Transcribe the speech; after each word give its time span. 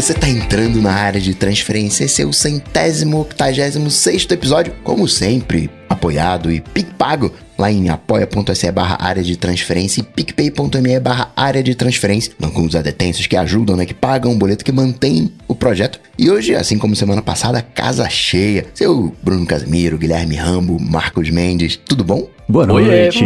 você 0.00 0.14
tá 0.14 0.26
entrando 0.26 0.80
na 0.80 0.92
área 0.92 1.20
de 1.20 1.34
transferência. 1.34 2.04
Esse 2.04 2.22
é 2.22 2.24
o 2.24 2.32
centésimo, 2.32 3.20
octagésimo 3.20 3.90
sexto 3.90 4.32
episódio, 4.32 4.72
como 4.82 5.06
sempre, 5.06 5.68
apoiado 5.90 6.50
e 6.50 6.62
pago 6.96 7.30
lá 7.58 7.70
em 7.70 7.88
apoia.se 7.90 8.70
barra 8.72 8.96
área 8.98 9.22
de 9.22 9.36
transferência 9.36 10.00
e 10.00 10.02
picpay.me 10.02 11.00
barra 11.00 11.30
área 11.36 11.62
de 11.62 11.74
transferência, 11.74 12.32
bancos 12.38 12.74
adetensos 12.74 13.26
que 13.26 13.36
ajudam, 13.36 13.76
né, 13.76 13.84
que 13.84 13.92
pagam 13.92 14.32
o 14.32 14.36
boleto 14.36 14.64
que 14.64 14.72
mantém 14.72 15.32
o 15.46 15.54
projeto. 15.54 16.00
E 16.18 16.30
hoje, 16.30 16.54
assim 16.54 16.78
como 16.78 16.96
semana 16.96 17.20
passada, 17.20 17.60
casa 17.60 18.08
cheia. 18.08 18.66
Seu 18.72 19.14
Bruno 19.22 19.44
Casimiro, 19.44 19.98
Guilherme 19.98 20.36
Rambo, 20.36 20.80
Marcos 20.80 21.28
Mendes, 21.28 21.76
tudo 21.76 22.04
bom? 22.04 22.26
Boa 22.50 22.66
noite, 22.66 23.22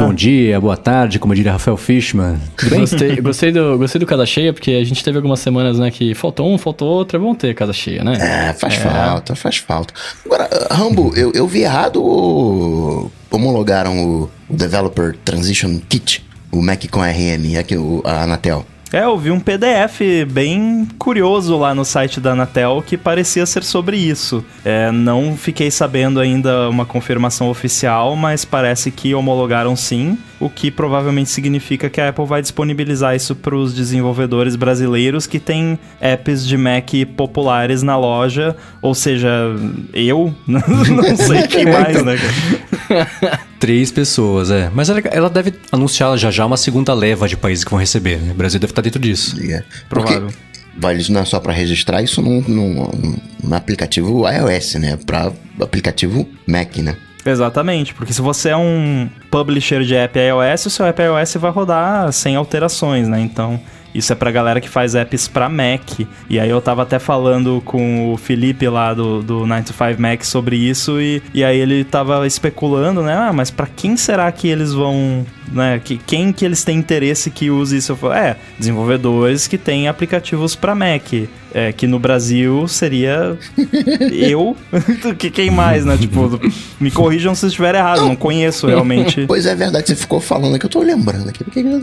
bom 0.00 0.12
dia, 0.12 0.60
boa 0.60 0.76
tarde, 0.76 1.20
como 1.20 1.32
diria 1.32 1.52
Rafael 1.52 1.76
Fishman. 1.76 2.40
Tudo 2.56 2.70
bem? 2.70 2.80
Gostei, 2.80 3.20
gostei, 3.20 3.52
do, 3.52 3.78
gostei 3.78 4.00
do 4.00 4.04
Casa 4.06 4.26
Cheia, 4.26 4.52
porque 4.52 4.72
a 4.72 4.82
gente 4.82 5.04
teve 5.04 5.16
algumas 5.16 5.38
semanas, 5.38 5.78
né, 5.78 5.92
que 5.92 6.12
faltou 6.12 6.52
um, 6.52 6.58
faltou 6.58 6.88
outro, 6.88 7.16
é 7.16 7.20
bom 7.20 7.36
ter 7.36 7.54
Casa 7.54 7.72
Cheia, 7.72 8.02
né? 8.02 8.14
É, 8.20 8.52
faz 8.52 8.74
é. 8.74 8.78
falta, 8.78 9.36
faz 9.36 9.58
falta. 9.58 9.94
Agora, 10.26 10.48
Rambo, 10.72 11.12
eu, 11.14 11.30
eu 11.36 11.46
vi 11.46 11.60
errado 11.60 12.02
ou 12.02 13.12
homologaram 13.30 13.96
o 14.04 14.30
Developer 14.50 15.14
Transition 15.24 15.78
Kit, 15.88 16.26
o 16.50 16.60
Mac 16.60 16.84
com 16.90 17.00
RM, 17.00 17.56
aqui, 17.56 17.76
o, 17.76 18.02
a 18.04 18.24
Anatel? 18.24 18.66
É, 18.94 19.02
eu 19.02 19.18
vi 19.18 19.32
um 19.32 19.40
PDF 19.40 20.24
bem 20.30 20.86
curioso 20.96 21.58
lá 21.58 21.74
no 21.74 21.84
site 21.84 22.20
da 22.20 22.30
Anatel 22.30 22.80
que 22.86 22.96
parecia 22.96 23.44
ser 23.44 23.64
sobre 23.64 23.96
isso. 23.96 24.44
É, 24.64 24.92
não 24.92 25.36
fiquei 25.36 25.68
sabendo 25.68 26.20
ainda 26.20 26.70
uma 26.70 26.86
confirmação 26.86 27.50
oficial, 27.50 28.14
mas 28.14 28.44
parece 28.44 28.92
que 28.92 29.12
homologaram 29.12 29.74
sim, 29.74 30.16
o 30.38 30.48
que 30.48 30.70
provavelmente 30.70 31.28
significa 31.28 31.90
que 31.90 32.00
a 32.00 32.10
Apple 32.10 32.24
vai 32.24 32.40
disponibilizar 32.40 33.16
isso 33.16 33.34
para 33.34 33.56
os 33.56 33.74
desenvolvedores 33.74 34.54
brasileiros 34.54 35.26
que 35.26 35.40
têm 35.40 35.76
apps 36.00 36.46
de 36.46 36.56
Mac 36.56 36.88
populares 37.16 37.82
na 37.82 37.96
loja, 37.96 38.56
ou 38.80 38.94
seja, 38.94 39.28
eu, 39.92 40.32
não 40.46 41.16
sei 41.16 41.48
quem 41.48 41.66
mais, 41.72 42.00
né? 42.04 42.16
Três 43.58 43.90
pessoas, 43.90 44.50
é. 44.50 44.70
Mas 44.74 44.90
ela, 44.90 45.00
ela, 45.10 45.30
deve 45.30 45.54
anunciar 45.72 46.16
já 46.18 46.30
já 46.30 46.44
uma 46.44 46.56
segunda 46.56 46.92
leva 46.92 47.26
de 47.28 47.36
países 47.36 47.64
que 47.64 47.70
vão 47.70 47.78
receber. 47.78 48.18
Né? 48.18 48.32
O 48.32 48.34
Brasil 48.34 48.60
deve 48.60 48.72
estar 48.72 48.82
dentro 48.82 49.00
disso. 49.00 49.36
É. 49.42 49.62
Provável. 49.88 50.28
Vale 50.76 51.04
não 51.10 51.20
é 51.20 51.24
só 51.24 51.38
para 51.38 51.52
registrar 51.52 52.02
isso 52.02 52.20
no, 52.20 52.40
no, 52.42 52.90
no, 53.42 53.54
aplicativo 53.54 54.28
iOS, 54.28 54.74
né? 54.74 54.98
Para 55.06 55.32
aplicativo 55.60 56.28
Mac, 56.46 56.76
né? 56.78 56.96
Exatamente, 57.24 57.94
porque 57.94 58.12
se 58.12 58.20
você 58.20 58.50
é 58.50 58.56
um 58.56 59.08
publisher 59.30 59.82
de 59.82 59.94
app 59.94 60.18
iOS, 60.18 60.66
o 60.66 60.70
seu 60.70 60.84
app 60.84 61.00
iOS 61.00 61.34
vai 61.34 61.50
rodar 61.50 62.12
sem 62.12 62.36
alterações, 62.36 63.08
né? 63.08 63.20
Então, 63.20 63.58
isso 63.94 64.12
é 64.12 64.16
pra 64.16 64.30
galera 64.30 64.60
que 64.60 64.68
faz 64.68 64.94
apps 64.94 65.28
pra 65.28 65.48
Mac. 65.48 66.00
E 66.28 66.40
aí 66.40 66.50
eu 66.50 66.60
tava 66.60 66.82
até 66.82 66.98
falando 66.98 67.62
com 67.64 68.12
o 68.12 68.16
Felipe 68.16 68.68
lá 68.68 68.92
do, 68.92 69.22
do 69.22 69.46
9 69.46 69.62
to 69.62 69.72
5 69.72 70.02
Mac 70.02 70.24
sobre 70.24 70.56
isso 70.56 71.00
e, 71.00 71.22
e 71.32 71.44
aí 71.44 71.58
ele 71.58 71.84
tava 71.84 72.26
especulando, 72.26 73.02
né? 73.02 73.14
Ah, 73.14 73.32
mas 73.32 73.50
pra 73.50 73.66
quem 73.66 73.96
será 73.96 74.30
que 74.32 74.48
eles 74.48 74.72
vão 74.72 75.24
né? 75.52 75.80
Que, 75.82 75.96
quem 75.96 76.32
que 76.32 76.44
eles 76.44 76.64
têm 76.64 76.78
interesse 76.78 77.30
que 77.30 77.50
use 77.50 77.76
isso? 77.76 77.92
Eu 77.92 77.96
falo, 77.96 78.14
é, 78.14 78.36
desenvolvedores 78.58 79.46
que 79.46 79.58
têm 79.58 79.88
aplicativos 79.88 80.54
para 80.54 80.74
Mac. 80.74 81.12
É, 81.56 81.72
que 81.72 81.86
no 81.86 82.00
Brasil 82.00 82.66
seria 82.66 83.38
eu, 84.10 84.56
que 85.16 85.30
quem 85.30 85.52
mais, 85.52 85.84
né? 85.84 85.96
Tipo, 85.96 86.40
me 86.80 86.90
corrijam 86.90 87.32
se 87.32 87.46
estiver 87.46 87.76
errado, 87.76 88.00
não 88.00 88.16
conheço 88.16 88.66
realmente. 88.66 89.24
Pois 89.34 89.46
é 89.46 89.54
verdade, 89.54 89.86
você 89.86 89.94
ficou 89.94 90.20
falando 90.20 90.58
que 90.58 90.66
eu 90.66 90.70
tô 90.70 90.80
lembrando 90.80 91.28
aqui, 91.28 91.44
porque 91.44 91.62
não, 91.62 91.78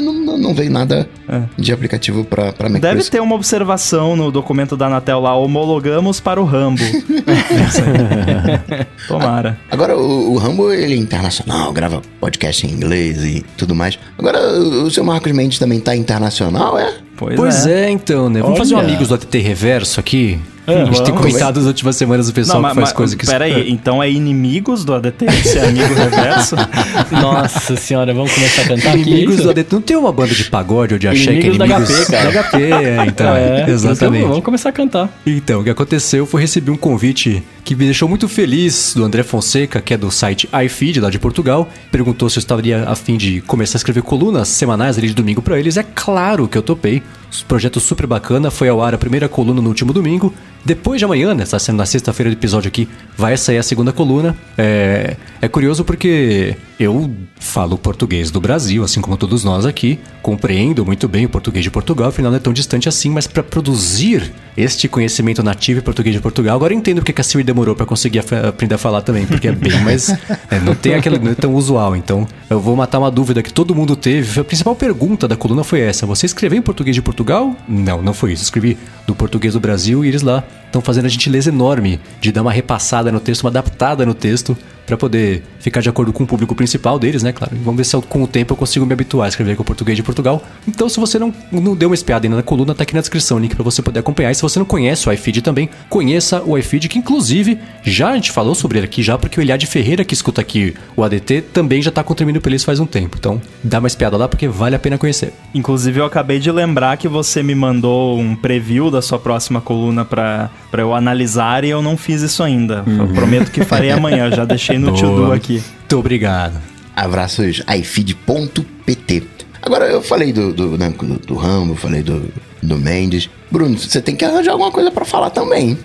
não, 0.00 0.38
não 0.38 0.54
veio 0.54 0.70
nada 0.70 1.08
é. 1.32 1.42
de 1.56 1.72
aplicativo 1.72 2.24
para 2.24 2.68
Mac. 2.68 2.80
Deve 2.80 3.02
ter 3.04 3.20
uma 3.20 3.34
observação 3.34 4.14
no 4.14 4.30
documento 4.30 4.76
da 4.76 4.86
Anatel 4.86 5.20
lá, 5.20 5.34
homologamos 5.34 6.20
para 6.20 6.40
o 6.40 6.44
Rambo. 6.44 6.82
Tomara. 9.08 9.58
Agora, 9.70 9.96
o, 9.96 10.34
o 10.34 10.36
Rambo, 10.36 10.70
ele 10.72 10.94
é 10.94 10.96
internacional, 10.96 11.72
grava 11.72 12.02
podcast 12.20 12.66
em 12.66 12.70
inglês 12.70 13.24
e 13.24 13.42
tudo 13.56 13.74
mais. 13.74 13.98
Agora, 14.18 14.38
o 14.40 14.90
seu 14.90 15.02
Marcos 15.02 15.32
Mendes 15.32 15.58
também 15.58 15.80
tá 15.80 15.96
internacional, 15.96 16.78
é? 16.78 16.92
Pois, 17.16 17.36
pois 17.36 17.66
é. 17.66 17.86
é. 17.86 17.90
então, 17.90 18.28
né? 18.28 18.40
Vamos 18.40 18.58
Olha. 18.58 18.64
fazer 18.64 18.74
um 18.74 18.78
Amigos 18.78 19.08
do 19.08 19.14
ATT 19.14 19.38
Reverso 19.38 20.00
aqui? 20.00 20.38
A 20.66 20.84
gente 20.84 21.02
tem 21.04 21.14
comentado 21.14 21.56
nas 21.56 21.66
últimas 21.66 21.96
semanas 21.96 22.28
o 22.28 22.32
pessoal 22.32 22.62
não, 22.62 22.70
que 22.70 22.76
faz 22.76 22.92
coisa 22.92 23.16
que... 23.16 23.26
Pera 23.26 23.44
aí, 23.44 23.70
então 23.70 24.02
é 24.02 24.10
inimigos 24.10 24.84
do 24.84 24.94
ADT? 24.94 25.24
Esse 25.26 25.58
é 25.58 25.68
amigo 25.68 25.92
reverso? 25.94 26.56
Nossa 27.10 27.76
senhora, 27.76 28.14
vamos 28.14 28.32
começar 28.32 28.62
a 28.62 28.68
cantar 28.68 28.90
aqui. 28.90 29.00
Inimigos 29.00 29.36
do 29.36 29.50
ADT. 29.50 29.74
Não 29.74 29.82
tem 29.82 29.96
uma 29.96 30.12
banda 30.12 30.34
de 30.34 30.44
pagode 30.44 30.94
ou 30.94 30.98
de 30.98 31.08
axé 31.08 31.34
que 31.34 31.48
é 31.48 31.52
inimigos... 31.52 31.88
da 31.88 32.04
HP, 32.04 32.10
cara. 32.10 32.30
Da 32.30 32.42
HP, 32.44 32.62
é, 32.62 33.06
então. 33.06 33.32
É, 33.42 33.70
exatamente. 33.70 34.18
Então, 34.18 34.28
vamos 34.28 34.44
começar 34.44 34.68
a 34.68 34.72
cantar. 34.72 35.08
Então, 35.26 35.60
o 35.60 35.64
que 35.64 35.70
aconteceu 35.70 36.26
foi 36.26 36.40
receber 36.40 36.70
um 36.70 36.76
convite 36.76 37.42
que 37.64 37.74
me 37.74 37.84
deixou 37.84 38.08
muito 38.08 38.28
feliz 38.28 38.92
do 38.94 39.04
André 39.04 39.22
Fonseca, 39.22 39.80
que 39.80 39.94
é 39.94 39.96
do 39.96 40.10
site 40.10 40.48
iFeed, 40.64 41.00
lá 41.00 41.10
de 41.10 41.18
Portugal. 41.18 41.68
Perguntou 41.90 42.28
se 42.28 42.38
eu 42.38 42.40
estaria 42.40 42.84
a 42.84 42.94
fim 42.94 43.16
de 43.16 43.40
começar 43.42 43.76
a 43.76 43.78
escrever 43.78 44.02
colunas 44.02 44.48
semanais 44.48 44.98
ali 44.98 45.08
de 45.08 45.14
domingo 45.14 45.42
para 45.42 45.58
eles. 45.58 45.76
É 45.76 45.82
claro 45.82 46.46
que 46.46 46.56
eu 46.56 46.62
topei. 46.62 47.02
Projeto 47.48 47.80
super 47.80 48.06
bacana, 48.06 48.50
foi 48.50 48.68
ao 48.68 48.82
ar 48.82 48.94
a 48.94 48.98
primeira 48.98 49.28
coluna 49.28 49.60
no 49.60 49.68
último 49.68 49.92
domingo. 49.92 50.32
Depois 50.64 51.00
de 51.00 51.04
amanhã, 51.04 51.34
né, 51.34 51.42
está 51.42 51.58
sendo 51.58 51.76
na 51.76 51.86
sexta-feira 51.86 52.30
do 52.30 52.34
episódio 52.34 52.68
aqui, 52.68 52.88
vai 53.16 53.36
sair 53.36 53.58
a 53.58 53.62
segunda 53.62 53.92
coluna. 53.92 54.36
É, 54.56 55.16
é 55.40 55.48
curioso 55.48 55.84
porque 55.84 56.56
eu 56.78 57.10
falo 57.40 57.76
português 57.76 58.30
do 58.30 58.40
Brasil, 58.40 58.84
assim 58.84 59.00
como 59.00 59.16
todos 59.16 59.42
nós 59.42 59.66
aqui, 59.66 59.98
compreendo 60.20 60.84
muito 60.84 61.08
bem 61.08 61.24
o 61.24 61.28
português 61.28 61.64
de 61.64 61.70
Portugal, 61.70 62.08
afinal 62.08 62.30
não 62.30 62.36
é 62.36 62.40
tão 62.40 62.52
distante 62.52 62.88
assim, 62.88 63.10
mas 63.10 63.26
para 63.26 63.42
produzir 63.42 64.32
este 64.56 64.86
conhecimento 64.86 65.42
nativo 65.42 65.80
em 65.80 65.82
português 65.82 66.14
de 66.14 66.20
Portugal, 66.20 66.54
agora 66.54 66.72
eu 66.72 66.78
entendo 66.78 67.02
porque 67.02 67.20
a 67.20 67.24
Siri 67.24 67.42
demorou 67.42 67.74
para 67.74 67.86
conseguir 67.86 68.20
aprender 68.20 68.74
a 68.74 68.78
falar 68.78 69.02
também, 69.02 69.26
porque 69.26 69.48
é 69.48 69.52
bem 69.52 69.80
mais. 69.80 70.10
é, 70.50 70.60
não 70.62 70.74
tem 70.74 70.94
aquele. 70.94 71.18
não 71.18 71.32
é 71.32 71.34
tão 71.34 71.54
usual. 71.54 71.96
Então, 71.96 72.26
eu 72.48 72.60
vou 72.60 72.76
matar 72.76 72.98
uma 72.98 73.10
dúvida 73.10 73.42
que 73.42 73.52
todo 73.52 73.74
mundo 73.74 73.96
teve. 73.96 74.40
A 74.40 74.44
principal 74.44 74.76
pergunta 74.76 75.26
da 75.26 75.36
coluna 75.36 75.64
foi 75.64 75.80
essa: 75.80 76.06
você 76.06 76.26
escreveu 76.26 76.58
em 76.58 76.62
português 76.62 76.94
de 76.94 77.02
Portugal? 77.02 77.21
Não, 77.68 78.02
não 78.02 78.14
foi 78.14 78.32
isso. 78.32 78.44
Escrevi 78.44 78.78
do 79.06 79.14
português 79.14 79.54
do 79.54 79.60
Brasil 79.60 80.04
e 80.04 80.08
eles 80.08 80.22
lá 80.22 80.44
estão 80.66 80.80
fazendo 80.80 81.06
a 81.06 81.08
gentileza 81.08 81.50
enorme 81.50 82.00
de 82.20 82.32
dar 82.32 82.42
uma 82.42 82.52
repassada 82.52 83.12
no 83.12 83.20
texto, 83.20 83.42
uma 83.42 83.50
adaptada 83.50 84.06
no 84.06 84.14
texto 84.14 84.56
para 84.86 84.96
poder 84.96 85.42
ficar 85.60 85.80
de 85.80 85.88
acordo 85.88 86.12
com 86.12 86.24
o 86.24 86.26
público 86.26 86.54
principal 86.54 86.98
deles, 86.98 87.22
né, 87.22 87.32
claro. 87.32 87.56
Vamos 87.62 87.76
ver 87.76 87.84
se 87.84 87.96
com 88.08 88.22
o 88.22 88.26
tempo 88.26 88.52
eu 88.52 88.56
consigo 88.56 88.84
me 88.84 88.92
habituar 88.92 89.26
a 89.26 89.28
escrever 89.28 89.56
com 89.56 89.62
o 89.62 89.64
português 89.64 89.96
de 89.96 90.02
Portugal. 90.02 90.42
Então, 90.66 90.88
se 90.88 90.98
você 90.98 91.18
não, 91.18 91.32
não 91.52 91.76
deu 91.76 91.88
uma 91.88 91.94
espiada 91.94 92.26
ainda 92.26 92.36
na 92.36 92.42
coluna, 92.42 92.74
tá 92.74 92.82
aqui 92.82 92.94
na 92.94 93.00
descrição 93.00 93.36
o 93.36 93.40
link 93.40 93.54
para 93.54 93.62
você 93.62 93.80
poder 93.80 94.00
acompanhar. 94.00 94.32
E 94.32 94.34
se 94.34 94.42
você 94.42 94.58
não 94.58 94.66
conhece 94.66 95.08
o 95.08 95.12
iFeed 95.12 95.40
também, 95.40 95.70
conheça 95.88 96.42
o 96.44 96.58
iFeed, 96.58 96.88
que 96.88 96.98
inclusive 96.98 97.58
já 97.82 98.10
a 98.10 98.14
gente 98.14 98.32
falou 98.32 98.54
sobre 98.54 98.78
ele 98.78 98.86
aqui 98.86 99.02
já, 99.02 99.16
porque 99.16 99.38
o 99.38 99.42
Eliade 99.42 99.66
Ferreira, 99.66 100.04
que 100.04 100.14
escuta 100.14 100.40
aqui 100.40 100.74
o 100.96 101.04
ADT, 101.04 101.42
também 101.52 101.80
já 101.80 101.90
tá 101.90 102.02
contribuindo 102.02 102.40
por 102.40 102.52
isso 102.52 102.66
faz 102.66 102.80
um 102.80 102.86
tempo. 102.86 103.16
Então, 103.18 103.40
dá 103.62 103.78
uma 103.78 103.88
espiada 103.88 104.16
lá 104.16 104.28
porque 104.28 104.48
vale 104.48 104.74
a 104.74 104.78
pena 104.78 104.98
conhecer. 104.98 105.32
Inclusive, 105.54 106.00
eu 106.00 106.04
acabei 106.04 106.38
de 106.38 106.50
lembrar 106.50 106.96
que 106.96 107.06
você 107.06 107.42
me 107.42 107.54
mandou 107.54 108.18
um 108.18 108.34
preview 108.34 108.90
da 108.92 109.02
sua 109.02 109.18
próxima 109.18 109.60
coluna 109.60 110.04
para 110.04 110.50
eu 110.78 110.94
analisar 110.94 111.64
e 111.64 111.70
eu 111.70 111.82
não 111.82 111.96
fiz 111.96 112.22
isso 112.22 112.42
ainda. 112.42 112.84
Uhum. 112.86 112.98
Eu 112.98 113.08
prometo 113.08 113.50
que 113.50 113.64
farei 113.64 113.90
amanhã, 113.92 114.30
já 114.30 114.44
deixei 114.44 114.78
no 114.78 114.94
to-do 114.94 115.32
aqui. 115.32 115.62
Muito 115.80 115.98
obrigado. 115.98 116.60
Abraços 116.94 117.62
ifeed.pt. 117.68 119.22
Agora 119.62 119.86
eu 119.86 120.02
falei 120.02 120.32
do, 120.32 120.52
do, 120.52 120.76
né, 120.76 120.90
do, 120.90 121.18
do 121.18 121.34
Rambo, 121.34 121.74
falei 121.74 122.02
do, 122.02 122.28
do 122.62 122.78
Mendes. 122.78 123.30
Bruno, 123.50 123.78
você 123.78 124.00
tem 124.00 124.14
que 124.14 124.24
arranjar 124.24 124.52
alguma 124.52 124.70
coisa 124.70 124.90
para 124.90 125.04
falar 125.04 125.30
também. 125.30 125.78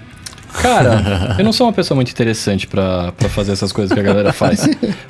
Cara, 0.53 1.35
eu 1.37 1.43
não 1.43 1.53
sou 1.53 1.67
uma 1.67 1.73
pessoa 1.73 1.95
muito 1.95 2.11
interessante 2.11 2.67
para 2.67 3.11
fazer 3.29 3.51
essas 3.51 3.71
coisas 3.71 3.93
que 3.93 3.99
a 3.99 4.03
galera 4.03 4.33
faz. 4.33 4.67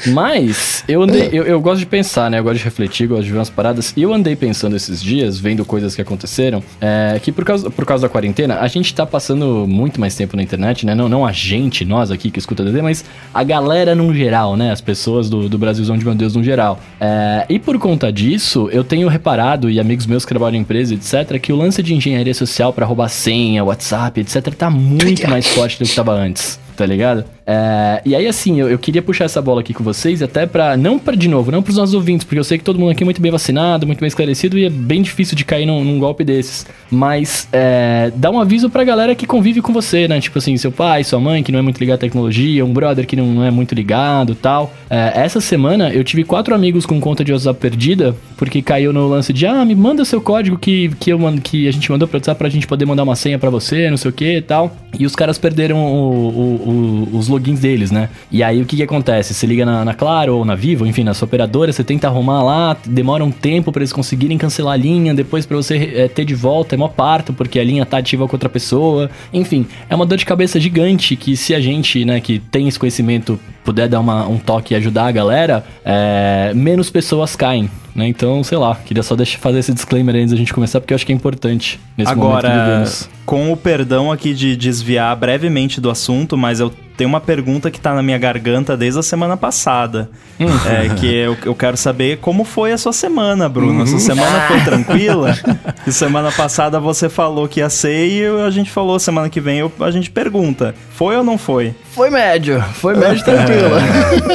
Mas 0.08 0.84
eu 0.88 1.02
andei, 1.02 1.30
eu, 1.32 1.44
eu, 1.44 1.62
gosto 1.62 1.80
de 1.80 1.86
pensar, 1.86 2.30
né? 2.30 2.40
Eu 2.40 2.44
gosto 2.44 2.58
de 2.58 2.64
refletir, 2.64 3.08
gosto 3.08 3.24
de 3.24 3.32
ver 3.32 3.38
umas 3.38 3.50
paradas. 3.50 3.94
E 3.96 4.02
eu 4.02 4.14
andei 4.14 4.36
pensando 4.36 4.76
esses 4.76 5.02
dias, 5.02 5.40
vendo 5.40 5.64
coisas 5.66 5.96
que 5.96 6.02
aconteceram, 6.02 6.64
é, 6.82 7.20
que 7.22 7.32
por 7.32 7.46
causa, 7.46 7.70
por 7.70 7.86
causa 7.86 8.08
da 8.08 8.10
quarentena, 8.10 8.60
a 8.60 8.68
gente 8.68 8.94
tá 8.94 9.06
passando 9.06 9.66
muito 9.68 10.00
mais 10.00 10.16
tempo 10.16 10.36
na 10.36 10.44
internet, 10.44 10.86
né? 10.86 10.96
Não, 10.96 11.08
não 11.08 11.26
a 11.26 11.32
gente, 11.32 11.86
nós 11.86 12.12
aqui 12.12 12.30
que 12.30 12.40
escuta 12.40 12.64
DD, 12.64 12.82
mas 12.82 13.06
a 13.34 13.44
galera 13.44 13.96
no 13.96 14.14
geral, 14.14 14.56
né? 14.56 14.72
As 14.72 14.82
pessoas 14.82 15.30
do, 15.30 15.48
do 15.48 15.58
Brasilzão 15.58 15.98
de 15.98 16.06
meu 16.06 16.16
Deus 16.16 16.36
no 16.36 16.44
geral. 16.44 16.80
É, 17.00 17.46
e 17.50 17.60
por 17.60 17.78
conta 17.78 18.12
disso, 18.12 18.70
eu 18.72 18.84
tenho 18.84 19.08
reparado, 19.08 19.70
e 19.70 19.80
amigos 19.80 20.06
meus 20.06 20.26
que 20.26 20.30
trabalham 20.30 20.58
em 20.58 20.62
empresa, 20.62 20.94
etc., 20.94 21.40
que 21.40 21.52
o 21.54 21.56
lance 21.56 21.82
de 21.84 21.94
engenharia 21.94 22.34
social 22.34 22.74
para 22.74 22.86
roubar 22.86 23.10
senha, 23.10 23.64
WhatsApp, 23.64 24.20
etc., 24.22 24.54
tá 24.54 24.70
muito 24.70 25.27
mais 25.28 25.46
forte 25.48 25.78
do 25.78 25.84
que 25.86 25.90
estava 25.90 26.14
antes. 26.14 26.60
Tá 26.78 26.86
ligado? 26.86 27.26
É, 27.46 28.02
e 28.06 28.16
aí, 28.16 28.28
assim, 28.28 28.60
eu, 28.60 28.70
eu, 28.70 28.78
queria 28.78 29.02
puxar 29.02 29.26
essa 29.26 29.42
bola 29.42 29.62
aqui 29.62 29.74
com 29.74 29.84
vocês, 29.84 30.22
até 30.22 30.46
pra. 30.46 30.78
Não 30.78 31.00
para 31.00 31.16
de 31.16 31.28
novo, 31.28 31.52
não 31.52 31.64
pros 31.64 31.78
nossos 31.78 31.96
ouvintes, 31.96 32.24
porque 32.24 32.38
eu 32.38 32.44
sei 32.44 32.58
que 32.58 32.64
todo 32.64 32.78
mundo 32.78 32.92
aqui 32.92 33.04
é 33.04 33.06
muito 33.06 33.22
bem 33.22 33.32
vacinado, 33.32 33.88
muito 33.88 34.00
bem 34.00 34.08
esclarecido 34.08 34.58
e 34.60 34.66
é 34.66 34.70
bem 34.70 35.02
difícil 35.02 35.36
de 35.36 35.44
cair 35.44 35.66
num, 35.66 35.84
num 35.84 35.98
golpe 35.98 36.24
desses. 36.24 36.68
Mas 36.92 37.48
é, 37.52 38.12
dá 38.16 38.30
um 38.30 38.40
aviso 38.40 38.70
pra 38.70 38.84
galera 38.84 39.16
que 39.16 39.26
convive 39.26 39.62
com 39.62 39.74
você, 39.74 40.08
né? 40.08 40.20
Tipo 40.22 40.38
assim, 40.38 40.56
seu 40.58 40.72
pai, 40.72 41.04
sua 41.04 41.20
mãe, 41.20 41.42
que 41.42 41.52
não 41.52 41.60
é 41.60 41.62
muito 41.62 41.80
ligado 41.80 41.96
à 41.96 42.00
tecnologia, 42.00 42.64
um 42.64 42.72
brother 42.72 43.08
que 43.08 43.16
não, 43.16 43.26
não 43.26 43.44
é 43.44 43.50
muito 43.50 43.74
ligado 43.74 44.36
tal. 44.36 44.72
É, 44.90 45.14
essa 45.16 45.42
semana 45.42 45.90
eu 45.90 46.04
tive 46.04 46.24
quatro 46.24 46.54
amigos 46.54 46.86
com 46.86 47.00
conta 47.00 47.24
de 47.24 47.32
WhatsApp 47.32 47.60
perdida, 47.60 48.16
porque 48.38 48.62
caiu 48.62 48.94
no 48.94 49.08
lance 49.08 49.34
de, 49.34 49.48
ah, 49.48 49.66
me 49.66 49.74
manda 49.74 50.06
seu 50.06 50.22
código 50.22 50.58
que, 50.58 50.90
que, 51.00 51.12
eu, 51.12 51.20
que 51.42 51.68
a 51.68 51.72
gente 51.72 51.90
mandou 51.92 52.08
pra 52.08 52.18
WhatsApp 52.18 52.38
pra 52.38 52.50
gente 52.50 52.68
poder 52.68 52.86
mandar 52.86 53.04
uma 53.04 53.16
senha 53.16 53.40
pra 53.40 53.50
você, 53.50 53.90
não 53.90 53.98
sei 53.98 54.12
o 54.12 54.14
que 54.14 54.38
e 54.38 54.42
tal. 54.42 54.76
E 55.00 55.06
os 55.06 55.16
caras 55.16 55.38
perderam 55.38 55.78
o, 55.78 56.62
o, 56.67 56.67
o, 56.68 57.08
os 57.14 57.28
logins 57.28 57.60
deles, 57.60 57.92
né? 57.92 58.10
E 58.32 58.44
aí 58.44 58.62
o 58.62 58.66
que 58.66 58.76
que 58.76 58.84
acontece? 58.84 59.34
Você 59.34 59.48
liga 59.48 59.66
na, 59.66 59.86
na 59.86 59.94
Claro 59.94 60.36
ou 60.36 60.46
na 60.46 60.56
Vivo, 60.56 60.86
enfim, 60.86 61.04
na 61.04 61.14
sua 61.14 61.26
operadora, 61.26 61.72
você 61.72 61.84
tenta 61.84 62.08
arrumar 62.08 62.44
lá, 62.44 62.78
demora 62.86 63.24
um 63.24 63.32
tempo 63.32 63.72
para 63.72 63.82
eles 63.82 63.94
conseguirem 63.94 64.38
cancelar 64.38 64.74
a 64.74 64.78
linha, 64.78 65.14
depois 65.14 65.46
para 65.46 65.56
você 65.56 65.94
é, 65.96 66.08
ter 66.08 66.26
de 66.26 66.36
volta 66.36 66.76
é 66.76 66.78
mó 66.78 66.88
parto, 66.88 67.34
porque 67.34 67.60
a 67.60 67.64
linha 67.64 67.86
tá 67.86 67.98
ativa 67.98 68.28
com 68.28 68.36
outra 68.36 68.50
pessoa. 68.50 69.10
Enfim, 69.34 69.66
é 69.90 69.96
uma 69.96 70.06
dor 70.06 70.18
de 70.18 70.26
cabeça 70.26 70.60
gigante 70.60 71.16
que 71.16 71.38
se 71.38 71.54
a 71.54 71.60
gente, 71.60 72.04
né, 72.04 72.20
que 72.20 72.40
tem 72.40 72.68
esse 72.68 72.78
conhecimento, 72.78 73.40
puder 73.68 73.90
dar 73.90 74.00
uma, 74.00 74.26
um 74.26 74.38
toque 74.38 74.74
e 74.74 74.78
ajudar 74.78 75.08
a 75.08 75.12
galera, 75.12 75.66
é, 75.84 76.54
menos 76.56 76.90
pessoas 76.90 77.36
caem. 77.36 77.70
Né? 77.94 78.08
Então, 78.08 78.42
sei 78.42 78.58
lá, 78.58 78.74
queria 78.76 79.04
só 79.04 79.14
deixar, 79.14 79.40
fazer 79.40 79.60
esse 79.60 79.74
disclaimer 79.74 80.16
antes 80.16 80.32
da 80.32 80.38
gente 80.38 80.54
começar, 80.54 80.80
porque 80.80 80.94
eu 80.94 80.96
acho 80.96 81.06
que 81.06 81.12
é 81.12 81.16
importante 81.16 81.78
nesse 81.98 82.10
Agora, 82.10 82.48
momento 82.48 82.64
que 82.64 82.70
vivemos. 82.70 83.10
com 83.26 83.52
o 83.52 83.58
perdão 83.58 84.10
aqui 84.10 84.34
de 84.34 84.56
desviar 84.56 85.14
brevemente 85.18 85.82
do 85.82 85.90
assunto, 85.90 86.38
mas 86.38 86.62
eu 86.62 86.72
tem 86.98 87.06
uma 87.06 87.22
pergunta 87.22 87.70
que 87.70 87.80
tá 87.80 87.94
na 87.94 88.02
minha 88.02 88.18
garganta 88.18 88.76
desde 88.76 89.00
a 89.00 89.04
semana 89.04 89.38
passada. 89.38 90.10
Hum. 90.40 90.48
é, 90.68 90.90
que 90.96 91.06
eu, 91.06 91.38
eu 91.46 91.56
quero 91.56 91.78
saber 91.78 92.18
como 92.18 92.44
foi 92.44 92.72
a 92.72 92.78
sua 92.78 92.92
semana, 92.92 93.48
Bruno. 93.48 93.82
Uhum. 93.82 93.88
Sua 93.88 94.00
semana 94.00 94.42
foi 94.48 94.60
tranquila? 94.66 95.38
e 95.86 95.92
semana 95.92 96.32
passada 96.32 96.80
você 96.80 97.08
falou 97.08 97.48
que 97.48 97.60
ia 97.60 97.70
ser 97.70 98.08
e 98.08 98.26
a 98.26 98.50
gente 98.50 98.72
falou 98.72 98.98
semana 98.98 99.30
que 99.30 99.40
vem 99.40 99.60
eu, 99.60 99.72
a 99.80 99.92
gente 99.92 100.10
pergunta. 100.10 100.74
Foi 100.90 101.16
ou 101.16 101.24
não 101.24 101.38
foi? 101.38 101.76
Foi 101.92 102.10
médio. 102.10 102.64
Foi 102.74 102.96
médio 102.96 103.24
tranquila. 103.24 103.80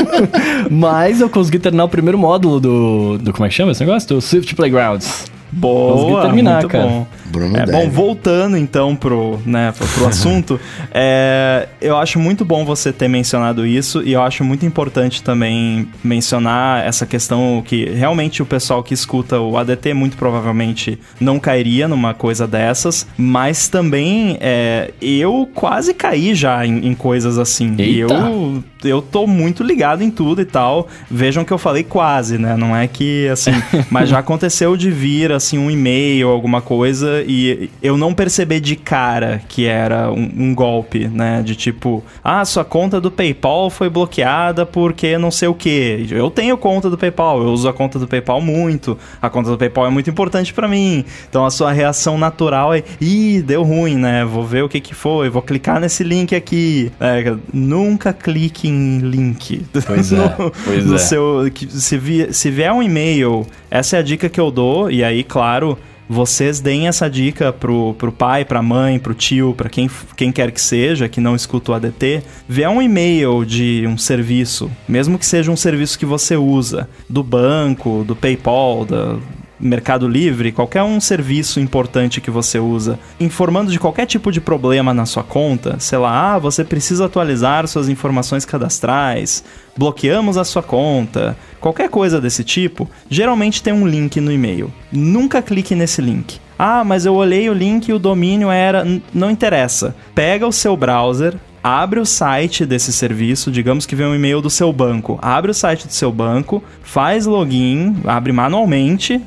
Mas 0.70 1.20
eu 1.20 1.29
consegui 1.29 1.59
terminar 1.59 1.85
o 1.85 1.88
primeiro 1.88 2.17
módulo 2.17 2.61
do, 2.61 3.19
do. 3.19 3.32
Como 3.32 3.44
é 3.44 3.49
que 3.49 3.55
chama 3.55 3.73
esse 3.73 3.81
negócio? 3.85 4.09
Do 4.09 4.20
Swift 4.20 4.55
Playgrounds. 4.55 5.25
Boa, 5.52 5.93
Consegui 5.93 6.22
terminar, 6.22 6.60
muito 6.60 6.69
cara. 6.69 6.87
bom. 6.87 7.06
Bruno 7.32 7.56
é, 7.56 7.64
bom, 7.64 7.88
voltando 7.88 8.58
então 8.58 8.94
pro, 8.94 9.40
né, 9.46 9.72
pro, 9.72 9.87
pro 9.87 10.06
assunto, 10.08 10.60
é, 10.93 11.69
eu 11.81 11.96
acho 11.96 12.19
muito 12.19 12.44
bom 12.44 12.64
você 12.64 12.93
ter 12.93 13.08
mencionado 13.08 13.66
isso 13.66 14.02
e 14.02 14.12
eu 14.12 14.22
acho 14.22 14.44
muito 14.44 14.66
importante 14.66 15.22
também 15.22 15.88
mencionar 16.04 16.87
essa 16.87 17.06
questão 17.06 17.62
que 17.64 17.87
realmente 17.87 18.43
o 18.43 18.46
pessoal 18.46 18.82
que 18.82 18.93
escuta 18.93 19.40
o 19.40 19.56
ADT 19.56 19.94
muito 19.94 20.16
provavelmente 20.16 20.99
não 21.19 21.38
cairia 21.38 21.88
numa 21.88 22.12
coisa 22.12 22.46
dessas, 22.46 23.06
mas 23.16 23.69
também 23.69 24.37
é, 24.40 24.93
eu 25.00 25.49
quase 25.54 25.94
caí 25.94 26.34
já 26.34 26.66
em, 26.66 26.87
em 26.87 26.94
coisas 26.94 27.38
assim. 27.38 27.75
Eita. 27.78 27.82
E 27.82 27.99
eu, 27.99 28.64
eu 28.84 29.02
tô 29.02 29.26
muito 29.26 29.62
ligado 29.62 30.02
em 30.02 30.10
tudo 30.10 30.43
e 30.43 30.44
tal. 30.44 30.88
Vejam 31.10 31.44
que 31.44 31.52
eu 31.52 31.58
falei 31.58 31.82
quase, 31.82 32.38
né? 32.38 32.56
Não 32.56 32.76
é 32.76 32.87
que 32.87 33.28
assim, 33.28 33.52
mas 33.90 34.08
já 34.08 34.19
aconteceu 34.19 34.76
de 34.76 34.90
vir 34.90 35.32
assim 35.43 35.59
um 35.59 35.71
e-mail, 35.71 36.29
alguma 36.29 36.62
coisa 36.62 37.23
e 37.27 37.69
eu 37.83 37.97
não 37.97 38.15
perceber 38.15 38.61
de 38.61 38.77
cara 38.77 39.43
que 39.49 39.67
era 39.67 40.11
um, 40.11 40.31
um, 40.37 40.55
golpe, 40.55 41.09
né? 41.09 41.43
De 41.43 41.56
tipo, 41.56 42.03
ah, 42.23 42.44
sua 42.44 42.65
conta 42.65 43.00
do 43.00 43.11
PayPal 43.11 43.69
foi 43.69 43.91
bloqueada 43.91 44.65
porque 44.65 45.19
não 45.19 45.31
sei 45.31 45.49
o 45.49 45.55
que. 45.55 46.06
Eu 46.11 46.31
tenho 46.31 46.56
conta 46.56 46.89
do 46.89 46.97
PayPal, 46.97 47.43
eu 47.43 47.49
uso 47.49 47.69
a 47.69 47.73
conta 47.73 47.99
do 47.99 48.06
PayPal 48.06 48.41
muito. 48.41 48.97
A 49.21 49.29
conta 49.29 49.50
do 49.50 49.59
PayPal 49.59 49.87
é 49.87 49.91
muito 49.91 50.09
importante 50.09 50.55
para 50.55 50.69
mim. 50.69 51.05
Então 51.29 51.45
a 51.45 51.50
sua 51.50 51.73
reação 51.73 52.17
natural 52.17 52.73
é, 52.73 52.85
ih, 53.00 53.43
deu 53.43 53.65
ruim, 53.65 53.97
né? 53.97 54.25
Vou 54.25 54.45
ver 54.45 54.62
o 54.62 54.69
que 54.69 54.81
que 54.81 54.95
foi, 54.95 55.29
vou 55.29 55.43
clicar 55.43 55.81
nesse 55.81 56.05
link 56.05 56.35
aqui. 56.35 56.93
É, 57.00 57.35
nunca 57.53 58.12
clique 58.12 58.69
em 58.69 58.99
link. 58.99 59.67
Pois 59.87 60.11
no, 60.12 60.23
é. 60.23 60.35
Pois 60.65 60.87
no 60.87 60.95
é. 60.95 60.99
Seu, 60.99 61.50
se, 61.69 61.99
vi, 61.99 62.33
se 62.33 62.50
vier 62.50 62.73
um 62.73 62.83
e-mail, 62.83 63.47
essa 63.73 63.97
é 63.97 64.00
a 64.00 64.03
dica 64.03 64.29
que 64.29 64.38
eu 64.38 64.50
dou, 64.50 64.91
e 64.91 65.03
aí, 65.03 65.25
claro 65.32 65.79
vocês 66.06 66.61
deem 66.61 66.88
essa 66.88 67.08
dica 67.08 67.50
pro, 67.55 67.94
pro 67.94 68.12
pai, 68.12 68.44
pra 68.44 68.61
mãe, 68.61 68.99
pro 68.99 69.14
tio, 69.14 69.55
para 69.56 69.70
quem, 69.70 69.88
quem 70.14 70.31
quer 70.31 70.50
que 70.50 70.61
seja, 70.61 71.08
que 71.08 71.23
não 71.23 71.34
escuta 71.34 71.73
o 71.73 71.75
ADT, 71.75 72.23
vê 72.46 72.67
um 72.67 72.82
e-mail 72.82 73.46
de 73.46 73.87
um 73.87 73.96
serviço, 73.96 74.70
mesmo 74.87 75.19
que 75.19 75.25
seja 75.25 75.50
um 75.50 75.56
serviço 75.56 75.99
que 75.99 76.05
você 76.05 76.37
usa, 76.37 76.87
do 77.08 77.23
banco, 77.23 78.05
do 78.06 78.14
PayPal, 78.14 78.84
da, 78.84 79.17
Mercado 79.62 80.09
Livre, 80.09 80.50
qualquer 80.50 80.82
um 80.82 81.00
serviço 81.00 81.61
importante 81.61 82.20
que 82.20 82.31
você 82.31 82.59
usa, 82.59 82.99
informando 83.20 83.70
de 83.70 83.79
qualquer 83.79 84.06
tipo 84.06 84.32
de 84.32 84.41
problema 84.41 84.93
na 84.93 85.06
sua 85.06 85.23
conta, 85.23 85.76
sei 85.79 85.99
lá, 85.99 86.35
ah, 86.35 86.38
você 86.38 86.64
precisa 86.64 87.06
atualizar 87.06 87.67
suas 87.69 87.88
informações 87.88 88.44
cadastrais, 88.44 89.44
bloqueamos 89.76 90.37
a 90.37 90.44
sua 90.44 90.62
conta, 90.62 91.37
qualquer 91.61 91.88
coisa 91.88 92.20
desse 92.20 92.43
tipo, 92.43 92.91
geralmente 93.09 93.62
tem 93.62 93.73
um 93.73 93.87
link 93.87 94.20
no 94.20 94.32
e-mail. 94.32 94.73
Nunca 94.91 95.41
clique 95.41 95.76
nesse 95.76 96.03
link. 96.03 96.41
Ah, 96.59 96.85
mas 96.85 97.06
eu 97.06 97.14
olhei 97.14 97.49
o 97.49 97.55
link 97.55 97.88
e 97.88 97.93
o 97.93 97.99
domínio 97.99 98.50
era. 98.50 98.87
Não 99.12 99.31
interessa. 99.31 99.97
Pega 100.14 100.47
o 100.47 100.53
seu 100.53 100.76
browser, 100.76 101.35
abre 101.62 102.00
o 102.00 102.06
site 102.06 102.67
desse 102.67 102.93
serviço, 102.93 103.50
digamos 103.50 103.87
que 103.87 103.94
vem 103.94 104.06
um 104.06 104.14
e-mail 104.14 104.41
do 104.41 104.50
seu 104.50 104.73
banco, 104.73 105.19
abre 105.23 105.50
o 105.50 105.55
site 105.55 105.87
do 105.87 105.93
seu 105.93 106.12
banco, 106.12 106.62
faz 106.82 107.25
login, 107.25 107.97
abre 108.05 108.32
manualmente, 108.32 109.20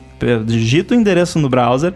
digita 0.45 0.93
o 0.93 0.97
endereço 0.97 1.39
no 1.39 1.49
browser, 1.49 1.93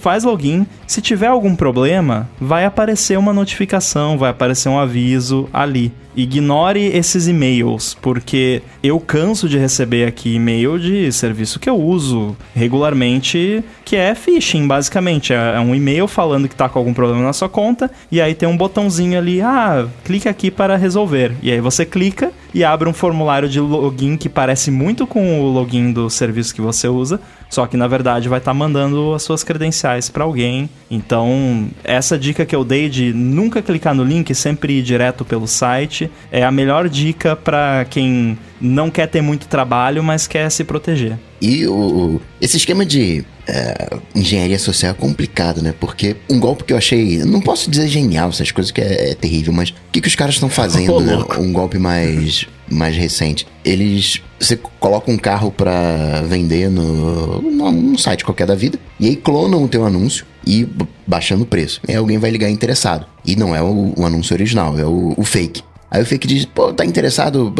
faz 0.00 0.24
login. 0.24 0.66
Se 0.86 1.00
tiver 1.00 1.28
algum 1.28 1.54
problema, 1.54 2.28
vai 2.40 2.64
aparecer 2.64 3.18
uma 3.18 3.32
notificação, 3.32 4.18
vai 4.18 4.30
aparecer 4.30 4.68
um 4.68 4.78
aviso 4.78 5.48
ali. 5.52 5.92
Ignore 6.16 6.78
esses 6.78 7.26
e-mails, 7.26 7.96
porque 8.00 8.62
eu 8.82 8.98
canso 9.00 9.48
de 9.48 9.58
receber 9.58 10.06
aqui 10.06 10.34
e-mail 10.34 10.78
de 10.78 11.10
serviço 11.12 11.58
que 11.58 11.68
eu 11.68 11.80
uso 11.80 12.36
regularmente, 12.54 13.64
que 13.84 13.96
é 13.96 14.14
phishing, 14.14 14.66
basicamente. 14.66 15.32
É, 15.32 15.54
é 15.56 15.60
um 15.60 15.74
e-mail 15.74 16.06
falando 16.06 16.48
que 16.48 16.56
tá 16.56 16.68
com 16.68 16.78
algum 16.78 16.94
problema 16.94 17.22
na 17.22 17.32
sua 17.32 17.48
conta, 17.48 17.90
e 18.10 18.20
aí 18.20 18.34
tem 18.34 18.48
um 18.48 18.56
botãozinho 18.56 19.18
ali, 19.18 19.40
ah, 19.40 19.86
clica 20.04 20.30
aqui 20.30 20.50
para 20.50 20.76
resolver. 20.76 21.32
E 21.42 21.50
aí 21.50 21.60
você 21.60 21.84
clica 21.84 22.32
e 22.54 22.62
abre 22.64 22.88
um 22.88 22.92
formulário 22.92 23.48
de 23.48 23.60
login 23.60 24.16
que 24.16 24.28
parece 24.28 24.70
muito 24.70 25.06
com 25.06 25.40
o 25.40 25.50
login 25.50 25.92
do 25.92 26.10
serviço 26.10 26.54
que 26.54 26.60
você 26.60 26.86
usa, 26.88 27.20
só 27.48 27.66
que 27.66 27.76
na 27.76 27.86
verdade 27.86 28.28
vai 28.28 28.38
estar 28.38 28.50
tá 28.50 28.54
mandando 28.54 29.14
as 29.14 29.22
suas 29.22 29.42
credenciais 29.42 30.08
para 30.08 30.24
alguém. 30.24 30.68
Então, 30.90 31.68
essa 31.82 32.18
dica 32.18 32.44
que 32.44 32.54
eu 32.54 32.64
dei 32.64 32.88
de 32.88 33.12
nunca 33.12 33.62
clicar 33.62 33.94
no 33.94 34.04
link, 34.04 34.34
sempre 34.34 34.78
ir 34.78 34.82
direto 34.82 35.24
pelo 35.24 35.46
site, 35.46 36.01
é 36.30 36.44
a 36.44 36.50
melhor 36.50 36.88
dica 36.88 37.36
para 37.36 37.84
quem 37.88 38.38
não 38.60 38.90
quer 38.90 39.08
ter 39.08 39.20
muito 39.20 39.46
trabalho, 39.46 40.02
mas 40.02 40.26
quer 40.26 40.50
se 40.50 40.64
proteger. 40.64 41.18
E 41.40 41.66
o, 41.66 42.20
esse 42.40 42.56
esquema 42.56 42.86
de 42.86 43.24
é, 43.48 43.96
engenharia 44.14 44.58
social 44.58 44.92
é 44.92 44.94
complicado, 44.94 45.60
né? 45.60 45.74
Porque 45.78 46.16
um 46.30 46.38
golpe 46.38 46.64
que 46.64 46.72
eu 46.72 46.76
achei, 46.76 47.18
não 47.24 47.40
posso 47.40 47.70
dizer 47.70 47.88
genial, 47.88 48.28
essas 48.28 48.52
coisas 48.52 48.70
que 48.70 48.80
é, 48.80 49.10
é 49.10 49.14
terrível, 49.14 49.52
mas 49.52 49.70
o 49.70 49.74
que, 49.90 50.00
que 50.00 50.08
os 50.08 50.14
caras 50.14 50.34
estão 50.34 50.48
fazendo, 50.48 51.00
né? 51.00 51.18
Um 51.38 51.52
golpe 51.52 51.78
mais, 51.78 52.46
mais 52.70 52.96
recente. 52.96 53.46
Eles. 53.64 54.22
Você 54.38 54.56
coloca 54.56 55.10
um 55.10 55.18
carro 55.18 55.50
para 55.50 56.22
vender 56.22 56.68
no, 56.70 57.42
num 57.42 57.98
site 57.98 58.24
qualquer 58.24 58.46
da 58.46 58.54
vida, 58.54 58.78
e 58.98 59.08
aí 59.08 59.16
clonam 59.16 59.64
o 59.64 59.68
teu 59.68 59.84
anúncio 59.84 60.24
e 60.46 60.68
baixando 61.06 61.42
o 61.42 61.46
preço. 61.46 61.80
Aí 61.88 61.94
alguém 61.94 62.18
vai 62.18 62.30
ligar 62.30 62.48
interessado. 62.48 63.06
E 63.24 63.36
não 63.36 63.54
é 63.54 63.62
o, 63.62 63.92
o 63.96 64.06
anúncio 64.06 64.34
original, 64.34 64.78
é 64.78 64.84
o, 64.84 65.14
o 65.16 65.24
fake. 65.24 65.62
Aí 65.92 66.00
o 66.00 66.06
Fake 66.06 66.26
diz, 66.26 66.46
pô, 66.46 66.72
tá 66.72 66.86
interessado 66.86 67.52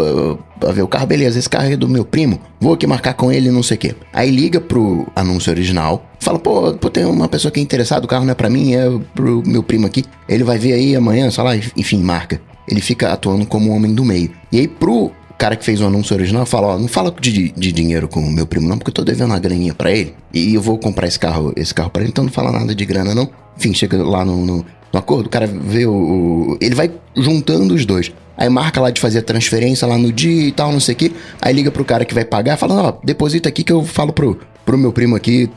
pra 0.58 0.72
ver 0.72 0.80
o 0.80 0.88
carro? 0.88 1.06
Beleza, 1.06 1.38
esse 1.38 1.50
carro 1.50 1.70
é 1.70 1.76
do 1.76 1.86
meu 1.86 2.02
primo, 2.02 2.40
vou 2.58 2.72
aqui 2.72 2.86
marcar 2.86 3.12
com 3.12 3.30
ele, 3.30 3.50
não 3.50 3.62
sei 3.62 3.76
o 3.76 3.80
quê. 3.80 3.94
Aí 4.10 4.30
liga 4.30 4.58
pro 4.58 5.06
anúncio 5.14 5.52
original, 5.52 6.10
fala, 6.18 6.38
pô, 6.38 6.72
pô, 6.72 6.88
tem 6.88 7.04
uma 7.04 7.28
pessoa 7.28 7.52
que 7.52 7.60
é 7.60 7.62
interessada, 7.62 8.06
o 8.06 8.08
carro 8.08 8.24
não 8.24 8.32
é 8.32 8.34
pra 8.34 8.48
mim, 8.48 8.72
é 8.72 8.86
pro 9.14 9.42
meu 9.46 9.62
primo 9.62 9.86
aqui. 9.86 10.02
Ele 10.26 10.44
vai 10.44 10.56
ver 10.56 10.72
aí 10.72 10.96
amanhã, 10.96 11.30
sei 11.30 11.44
lá, 11.44 11.54
enfim, 11.76 11.98
marca. 11.98 12.40
Ele 12.66 12.80
fica 12.80 13.12
atuando 13.12 13.44
como 13.44 13.70
o 13.70 13.74
homem 13.74 13.94
do 13.94 14.02
meio. 14.02 14.30
E 14.50 14.60
aí 14.60 14.66
pro 14.66 15.12
cara 15.36 15.54
que 15.54 15.64
fez 15.64 15.82
o 15.82 15.86
anúncio 15.86 16.16
original 16.16 16.46
fala, 16.46 16.68
ó, 16.68 16.78
não 16.78 16.88
fala 16.88 17.14
de, 17.20 17.50
de 17.50 17.72
dinheiro 17.72 18.08
com 18.08 18.20
o 18.20 18.32
meu 18.32 18.46
primo 18.46 18.66
não, 18.66 18.78
porque 18.78 18.90
eu 18.90 18.94
tô 18.94 19.04
devendo 19.04 19.30
uma 19.30 19.38
graninha 19.38 19.74
pra 19.74 19.92
ele. 19.92 20.14
E 20.32 20.54
eu 20.54 20.62
vou 20.62 20.78
comprar 20.78 21.06
esse 21.06 21.18
carro, 21.18 21.52
esse 21.54 21.74
carro 21.74 21.90
pra 21.90 22.00
ele, 22.00 22.10
então 22.10 22.24
não 22.24 22.32
fala 22.32 22.50
nada 22.50 22.74
de 22.74 22.86
grana 22.86 23.14
não. 23.14 23.28
Enfim, 23.58 23.74
chega 23.74 24.02
lá 24.02 24.24
no, 24.24 24.36
no, 24.46 24.64
no 24.92 24.98
acordo, 24.98 25.26
o 25.26 25.28
cara 25.28 25.46
vê 25.46 25.84
o, 25.84 25.92
o, 25.92 26.58
Ele 26.60 26.74
vai 26.74 26.90
juntando 27.16 27.74
os 27.74 27.84
dois. 27.84 28.12
Aí 28.36 28.48
marca 28.48 28.80
lá 28.80 28.90
de 28.90 29.00
fazer 29.00 29.18
a 29.18 29.22
transferência 29.22 29.86
lá 29.86 29.98
no 29.98 30.12
dia 30.12 30.48
e 30.48 30.52
tal, 30.52 30.72
não 30.72 30.80
sei 30.80 30.94
o 30.94 30.98
que. 30.98 31.12
Aí 31.40 31.54
liga 31.54 31.70
pro 31.70 31.84
cara 31.84 32.04
que 32.04 32.14
vai 32.14 32.24
pagar, 32.24 32.56
falando, 32.56 32.86
ó, 32.86 32.94
deposita 33.04 33.48
aqui 33.48 33.62
que 33.62 33.72
eu 33.72 33.84
falo 33.84 34.12
pro, 34.12 34.38
pro 34.64 34.78
meu 34.78 34.92
primo 34.92 35.16
aqui 35.16 35.50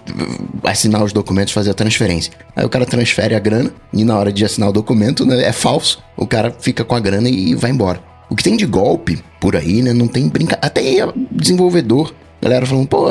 assinar 0.64 1.04
os 1.04 1.14
documentos, 1.14 1.54
fazer 1.54 1.72
a 1.72 1.74
transferência. 1.74 2.34
Aí 2.56 2.66
o 2.66 2.70
cara 2.70 2.86
transfere 2.86 3.36
a 3.36 3.40
grana 3.40 3.72
e 3.94 4.04
na 4.04 4.18
hora 4.18 4.32
de 4.32 4.44
assinar 4.44 4.70
o 4.70 4.74
documento, 4.74 5.26
né, 5.26 5.44
é 5.44 5.52
falso. 5.52 6.04
O 6.18 6.28
cara 6.28 6.54
fica 6.60 6.84
com 6.84 6.96
a 6.96 7.00
grana 7.00 7.30
e 7.30 7.56
vai 7.56 7.72
embora. 7.72 8.02
O 8.30 8.36
que 8.36 8.44
tem 8.44 8.58
de 8.58 8.66
golpe 8.66 9.22
por 9.40 9.56
aí, 9.56 9.84
né? 9.84 9.94
Não 9.94 10.08
tem 10.08 10.28
brincadeira. 10.28 10.66
Até 10.66 10.82
desenvolvedor 11.32 12.12
Galera 12.46 12.66
falando, 12.66 12.88
pô, 12.88 13.08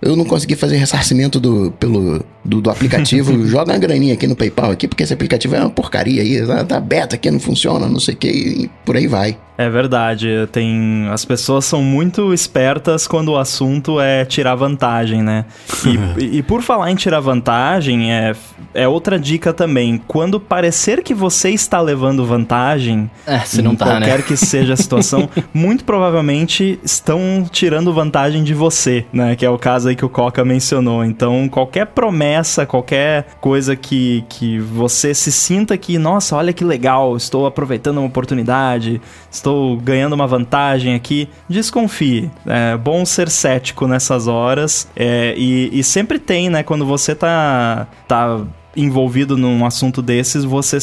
eu 0.00 0.14
não 0.14 0.24
consegui 0.24 0.54
fazer 0.54 0.76
ressarcimento 0.76 1.40
do, 1.40 1.72
pelo, 1.72 2.24
do, 2.48 2.60
do 2.60 2.70
aplicativo, 2.70 3.44
joga 3.46 3.72
uma 3.72 3.78
graninha 3.78 4.14
aqui 4.14 4.26
no 4.26 4.34
PayPal 4.34 4.70
aqui, 4.70 4.88
porque 4.88 5.02
esse 5.02 5.12
aplicativo 5.12 5.54
é 5.54 5.60
uma 5.60 5.70
porcaria 5.70 6.22
aí, 6.22 6.44
tá, 6.46 6.64
tá 6.64 6.80
beta 6.80 7.16
aqui, 7.16 7.30
não 7.30 7.40
funciona, 7.40 7.86
não 7.88 8.00
sei 8.00 8.14
o 8.14 8.16
que, 8.16 8.28
e 8.28 8.70
por 8.84 8.96
aí 8.96 9.06
vai. 9.06 9.36
É 9.58 9.68
verdade, 9.68 10.28
tem 10.52 11.08
as 11.10 11.24
pessoas 11.24 11.64
são 11.64 11.82
muito 11.82 12.32
espertas 12.32 13.08
quando 13.08 13.30
o 13.30 13.36
assunto 13.36 14.00
é 14.00 14.24
tirar 14.24 14.54
vantagem, 14.54 15.20
né? 15.20 15.44
E, 16.18 16.38
e, 16.38 16.42
por 16.42 16.62
falar 16.62 16.90
em 16.90 16.94
tirar 16.94 17.20
vantagem, 17.20 18.12
é, 18.12 18.34
é 18.74 18.86
outra 18.86 19.18
dica 19.18 19.52
também. 19.52 20.00
Quando 20.06 20.38
parecer 20.38 21.02
que 21.02 21.14
você 21.14 21.50
está 21.50 21.80
levando 21.80 22.24
vantagem, 22.24 23.10
é, 23.26 23.38
se 23.40 23.62
não 23.62 23.74
tá, 23.74 23.86
qualquer 23.86 24.18
né? 24.18 24.24
que 24.26 24.36
seja 24.36 24.74
a 24.74 24.76
situação, 24.76 25.28
muito 25.54 25.84
provavelmente 25.84 26.78
estão 26.84 27.46
tirando 27.50 27.92
vantagem 27.92 28.44
de 28.44 28.54
você, 28.54 29.06
né? 29.12 29.34
Que 29.34 29.46
é 29.46 29.50
o 29.50 29.58
caso 29.58 29.88
aí 29.88 29.96
que 29.96 30.04
o 30.04 30.08
Coca 30.08 30.44
mencionou. 30.44 31.04
Então, 31.04 31.48
qualquer 31.48 31.86
promessa, 31.86 32.37
qualquer 32.66 33.26
coisa 33.40 33.74
que, 33.76 34.24
que 34.28 34.58
você 34.58 35.12
se 35.12 35.32
sinta 35.32 35.76
que, 35.76 35.98
nossa, 35.98 36.36
olha 36.36 36.52
que 36.52 36.64
legal, 36.64 37.16
estou 37.16 37.46
aproveitando 37.46 37.98
uma 37.98 38.06
oportunidade, 38.06 39.00
estou 39.30 39.58
estou 39.58 39.76
ganhando 39.76 40.12
uma 40.12 40.26
vantagem 40.26 40.94
aqui. 40.94 41.28
Desconfie. 41.48 42.30
É 42.46 42.76
bom 42.76 43.04
ser 43.04 43.28
cético 43.28 43.86
nessas 43.86 44.26
horas. 44.26 44.88
É, 44.94 45.34
e, 45.36 45.70
e 45.72 45.82
sempre 45.82 46.18
tem, 46.18 46.48
né? 46.48 46.62
Quando 46.62 46.86
você 46.86 47.14
tá, 47.14 47.88
tá 48.06 48.40
envolvido 48.80 49.36
num 49.36 49.64
assunto 49.64 50.00
desses, 50.00 50.44
você 50.44 50.78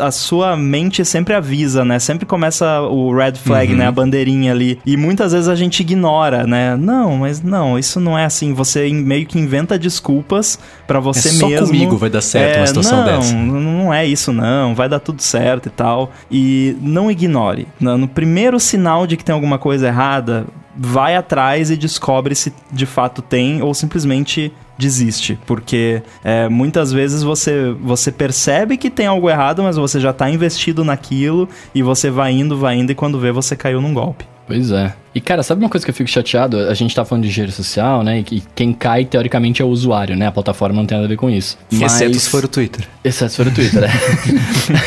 a 0.00 0.10
sua 0.10 0.56
mente 0.56 1.04
sempre 1.04 1.34
avisa, 1.34 1.84
né? 1.84 1.98
Sempre 1.98 2.26
começa 2.26 2.80
o 2.82 3.14
red 3.14 3.34
flag, 3.34 3.72
uhum. 3.72 3.78
né? 3.78 3.86
A 3.86 3.92
bandeirinha 3.92 4.52
ali. 4.52 4.78
E 4.84 4.96
muitas 4.96 5.32
vezes 5.32 5.48
a 5.48 5.54
gente 5.54 5.80
ignora, 5.80 6.46
né? 6.46 6.76
Não, 6.76 7.16
mas 7.16 7.42
não, 7.42 7.78
isso 7.78 8.00
não 8.00 8.18
é 8.18 8.24
assim. 8.24 8.52
Você 8.54 8.88
meio 8.90 9.26
que 9.26 9.38
inventa 9.38 9.78
desculpas 9.78 10.58
para 10.86 10.98
você 10.98 11.28
é 11.28 11.32
mesmo. 11.32 11.58
Só 11.58 11.66
comigo 11.66 11.96
vai 11.96 12.10
dar 12.10 12.20
certo 12.20 12.56
é, 12.56 12.60
uma 12.60 12.66
situação 12.66 12.98
não, 12.98 13.04
dessa. 13.04 13.34
Não, 13.34 13.60
não 13.60 13.94
é 13.94 14.06
isso 14.06 14.32
não, 14.32 14.74
vai 14.74 14.88
dar 14.88 15.00
tudo 15.00 15.22
certo 15.22 15.66
e 15.66 15.70
tal. 15.70 16.12
E 16.30 16.76
não 16.80 17.10
ignore. 17.10 17.68
No 17.78 18.08
primeiro 18.08 18.58
sinal 18.58 19.06
de 19.06 19.16
que 19.16 19.24
tem 19.24 19.34
alguma 19.34 19.58
coisa 19.58 19.86
errada, 19.86 20.46
vai 20.76 21.16
atrás 21.16 21.70
e 21.70 21.76
descobre 21.76 22.34
se 22.34 22.52
de 22.72 22.86
fato 22.86 23.20
tem 23.22 23.62
ou 23.62 23.74
simplesmente 23.74 24.52
desiste, 24.80 25.38
porque 25.46 26.02
é, 26.24 26.48
muitas 26.48 26.92
vezes 26.92 27.22
você, 27.22 27.72
você 27.80 28.10
percebe 28.10 28.76
que 28.76 28.90
tem 28.90 29.06
algo 29.06 29.28
errado, 29.28 29.62
mas 29.62 29.76
você 29.76 30.00
já 30.00 30.10
está 30.10 30.28
investido 30.30 30.84
naquilo 30.84 31.48
e 31.74 31.82
você 31.82 32.10
vai 32.10 32.32
indo, 32.32 32.56
vai 32.56 32.76
indo 32.76 32.90
e 32.90 32.94
quando 32.94 33.20
vê 33.20 33.30
você 33.30 33.54
caiu 33.54 33.80
num 33.80 33.94
golpe. 33.94 34.24
Pois 34.46 34.72
é. 34.72 34.92
E, 35.14 35.20
cara, 35.20 35.42
sabe 35.42 35.62
uma 35.62 35.68
coisa 35.68 35.84
que 35.84 35.90
eu 35.90 35.94
fico 35.94 36.08
chateado? 36.08 36.58
A 36.68 36.74
gente 36.74 36.94
tá 36.94 37.04
falando 37.04 37.24
de 37.24 37.30
engenharia 37.30 37.54
social, 37.54 38.02
né? 38.04 38.24
E 38.30 38.42
quem 38.54 38.72
cai, 38.72 39.04
teoricamente, 39.04 39.60
é 39.60 39.64
o 39.64 39.68
usuário, 39.68 40.16
né? 40.16 40.28
A 40.28 40.32
plataforma 40.32 40.76
não 40.76 40.86
tem 40.86 40.96
nada 40.96 41.06
a 41.06 41.08
ver 41.08 41.16
com 41.16 41.28
isso. 41.28 41.58
Mas... 41.72 41.94
Exceto 41.94 42.18
se 42.18 42.30
for 42.30 42.44
o 42.44 42.48
Twitter. 42.48 42.86
Exceto 43.02 43.30
se 43.30 43.36
for 43.36 43.46
o 43.48 43.50
Twitter, 43.50 43.80
né? 43.80 43.88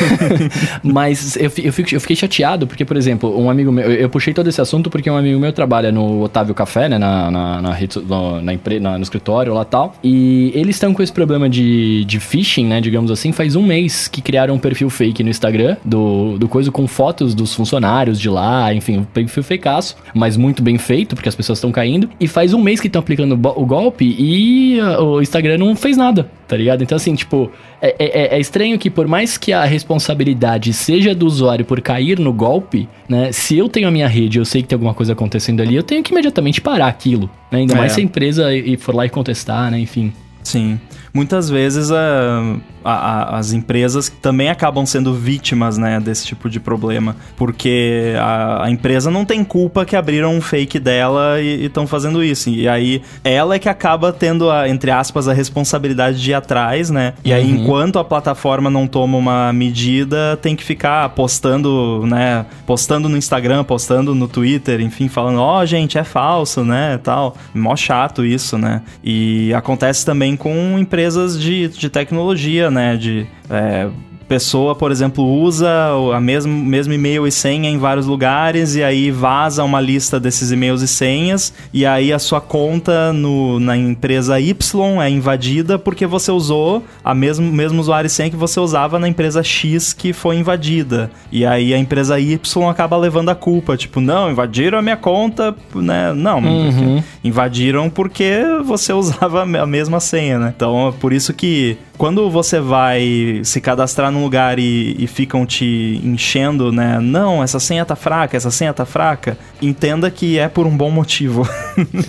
Mas 0.82 1.36
eu, 1.36 1.52
eu, 1.62 1.72
fico, 1.72 1.94
eu 1.94 2.00
fiquei 2.00 2.16
chateado 2.16 2.66
porque, 2.66 2.84
por 2.84 2.96
exemplo, 2.96 3.38
um 3.38 3.50
amigo 3.50 3.70
meu... 3.70 3.90
Eu 3.92 4.08
puxei 4.08 4.32
todo 4.32 4.48
esse 4.48 4.60
assunto 4.60 4.88
porque 4.88 5.10
um 5.10 5.16
amigo 5.16 5.38
meu 5.38 5.52
trabalha 5.52 5.92
no 5.92 6.22
Otávio 6.22 6.54
Café, 6.54 6.88
né? 6.88 6.96
Na, 6.98 7.30
na, 7.30 7.60
na, 7.60 7.78
no, 8.06 8.40
na, 8.40 8.54
empre, 8.54 8.80
na, 8.80 8.96
no 8.96 9.02
escritório 9.02 9.52
lá 9.52 9.62
e 9.62 9.66
tal. 9.66 9.94
E 10.02 10.52
eles 10.54 10.76
estão 10.76 10.94
com 10.94 11.02
esse 11.02 11.12
problema 11.12 11.50
de, 11.50 12.04
de 12.06 12.18
phishing, 12.18 12.66
né? 12.66 12.80
Digamos 12.80 13.10
assim, 13.10 13.30
faz 13.30 13.56
um 13.56 13.62
mês 13.62 14.08
que 14.08 14.22
criaram 14.22 14.54
um 14.54 14.58
perfil 14.58 14.88
fake 14.88 15.22
no 15.22 15.28
Instagram 15.28 15.76
do, 15.84 16.38
do 16.38 16.48
coisa 16.48 16.70
com 16.70 16.86
fotos 16.86 17.34
dos 17.34 17.52
funcionários 17.52 18.18
de 18.18 18.30
lá, 18.30 18.72
enfim, 18.72 18.98
um 18.98 19.04
perfil 19.04 19.42
fakeaço 19.42 19.96
mas 20.14 20.36
muito 20.36 20.62
bem 20.62 20.78
feito, 20.78 21.14
porque 21.16 21.28
as 21.28 21.34
pessoas 21.34 21.58
estão 21.58 21.72
caindo. 21.72 22.08
E 22.20 22.28
faz 22.28 22.54
um 22.54 22.62
mês 22.62 22.80
que 22.80 22.86
estão 22.86 23.00
aplicando 23.00 23.32
o 23.34 23.66
golpe 23.66 24.04
e 24.18 24.78
uh, 24.80 25.02
o 25.02 25.22
Instagram 25.22 25.58
não 25.58 25.74
fez 25.74 25.96
nada, 25.96 26.30
tá 26.46 26.56
ligado? 26.56 26.82
Então, 26.82 26.96
assim, 26.96 27.14
tipo, 27.14 27.50
é, 27.82 27.94
é, 27.98 28.36
é, 28.36 28.40
estranho 28.40 28.78
que 28.78 28.88
por 28.88 29.08
mais 29.08 29.36
que 29.36 29.52
a 29.52 29.64
responsabilidade 29.64 30.72
seja 30.72 31.14
do 31.14 31.26
usuário 31.26 31.64
por 31.64 31.80
cair 31.80 32.18
no 32.18 32.32
golpe, 32.32 32.88
né? 33.08 33.32
Se 33.32 33.58
eu 33.58 33.68
tenho 33.68 33.88
a 33.88 33.90
minha 33.90 34.06
rede 34.06 34.38
eu 34.38 34.44
sei 34.44 34.62
que 34.62 34.68
tem 34.68 34.76
alguma 34.76 34.94
coisa 34.94 35.12
acontecendo 35.12 35.60
ali, 35.60 35.74
eu 35.74 35.82
tenho 35.82 36.02
que 36.02 36.12
imediatamente 36.12 36.60
parar 36.60 36.86
aquilo, 36.86 37.28
né? 37.50 37.58
Ainda 37.58 37.74
mais 37.74 37.92
é. 37.92 37.94
se 37.96 38.00
a 38.00 38.04
empresa 38.04 38.54
e 38.54 38.76
for 38.76 38.94
lá 38.94 39.04
e 39.04 39.08
contestar, 39.08 39.70
né? 39.70 39.80
Enfim. 39.80 40.12
Sim. 40.42 40.78
Muitas 41.14 41.48
vezes 41.48 41.92
a, 41.92 42.56
a, 42.84 42.92
a, 42.92 43.38
as 43.38 43.52
empresas 43.52 44.08
também 44.20 44.48
acabam 44.48 44.84
sendo 44.84 45.14
vítimas 45.14 45.78
né, 45.78 46.00
desse 46.00 46.26
tipo 46.26 46.50
de 46.50 46.58
problema. 46.58 47.14
Porque 47.36 48.14
a, 48.18 48.68
empresa 48.68 49.12
não 49.12 49.24
tem 49.24 49.44
culpa 49.44 49.84
que 49.84 49.94
abriram 49.94 50.34
um 50.34 50.40
fake 50.40 50.80
dela 50.80 51.40
e 51.40 51.66
estão 51.66 51.86
fazendo 51.86 52.22
isso. 52.22 52.50
E 52.50 52.68
aí 52.68 53.00
ela 53.22 53.54
é 53.54 53.60
que 53.60 53.68
acaba 53.68 54.12
tendo, 54.12 54.50
a, 54.50 54.68
entre 54.68 54.90
aspas, 54.90 55.28
a 55.28 55.32
responsabilidade 55.32 56.20
de 56.20 56.32
ir 56.32 56.34
atrás, 56.34 56.90
né? 56.90 57.14
E 57.24 57.32
aí, 57.32 57.44
uhum. 57.44 57.60
enquanto 57.60 58.00
a 58.00 58.04
plataforma 58.04 58.68
não 58.68 58.88
toma 58.88 59.16
uma 59.16 59.52
medida, 59.52 60.36
tem 60.42 60.56
que 60.56 60.64
ficar 60.64 61.08
postando, 61.10 62.04
né? 62.08 62.44
Postando 62.66 63.08
no 63.08 63.16
Instagram, 63.16 63.62
postando 63.62 64.16
no 64.16 64.26
Twitter, 64.26 64.80
enfim, 64.80 65.06
falando, 65.06 65.38
ó, 65.38 65.60
oh, 65.62 65.66
gente, 65.66 65.96
é 65.96 66.02
falso, 66.02 66.64
né? 66.64 66.98
Tal. 66.98 67.36
Mó 67.54 67.76
chato 67.76 68.24
isso, 68.24 68.58
né? 68.58 68.82
E 69.04 69.54
acontece 69.54 70.04
também 70.04 70.36
com 70.36 70.76
empresas 70.76 71.03
empresas 71.04 71.38
de, 71.38 71.68
de 71.68 71.90
tecnologia, 71.90 72.70
né? 72.70 72.96
De 72.96 73.26
é, 73.50 73.88
pessoa, 74.24 74.74
por 74.74 74.90
exemplo, 74.90 75.24
usa 75.24 75.70
a 76.14 76.20
mesmo, 76.20 76.52
mesmo 76.52 76.92
e-mail 76.92 77.26
e 77.26 77.32
senha 77.32 77.68
em 77.68 77.78
vários 77.78 78.06
lugares 78.06 78.74
e 78.74 78.82
aí 78.82 79.10
vaza 79.10 79.62
uma 79.62 79.80
lista 79.80 80.18
desses 80.18 80.50
e-mails 80.50 80.82
e 80.82 80.88
senhas 80.88 81.52
e 81.72 81.84
aí 81.86 82.12
a 82.12 82.18
sua 82.18 82.40
conta 82.40 83.12
no, 83.12 83.60
na 83.60 83.76
empresa 83.76 84.40
Y 84.40 85.02
é 85.02 85.10
invadida 85.10 85.78
porque 85.78 86.06
você 86.06 86.30
usou 86.30 86.84
a 87.02 87.14
mesmo, 87.14 87.50
mesmo 87.52 87.80
usuário 87.80 88.06
e 88.06 88.10
senha 88.10 88.30
que 88.30 88.36
você 88.36 88.58
usava 88.58 88.98
na 88.98 89.08
empresa 89.08 89.42
X 89.42 89.92
que 89.92 90.12
foi 90.12 90.36
invadida. 90.36 91.10
E 91.30 91.44
aí 91.44 91.74
a 91.74 91.78
empresa 91.78 92.18
Y 92.18 92.68
acaba 92.68 92.96
levando 92.96 93.28
a 93.28 93.34
culpa, 93.34 93.76
tipo, 93.76 94.00
não, 94.00 94.30
invadiram 94.30 94.78
a 94.78 94.82
minha 94.82 94.96
conta, 94.96 95.54
né? 95.74 96.12
Não, 96.12 96.38
uhum. 96.38 97.02
invadiram 97.22 97.90
porque 97.90 98.42
você 98.64 98.92
usava 98.94 99.42
a 99.42 99.66
mesma 99.66 100.00
senha, 100.00 100.38
né? 100.38 100.52
Então, 100.54 100.88
é 100.88 100.92
por 100.92 101.12
isso 101.12 101.32
que 101.32 101.76
quando 101.96 102.28
você 102.28 102.60
vai 102.60 103.40
se 103.44 103.60
cadastrar 103.60 104.10
num 104.14 104.22
lugar 104.22 104.58
e, 104.58 104.96
e, 104.98 105.06
ficam 105.06 105.44
te 105.44 106.00
enchendo, 106.02 106.72
né? 106.72 106.98
Não, 107.00 107.42
essa 107.42 107.60
senha 107.60 107.84
tá 107.84 107.94
fraca, 107.94 108.36
essa 108.36 108.50
senha 108.50 108.72
tá 108.72 108.86
fraca. 108.86 109.36
Entenda 109.60 110.10
que 110.10 110.38
é 110.38 110.48
por 110.48 110.66
um 110.66 110.76
bom 110.76 110.90
motivo. 110.90 111.46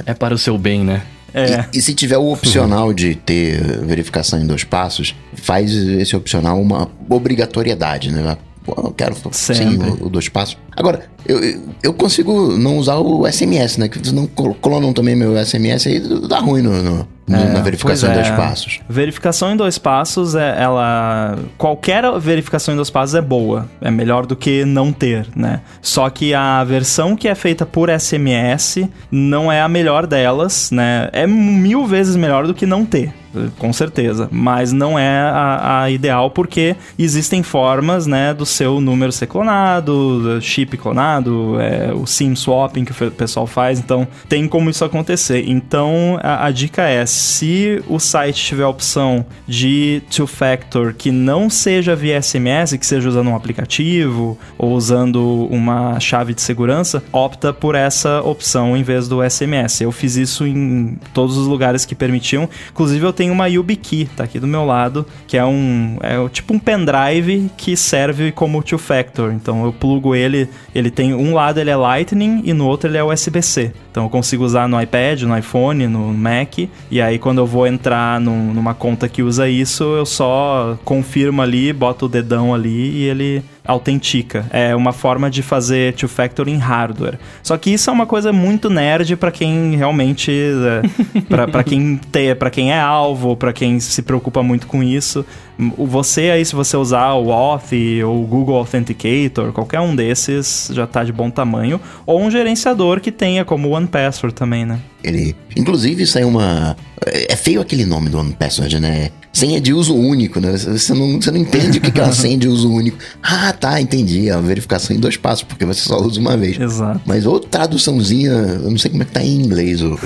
é 0.05 0.13
para 0.13 0.33
o 0.33 0.37
seu 0.37 0.57
bem, 0.57 0.83
né? 0.83 1.01
É. 1.33 1.65
E, 1.73 1.79
e, 1.79 1.81
se 1.81 1.93
tiver 1.93 2.17
o 2.17 2.31
opcional 2.31 2.93
de 2.93 3.15
ter 3.15 3.59
verificação 3.85 4.39
em 4.39 4.47
dois 4.47 4.63
passos, 4.63 5.13
faz 5.33 5.73
esse 5.73 6.15
opcional 6.15 6.61
uma 6.61 6.89
obrigatoriedade, 7.09 8.09
né? 8.09 8.37
Eu 8.67 8.91
quero 8.91 9.15
sim 9.31 9.77
o, 9.77 10.05
o 10.05 10.09
dois 10.09 10.29
passos. 10.29 10.57
Agora, 10.75 11.03
eu, 11.25 11.39
eu 11.83 11.93
consigo 11.93 12.57
não 12.57 12.77
usar 12.77 12.95
o 12.95 13.29
SMS, 13.29 13.77
né? 13.77 13.89
Que 13.89 14.11
não 14.11 14.25
clonam 14.27 14.93
também 14.93 15.15
meu 15.15 15.35
SMS 15.45 15.87
aí, 15.87 15.99
dá 16.27 16.39
ruim 16.39 16.61
no, 16.61 16.81
no 16.81 17.07
é, 17.27 17.53
na 17.53 17.61
verificação 17.61 18.11
em 18.11 18.13
dois 18.13 18.27
é. 18.27 18.35
passos. 18.35 18.79
Verificação 18.87 19.51
em 19.51 19.57
dois 19.57 19.77
passos, 19.77 20.35
é, 20.35 20.55
ela. 20.61 21.37
Qualquer 21.57 22.03
verificação 22.19 22.73
em 22.73 22.77
dois 22.77 22.89
passos 22.89 23.15
é 23.15 23.21
boa. 23.21 23.67
É 23.81 23.89
melhor 23.89 24.25
do 24.25 24.35
que 24.35 24.63
não 24.63 24.91
ter, 24.91 25.27
né? 25.35 25.61
Só 25.81 26.09
que 26.09 26.33
a 26.33 26.63
versão 26.63 27.15
que 27.15 27.27
é 27.27 27.35
feita 27.35 27.65
por 27.65 27.89
SMS 27.89 28.87
não 29.11 29.51
é 29.51 29.61
a 29.61 29.67
melhor 29.67 30.05
delas, 30.05 30.69
né? 30.71 31.09
É 31.11 31.25
mil 31.25 31.85
vezes 31.85 32.15
melhor 32.15 32.45
do 32.45 32.53
que 32.53 32.65
não 32.65 32.85
ter 32.85 33.13
com 33.57 33.73
certeza, 33.73 34.29
mas 34.31 34.71
não 34.71 34.97
é 34.97 35.19
a, 35.19 35.81
a, 35.81 35.91
ideal 35.91 36.31
porque 36.31 36.75
existem 36.97 37.43
formas, 37.43 38.07
né, 38.07 38.33
do 38.33 38.45
seu 38.45 38.79
número 38.79 39.11
ser 39.11 39.27
clonado, 39.27 40.39
chip 40.41 40.77
clonado, 40.77 41.59
é, 41.59 41.93
o 41.93 42.05
SIM 42.05 42.35
swapping 42.35 42.85
que 42.85 42.91
o 42.91 43.11
pessoal 43.11 43.45
faz, 43.45 43.79
então 43.79 44.07
tem 44.29 44.47
como 44.47 44.69
isso 44.69 44.85
acontecer. 44.85 45.43
Então 45.47 46.19
a, 46.21 46.45
a 46.45 46.51
dica 46.51 46.83
é 46.83 47.05
se 47.15 47.81
o 47.87 47.99
site 47.99 48.43
tiver 48.43 48.63
a 48.63 48.69
opção 48.69 49.25
de 49.47 50.01
two-factor 50.09 50.93
que 50.93 51.11
não 51.11 51.49
seja 51.49 51.95
via 51.95 52.21
SMS, 52.21 52.77
que 52.77 52.85
seja 52.85 53.07
usando 53.07 53.29
um 53.29 53.35
aplicativo 53.35 54.37
ou 54.57 54.73
usando 54.73 55.47
uma 55.49 55.99
chave 55.99 56.33
de 56.33 56.41
segurança, 56.41 57.03
opta 57.11 57.53
por 57.53 57.75
essa 57.75 58.21
opção 58.21 58.75
em 58.75 58.83
vez 58.83 59.07
do 59.07 59.27
SMS. 59.27 59.81
Eu 59.81 59.91
fiz 59.91 60.15
isso 60.15 60.45
em 60.45 60.97
todos 61.13 61.37
os 61.37 61.47
lugares 61.47 61.85
que 61.85 61.95
permitiam. 61.95 62.49
Inclusive 62.71 63.05
eu 63.05 63.13
tenho 63.13 63.33
uma 63.33 63.47
YubiKey, 63.47 64.05
tá 64.05 64.23
aqui 64.23 64.39
do 64.39 64.47
meu 64.47 64.65
lado, 64.65 65.05
que 65.27 65.37
é 65.37 65.45
um 65.45 65.97
é 66.01 66.15
tipo 66.29 66.53
um 66.53 66.59
pendrive 66.59 67.49
que 67.57 67.75
serve 67.75 68.31
como 68.31 68.61
two-factor. 68.61 69.31
Então 69.31 69.65
eu 69.65 69.73
plugo 69.73 70.15
ele, 70.15 70.49
ele 70.73 70.91
tem 70.91 71.13
um 71.13 71.33
lado 71.33 71.59
ele 71.59 71.69
é 71.69 71.75
Lightning 71.75 72.41
e 72.43 72.53
no 72.53 72.67
outro 72.67 72.89
ele 72.89 72.97
é 72.97 73.03
USB-C. 73.03 73.73
Então 73.91 74.03
eu 74.03 74.09
consigo 74.09 74.43
usar 74.43 74.67
no 74.67 74.81
iPad, 74.81 75.21
no 75.21 75.37
iPhone, 75.37 75.87
no 75.87 76.13
Mac. 76.13 76.57
E 76.91 77.01
aí 77.05 77.19
quando 77.19 77.39
eu 77.39 77.45
vou 77.45 77.65
entrar 77.67 78.19
num, 78.19 78.53
numa 78.53 78.73
conta 78.73 79.07
que 79.07 79.23
usa 79.23 79.47
isso, 79.47 79.83
eu 79.83 80.05
só 80.05 80.77
confirmo 80.83 81.41
ali, 81.41 81.71
boto 81.71 82.05
o 82.05 82.09
dedão 82.09 82.53
ali 82.53 82.91
e 82.91 83.03
ele 83.03 83.43
autentica. 83.65 84.45
É 84.51 84.75
uma 84.75 84.93
forma 84.93 85.29
de 85.29 85.41
fazer 85.41 85.93
two-factor 85.93 86.47
em 86.47 86.57
hardware. 86.57 87.17
Só 87.41 87.57
que 87.57 87.71
isso 87.71 87.89
é 87.89 87.93
uma 87.93 88.05
coisa 88.05 88.31
muito 88.31 88.69
nerd 88.69 89.15
para 89.15 89.31
quem 89.31 89.75
realmente 89.75 90.31
é, 90.31 91.45
para 91.47 91.63
quem 91.63 91.99
tem, 92.11 92.35
para 92.35 92.49
quem 92.49 92.71
é 92.71 92.79
alvo, 92.79 93.35
para 93.35 93.51
quem 93.51 93.79
se 93.79 94.01
preocupa 94.01 94.43
muito 94.43 94.67
com 94.67 94.83
isso. 94.83 95.25
Você 95.57 96.31
aí 96.31 96.45
se 96.45 96.55
você 96.55 96.75
usar 96.75 97.13
o 97.13 97.31
Auth 97.31 97.71
ou 98.05 98.23
o 98.23 98.27
Google 98.27 98.57
Authenticator, 98.57 99.51
qualquer 99.53 99.79
um 99.79 99.95
desses 99.95 100.69
já 100.73 100.85
tá 100.85 101.03
de 101.03 101.13
bom 101.13 101.29
tamanho, 101.29 101.79
ou 102.05 102.21
um 102.21 102.29
gerenciador 102.29 102.99
que 102.99 103.11
tenha 103.11 103.45
como 103.45 103.69
o 103.69 103.71
OnePassword 103.71 104.35
também, 104.35 104.65
né? 104.65 104.79
Ele, 105.03 105.35
inclusive, 105.55 106.03
isso 106.03 106.17
é 106.17 106.25
uma 106.25 106.75
é 107.05 107.35
feio 107.35 107.61
aquele 107.61 107.85
nome 107.85 108.09
do 108.09 108.17
OnePassword, 108.17 108.79
né? 108.79 109.09
Senha 109.31 109.59
de 109.59 109.73
uso 109.73 109.93
único, 109.95 110.39
né? 110.39 110.57
Você 110.57 110.93
não, 110.93 111.21
você 111.21 111.29
não 111.29 111.37
entende 111.37 111.77
o 111.77 111.81
que 111.81 111.99
é 111.99 112.03
uma 112.03 112.11
senha 112.13 112.37
de 112.37 112.47
uso 112.47 112.71
único. 112.71 112.97
Ah, 113.21 113.53
tá, 113.53 113.79
entendi. 113.81 114.29
É 114.29 114.33
uma 114.35 114.41
verificação 114.41 114.95
em 114.95 114.99
dois 114.99 115.17
passos, 115.17 115.43
porque 115.43 115.65
você 115.65 115.81
só 115.81 115.99
usa 115.99 116.19
uma 116.19 116.37
vez. 116.37 116.59
Exato. 116.59 117.01
Mas 117.05 117.25
outra 117.25 117.49
traduçãozinha, 117.49 118.31
eu 118.31 118.71
não 118.71 118.77
sei 118.77 118.91
como 118.91 119.03
é 119.03 119.05
que 119.05 119.11
tá 119.11 119.23
em 119.23 119.41
inglês. 119.41 119.81
O, 119.81 119.99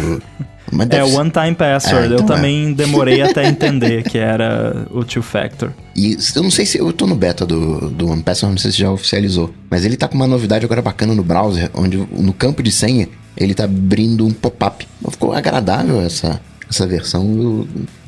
é, 0.90 1.04
o 1.04 1.16
One 1.16 1.32
Time 1.32 1.56
Password. 1.56 2.04
É, 2.04 2.06
então 2.06 2.18
eu 2.20 2.24
também 2.26 2.72
é. 2.72 2.74
demorei 2.74 3.22
até 3.22 3.46
entender 3.50 4.04
que 4.04 4.18
era 4.18 4.88
o 4.92 5.04
Two 5.04 5.22
Factor. 5.22 5.72
E 5.96 6.18
eu 6.36 6.44
não 6.44 6.52
sei 6.52 6.66
se. 6.66 6.78
Eu 6.78 6.92
tô 6.94 7.06
no 7.06 7.16
beta 7.16 7.46
do, 7.46 7.90
do 7.90 8.10
One 8.10 8.24
Password, 8.24 8.54
não 8.54 8.60
sei 8.60 8.72
se 8.72 8.78
já 8.78 8.92
oficializou. 8.92 9.54
Mas 9.70 9.86
ele 9.86 9.98
tá 9.98 10.08
com 10.08 10.16
uma 10.16 10.28
novidade 10.28 10.66
agora 10.66 10.82
bacana 10.82 11.14
no 11.14 11.24
browser, 11.24 11.70
onde 11.74 11.98
no 11.98 12.34
campo 12.34 12.64
de 12.64 12.72
senha 12.72 13.08
ele 13.36 13.54
tá 13.54 13.64
abrindo 13.66 14.26
um 14.26 14.32
pop-up. 14.32 14.88
Ficou 15.10 15.34
agradável 15.34 16.02
essa, 16.02 16.42
essa 16.70 16.86
versão, 16.86 17.24
eu 17.38 17.68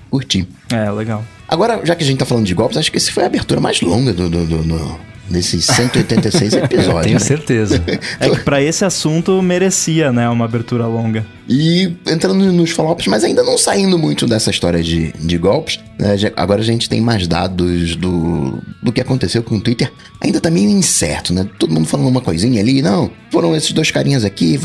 curti. 0.09 0.47
É, 0.71 0.89
legal. 0.91 1.23
Agora, 1.47 1.81
já 1.85 1.95
que 1.95 2.03
a 2.03 2.07
gente 2.07 2.19
tá 2.19 2.25
falando 2.25 2.45
de 2.45 2.53
golpes, 2.53 2.77
acho 2.77 2.91
que 2.91 2.97
esse 2.97 3.11
foi 3.11 3.23
a 3.23 3.27
abertura 3.27 3.59
mais 3.59 3.81
longa 3.81 4.13
do, 4.13 4.29
do, 4.29 4.45
do, 4.45 4.63
do 4.63 5.10
nesses 5.31 5.65
186 5.65 6.53
episódios. 6.53 7.03
Tenho 7.03 7.13
né? 7.13 7.19
certeza. 7.19 7.83
é 8.19 8.29
que 8.29 8.39
pra 8.39 8.61
esse 8.61 8.85
assunto 8.85 9.41
merecia, 9.41 10.11
né, 10.11 10.29
uma 10.29 10.45
abertura 10.45 10.85
longa. 10.85 11.25
E 11.49 11.93
entrando 12.07 12.51
nos 12.51 12.71
follow-ups, 12.71 13.07
mas 13.07 13.23
ainda 13.23 13.43
não 13.43 13.57
saindo 13.57 13.97
muito 13.97 14.25
dessa 14.25 14.51
história 14.51 14.81
de, 14.81 15.11
de 15.13 15.37
golpes, 15.37 15.79
né? 15.99 16.15
agora 16.35 16.61
a 16.61 16.63
gente 16.63 16.87
tem 16.87 17.01
mais 17.01 17.27
dados 17.27 17.95
do, 17.95 18.61
do 18.81 18.91
que 18.91 19.01
aconteceu 19.01 19.43
com 19.43 19.55
o 19.55 19.61
Twitter. 19.61 19.91
Ainda 20.21 20.39
tá 20.39 20.49
meio 20.49 20.69
incerto, 20.69 21.33
né? 21.33 21.49
Todo 21.59 21.73
mundo 21.73 21.87
falando 21.87 22.07
uma 22.07 22.21
coisinha 22.21 22.61
ali, 22.61 22.81
não, 22.81 23.11
foram 23.31 23.55
esses 23.55 23.71
dois 23.71 23.91
carinhas 23.91 24.23
aqui, 24.23 24.57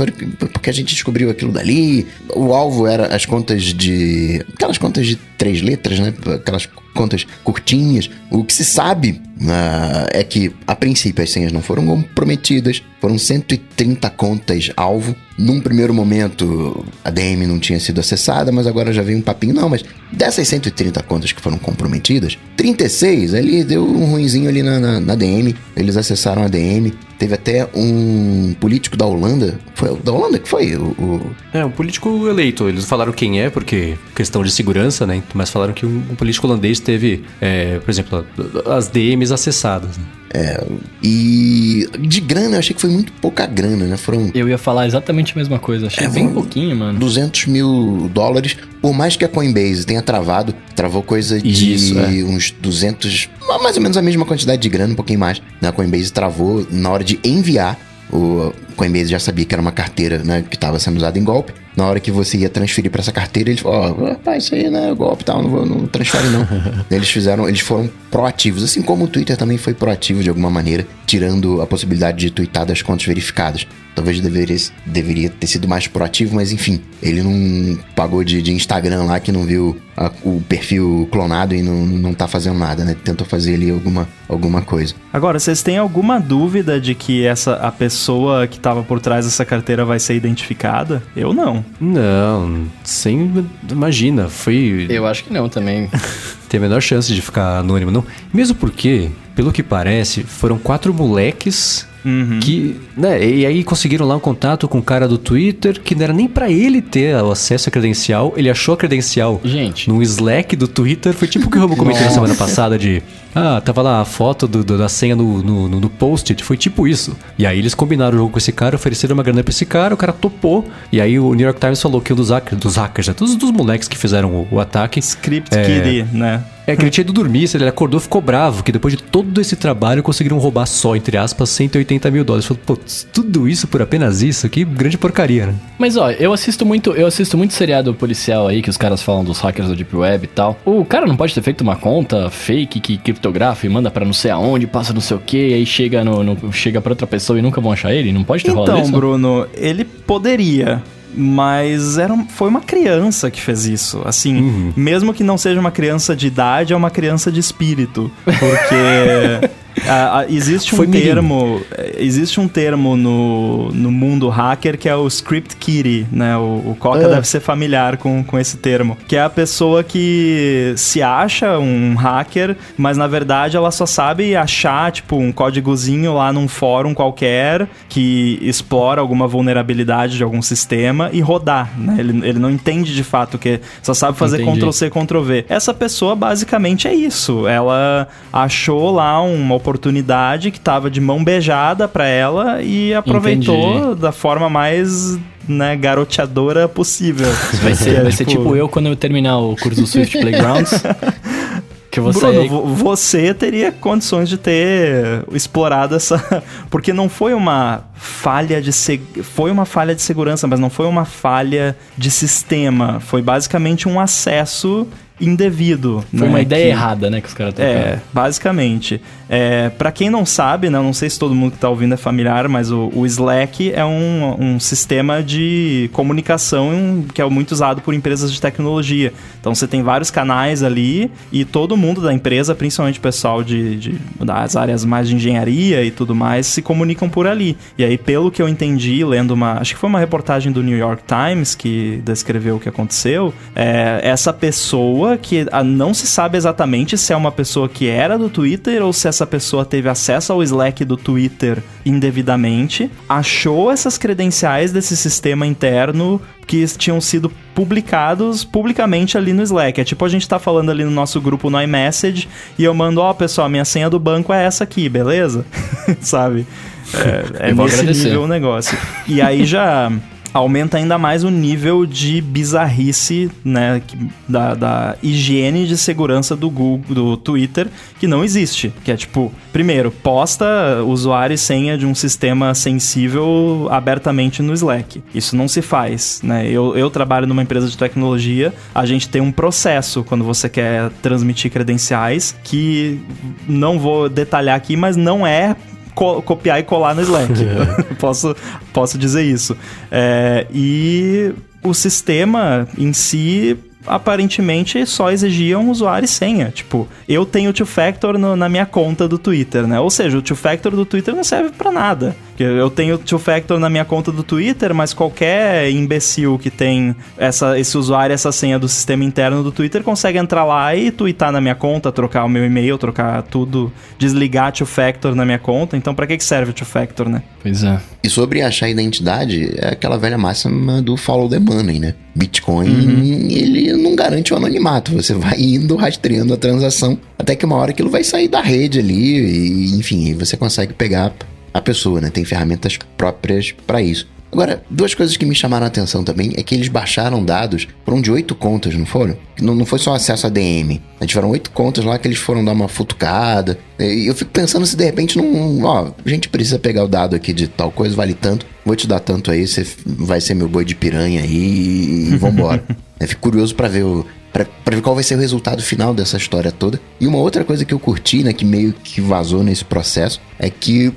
porque 0.52 0.70
a 0.70 0.72
gente 0.72 0.94
descobriu 0.94 1.30
aquilo 1.30 1.50
dali. 1.50 2.06
O 2.34 2.52
alvo 2.52 2.86
era 2.86 3.14
as 3.14 3.26
contas 3.26 3.62
de. 3.62 4.44
aquelas 4.54 4.78
contas 4.78 5.06
de 5.06 5.16
três 5.38 5.62
letras, 5.62 5.98
né? 5.98 6.12
Aquelas 6.34 6.68
contas 6.96 7.26
curtinhas. 7.44 8.10
O 8.30 8.42
que 8.42 8.52
se 8.52 8.64
sabe 8.64 9.20
uh, 9.40 10.08
é 10.10 10.24
que, 10.24 10.52
a 10.66 10.74
princípio, 10.74 11.22
as 11.22 11.30
senhas 11.30 11.52
não 11.52 11.62
foram 11.62 11.86
comprometidas, 11.86 12.82
foram 13.06 13.18
130 13.18 14.10
contas 14.10 14.72
alvo. 14.76 15.14
Num 15.38 15.60
primeiro 15.60 15.94
momento, 15.94 16.84
a 17.04 17.10
DM 17.10 17.46
não 17.46 17.60
tinha 17.60 17.78
sido 17.78 18.00
acessada, 18.00 18.50
mas 18.50 18.66
agora 18.66 18.92
já 18.92 19.02
veio 19.02 19.18
um 19.18 19.22
papinho. 19.22 19.54
Não, 19.54 19.68
mas 19.68 19.84
dessas 20.10 20.48
130 20.48 21.00
contas 21.04 21.30
que 21.30 21.40
foram 21.40 21.56
comprometidas, 21.56 22.36
36 22.56 23.34
ali 23.34 23.62
deu 23.62 23.86
um 23.86 24.06
ruinzinho 24.06 24.48
ali 24.48 24.60
na, 24.60 24.80
na, 24.80 24.98
na 24.98 25.14
DM. 25.14 25.54
Eles 25.76 25.96
acessaram 25.96 26.42
a 26.42 26.48
DM. 26.48 26.92
Teve 27.16 27.34
até 27.34 27.68
um 27.74 28.54
político 28.58 28.96
da 28.96 29.06
Holanda. 29.06 29.56
Foi 29.74 29.96
da 30.00 30.10
Holanda 30.10 30.40
que 30.40 30.48
foi? 30.48 30.74
O, 30.74 30.86
o... 30.98 31.30
É, 31.52 31.64
um 31.64 31.70
político 31.70 32.26
eleito. 32.26 32.68
Eles 32.68 32.86
falaram 32.86 33.12
quem 33.12 33.40
é, 33.40 33.48
porque 33.48 33.96
questão 34.16 34.42
de 34.42 34.50
segurança, 34.50 35.06
né? 35.06 35.22
Mas 35.32 35.50
falaram 35.50 35.72
que 35.72 35.86
um, 35.86 36.02
um 36.10 36.16
político 36.16 36.46
holandês 36.48 36.80
teve, 36.80 37.24
é, 37.40 37.78
por 37.78 37.90
exemplo, 37.90 38.26
as 38.66 38.88
DMs 38.88 39.32
acessadas. 39.32 39.96
Né? 39.96 40.04
É, 40.36 40.62
e 41.02 41.88
de 41.98 42.20
grana, 42.20 42.56
eu 42.56 42.58
achei 42.58 42.74
que 42.74 42.80
foi 42.80 42.90
muito 42.90 43.10
pouca 43.14 43.46
grana, 43.46 43.86
né? 43.86 43.96
Foram. 43.96 44.30
Eu 44.34 44.46
ia 44.46 44.58
falar 44.58 44.86
exatamente 44.86 45.32
a 45.32 45.36
mesma 45.36 45.58
coisa, 45.58 45.86
achei 45.86 46.06
é, 46.06 46.10
bem 46.10 46.28
pouquinho, 46.28 46.76
mano. 46.76 46.98
200 46.98 47.46
mil 47.46 48.10
dólares, 48.12 48.54
por 48.82 48.92
mais 48.92 49.16
que 49.16 49.24
a 49.24 49.28
Coinbase 49.28 49.86
tenha 49.86 50.02
travado, 50.02 50.54
travou 50.74 51.02
coisa 51.02 51.40
de 51.40 51.74
Isso, 51.74 51.98
é. 51.98 52.22
uns 52.22 52.50
200, 52.50 53.30
mais 53.62 53.76
ou 53.76 53.82
menos 53.82 53.96
a 53.96 54.02
mesma 54.02 54.26
quantidade 54.26 54.60
de 54.60 54.68
grana, 54.68 54.92
um 54.92 54.96
pouquinho 54.96 55.20
mais. 55.20 55.40
Né? 55.58 55.70
A 55.70 55.72
Coinbase 55.72 56.12
travou 56.12 56.66
na 56.70 56.90
hora 56.90 57.02
de 57.02 57.18
enviar 57.24 57.78
o 58.12 58.52
Coinbase 58.76 59.06
já 59.06 59.18
sabia 59.18 59.44
que 59.44 59.54
era 59.54 59.62
uma 59.62 59.72
carteira 59.72 60.18
né, 60.18 60.44
que 60.48 60.56
estava 60.56 60.78
sendo 60.78 60.96
usada 60.96 61.18
em 61.18 61.24
golpe. 61.24 61.52
Na 61.76 61.86
hora 61.86 62.00
que 62.00 62.10
você 62.10 62.38
ia 62.38 62.48
transferir 62.48 62.90
para 62.90 63.00
essa 63.00 63.12
carteira, 63.12 63.50
ele 63.50 63.60
falou: 63.60 63.96
Ó, 64.00 64.30
oh, 64.30 64.34
isso 64.34 64.54
aí 64.54 64.70
não 64.70 64.90
é 64.90 64.94
golpe 64.94 65.24
tal, 65.24 65.42
não, 65.42 65.50
vou, 65.50 65.66
não 65.66 65.86
transfere 65.86 66.28
não. 66.28 66.46
eles 66.90 67.10
fizeram, 67.10 67.46
eles 67.46 67.60
foram 67.60 67.90
proativos, 68.10 68.62
assim 68.62 68.80
como 68.80 69.04
o 69.04 69.08
Twitter 69.08 69.36
também 69.36 69.58
foi 69.58 69.74
proativo 69.74 70.22
de 70.22 70.28
alguma 70.28 70.50
maneira, 70.50 70.86
tirando 71.06 71.60
a 71.60 71.66
possibilidade 71.66 72.18
de 72.18 72.30
twittar 72.30 72.64
das 72.64 72.80
contas 72.80 73.06
verificadas. 73.06 73.66
Talvez 73.94 74.20
deveria, 74.20 74.56
deveria 74.84 75.30
ter 75.30 75.46
sido 75.46 75.66
mais 75.66 75.86
proativo, 75.86 76.34
mas 76.34 76.52
enfim, 76.52 76.82
ele 77.02 77.22
não 77.22 77.78
pagou 77.94 78.22
de, 78.22 78.42
de 78.42 78.52
Instagram 78.52 79.04
lá 79.04 79.18
que 79.18 79.32
não 79.32 79.44
viu 79.44 79.74
a, 79.96 80.12
o 80.22 80.42
perfil 80.46 81.08
clonado 81.10 81.54
e 81.54 81.62
não, 81.62 81.86
não 81.86 82.12
tá 82.12 82.28
fazendo 82.28 82.58
nada, 82.58 82.84
né? 82.84 82.94
Tentou 83.02 83.26
fazer 83.26 83.54
ali 83.54 83.70
alguma, 83.70 84.06
alguma 84.28 84.60
coisa. 84.60 84.94
Agora, 85.10 85.38
vocês 85.38 85.62
têm 85.62 85.78
alguma 85.78 86.20
dúvida 86.20 86.78
de 86.78 86.94
que 86.94 87.24
essa 87.24 87.54
a 87.54 87.72
pessoa 87.72 88.46
que 88.46 88.60
estava 88.66 88.82
por 88.82 89.00
trás 89.00 89.24
dessa 89.24 89.44
carteira 89.44 89.84
vai 89.84 90.00
ser 90.00 90.14
identificada? 90.14 91.00
Eu 91.14 91.32
não. 91.32 91.64
Não, 91.80 92.66
sem. 92.82 93.46
Imagina, 93.70 94.28
foi. 94.28 94.86
Eu 94.90 95.06
acho 95.06 95.22
que 95.22 95.32
não 95.32 95.48
também. 95.48 95.88
Tem 96.48 96.58
a 96.58 96.60
menor 96.60 96.80
chance 96.80 97.14
de 97.14 97.22
ficar 97.22 97.58
anônimo, 97.58 97.92
não. 97.92 98.04
Mesmo 98.34 98.56
porque, 98.56 99.08
pelo 99.36 99.52
que 99.52 99.62
parece, 99.62 100.24
foram 100.24 100.58
quatro 100.58 100.92
moleques 100.92 101.86
Uhum. 102.06 102.38
Que, 102.40 102.76
né, 102.96 103.28
e 103.28 103.44
aí 103.44 103.64
conseguiram 103.64 104.06
lá 104.06 104.14
um 104.14 104.20
contato 104.20 104.68
com 104.68 104.78
o 104.78 104.82
cara 104.82 105.08
do 105.08 105.18
Twitter, 105.18 105.80
que 105.80 105.92
não 105.92 106.04
era 106.04 106.12
nem 106.12 106.28
para 106.28 106.48
ele 106.48 106.80
ter 106.80 107.16
o 107.16 107.32
acesso 107.32 107.68
à 107.68 107.72
credencial, 107.72 108.32
ele 108.36 108.48
achou 108.48 108.74
a 108.74 108.76
credencial 108.76 109.40
Gente. 109.42 109.88
no 109.90 110.00
Slack 110.00 110.54
do 110.54 110.68
Twitter. 110.68 111.12
Foi 111.12 111.26
tipo 111.26 111.48
o 111.48 111.50
que 111.50 111.58
o 111.58 111.60
Robo 111.60 111.76
comentou 111.76 112.04
na 112.04 112.10
semana 112.10 112.34
passada 112.36 112.78
de. 112.78 113.02
Ah, 113.34 113.60
tava 113.60 113.82
lá 113.82 114.00
a 114.00 114.04
foto 114.04 114.46
do, 114.46 114.62
do, 114.62 114.78
da 114.78 114.88
senha 114.88 115.16
no, 115.16 115.42
no, 115.42 115.68
no 115.68 115.90
post-it. 115.90 116.44
Foi 116.44 116.56
tipo 116.56 116.86
isso. 116.86 117.16
E 117.36 117.44
aí 117.44 117.58
eles 117.58 117.74
combinaram 117.74 118.14
o 118.14 118.18
jogo 118.18 118.30
com 118.30 118.38
esse 118.38 118.52
cara, 118.52 118.76
ofereceram 118.76 119.14
uma 119.14 119.22
grana 119.24 119.42
pra 119.42 119.50
esse 119.50 119.66
cara, 119.66 119.92
o 119.92 119.96
cara 119.96 120.12
topou. 120.12 120.64
E 120.92 121.00
aí 121.00 121.18
o 121.18 121.34
New 121.34 121.44
York 121.44 121.58
Times 121.58 121.82
falou 121.82 122.00
que 122.00 122.12
um 122.12 122.16
dos 122.16 122.30
hackers, 122.30 122.60
dos 122.60 122.76
hackers, 122.76 123.08
né, 123.08 123.14
todos 123.14 123.34
dos 123.34 123.50
moleques 123.50 123.88
que 123.88 123.98
fizeram 123.98 124.30
o, 124.30 124.48
o 124.52 124.60
ataque. 124.60 125.00
Script 125.00 125.54
é, 125.54 125.64
Kitty, 125.64 126.16
né? 126.16 126.42
É 126.66 126.74
que 126.74 126.82
ele 126.82 126.90
tinha 126.90 127.02
ido 127.02 127.12
dormir, 127.12 127.48
ele 127.54 127.68
acordou 127.68 128.00
ficou 128.00 128.20
bravo, 128.20 128.62
que 128.64 128.72
depois 128.72 128.96
de 128.96 129.02
todo 129.02 129.40
esse 129.40 129.54
trabalho 129.54 130.02
conseguiram 130.02 130.38
roubar 130.38 130.66
só, 130.66 130.96
entre 130.96 131.16
aspas, 131.16 131.48
180 131.50 132.10
mil 132.10 132.24
dólares. 132.24 132.46
Falou, 132.46 132.60
pô, 132.66 132.78
tudo 133.12 133.48
isso 133.48 133.68
por 133.68 133.80
apenas 133.80 134.20
isso? 134.20 134.48
Que 134.48 134.64
grande 134.64 134.98
porcaria, 134.98 135.46
né? 135.46 135.54
Mas 135.78 135.96
ó, 135.96 136.10
eu 136.10 136.32
assisto 136.32 136.66
muito, 136.66 136.92
eu 136.92 137.06
assisto 137.06 137.38
muito 137.38 137.54
seriado 137.54 137.94
policial 137.94 138.48
aí, 138.48 138.62
que 138.62 138.70
os 138.70 138.76
caras 138.76 139.00
falam 139.02 139.24
dos 139.24 139.38
hackers 139.38 139.68
do 139.68 139.76
Deep 139.76 139.94
Web 139.94 140.24
e 140.24 140.28
tal. 140.28 140.58
O 140.64 140.84
cara 140.84 141.06
não 141.06 141.16
pode 141.16 141.34
ter 141.34 141.42
feito 141.42 141.60
uma 141.60 141.76
conta 141.76 142.30
fake 142.30 142.80
que 142.80 142.98
criptografa 142.98 143.64
e 143.66 143.68
manda 143.68 143.90
para 143.90 144.04
não 144.04 144.12
sei 144.12 144.30
aonde, 144.30 144.66
passa 144.66 144.92
não 144.92 145.00
sei 145.00 145.16
o 145.16 145.20
que, 145.20 145.54
aí 145.54 145.64
chega 145.64 146.02
no, 146.04 146.24
no, 146.24 146.52
chega 146.52 146.80
para 146.80 146.92
outra 146.92 147.06
pessoa 147.06 147.38
e 147.38 147.42
nunca 147.42 147.60
vão 147.60 147.72
achar 147.72 147.94
ele? 147.94 148.12
Não 148.12 148.24
pode 148.24 148.42
ter 148.42 148.50
então, 148.50 148.64
Então, 148.64 148.90
Bruno, 148.90 149.46
ele 149.54 149.84
poderia 149.84 150.82
mas 151.16 151.98
era, 151.98 152.14
foi 152.28 152.48
uma 152.48 152.60
criança 152.60 153.30
que 153.30 153.40
fez 153.40 153.66
isso. 153.66 154.02
Assim, 154.04 154.36
uhum. 154.36 154.72
mesmo 154.76 155.14
que 155.14 155.24
não 155.24 155.38
seja 155.38 155.58
uma 155.58 155.70
criança 155.70 156.14
de 156.14 156.26
idade, 156.26 156.72
é 156.72 156.76
uma 156.76 156.90
criança 156.90 157.32
de 157.32 157.40
espírito. 157.40 158.10
Porque 158.24 159.50
Ah, 159.86 160.20
ah, 160.20 160.26
existe 160.28 160.74
um 160.74 160.78
Foi 160.78 160.86
mirim. 160.86 161.04
termo, 161.04 161.60
eh, 161.76 161.96
existe 161.98 162.40
um 162.40 162.48
termo 162.48 162.96
no, 162.96 163.70
no 163.72 163.90
mundo 163.90 164.28
hacker 164.28 164.78
que 164.78 164.88
é 164.88 164.96
o 164.96 165.06
script 165.06 165.56
kiddie, 165.56 166.06
né? 166.10 166.36
O, 166.36 166.70
o 166.70 166.76
Coca 166.78 167.06
Ah. 167.06 167.08
deve 167.08 167.28
ser 167.28 167.40
familiar 167.40 167.96
com, 167.98 168.24
com 168.24 168.38
esse 168.38 168.56
termo, 168.56 168.96
que 169.06 169.16
é 169.16 169.22
a 169.22 169.28
pessoa 169.30 169.84
que 169.84 170.72
se 170.76 171.02
acha 171.02 171.58
um 171.58 171.94
hacker, 171.94 172.56
mas 172.76 172.96
na 172.96 173.06
verdade 173.06 173.56
ela 173.56 173.70
só 173.70 173.84
sabe 173.86 174.34
achar 174.34 174.90
tipo 174.92 175.16
um 175.16 175.30
códigozinho 175.30 176.14
lá 176.14 176.32
num 176.32 176.48
fórum 176.48 176.94
qualquer 176.94 177.68
que 177.88 178.38
explora 178.42 179.00
alguma 179.00 179.26
vulnerabilidade 179.26 180.16
de 180.16 180.22
algum 180.22 180.40
sistema 180.40 181.10
e 181.12 181.20
rodar, 181.20 181.70
né? 181.78 181.96
Ele, 181.98 182.26
ele 182.26 182.38
não 182.38 182.50
entende 182.50 182.94
de 182.94 183.04
fato 183.04 183.36
que 183.38 183.60
só 183.82 183.92
sabe 183.94 184.16
fazer 184.16 184.40
Entendi. 184.40 184.58
Ctrl 184.60 184.70
C, 184.72 184.90
Ctrl 184.90 185.20
V. 185.20 185.44
Essa 185.48 185.74
pessoa 185.74 186.14
basicamente 186.16 186.88
é 186.88 186.94
isso. 186.94 187.46
Ela 187.46 188.08
achou 188.32 188.90
lá 188.92 189.20
uma 189.20 189.54
oportunidade 189.66 190.52
que 190.52 190.60
tava 190.60 190.88
de 190.88 191.00
mão 191.00 191.24
beijada 191.24 191.88
pra 191.88 192.06
ela 192.06 192.62
e 192.62 192.94
aproveitou 192.94 193.96
da 193.96 194.12
forma 194.12 194.48
mais 194.48 195.18
né, 195.48 195.74
garoteadora 195.74 196.68
possível. 196.68 197.26
Vai 197.62 197.74
ser, 197.74 197.96
É, 197.96 198.02
vai 198.02 198.12
ser 198.12 198.24
tipo 198.24 198.54
eu 198.54 198.68
quando 198.68 198.86
eu 198.86 198.96
terminar 198.96 199.38
o 199.38 199.56
curso 199.56 199.80
do 199.80 199.86
Swift 199.86 200.18
Playgrounds. 200.20 200.72
que 201.90 202.00
vou 202.00 202.12
Bruno, 202.12 202.32
sair. 202.32 202.48
você 202.48 203.32
teria 203.32 203.72
condições 203.72 204.28
de 204.28 204.36
ter 204.36 205.24
explorado 205.32 205.94
essa. 205.94 206.42
Porque 206.68 206.92
não 206.92 207.08
foi 207.08 207.32
uma 207.32 207.84
falha 207.94 208.60
de 208.60 208.72
seg... 208.72 209.00
foi 209.22 209.50
uma 209.50 209.64
falha 209.64 209.94
de 209.94 210.02
segurança, 210.02 210.46
mas 210.46 210.60
não 210.60 210.68
foi 210.68 210.86
uma 210.86 211.04
falha 211.04 211.76
de 211.96 212.10
sistema. 212.10 213.00
Foi 213.00 213.22
basicamente 213.22 213.88
um 213.88 213.98
acesso 213.98 214.86
indevido. 215.20 216.04
Foi 216.10 216.20
né, 216.20 216.28
uma 216.28 216.40
ideia 216.40 216.64
que- 216.64 216.70
errada, 216.70 217.10
né, 217.10 217.20
que 217.20 217.28
os 217.28 217.34
caras 217.34 217.54
tocaram. 217.54 217.72
É, 217.74 217.98
basicamente. 218.12 219.00
É, 219.28 219.70
para 219.70 219.90
quem 219.90 220.08
não 220.10 220.24
sabe, 220.24 220.70
né, 220.70 220.78
não 220.78 220.92
sei 220.92 221.10
se 221.10 221.18
todo 221.18 221.34
mundo 221.34 221.52
que 221.52 221.58
tá 221.58 221.68
ouvindo 221.68 221.94
é 221.94 221.96
familiar, 221.96 222.48
mas 222.48 222.70
o, 222.70 222.90
o 222.94 223.04
Slack 223.06 223.72
é 223.72 223.84
um, 223.84 224.36
um 224.38 224.60
sistema 224.60 225.22
de 225.22 225.90
comunicação 225.92 227.04
que 227.14 227.20
é 227.20 227.24
muito 227.28 227.52
usado 227.52 227.80
por 227.80 227.94
empresas 227.94 228.32
de 228.32 228.40
tecnologia. 228.40 229.12
Então 229.40 229.54
você 229.54 229.66
tem 229.66 229.82
vários 229.82 230.10
canais 230.10 230.62
ali 230.62 231.10
e 231.32 231.44
todo 231.44 231.76
mundo 231.76 232.00
da 232.00 232.12
empresa, 232.12 232.54
principalmente 232.54 232.98
o 232.98 233.02
pessoal 233.02 233.42
de, 233.42 233.76
de- 233.76 233.94
das 234.24 234.56
áreas 234.56 234.84
mais 234.84 235.08
de 235.08 235.14
engenharia 235.16 235.82
e 235.84 235.90
tudo 235.90 236.14
mais, 236.14 236.46
se 236.46 236.62
comunicam 236.62 237.08
por 237.08 237.26
ali. 237.26 237.56
E 237.78 237.84
aí, 237.84 237.96
pelo 237.98 238.30
que 238.30 238.40
eu 238.42 238.48
entendi, 238.48 239.04
lendo 239.04 239.32
uma. 239.32 239.60
Acho 239.60 239.74
que 239.74 239.80
foi 239.80 239.88
uma 239.88 239.98
reportagem 240.00 240.50
do 240.52 240.62
New 240.62 240.76
York 240.76 241.02
Times 241.06 241.54
que 241.54 242.00
descreveu 242.04 242.56
o 242.56 242.60
que 242.60 242.68
aconteceu. 242.68 243.32
É, 243.54 244.00
essa 244.02 244.32
pessoa 244.32 245.05
que 245.14 245.46
ah, 245.52 245.62
não 245.62 245.92
se 245.92 246.06
sabe 246.06 246.38
exatamente 246.38 246.96
se 246.96 247.12
é 247.12 247.16
uma 247.16 247.30
pessoa 247.30 247.68
que 247.68 247.86
era 247.86 248.16
do 248.16 248.30
Twitter 248.30 248.82
ou 248.82 248.94
se 248.94 249.06
essa 249.06 249.26
pessoa 249.26 249.62
teve 249.62 249.90
acesso 249.90 250.32
ao 250.32 250.42
Slack 250.42 250.86
do 250.86 250.96
Twitter 250.96 251.62
indevidamente, 251.84 252.90
achou 253.06 253.70
essas 253.70 253.98
credenciais 253.98 254.72
desse 254.72 254.96
sistema 254.96 255.46
interno 255.46 256.18
que 256.46 256.64
tinham 256.78 257.00
sido 257.00 257.30
publicados 257.54 258.44
publicamente 258.44 259.18
ali 259.18 259.32
no 259.32 259.42
Slack. 259.42 259.80
É 259.80 259.84
tipo 259.84 260.04
a 260.04 260.08
gente 260.08 260.26
tá 260.26 260.38
falando 260.38 260.70
ali 260.70 260.84
no 260.84 260.90
nosso 260.90 261.20
grupo 261.20 261.50
no 261.50 261.60
iMessage 261.60 262.26
e 262.58 262.64
eu 262.64 262.72
mando, 262.72 263.00
ó, 263.00 263.12
pessoal, 263.12 263.48
minha 263.48 263.64
senha 263.64 263.90
do 263.90 263.98
banco 263.98 264.32
é 264.32 264.44
essa 264.44 264.64
aqui, 264.64 264.88
beleza? 264.88 265.44
Sabe? 266.00 266.46
É, 266.94 267.48
é 267.48 267.52
nesse 267.52 267.74
agradecer. 267.74 268.04
nível 268.04 268.22
o 268.22 268.28
negócio. 268.28 268.78
E 269.06 269.20
aí 269.20 269.44
já 269.44 269.90
aumenta 270.36 270.76
ainda 270.76 270.98
mais 270.98 271.24
o 271.24 271.30
nível 271.30 271.86
de 271.86 272.20
bizarrice, 272.20 273.30
né, 273.44 273.80
da, 274.28 274.54
da 274.54 274.96
higiene 275.02 275.66
de 275.66 275.76
segurança 275.76 276.36
do 276.36 276.50
Google, 276.50 276.94
do 276.94 277.16
Twitter, 277.16 277.68
que 277.98 278.06
não 278.06 278.22
existe. 278.22 278.72
Que 278.84 278.92
é 278.92 278.96
tipo, 278.96 279.32
primeiro, 279.52 279.90
posta 279.90 280.46
usuário 280.84 281.34
e 281.34 281.38
senha 281.38 281.78
de 281.78 281.86
um 281.86 281.94
sistema 281.94 282.54
sensível 282.54 283.68
abertamente 283.70 284.42
no 284.42 284.52
Slack. 284.52 285.02
Isso 285.14 285.34
não 285.34 285.48
se 285.48 285.62
faz, 285.62 286.20
né? 286.22 286.48
Eu, 286.48 286.76
eu 286.76 286.90
trabalho 286.90 287.26
numa 287.26 287.42
empresa 287.42 287.68
de 287.68 287.76
tecnologia, 287.76 288.52
a 288.74 288.84
gente 288.84 289.08
tem 289.08 289.22
um 289.22 289.32
processo 289.32 290.04
quando 290.04 290.24
você 290.24 290.48
quer 290.48 290.90
transmitir 291.02 291.50
credenciais 291.50 292.36
que 292.44 293.00
não 293.48 293.78
vou 293.78 294.08
detalhar 294.08 294.56
aqui, 294.56 294.76
mas 294.76 294.96
não 294.96 295.26
é 295.26 295.56
co- 295.96 296.22
copiar 296.22 296.60
e 296.60 296.62
colar 296.62 296.94
no 296.94 297.02
Slack. 297.02 297.32
posso, 297.98 298.36
posso 298.72 298.96
dizer 298.96 299.24
isso. 299.24 299.56
É, 299.90 300.46
e 300.52 301.32
o 301.64 301.74
sistema 301.74 302.68
em 302.78 302.92
si 302.92 303.58
aparentemente 303.86 304.84
só 304.86 305.10
exigia 305.10 305.58
um 305.58 305.70
usuário 305.70 306.04
e 306.04 306.08
senha. 306.08 306.50
Tipo, 306.54 306.88
eu 307.08 307.24
tenho 307.26 307.50
o 307.50 307.52
two-factor 307.52 308.18
no- 308.18 308.36
na 308.36 308.48
minha 308.48 308.66
conta 308.66 309.06
do 309.08 309.18
Twitter, 309.18 309.66
né? 309.66 309.78
Ou 309.80 309.90
seja, 309.90 310.18
o 310.18 310.22
two-factor 310.22 310.72
do 310.74 310.84
Twitter 310.84 311.14
não 311.14 311.24
serve 311.24 311.50
pra 311.50 311.70
nada. 311.72 312.16
Eu 312.38 312.68
tenho 312.68 312.96
o 312.96 312.98
two-factor 312.98 313.58
na 313.58 313.70
minha 313.70 313.84
conta 313.84 314.12
do 314.12 314.22
Twitter, 314.22 314.74
mas 314.74 314.92
qualquer 314.92 315.70
imbecil 315.70 316.38
que 316.38 316.50
tem 316.50 316.94
essa, 317.16 317.58
esse 317.58 317.78
usuário, 317.78 318.12
essa 318.12 318.30
senha 318.30 318.58
do 318.58 318.68
sistema 318.68 319.02
interno 319.04 319.42
do 319.42 319.50
Twitter 319.50 319.82
consegue 319.82 320.18
entrar 320.18 320.44
lá 320.44 320.74
e 320.76 320.90
twittar 320.90 321.32
na 321.32 321.40
minha 321.40 321.54
conta, 321.54 321.90
trocar 321.90 322.24
o 322.24 322.28
meu 322.28 322.44
e-mail, 322.44 322.76
trocar 322.76 323.22
tudo, 323.22 323.72
desligar 323.98 324.52
two-factor 324.52 325.14
na 325.14 325.24
minha 325.24 325.38
conta. 325.38 325.76
Então, 325.78 325.94
pra 325.94 326.06
que 326.06 326.16
que 326.18 326.24
serve 326.24 326.50
o 326.50 326.54
two-factor, 326.54 327.08
né? 327.08 327.22
Pois 327.42 327.64
é. 327.64 327.80
E 328.04 328.10
sobre 328.10 328.42
achar 328.42 328.68
identidade, 328.68 329.54
é 329.56 329.68
aquela 329.68 329.96
velha 329.96 330.18
máxima 330.18 330.82
do 330.82 330.94
follow 330.96 331.30
the 331.30 331.38
money, 331.38 331.78
né? 331.80 331.94
Bitcoin, 332.14 333.28
ele 333.30 333.72
não 333.76 333.94
garante 333.94 334.32
o 334.32 334.36
anonimato. 334.36 334.92
Você 334.94 335.14
vai 335.14 335.38
indo 335.40 335.76
rastreando 335.76 336.34
a 336.34 336.36
transação 336.36 336.98
até 337.18 337.34
que 337.34 337.44
uma 337.44 337.56
hora 337.56 337.70
aquilo 337.70 337.90
vai 337.90 338.04
sair 338.04 338.28
da 338.28 338.40
rede 338.40 338.78
ali 338.78 339.18
e, 339.18 339.78
enfim, 339.78 340.14
você 340.14 340.36
consegue 340.36 340.72
pegar 340.72 341.12
a 341.52 341.60
pessoa, 341.60 342.00
né? 342.00 342.10
Tem 342.10 342.24
ferramentas 342.24 342.78
próprias 342.96 343.54
para 343.66 343.80
isso. 343.80 344.06
Agora, 344.32 344.62
duas 344.68 344.94
coisas 344.94 345.16
que 345.16 345.24
me 345.24 345.34
chamaram 345.34 345.64
a 345.64 345.68
atenção 345.68 346.04
também 346.04 346.34
é 346.36 346.42
que 346.42 346.54
eles 346.54 346.68
baixaram 346.68 347.24
dados, 347.24 347.66
foram 347.84 348.02
de 348.02 348.10
oito 348.10 348.34
contas, 348.34 348.74
não 348.74 348.84
foram? 348.84 349.16
Não, 349.40 349.54
não 349.54 349.64
foi 349.64 349.78
só 349.78 349.94
acesso 349.94 350.26
a 350.26 350.30
DM. 350.30 350.80
Né? 351.00 351.06
Tiveram 351.06 351.30
oito 351.30 351.50
contas 351.52 351.84
lá 351.84 351.98
que 351.98 352.06
eles 352.06 352.18
foram 352.18 352.44
dar 352.44 352.52
uma 352.52 352.68
futucada. 352.68 353.58
E 353.78 354.06
eu 354.06 354.14
fico 354.14 354.30
pensando 354.30 354.66
se 354.66 354.76
de 354.76 354.84
repente 354.84 355.16
não. 355.16 355.62
Ó, 355.62 355.90
a 356.04 356.08
gente 356.08 356.28
precisa 356.28 356.58
pegar 356.58 356.84
o 356.84 356.88
dado 356.88 357.16
aqui 357.16 357.32
de 357.32 357.48
tal 357.48 357.70
coisa, 357.70 357.96
vale 357.96 358.12
tanto. 358.12 358.44
Vou 358.64 358.76
te 358.76 358.86
dar 358.86 359.00
tanto 359.00 359.30
aí, 359.30 359.46
você 359.46 359.66
vai 359.86 360.20
ser 360.20 360.34
meu 360.34 360.48
boi 360.48 360.64
de 360.64 360.74
piranha 360.74 361.22
aí 361.22 362.10
e 362.12 362.16
vambora. 362.16 362.62
eu 363.00 363.08
fico 363.08 363.22
curioso 363.22 363.54
pra 363.54 363.68
ver 363.68 363.84
o. 363.84 364.06
Pra 364.32 364.46
ver 364.76 364.82
qual 364.82 364.94
vai 364.94 365.02
ser 365.02 365.14
o 365.14 365.18
resultado 365.18 365.62
final 365.62 365.94
dessa 365.94 366.18
história 366.18 366.52
toda. 366.52 366.78
E 367.00 367.06
uma 367.06 367.18
outra 367.18 367.42
coisa 367.42 367.64
que 367.64 367.72
eu 367.72 367.78
curti, 367.78 368.22
né, 368.22 368.34
que 368.34 368.44
meio 368.44 368.74
que 368.74 369.00
vazou 369.00 369.42
nesse 369.42 369.64
processo, 369.64 370.20
é 370.38 370.50
que 370.50 370.92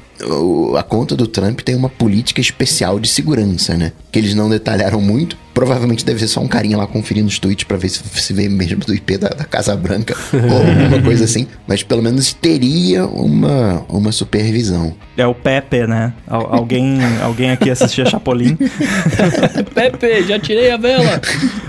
a 0.77 0.83
conta 0.83 1.15
do 1.15 1.25
Trump 1.27 1.61
tem 1.61 1.75
uma 1.75 1.89
política 1.89 2.41
especial 2.41 2.99
de 2.99 3.07
segurança, 3.07 3.75
né? 3.77 3.91
Que 4.11 4.19
eles 4.19 4.33
não 4.35 4.49
detalharam 4.49 4.99
muito. 5.01 5.37
Provavelmente 5.53 6.05
deve 6.05 6.19
ser 6.19 6.27
só 6.27 6.39
um 6.39 6.47
carinha 6.47 6.77
lá 6.77 6.87
conferindo 6.87 7.27
os 7.27 7.37
tweets 7.37 7.65
pra 7.65 7.75
ver 7.75 7.89
se 7.89 8.01
se 8.13 8.31
vê 8.33 8.47
mesmo 8.47 8.79
do 8.79 8.93
IP 8.93 9.17
da, 9.17 9.27
da 9.29 9.43
Casa 9.43 9.75
Branca 9.75 10.15
ou 10.33 10.57
alguma 10.57 11.01
coisa 11.03 11.25
assim. 11.25 11.47
Mas 11.67 11.83
pelo 11.83 12.01
menos 12.01 12.31
teria 12.33 13.05
uma, 13.05 13.83
uma 13.89 14.11
supervisão. 14.11 14.95
É 15.17 15.27
o 15.27 15.35
Pepe, 15.35 15.85
né? 15.85 16.13
Al- 16.27 16.53
alguém, 16.55 16.99
alguém 17.21 17.51
aqui 17.51 17.69
assistia 17.69 18.05
Chapolin. 18.05 18.57
Pepe, 19.73 20.23
já 20.23 20.39
tirei 20.39 20.71
a 20.71 20.77
vela. 20.77 21.19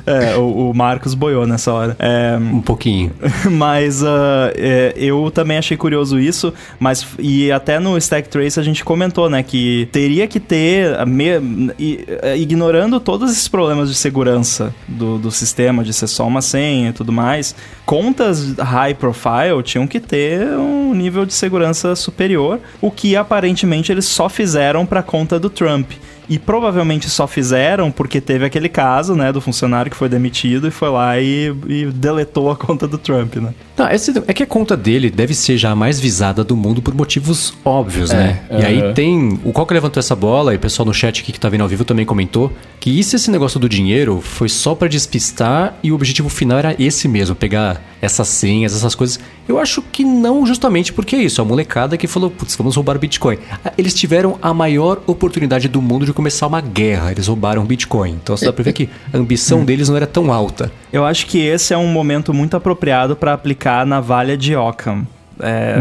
É, 0.07 0.37
o, 0.37 0.71
o 0.71 0.75
Marcos 0.75 1.15
boiou 1.15 1.47
nessa 1.47 1.73
hora. 1.73 1.97
É, 1.99 2.37
Um 2.37 2.61
pouquinho. 2.61 3.11
mas 3.51 4.05
ah, 4.05 4.53
é, 4.57 4.93
eu 4.97 5.31
também 5.33 5.59
achei 5.59 5.77
curioso 5.77 6.19
isso, 6.19 6.53
mas 6.79 7.05
e 7.19 7.51
até 7.51 7.79
no 7.81 7.97
Stack 7.99 8.29
Trace 8.41 8.59
a 8.59 8.63
gente 8.63 8.83
comentou, 8.83 9.29
né, 9.29 9.43
que 9.43 9.87
teria 9.93 10.27
que 10.27 10.41
ter, 10.41 11.05
me- 11.07 11.71
eh, 11.79 12.37
ignorando 12.39 12.99
todos 12.99 13.31
esses 13.31 13.47
problemas 13.49 13.91
de 13.91 13.95
segurança 13.95 14.75
do, 14.89 15.19
do 15.19 15.31
sistema, 15.31 15.85
de 15.85 15.93
ser 15.93 16.07
só 16.07 16.27
uma 16.27 16.41
senha 16.41 16.89
e 16.89 16.93
tudo 16.93 17.13
mais, 17.13 17.55
contas 17.85 18.55
high 18.59 18.95
profile 18.95 19.63
tinham 19.63 19.87
que 19.87 20.01
ter 20.01 20.47
um 20.57 20.95
nível 20.95 21.27
de 21.27 21.35
segurança 21.35 21.95
superior, 21.95 22.59
o 22.81 22.91
que 22.91 23.15
aparentemente 23.15 23.93
eles 23.93 24.07
só 24.07 24.29
fizeram 24.29 24.87
para 24.87 25.03
conta 25.03 25.39
do 25.39 25.51
Trump. 25.51 25.91
E 26.31 26.39
provavelmente 26.39 27.11
só 27.11 27.27
fizeram 27.27 27.91
porque 27.91 28.21
teve 28.21 28.45
aquele 28.45 28.69
caso, 28.69 29.15
né, 29.17 29.33
do 29.33 29.41
funcionário 29.41 29.91
que 29.91 29.97
foi 29.97 30.09
demitido 30.09 30.69
e 30.69 30.71
foi 30.71 30.89
lá 30.89 31.19
e, 31.21 31.53
e 31.69 31.87
deletou 31.87 32.51
a 32.51 32.57
conta 32.57 32.87
do 32.87 32.97
Trump, 32.97 33.35
né? 33.37 33.53
Não, 33.77 33.91
esse- 33.91 34.13
é 34.27 34.33
que 34.33 34.43
a 34.43 34.47
conta 34.47 34.77
dele 34.77 35.11
deve 35.11 35.35
ser 35.35 35.59
já 35.59 35.71
a 35.73 35.75
mais 35.77 35.99
visada 35.99 36.45
do 36.45 36.57
mundo 36.57 36.81
por 36.81 36.95
motivos 36.95 37.53
óbvios, 37.65 38.11
É, 38.13 38.17
né? 38.17 38.41
E 38.51 38.55
aham. 38.55 38.67
aí 38.67 38.95
tem. 38.95 39.41
O 39.45 39.53
Coca 39.53 39.75
levantou 39.75 39.99
essa 40.01 40.15
bola 40.15 40.53
e 40.53 40.57
o 40.57 40.61
pessoal 40.61 40.87
no 40.87 40.95
chat 40.95 41.21
aqui 41.21 41.33
que 41.33 41.41
tá 41.41 41.49
vendo 41.49 41.63
ao 41.63 41.69
vivo 41.69 41.85
também 41.85 42.07
comentou 42.07 42.53
que 42.79 42.91
isso, 42.99 43.17
esse 43.17 43.31
negócio 43.31 43.59
do 43.59 43.69
dinheiro, 43.69 44.21
foi 44.23 44.49
só 44.49 44.75
pra 44.75 44.87
despistar 44.89 45.75
e 45.83 45.91
o 45.91 45.95
objetivo 45.95 46.29
final 46.29 46.59
era 46.59 46.77
esse 46.79 47.09
mesmo, 47.09 47.35
pegar 47.35 47.83
essas 48.01 48.29
senhas, 48.29 48.75
essas 48.75 48.95
coisas. 48.95 49.19
Eu 49.49 49.59
acho 49.59 49.83
que 49.83 50.05
não 50.05 50.47
justamente 50.47 50.93
porque 50.93 51.17
é 51.17 51.23
isso. 51.23 51.43
A 51.43 51.45
molecada 51.45 51.97
que 51.97 52.07
falou, 52.07 52.31
putz, 52.31 52.55
vamos 52.57 52.77
roubar 52.77 52.97
o 52.97 52.99
Bitcoin. 53.01 53.39
Ah, 53.65 53.73
Eles 53.77 53.93
tiveram 53.95 54.39
a 54.41 54.55
maior 54.55 55.03
oportunidade 55.07 55.69
do 55.69 55.83
mundo 55.83 56.07
de 56.07 56.13
começar 56.21 56.47
uma 56.47 56.61
guerra. 56.61 57.11
Eles 57.11 57.27
roubaram 57.27 57.65
Bitcoin. 57.65 58.13
Então 58.23 58.37
você 58.37 58.45
dá 58.45 58.53
pra 58.53 58.63
ver 58.63 58.73
que 58.75 58.89
a 59.13 59.17
ambição 59.17 59.65
deles 59.65 59.89
não 59.89 59.97
era 59.97 60.07
tão 60.07 60.31
alta. 60.33 60.71
Eu 60.93 61.05
acho 61.05 61.27
que 61.27 61.39
esse 61.39 61.73
é 61.73 61.79
um 61.79 61.89
momento 61.89 62.35
muito 62.35 62.57
apropriado 62.57 63.17
para 63.17 63.33
aplicar 63.33 63.81
a 63.81 63.87
navalha 63.87 64.37
de 64.37 64.55
Occam. 64.55 65.07
É, 65.43 65.77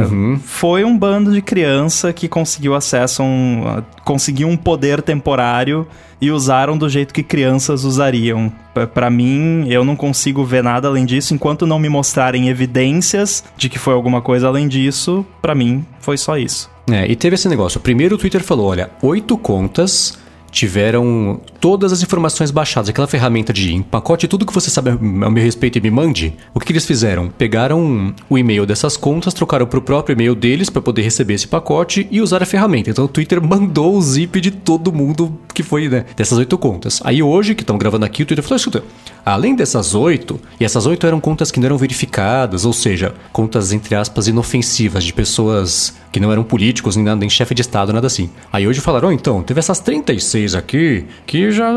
Foi 0.46 0.86
um 0.86 0.98
bando 0.98 1.34
de 1.34 1.42
criança 1.42 2.14
que 2.14 2.30
conseguiu 2.30 2.74
acesso 2.74 3.22
a 3.22 3.26
um. 3.26 3.84
conseguiu 4.06 4.48
um 4.48 4.56
poder 4.56 5.02
temporário 5.02 5.86
e 6.22 6.32
usaram 6.32 6.78
do 6.78 6.88
jeito 6.88 7.14
que 7.14 7.22
crianças 7.22 7.84
usariam. 7.84 8.50
P- 8.74 8.88
Pra 8.88 9.10
mim, 9.10 9.66
eu 9.68 9.84
não 9.84 9.98
consigo 9.98 10.46
ver 10.46 10.64
nada 10.64 10.88
além 10.88 11.06
disso. 11.06 11.34
Enquanto 11.34 11.68
não 11.68 11.78
me 11.78 11.90
mostrarem 11.90 12.48
evidências 12.48 13.44
de 13.58 13.68
que 13.68 13.78
foi 13.78 13.94
alguma 13.94 14.22
coisa 14.22 14.48
além 14.48 14.66
disso, 14.70 15.26
pra 15.42 15.54
mim, 15.54 15.84
foi 16.00 16.18
só 16.18 16.38
isso. 16.38 16.70
É, 16.90 17.06
e 17.12 17.16
teve 17.16 17.36
esse 17.36 17.50
negócio. 17.50 17.82
Primeiro 17.82 18.16
o 18.16 18.18
Twitter 18.18 18.42
falou: 18.42 18.68
olha, 18.68 18.90
oito 19.02 19.38
contas 19.38 20.18
tiveram 20.52 21.40
todas 21.60 21.92
as 21.92 22.02
informações 22.02 22.52
baixadas. 22.52 22.90
Aquela 22.90 23.08
ferramenta 23.08 23.54
de 23.54 23.74
empacote 23.74 24.28
tudo 24.28 24.46
que 24.46 24.54
você 24.54 24.70
sabe 24.70 24.92
a 24.92 24.96
meu 24.96 25.44
respeito 25.44 25.78
e 25.78 25.82
me 25.82 25.92
mande. 25.92 26.34
O 26.54 26.60
que, 26.60 26.68
que 26.68 26.72
eles 26.74 26.86
fizeram? 26.86 27.30
Pegaram 27.30 28.14
o 28.30 28.38
e-mail 28.38 28.66
dessas 28.66 28.96
contas, 28.96 29.34
trocaram 29.34 29.66
pro 29.66 29.82
próprio 29.82 30.14
e-mail 30.14 30.36
deles 30.36 30.70
para 30.70 30.82
poder 30.82 31.02
receber 31.02 31.34
esse 31.34 31.48
pacote 31.48 32.08
e 32.12 32.22
usar 32.22 32.42
a 32.42 32.46
ferramenta. 32.46 32.90
Então 32.90 33.06
o 33.06 33.08
Twitter 33.08 33.42
mandou 33.42 33.96
o 33.96 34.02
zip 34.02 34.40
de 34.40 34.52
todo 34.52 34.92
mundo 34.92 35.38
que 35.54 35.64
foi, 35.64 35.90
né? 35.90 36.06
Dessas 36.16 36.38
oito 36.38 36.58
contas. 36.58 37.02
Aí 37.04 37.22
hoje, 37.22 37.54
que 37.54 37.64
estamos 37.64 37.80
gravando 37.80 38.06
aqui, 38.06 38.24
o 38.24 38.26
Twitter 38.26 38.44
falou: 38.44 38.58
escuta, 38.58 38.84
além 39.26 39.56
dessas 39.56 39.96
oito, 39.96 40.40
e 40.60 40.66
essas 40.66 40.86
oito 40.86 41.06
eram 41.06 41.20
contas 41.20 41.52
que 41.52 41.60
não 41.60 41.66
eram 41.68 41.78
verificadas, 41.78 42.66
ou 42.66 42.74
seja, 42.74 43.14
contas 43.32 43.72
entre 43.72 43.96
aspas 43.96 44.28
inofensivas 44.28 45.04
de 45.04 45.14
pessoas 45.14 45.96
que 46.12 46.20
não 46.20 46.32
eram 46.32 46.44
políticos, 46.44 46.96
nem, 46.96 47.06
nada, 47.06 47.20
nem 47.20 47.30
chefe 47.30 47.54
de 47.54 47.62
Estado, 47.62 47.94
nada 47.94 48.08
assim. 48.08 48.30
Aí 48.52 48.68
hoje 48.68 48.82
falaram, 48.82 49.10
oh, 49.10 49.12
então, 49.12 49.44
teve 49.44 49.60
essas 49.60 49.80
36 49.80 50.56
aqui 50.56 51.06
que 51.26 51.52
já 51.52 51.74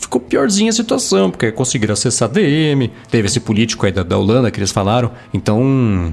ficou 0.00 0.20
piorzinha 0.20 0.70
a 0.70 0.72
situação, 0.72 1.30
porque 1.30 1.50
conseguiram 1.52 1.92
acessar 1.92 2.28
DM, 2.28 2.90
teve 3.10 3.26
esse 3.28 3.40
político 3.40 3.86
aí 3.86 3.92
da, 3.92 4.02
da 4.02 4.18
Holanda 4.18 4.50
que 4.50 4.58
eles 4.58 4.72
falaram. 4.72 5.12
Então, 5.32 6.12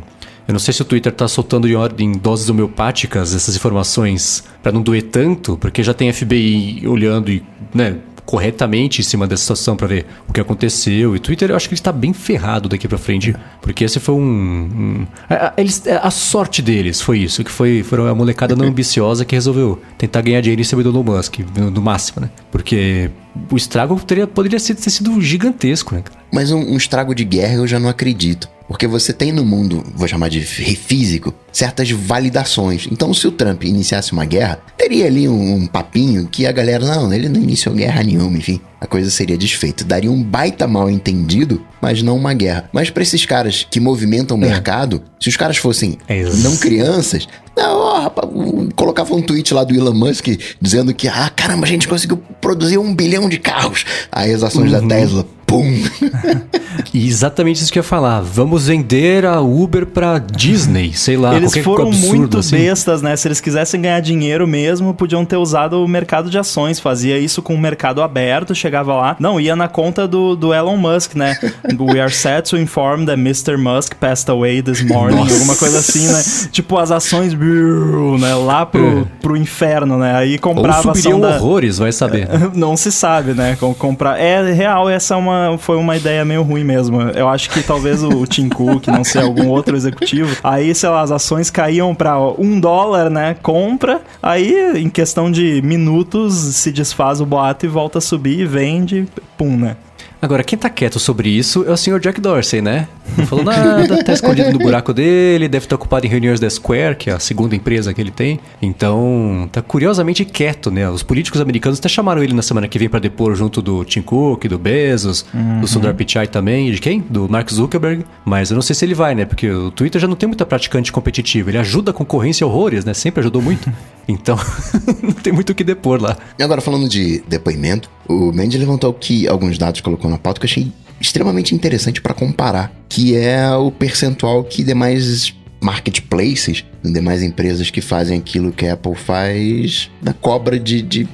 eu 0.49 0.53
não 0.53 0.59
sei 0.59 0.73
se 0.73 0.81
o 0.81 0.85
Twitter 0.85 1.11
tá 1.11 1.27
soltando 1.27 1.67
em, 1.67 1.75
ordem, 1.75 2.07
em 2.07 2.17
doses 2.17 2.49
homeopáticas 2.49 3.35
essas 3.35 3.55
informações 3.55 4.43
pra 4.63 4.71
não 4.71 4.81
doer 4.81 5.03
tanto, 5.03 5.55
porque 5.57 5.83
já 5.83 5.93
tem 5.93 6.11
FBI 6.11 6.87
olhando 6.87 7.29
e, 7.29 7.43
né, 7.71 7.97
corretamente 8.29 9.01
em 9.01 9.03
cima 9.03 9.25
dessa 9.25 9.41
situação 9.41 9.75
pra 9.75 9.87
ver 9.87 10.05
o 10.27 10.31
que 10.31 10.39
aconteceu. 10.39 11.15
E 11.15 11.17
o 11.17 11.19
Twitter 11.19 11.49
eu 11.49 11.55
acho 11.55 11.67
que 11.67 11.73
ele 11.73 11.79
está 11.79 11.91
bem 11.91 12.13
ferrado 12.13 12.69
daqui 12.69 12.87
pra 12.87 12.99
frente, 12.99 13.35
porque 13.59 13.83
esse 13.83 13.99
foi 13.99 14.13
um, 14.13 14.21
um 14.21 15.07
a, 15.27 15.47
a- 15.47 15.53
eles, 15.57 15.81
a 15.87 16.11
sorte 16.11 16.61
deles 16.61 17.01
foi 17.01 17.17
isso, 17.17 17.43
que 17.43 17.49
foi 17.49 17.81
foram 17.81 18.05
a 18.05 18.13
molecada 18.13 18.55
não 18.55 18.65
ambiciosa 18.69 19.25
que 19.25 19.33
resolveu 19.33 19.81
tentar 19.97 20.21
ganhar 20.21 20.41
dinheiro 20.41 20.61
em 20.61 20.63
cima 20.63 20.83
do 20.83 20.89
Elon 20.89 21.01
Musk, 21.01 21.39
no, 21.57 21.71
no 21.71 21.81
máximo, 21.81 22.21
né? 22.21 22.29
Porque 22.51 23.09
o 23.51 23.55
estrago 23.57 23.99
teria, 23.99 24.27
poderia 24.27 24.59
ser- 24.59 24.75
ter 24.75 24.89
sido 24.89 25.19
gigantesco, 25.21 25.95
né? 25.95 26.01
cara? 26.03 26.19
Mas 26.31 26.51
um, 26.51 26.59
um 26.59 26.77
estrago 26.77 27.13
de 27.15 27.23
guerra 27.23 27.55
eu 27.55 27.67
já 27.67 27.79
não 27.79 27.89
acredito. 27.89 28.49
Porque 28.67 28.85
você 28.85 29.11
tem 29.11 29.31
no 29.31 29.43
mundo, 29.43 29.83
vou 29.95 30.07
chamar 30.07 30.29
de 30.29 30.41
físico, 30.41 31.33
certas 31.51 31.89
validações. 31.89 32.87
Então, 32.91 33.11
se 33.15 33.27
o 33.27 33.31
Trump 33.31 33.63
iniciasse 33.63 34.11
uma 34.13 34.25
guerra, 34.25 34.59
teria 34.77 35.07
ali 35.07 35.27
um, 35.27 35.55
um 35.55 35.65
papinho 35.65 36.27
que 36.31 36.45
a 36.45 36.51
galera, 36.51 36.85
não, 36.85 37.11
ele 37.11 37.27
não 37.29 37.41
iniciou 37.41 37.73
guerra 37.73 38.03
nenhuma, 38.03 38.37
enfim. 38.37 38.61
A 38.79 38.85
coisa 38.85 39.09
seria 39.09 39.37
desfeita. 39.37 39.83
Daria 39.83 40.11
um 40.11 40.21
baita 40.21 40.67
mal 40.67 40.87
entendido, 40.89 41.61
mas 41.81 42.03
não 42.03 42.15
uma 42.15 42.33
guerra. 42.35 42.69
Mas 42.71 42.91
pra 42.91 43.01
esses 43.01 43.25
caras 43.25 43.65
que 43.69 43.79
movimentam 43.79 44.37
o 44.37 44.39
mercado, 44.39 45.01
se 45.19 45.27
os 45.29 45.35
caras 45.35 45.57
fossem 45.57 45.97
É 46.07 46.23
não 46.35 46.55
crianças, 46.55 47.27
não, 47.57 47.77
ó, 47.79 47.99
rapaz, 48.01 48.29
colocava 48.75 49.13
um 49.15 49.21
tweet 49.21 49.53
lá 49.53 49.63
do 49.63 49.75
Elon 49.75 49.93
Musk 49.93 50.27
dizendo 50.61 50.93
que, 50.93 51.07
ah, 51.07 51.29
caramba, 51.35 51.65
a 51.65 51.69
gente 51.69 51.87
conseguiu 51.87 52.17
produzir 52.39 52.77
um 52.77 52.93
bilhão 52.95 53.18
de 53.27 53.39
carros. 53.39 53.85
Aí 54.11 54.33
as 54.33 54.43
ações 54.43 54.71
da 54.71 54.81
Tesla, 54.81 55.25
pum. 55.49 55.65
E 56.93 57.07
exatamente 57.07 57.61
isso 57.61 57.71
que 57.71 57.77
eu 57.77 57.81
ia 57.81 57.87
falar. 57.87 58.21
Vamos 58.21 58.67
vender 58.67 59.25
a 59.25 59.41
Uber 59.41 59.85
pra 59.85 60.17
Disney, 60.17 60.93
sei 60.93 61.17
lá. 61.17 61.35
eles 61.35 61.55
foram 61.57 61.87
absurdo 61.87 62.15
muito 62.17 62.37
assim. 62.39 62.55
bestas, 62.57 63.01
né? 63.01 63.15
Se 63.15 63.27
eles 63.27 63.39
quisessem 63.39 63.81
ganhar 63.81 63.99
dinheiro 63.99 64.47
mesmo, 64.47 64.93
podiam 64.93 65.23
ter 65.23 65.37
usado 65.37 65.83
o 65.83 65.87
mercado 65.87 66.29
de 66.29 66.37
ações. 66.39 66.79
Fazia 66.79 67.19
isso 67.19 67.41
com 67.41 67.53
o 67.53 67.57
mercado 67.57 68.01
aberto, 68.01 68.55
chegava 68.55 68.93
lá. 68.95 69.15
Não, 69.19 69.39
ia 69.39 69.55
na 69.55 69.67
conta 69.67 70.07
do, 70.07 70.35
do 70.35 70.53
Elon 70.53 70.77
Musk, 70.77 71.15
né? 71.15 71.37
We 71.79 71.99
are 71.99 72.11
sad 72.11 72.49
to 72.49 72.57
inform 72.57 73.05
that 73.05 73.19
Mr. 73.19 73.57
Musk 73.57 73.93
passed 73.95 74.29
away 74.29 74.61
this 74.61 74.81
morning. 74.81 75.17
Nossa. 75.17 75.33
Alguma 75.33 75.55
coisa 75.55 75.79
assim, 75.79 76.07
né? 76.07 76.23
Tipo, 76.51 76.77
as 76.77 76.91
ações, 76.91 77.33
né? 77.33 78.33
Lá 78.35 78.65
pro, 78.65 79.01
É. 79.01 79.05
pro 79.21 79.37
inferno, 79.37 79.97
né? 79.97 80.15
Aí 80.15 80.33
Ou 80.33 80.39
comprava 80.39 80.89
a 80.89 80.91
ação 80.93 81.19
da... 81.19 81.35
horrores, 81.35 81.77
vai 81.77 81.91
saber. 81.91 82.27
Não 82.55 82.75
se 82.75 82.91
sabe, 82.91 83.33
né? 83.33 83.55
Com- 83.59 83.73
comprar. 83.73 84.19
É 84.19 84.51
real, 84.51 84.89
essa 84.89 85.13
é 85.13 85.17
uma, 85.17 85.38
foi 85.57 85.77
uma 85.77 85.95
ideia 85.97 86.23
meio 86.25 86.43
ruim 86.43 86.63
mesmo. 86.63 87.01
Eu 87.01 87.27
acho 87.27 87.49
que 87.49 87.61
talvez 87.61 88.03
o 88.03 88.25
Tim 88.25 88.49
Cook, 88.49 88.87
não 88.87 89.03
sei, 89.03 89.21
algum 89.21 89.47
outro 89.47 89.75
executivo. 89.75 90.35
Aí, 90.43 90.73
sei 90.73 90.89
lá, 90.89 91.01
as 91.01 91.11
ações 91.11 91.49
caíam 91.49 91.93
pra 91.93 92.19
um 92.19 92.59
dólar, 92.59 93.09
né? 93.09 93.35
Compra. 93.41 94.01
Aí, 94.21 94.77
em 94.77 94.89
questão 94.89 95.31
de 95.31 95.61
minutos, 95.61 96.33
se 96.33 96.71
desfaz 96.71 97.21
o 97.21 97.25
boato 97.25 97.65
e 97.65 97.69
volta 97.69 97.97
a 97.97 98.01
subir 98.01 98.39
e 98.39 98.45
vende. 98.45 99.07
Pum, 99.37 99.55
né? 99.57 99.75
Agora, 100.21 100.43
quem 100.43 100.59
tá 100.59 100.69
quieto 100.69 100.99
sobre 100.99 101.29
isso 101.29 101.63
é 101.65 101.71
o 101.71 101.77
senhor 101.77 101.97
Jack 101.99 102.19
Dorsey, 102.19 102.61
né? 102.61 102.89
Não 103.17 103.25
falou 103.25 103.45
nada, 103.45 104.03
tá 104.03 104.11
escondido 104.11 104.51
no 104.51 104.59
buraco 104.59 104.93
dele, 104.93 105.47
deve 105.47 105.65
estar 105.65 105.77
ocupado 105.77 106.05
em 106.05 106.09
reuniões 106.09 106.41
da 106.41 106.49
Square, 106.49 106.97
que 106.97 107.09
é 107.09 107.13
a 107.13 107.19
segunda 107.19 107.55
empresa 107.55 107.93
que 107.93 108.01
ele 108.01 108.11
tem. 108.11 108.37
Então, 108.61 109.47
tá 109.49 109.61
curiosamente 109.61 110.25
quieto, 110.25 110.69
né? 110.69 110.89
Os 110.89 111.03
políticos 111.03 111.39
americanos 111.39 111.79
até 111.79 111.87
chamaram 111.87 112.21
ele 112.21 112.33
na 112.33 112.41
semana 112.41 112.67
que 112.67 112.77
vem 112.77 112.89
pra 112.89 112.99
depor 112.99 113.33
junto 113.33 113.61
do 113.61 113.85
Tim 113.85 114.01
Cook, 114.01 114.45
do 114.45 114.59
Bezos, 114.59 115.25
do 115.61 115.67
Sundar 115.67 115.95
Pichai 115.95 116.27
também, 116.27 116.67
e 116.67 116.73
de 116.73 116.81
quem? 116.81 116.99
Do 117.09 117.29
Mark 117.29 117.49
Zuckerberg. 117.49 118.03
Mas 118.25 118.51
eu 118.51 118.55
não 118.55 118.61
sei 118.61 118.75
se 118.75 118.83
ele 118.83 118.93
vai, 118.93 119.15
né? 119.15 119.23
Porque 119.23 119.49
o 119.49 119.71
Twitter 119.71 120.01
já 120.01 120.07
não 120.07 120.15
tem 120.15 120.27
muita 120.27 120.45
praticante 120.45 120.91
competitiva. 120.91 121.49
Ele 121.49 121.57
ajuda 121.57 121.91
a 121.91 121.93
concorrência 121.93 122.45
horrores, 122.45 122.83
né? 122.83 122.93
Sempre 122.93 123.21
ajudou 123.21 123.41
muito. 123.41 123.71
Então, 124.11 124.35
não 125.03 125.11
tem 125.11 125.31
muito 125.31 125.51
o 125.51 125.55
que 125.55 125.63
depor 125.63 126.01
lá. 126.01 126.17
E 126.39 126.41
agora, 126.41 126.61
falando 126.61 126.89
de 126.89 127.23
depoimento, 127.27 127.87
o 128.07 128.31
Mendes 128.31 128.59
levantou 128.59 128.91
que 128.91 129.27
alguns 129.27 129.55
dados 129.55 129.81
colocou 129.81 130.08
na 130.09 130.17
pauta 130.17 130.39
que 130.39 130.45
eu 130.45 130.49
achei 130.49 130.71
extremamente 130.99 131.55
interessante 131.55 132.01
para 132.01 132.13
comparar, 132.13 132.71
que 132.89 133.15
é 133.15 133.49
o 133.55 133.71
percentual 133.71 134.43
que 134.43 134.63
demais 134.63 135.33
marketplaces, 135.61 136.65
demais 136.83 137.21
empresas 137.21 137.69
que 137.69 137.81
fazem 137.81 138.17
aquilo 138.17 138.51
que 138.51 138.65
a 138.65 138.73
Apple 138.73 138.95
faz, 138.95 139.89
da 140.01 140.13
cobra 140.13 140.59
de, 140.59 140.81
de 140.81 141.07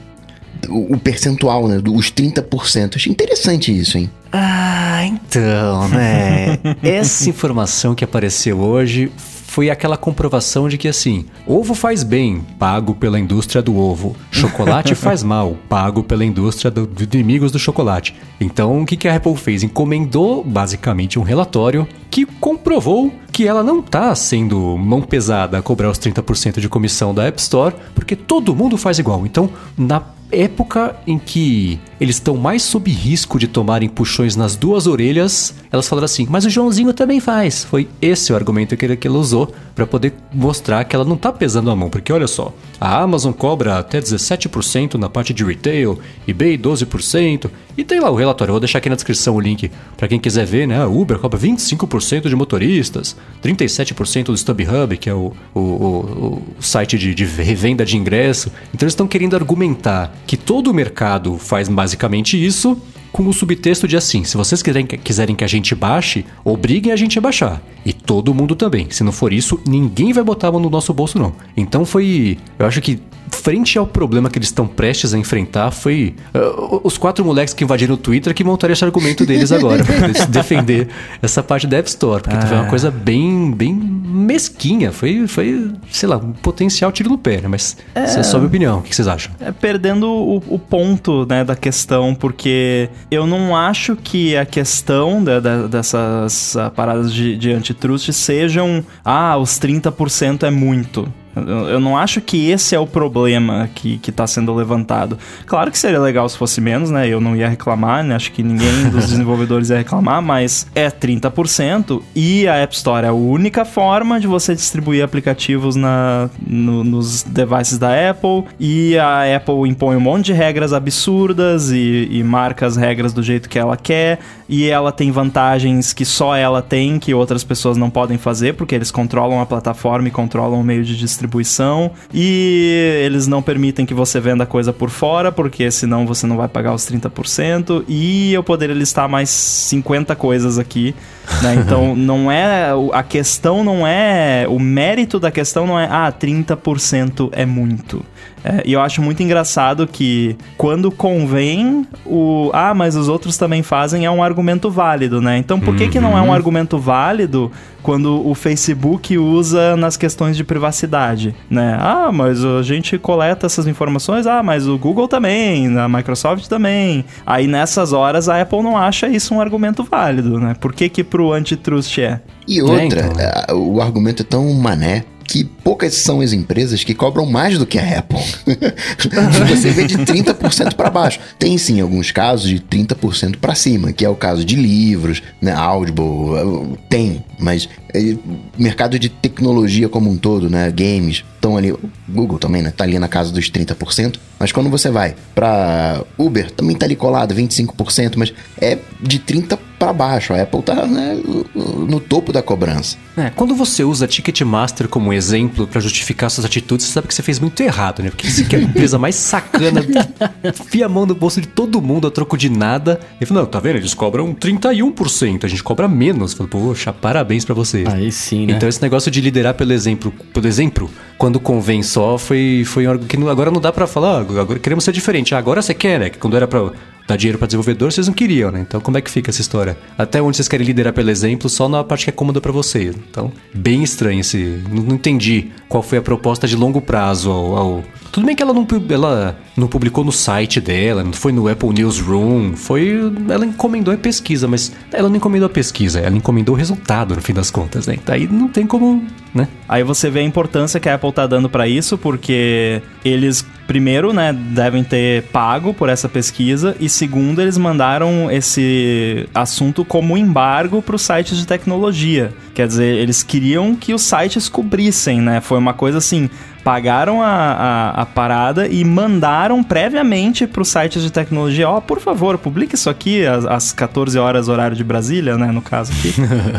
o 0.69 0.95
o 0.95 0.97
percentual, 0.97 1.67
né, 1.67 1.79
dos 1.79 2.11
30%. 2.11 2.95
Achei 2.95 3.11
interessante 3.11 3.77
isso, 3.77 3.97
hein? 3.97 4.09
Ah, 4.31 5.05
então, 5.05 5.87
né? 5.89 6.57
Essa 6.81 7.29
informação 7.29 7.93
que 7.93 8.03
apareceu 8.03 8.59
hoje 8.59 9.11
foi 9.55 9.69
aquela 9.69 9.95
comprovação 9.95 10.67
de 10.67 10.77
que 10.77 10.85
assim, 10.85 11.27
ovo 11.47 11.73
faz 11.73 12.03
bem, 12.03 12.41
pago 12.59 12.93
pela 12.93 13.17
indústria 13.17 13.61
do 13.61 13.77
ovo. 13.77 14.13
Chocolate 14.29 14.93
faz 14.99 15.23
mal, 15.23 15.55
pago 15.69 16.03
pela 16.03 16.25
indústria 16.25 16.69
do, 16.69 16.85
de 16.85 17.05
inimigos 17.17 17.53
do 17.53 17.57
chocolate. 17.57 18.13
Então, 18.37 18.81
o 18.81 18.85
que, 18.85 18.97
que 18.97 19.07
a 19.07 19.15
Apple 19.15 19.37
fez? 19.37 19.63
Encomendou 19.63 20.43
basicamente 20.43 21.17
um 21.17 21.23
relatório 21.23 21.87
que 22.11 22.25
comprovou 22.25 23.13
que 23.31 23.47
ela 23.47 23.63
não 23.63 23.81
tá 23.81 24.13
sendo 24.13 24.77
mão 24.77 25.01
pesada 25.01 25.57
a 25.57 25.61
cobrar 25.61 25.89
os 25.89 25.99
30% 25.99 26.59
de 26.59 26.67
comissão 26.67 27.13
da 27.13 27.23
App 27.23 27.39
Store, 27.39 27.75
porque 27.93 28.17
todo 28.17 28.53
mundo 28.53 28.77
faz 28.77 28.99
igual. 28.99 29.25
Então, 29.25 29.49
na 29.77 30.01
época 30.31 30.95
em 31.05 31.17
que 31.17 31.79
eles 31.99 32.15
estão 32.15 32.35
mais 32.35 32.63
sob 32.63 32.91
risco 32.91 33.39
de 33.39 33.47
tomarem 33.47 33.87
puxões 33.87 34.35
nas 34.35 34.55
duas 34.55 34.87
orelhas, 34.87 35.53
elas 35.71 35.87
falaram 35.87 36.05
assim: 36.05 36.27
Mas 36.29 36.45
o 36.45 36.49
Joãozinho 36.49 36.93
também 36.93 37.19
faz. 37.19 37.63
Foi 37.63 37.87
esse 38.01 38.33
o 38.33 38.35
argumento 38.35 38.75
que 38.75 38.85
ele, 38.85 38.99
ela 39.03 39.17
usou 39.17 39.53
para 39.73 39.85
poder 39.85 40.13
mostrar 40.33 40.83
que 40.83 40.95
ela 40.95 41.05
não 41.05 41.17
tá 41.17 41.31
pesando 41.31 41.71
a 41.71 41.75
mão. 41.75 41.89
Porque 41.89 42.11
olha 42.11 42.27
só, 42.27 42.53
a 42.85 43.01
Amazon 43.01 43.31
cobra 43.33 43.79
até 43.79 43.99
17% 43.99 44.93
na 44.95 45.09
parte 45.09 45.33
de 45.33 45.43
retail, 45.43 45.97
eBay 46.27 46.57
12%. 46.57 47.49
E 47.77 47.83
tem 47.83 47.99
lá 47.99 48.09
o 48.11 48.15
relatório, 48.15 48.51
vou 48.53 48.59
deixar 48.59 48.77
aqui 48.77 48.89
na 48.89 48.95
descrição 48.95 49.35
o 49.35 49.39
link 49.39 49.71
para 49.97 50.07
quem 50.07 50.19
quiser 50.19 50.45
ver, 50.45 50.67
né? 50.67 50.81
A 50.81 50.87
Uber 50.87 51.17
cobra 51.17 51.37
25% 51.39 52.29
de 52.29 52.35
motoristas, 52.35 53.15
37% 53.43 54.25
do 54.25 54.37
StubHub, 54.37 54.97
que 54.97 55.09
é 55.09 55.13
o, 55.13 55.33
o, 55.53 55.59
o- 55.59 56.43
o 56.59 56.61
site 56.63 56.97
de, 56.97 57.13
de 57.15 57.25
revenda 57.25 57.83
de 57.83 57.97
ingresso. 57.97 58.49
Então 58.73 58.85
eles 58.85 58.93
estão 58.93 59.07
querendo 59.07 59.35
argumentar 59.35 60.15
que 60.27 60.37
todo 60.37 60.69
o 60.69 60.73
mercado 60.73 61.37
faz 61.37 61.67
basicamente 61.67 62.43
isso 62.43 62.77
com 63.15 63.25
o 63.25 63.31
subtexto 63.31 63.87
de 63.87 63.95
assim, 63.95 64.25
se 64.25 64.35
vocês 64.35 64.61
quiserem, 64.61 64.85
quiserem 64.85 65.33
que 65.37 65.43
a 65.45 65.47
gente 65.47 65.73
baixe, 65.73 66.25
obriguem 66.43 66.91
a 66.91 66.97
gente 66.97 67.17
a 67.17 67.21
baixar. 67.21 67.61
E 67.85 67.93
todo 67.93 68.33
mundo 68.33 68.57
também. 68.57 68.87
Se 68.89 69.05
não 69.05 69.11
for 69.13 69.31
isso, 69.31 69.57
ninguém 69.65 70.11
vai 70.11 70.21
botar 70.21 70.49
a 70.49 70.51
mão 70.51 70.59
no 70.59 70.69
nosso 70.69 70.93
bolso, 70.93 71.17
não. 71.17 71.31
Então 71.55 71.85
foi. 71.85 72.37
Eu 72.59 72.65
acho 72.65 72.81
que 72.81 72.99
frente 73.31 73.77
ao 73.77 73.87
problema 73.87 74.29
que 74.29 74.37
eles 74.37 74.49
estão 74.49 74.67
prestes 74.67 75.13
a 75.13 75.17
enfrentar, 75.17 75.71
foi 75.71 76.13
uh, 76.33 76.81
os 76.83 76.97
quatro 76.97 77.23
moleques 77.23 77.53
que 77.53 77.63
invadiram 77.63 77.95
o 77.95 77.97
Twitter 77.97 78.33
que 78.33 78.43
montaram 78.43 78.73
esse 78.73 78.83
argumento 78.83 79.25
deles 79.25 79.51
agora, 79.51 79.83
pra 79.83 80.13
se 80.13 80.27
defender 80.27 80.89
essa 81.21 81.41
parte 81.41 81.67
da 81.67 81.77
App 81.77 81.87
Store, 81.87 82.21
porque 82.21 82.45
foi 82.45 82.57
uma 82.57 82.67
coisa 82.67 82.91
bem, 82.91 83.51
bem 83.51 84.03
mesquinha, 84.15 84.91
foi, 84.91 85.27
foi, 85.27 85.71
sei 85.91 86.07
lá, 86.07 86.17
um 86.17 86.31
potencial 86.31 86.91
tiro 86.91 87.09
no 87.09 87.17
pé, 87.17 87.41
né? 87.41 87.47
Mas 87.47 87.77
essa 87.93 88.19
é 88.19 88.23
só 88.23 88.37
a 88.37 88.39
minha 88.39 88.47
opinião, 88.47 88.79
o 88.79 88.81
que 88.81 88.95
vocês 88.95 89.07
acham? 89.07 89.33
É 89.39 89.51
perdendo 89.51 90.07
o, 90.07 90.37
o 90.47 90.59
ponto, 90.59 91.25
né, 91.27 91.43
da 91.43 91.55
questão, 91.55 92.15
porque 92.15 92.89
eu 93.11 93.27
não 93.27 93.55
acho 93.55 93.95
que 93.95 94.35
a 94.35 94.45
questão 94.45 95.23
da, 95.23 95.39
da, 95.39 95.67
dessas 95.67 96.55
ah, 96.55 96.69
paradas 96.69 97.13
de, 97.13 97.35
de 97.35 97.51
antitrust 97.51 98.11
sejam, 98.13 98.83
ah, 99.03 99.37
os 99.37 99.59
30% 99.59 100.43
é 100.43 100.51
muito. 100.51 101.11
Eu 101.35 101.79
não 101.79 101.97
acho 101.97 102.21
que 102.21 102.49
esse 102.49 102.73
é 102.73 102.79
o 102.79 102.87
problema 102.87 103.69
que, 103.75 103.97
que 103.97 104.11
tá 104.11 104.25
sendo 104.25 104.53
levantado. 104.53 105.17
Claro 105.45 105.69
que 105.69 105.77
seria 105.77 105.99
legal 105.99 106.27
se 106.29 106.37
fosse 106.37 106.61
menos, 106.61 106.89
né? 106.89 107.07
Eu 107.07 107.19
não 107.19 107.35
ia 107.35 107.49
reclamar, 107.49 108.03
né? 108.03 108.15
Acho 108.15 108.31
que 108.31 108.41
ninguém 108.41 108.71
dos 108.89 109.07
desenvolvedores 109.07 109.69
ia 109.69 109.77
reclamar, 109.77 110.21
mas 110.21 110.65
é 110.73 110.89
30% 110.89 112.01
e 112.15 112.47
a 112.47 112.55
App 112.55 112.73
Store 112.73 113.05
é 113.05 113.09
a 113.09 113.13
única 113.13 113.65
forma 113.65 114.19
de 114.19 114.27
você 114.27 114.55
distribuir 114.55 115.03
aplicativos 115.03 115.75
na, 115.75 116.29
no, 116.45 116.83
nos 116.83 117.23
devices 117.23 117.77
da 117.77 118.09
Apple 118.09 118.45
e 118.59 118.97
a 118.97 119.35
Apple 119.35 119.67
impõe 119.67 119.97
um 119.97 119.99
monte 119.99 120.27
de 120.27 120.33
regras 120.33 120.71
absurdas 120.71 121.71
e, 121.71 122.07
e 122.09 122.23
marca 122.23 122.65
as 122.65 122.77
regras 122.77 123.11
do 123.11 123.21
jeito 123.21 123.49
que 123.49 123.59
ela 123.59 123.75
quer 123.75 124.19
e 124.47 124.65
ela 124.69 124.91
tem 124.91 125.11
vantagens 125.11 125.91
que 125.91 126.05
só 126.05 126.35
ela 126.35 126.61
tem, 126.61 126.97
que 126.97 127.13
outras 127.13 127.43
pessoas 127.43 127.77
não 127.77 127.89
podem 127.89 128.17
fazer, 128.17 128.53
porque 128.53 128.75
eles 128.75 128.91
controlam 128.91 129.41
a 129.41 129.45
plataforma 129.45 130.07
e 130.07 130.11
controlam 130.11 130.61
o 130.61 130.63
meio 130.63 130.83
de 130.83 130.95
distribuição 130.95 131.24
distribuição 131.25 131.91
e 132.13 133.01
eles 133.03 133.27
não 133.27 133.41
permitem 133.41 133.85
que 133.85 133.93
você 133.93 134.19
venda 134.19 134.45
coisa 134.45 134.71
por 134.71 134.89
fora, 134.89 135.31
porque 135.31 135.69
senão 135.71 136.05
você 136.05 136.27
não 136.27 136.37
vai 136.37 136.47
pagar 136.47 136.73
os 136.73 136.83
30%. 136.83 137.83
E 137.87 138.33
eu 138.33 138.43
poderia 138.43 138.75
listar 138.75 139.09
mais 139.09 139.29
50 139.29 140.15
coisas 140.15 140.57
aqui, 140.57 140.95
né? 141.41 141.55
Então 141.65 141.95
não 141.95 142.31
é. 142.31 142.67
A 142.93 143.01
questão 143.01 143.63
não 143.63 143.87
é. 143.87 144.45
O 144.47 144.59
mérito 144.59 145.19
da 145.19 145.31
questão 145.31 145.65
não 145.65 145.79
é, 145.79 145.87
ah, 145.89 146.11
30% 146.11 147.29
é 147.31 147.45
muito. 147.45 148.05
É, 148.45 148.61
e 148.63 148.73
eu 148.73 148.81
acho 148.81 149.01
muito 149.01 149.23
engraçado 149.23 149.87
que 149.87 150.37
quando 150.55 150.91
convém 150.91 151.87
o. 152.05 152.51
Ah, 152.53 152.75
mas 152.75 152.95
os 152.95 153.09
outros 153.09 153.37
também 153.37 153.63
fazem 153.63 154.05
é 154.05 154.11
um 154.11 154.21
argumento 154.21 154.69
válido, 154.69 155.19
né? 155.19 155.39
Então 155.39 155.59
por 155.59 155.75
que, 155.75 155.85
uhum. 155.85 155.89
que 155.89 155.99
não 155.99 156.15
é 156.15 156.21
um 156.21 156.25
uhum. 156.25 156.33
argumento 156.33 156.77
válido 156.77 157.51
quando 157.81 158.27
o 158.27 158.35
Facebook 158.35 159.17
usa 159.17 159.75
nas 159.75 159.97
questões 159.97 160.37
de 160.37 160.43
privacidade, 160.43 161.33
né? 161.49 161.75
Ah, 161.79 162.11
mas 162.11 162.45
a 162.45 162.61
gente 162.61 162.99
coleta 162.99 163.47
essas 163.47 163.65
informações, 163.65 164.27
ah, 164.27 164.43
mas 164.43 164.67
o 164.67 164.77
Google 164.77 165.07
também, 165.07 165.75
a 165.79 165.89
Microsoft 165.89 166.45
também. 166.47 167.03
Aí 167.25 167.47
nessas 167.47 167.93
horas 167.93 168.29
a 168.29 168.39
Apple 168.39 168.61
não 168.61 168.77
acha 168.77 169.07
isso 169.07 169.33
um 169.33 169.41
argumento 169.41 169.83
válido, 169.83 170.39
né? 170.39 170.55
Por 170.59 170.71
que 170.71 170.87
que 170.87 171.03
pro 171.03 171.33
antitrust 171.33 171.97
é? 171.97 172.21
E 172.47 172.61
outra, 172.61 173.11
é, 173.17 173.45
então. 173.47 173.73
o 173.73 173.81
argumento 173.81 174.21
é 174.21 174.25
tão 174.25 174.53
mané 174.53 175.03
que 175.27 175.43
poucas 175.43 175.93
são 175.95 176.21
as 176.21 176.33
empresas 176.33 176.83
que 176.83 176.93
cobram 176.93 177.25
mais 177.25 177.57
do 177.57 177.65
que 177.65 177.79
a 177.79 177.99
Apple. 177.99 178.19
Você 179.49 179.71
vê 179.71 179.85
de 179.85 179.97
30% 179.97 180.75
para 180.75 180.89
baixo. 180.89 181.19
Tem 181.39 181.57
sim 181.57 181.81
alguns 181.81 182.11
casos 182.11 182.49
de 182.49 182.59
30% 182.59 183.37
para 183.37 183.55
cima, 183.55 183.91
que 183.91 184.05
é 184.05 184.09
o 184.09 184.15
caso 184.15 184.45
de 184.45 184.55
livros, 184.55 185.21
né, 185.41 185.51
Audible, 185.51 186.77
tem, 186.89 187.23
mas 187.39 187.67
é, 187.93 188.15
mercado 188.57 188.99
de 188.99 189.09
tecnologia 189.09 189.89
como 189.89 190.09
um 190.09 190.17
todo, 190.17 190.49
né, 190.49 190.71
games, 190.71 191.23
estão 191.45 191.57
ali, 191.57 191.73
Google 192.09 192.39
também, 192.39 192.61
né, 192.61 192.73
tá 192.75 192.83
ali 192.83 192.97
na 192.97 193.07
casa 193.07 193.31
dos 193.31 193.49
30%, 193.49 194.17
mas 194.39 194.51
quando 194.51 194.69
você 194.69 194.89
vai 194.89 195.15
para 195.33 196.03
Uber, 196.17 196.49
também 196.51 196.75
tá 196.75 196.85
ali 196.85 196.95
colado 196.95 197.33
25%, 197.35 198.15
mas 198.17 198.33
é 198.59 198.79
de 198.99 199.19
30 199.19 199.57
para 199.77 199.93
baixo. 199.93 200.33
A 200.33 200.41
Apple 200.41 200.61
tá 200.61 200.85
né, 200.87 201.17
no 201.53 201.99
topo 201.99 202.31
da 202.33 202.41
cobrança. 202.41 202.97
É, 203.17 203.29
quando 203.29 203.55
você 203.55 203.83
usa 203.83 204.07
Ticketmaster 204.07 204.87
como 204.87 205.13
exemplo 205.13 205.67
para 205.67 205.79
justificar 205.79 206.29
suas 206.29 206.45
atitudes, 206.45 206.85
você 206.85 206.93
sabe 206.93 207.07
que 207.07 207.13
você 207.13 207.21
fez 207.21 207.39
muito 207.39 207.61
errado, 207.61 208.01
né? 208.01 208.09
Porque 208.09 208.29
você 208.29 208.43
quer 208.43 208.57
a 208.57 208.61
empresa 208.61 208.97
mais 208.97 209.15
sacana, 209.15 209.81
fia 210.67 210.85
a 210.85 210.89
mão 210.89 211.05
no 211.05 211.15
bolso 211.15 211.39
de 211.39 211.47
todo 211.47 211.81
mundo 211.81 212.07
a 212.07 212.11
troco 212.11 212.37
de 212.37 212.49
nada. 212.49 212.99
Ele 213.19 213.25
falou, 213.25 213.43
não, 213.43 213.49
tá 213.49 213.59
vendo? 213.59 213.77
Eles 213.77 213.93
cobram 213.93 214.33
31%, 214.33 215.43
a 215.43 215.47
gente 215.47 215.63
cobra 215.63 215.87
menos. 215.87 216.33
Falei, 216.33 216.49
poxa, 216.49 216.91
parabéns 216.91 217.45
para 217.45 217.55
você. 217.55 217.83
Aí 217.87 218.11
sim, 218.11 218.45
né? 218.45 218.53
Então 218.53 218.67
esse 218.67 218.81
negócio 218.81 219.11
de 219.11 219.21
liderar 219.21 219.53
pelo 219.53 219.71
exemplo, 219.71 220.13
pelo 220.33 220.47
exemplo, 220.47 220.89
quando 221.17 221.34
convém 221.39 221.83
só, 221.83 222.17
foi, 222.17 222.63
foi 222.65 222.85
algo 222.85 223.05
que 223.05 223.17
agora 223.27 223.51
não 223.51 223.61
dá 223.61 223.71
para 223.71 223.87
falar, 223.87 224.17
ah, 224.17 224.41
agora 224.41 224.59
queremos 224.59 224.83
ser 224.83 224.91
diferente. 224.91 225.33
Ah, 225.33 225.37
agora 225.37 225.61
você 225.61 225.73
quer, 225.73 225.99
né? 225.99 226.09
Que 226.09 226.17
quando 226.17 226.35
era 226.35 226.47
para 226.47 226.71
dar 227.07 227.15
dinheiro 227.17 227.37
para 227.37 227.45
desenvolvedor, 227.45 227.91
vocês 227.91 228.07
não 228.07 228.13
queriam, 228.13 228.51
né? 228.51 228.59
Então 228.67 228.81
como 228.81 228.97
é 228.97 229.01
que 229.01 229.09
fica 229.09 229.29
essa 229.29 229.41
história? 229.41 229.77
Até 229.97 230.21
onde 230.21 230.37
vocês 230.37 230.47
querem 230.47 230.65
liderar 230.65 230.93
pelo 230.93 231.09
exemplo, 231.09 231.49
só 231.49 231.69
na 231.69 231.83
parte 231.83 232.05
que 232.05 232.09
é 232.09 232.13
cômoda 232.13 232.41
para 232.41 232.51
vocês. 232.51 232.95
Então, 233.09 233.31
bem 233.53 233.83
estranho 233.83 234.21
esse. 234.21 234.63
Não, 234.69 234.83
não, 234.83 234.95
entendi 234.95 235.51
qual 235.69 235.83
foi 235.83 235.97
a 235.97 236.01
proposta 236.01 236.47
de 236.47 236.55
longo 236.55 236.81
prazo 236.81 237.29
ao, 237.29 237.55
ao... 237.55 237.83
Tudo 238.11 238.25
bem 238.25 238.35
que 238.35 238.41
ela 238.41 238.53
não, 238.53 238.65
ela 238.89 239.37
não 239.55 239.67
publicou 239.67 240.03
no 240.03 240.11
site 240.11 240.59
dela, 240.59 241.03
não 241.03 241.13
foi 241.13 241.31
no 241.31 241.47
Apple 241.47 241.69
Newsroom, 241.69 242.55
foi. 242.55 242.97
Ela 243.29 243.45
encomendou 243.45 243.93
a 243.93 243.97
pesquisa, 243.97 244.47
mas 244.47 244.71
ela 244.91 245.09
não 245.09 245.17
encomendou 245.17 245.47
a 245.47 245.49
pesquisa, 245.49 245.99
ela 245.99 246.15
encomendou 246.15 246.55
o 246.55 246.57
resultado 246.57 247.15
no 247.15 247.21
fim 247.21 247.33
das 247.33 247.51
contas, 247.51 247.87
né? 247.87 247.97
Daí 248.05 248.27
não 248.27 248.47
tem 248.47 248.65
como, 248.65 249.05
né? 249.35 249.49
Aí 249.67 249.83
você 249.83 250.09
vê 250.09 250.21
a 250.21 250.23
importância 250.23 250.79
que 250.79 250.87
a 250.87 250.95
Apple 250.95 251.11
tá 251.11 251.27
dando 251.27 251.49
para 251.49 251.67
isso, 251.67 251.97
porque 251.97 252.81
eles 253.03 253.45
primeiro, 253.67 254.13
né, 254.13 254.31
devem 254.31 254.83
ter 254.83 255.23
pago 255.23 255.73
por 255.73 255.89
essa 255.89 256.07
pesquisa 256.07 256.75
e 256.79 256.87
segundo, 256.87 257.41
eles 257.41 257.57
mandaram 257.57 258.29
esse 258.29 259.27
assunto 259.33 259.83
como 259.83 260.15
embargo 260.15 260.81
para 260.83 260.95
os 260.95 261.01
sites 261.01 261.37
de 261.37 261.47
tecnologia. 261.47 262.31
Quer 262.53 262.67
dizer, 262.67 262.95
eles 262.95 263.23
queriam 263.23 263.75
que 263.75 263.93
os 263.93 264.03
sites 264.03 264.47
cobrissem, 264.47 265.19
né? 265.19 265.41
Foi 265.41 265.57
uma 265.57 265.73
coisa 265.73 265.97
assim, 265.97 266.29
pagaram 266.65 267.21
a, 267.21 267.27
a, 267.27 267.89
a 268.01 268.05
parada 268.07 268.67
e 268.67 268.83
mandaram 268.83 269.63
previamente 269.63 270.47
para 270.47 270.63
os 270.63 270.67
sites 270.67 271.03
de 271.03 271.11
tecnologia, 271.11 271.69
ó, 271.69 271.77
oh, 271.77 271.81
por 271.81 271.99
favor, 271.99 272.39
publique 272.39 272.73
isso 272.73 272.89
aqui 272.89 273.23
às, 273.23 273.45
às 273.45 273.71
14 273.71 274.17
horas 274.17 274.47
horário 274.47 274.75
de 274.75 274.83
Brasília, 274.83 275.37
né, 275.37 275.51
no 275.51 275.61
caso 275.61 275.91
aqui. 275.93 276.11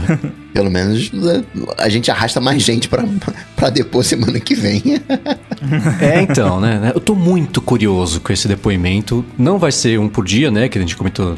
Pelo 0.55 0.71
menos 0.71 1.11
né, 1.11 1.43
a 1.77 1.89
gente 1.89 2.09
arrasta 2.09 2.41
mais 2.41 2.63
gente 2.63 2.89
para 2.89 3.69
depois 3.71 4.07
semana 4.07 4.39
que 4.39 4.55
vem. 4.55 4.81
é, 6.01 6.21
então, 6.23 6.61
né? 6.61 6.93
Eu 6.95 7.01
tô 7.01 7.17
muito 7.17 7.61
curioso 7.61 8.21
com 8.21 8.33
esse 8.33 8.47
depoimento. 8.47 9.25
Não 9.37 9.59
vai 9.59 9.73
ser 9.73 9.99
um 9.99 10.09
por 10.09 10.25
dia, 10.25 10.53
né? 10.53 10.69
Que 10.69 10.79
a 10.79 10.81
gente 10.81 10.97
comentou 10.97 11.37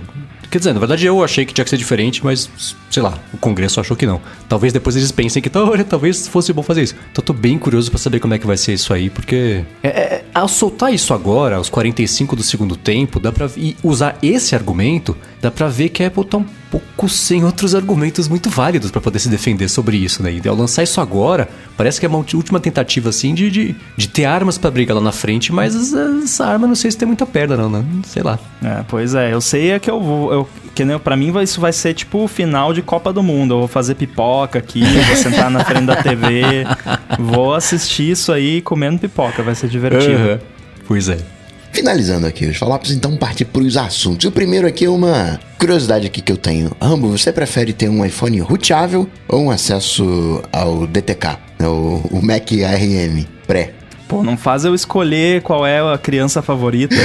Quer 0.50 0.58
dizer, 0.58 0.72
na 0.72 0.78
verdade 0.78 1.04
eu 1.04 1.22
achei 1.22 1.44
que 1.44 1.52
tinha 1.52 1.64
que 1.64 1.70
ser 1.70 1.76
diferente, 1.76 2.24
mas 2.24 2.48
sei 2.90 3.02
lá, 3.02 3.18
o 3.32 3.36
Congresso 3.36 3.80
achou 3.80 3.96
que 3.96 4.06
não. 4.06 4.20
Talvez 4.48 4.72
depois 4.72 4.96
eles 4.96 5.12
pensem 5.12 5.42
que 5.42 5.50
talvez 5.88 6.26
fosse 6.26 6.52
bom 6.52 6.62
fazer 6.62 6.82
isso. 6.82 6.94
Então 7.12 7.22
tô 7.22 7.32
bem 7.32 7.58
curioso 7.58 7.90
para 7.90 7.98
saber 7.98 8.20
como 8.20 8.34
é 8.34 8.38
que 8.38 8.46
vai 8.46 8.56
ser 8.56 8.72
isso 8.72 8.92
aí, 8.92 9.10
porque 9.10 9.64
é, 9.82 9.88
é, 9.88 10.24
ao 10.34 10.48
soltar 10.48 10.92
isso 10.92 11.12
agora, 11.12 11.56
aos 11.56 11.68
45 11.68 12.36
do 12.36 12.42
segundo 12.42 12.76
tempo, 12.76 13.20
dá 13.20 13.30
pra 13.30 13.50
usar 13.82 14.16
esse 14.22 14.54
argumento, 14.54 15.16
dá 15.40 15.50
pra 15.50 15.68
ver 15.68 15.88
que 15.88 16.02
a 16.02 16.08
Apple 16.08 16.24
tá 16.24 16.38
um 16.38 16.46
pouco 16.70 17.08
sem 17.08 17.44
outros 17.44 17.74
argumentos 17.74 18.28
muito 18.28 18.50
válidos 18.50 18.90
para 18.90 19.00
poder 19.00 19.18
se 19.18 19.28
defender 19.28 19.68
sobre 19.68 19.96
isso, 19.96 20.22
né? 20.22 20.32
E 20.32 20.48
ao 20.48 20.54
lançar 20.54 20.82
isso 20.82 21.00
agora, 21.00 21.48
parece 21.76 21.98
que 21.98 22.06
é 22.06 22.08
uma 22.08 22.18
última 22.18 22.60
tentativa, 22.60 23.08
assim, 23.08 23.34
de, 23.34 23.50
de, 23.50 23.76
de 23.96 24.08
ter 24.08 24.24
armas 24.24 24.58
para 24.58 24.70
brigar 24.70 24.96
lá 24.96 25.02
na 25.02 25.12
frente, 25.12 25.52
mas 25.52 25.74
essa 25.92 26.46
arma 26.46 26.66
não 26.66 26.74
sei 26.74 26.90
se 26.90 26.98
tem 26.98 27.06
muita 27.06 27.24
perna, 27.24 27.56
não, 27.56 27.70
né? 27.70 27.84
Sei 28.04 28.22
lá. 28.22 28.38
É, 28.62 28.84
pois 28.88 29.14
é, 29.14 29.32
eu 29.32 29.40
sei 29.40 29.70
é 29.70 29.78
que 29.78 29.90
eu 29.90 30.00
vou. 30.00 30.32
Eu, 30.32 30.48
que 30.74 30.84
nem, 30.84 30.98
pra 30.98 31.16
mim 31.16 31.32
isso 31.42 31.60
vai 31.60 31.72
ser 31.72 31.94
tipo 31.94 32.24
o 32.24 32.28
final 32.28 32.72
de 32.72 32.82
Copa 32.82 33.12
do 33.12 33.22
Mundo. 33.22 33.54
Eu 33.54 33.58
vou 33.60 33.68
fazer 33.68 33.94
pipoca 33.94 34.58
aqui, 34.58 34.80
vou 34.80 35.16
sentar 35.16 35.50
na 35.50 35.64
frente 35.64 35.86
da 35.86 35.96
TV, 35.96 36.64
vou 37.18 37.54
assistir 37.54 38.10
isso 38.10 38.32
aí 38.32 38.60
comendo 38.60 38.98
pipoca, 38.98 39.42
vai 39.42 39.54
ser 39.54 39.68
divertido. 39.68 40.32
Uhum. 40.32 40.38
Pois 40.86 41.08
é. 41.08 41.37
Finalizando 41.72 42.26
aqui 42.26 42.46
os 42.46 42.56
falapos, 42.56 42.90
então 42.90 43.16
partir 43.16 43.44
para 43.44 43.62
os 43.62 43.76
assuntos. 43.76 44.26
O 44.26 44.32
primeiro 44.32 44.66
aqui 44.66 44.84
é 44.84 44.90
uma 44.90 45.38
curiosidade 45.58 46.06
aqui 46.06 46.20
que 46.20 46.32
eu 46.32 46.36
tenho. 46.36 46.70
Rambo, 46.80 47.08
você 47.08 47.32
prefere 47.32 47.72
ter 47.72 47.88
um 47.88 48.04
iPhone 48.04 48.38
roteável 48.40 49.08
ou 49.28 49.44
um 49.44 49.50
acesso 49.50 50.42
ao 50.52 50.86
DTK, 50.86 51.38
né, 51.58 51.68
o, 51.68 52.02
o 52.10 52.20
Mac 52.22 52.50
ARM 52.52 53.24
pré? 53.46 53.72
Pô, 54.08 54.22
não 54.22 54.38
faz 54.38 54.64
eu 54.64 54.74
escolher 54.74 55.42
qual 55.42 55.66
é 55.66 55.80
a 55.80 55.98
criança 55.98 56.40
favorita. 56.40 56.96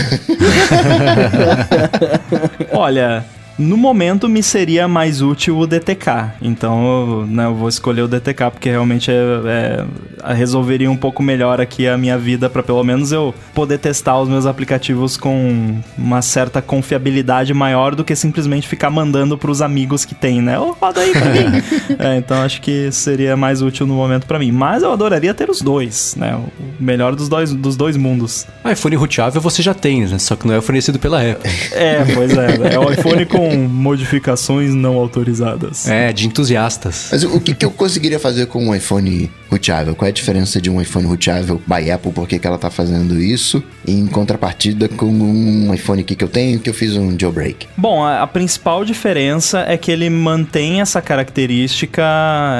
Olha, 2.72 3.26
no 3.58 3.78
momento 3.78 4.28
me 4.28 4.42
seria 4.42 4.88
mais 4.88 5.22
útil 5.22 5.58
o 5.58 5.68
DTK. 5.68 6.34
Então, 6.42 7.26
né, 7.28 7.46
eu 7.46 7.56
vou 7.56 7.70
escolher 7.70 8.02
o 8.02 8.08
DTK 8.08 8.52
porque 8.52 8.70
realmente 8.70 9.12
é, 9.12 9.86
é, 10.24 10.34
resolveria 10.34 10.90
um 10.90 10.98
pouco 10.98 11.22
melhor 11.22 11.62
aqui 11.62 11.88
a 11.88 11.98
minha 11.98 12.18
vida 12.18 12.50
para 12.50 12.64
pelo 12.64 12.84
menos 12.84 13.12
eu 13.12 13.34
poder 13.54 13.78
testar 13.78 14.20
os 14.20 14.28
meus 14.28 14.46
aplicativos 14.46 15.18
com 15.18 15.78
uma 15.98 16.22
certa 16.22 16.62
confiabilidade 16.62 17.54
maior 17.54 17.96
do 17.96 18.04
que 18.04 18.16
simplesmente 18.16 18.68
ficar 18.68 18.90
mandando 18.90 19.38
para 19.38 19.52
os 19.52 19.62
amigos 19.62 20.06
que 20.06 20.16
tem, 20.16 20.42
né? 20.42 20.60
Oh, 20.60 20.72
roda 20.72 21.02
aí 21.02 21.12
para 21.12 21.30
mim. 21.30 21.64
é, 22.00 22.18
então 22.18 22.42
acho 22.42 22.62
que 22.62 22.92
seria 22.92 23.38
mais 23.38 23.62
útil 23.62 23.86
no 23.86 23.94
momento 23.94 24.26
para 24.26 24.40
mim. 24.40 24.52
Mas 24.52 24.84
eu 24.84 24.92
adoraria 24.92 25.34
ter 25.34 25.50
os 25.50 25.62
dois, 25.62 26.16
né? 26.18 26.36
O 26.36 26.84
melhor 26.84 27.16
dos 27.16 27.30
dois, 27.30 27.54
dos 27.54 27.76
dois 27.76 27.96
mundos. 27.98 28.48
Ah, 28.64 28.72
iPhone 28.72 28.96
roteável 28.96 29.42
você 29.42 29.62
já 29.62 29.74
tem, 29.74 30.06
né? 30.06 30.18
Só 30.18 30.36
que 30.36 30.48
não 30.48 30.56
é 30.56 30.62
fornecido 30.62 30.98
pela 30.98 31.22
Apple. 31.22 31.52
É, 31.72 32.04
pois 32.14 32.36
é. 32.36 32.74
É 32.74 32.80
o 32.80 32.92
iPhone 32.92 33.26
com 33.26 33.43
modificações 33.52 34.74
não 34.74 34.96
autorizadas. 34.96 35.88
É, 35.88 36.12
de 36.12 36.28
entusiastas. 36.28 37.10
Mas 37.12 37.24
o 37.24 37.40
que, 37.40 37.54
que 37.54 37.66
eu 37.66 37.72
conseguiria 37.72 38.20
fazer 38.20 38.48
com 38.48 38.68
um 38.68 38.76
iPhone 38.76 39.30
roteável? 39.50 39.96
Qual 39.96 40.08
é 40.08 40.10
a 40.10 40.14
diferença 40.14 40.60
de 40.62 40.70
um 40.70 40.82
iPhone 40.82 41.06
roteável 41.06 41.62
by 41.68 41.92
Apple? 41.92 42.12
Por 42.12 42.28
que, 42.28 42.40
que 42.40 42.48
ela 42.48 42.58
tá 42.58 42.70
fazendo 42.70 43.22
isso? 43.22 43.64
Em 43.88 44.06
contrapartida 44.08 44.88
com 44.90 45.06
um 45.06 45.74
iPhone 45.74 46.02
aqui 46.02 46.16
que 46.16 46.24
eu 46.24 46.28
tenho, 46.28 46.60
que 46.60 46.70
eu 46.70 46.74
fiz 46.74 46.96
um 46.96 47.18
jailbreak. 47.20 47.68
Bom, 47.78 48.04
a, 48.04 48.24
a 48.24 48.28
principal 48.28 48.84
diferença 48.84 49.64
é 49.68 49.78
que 49.78 49.92
ele 49.92 50.10
mantém 50.10 50.82
essa 50.82 51.02
característica, 51.02 52.04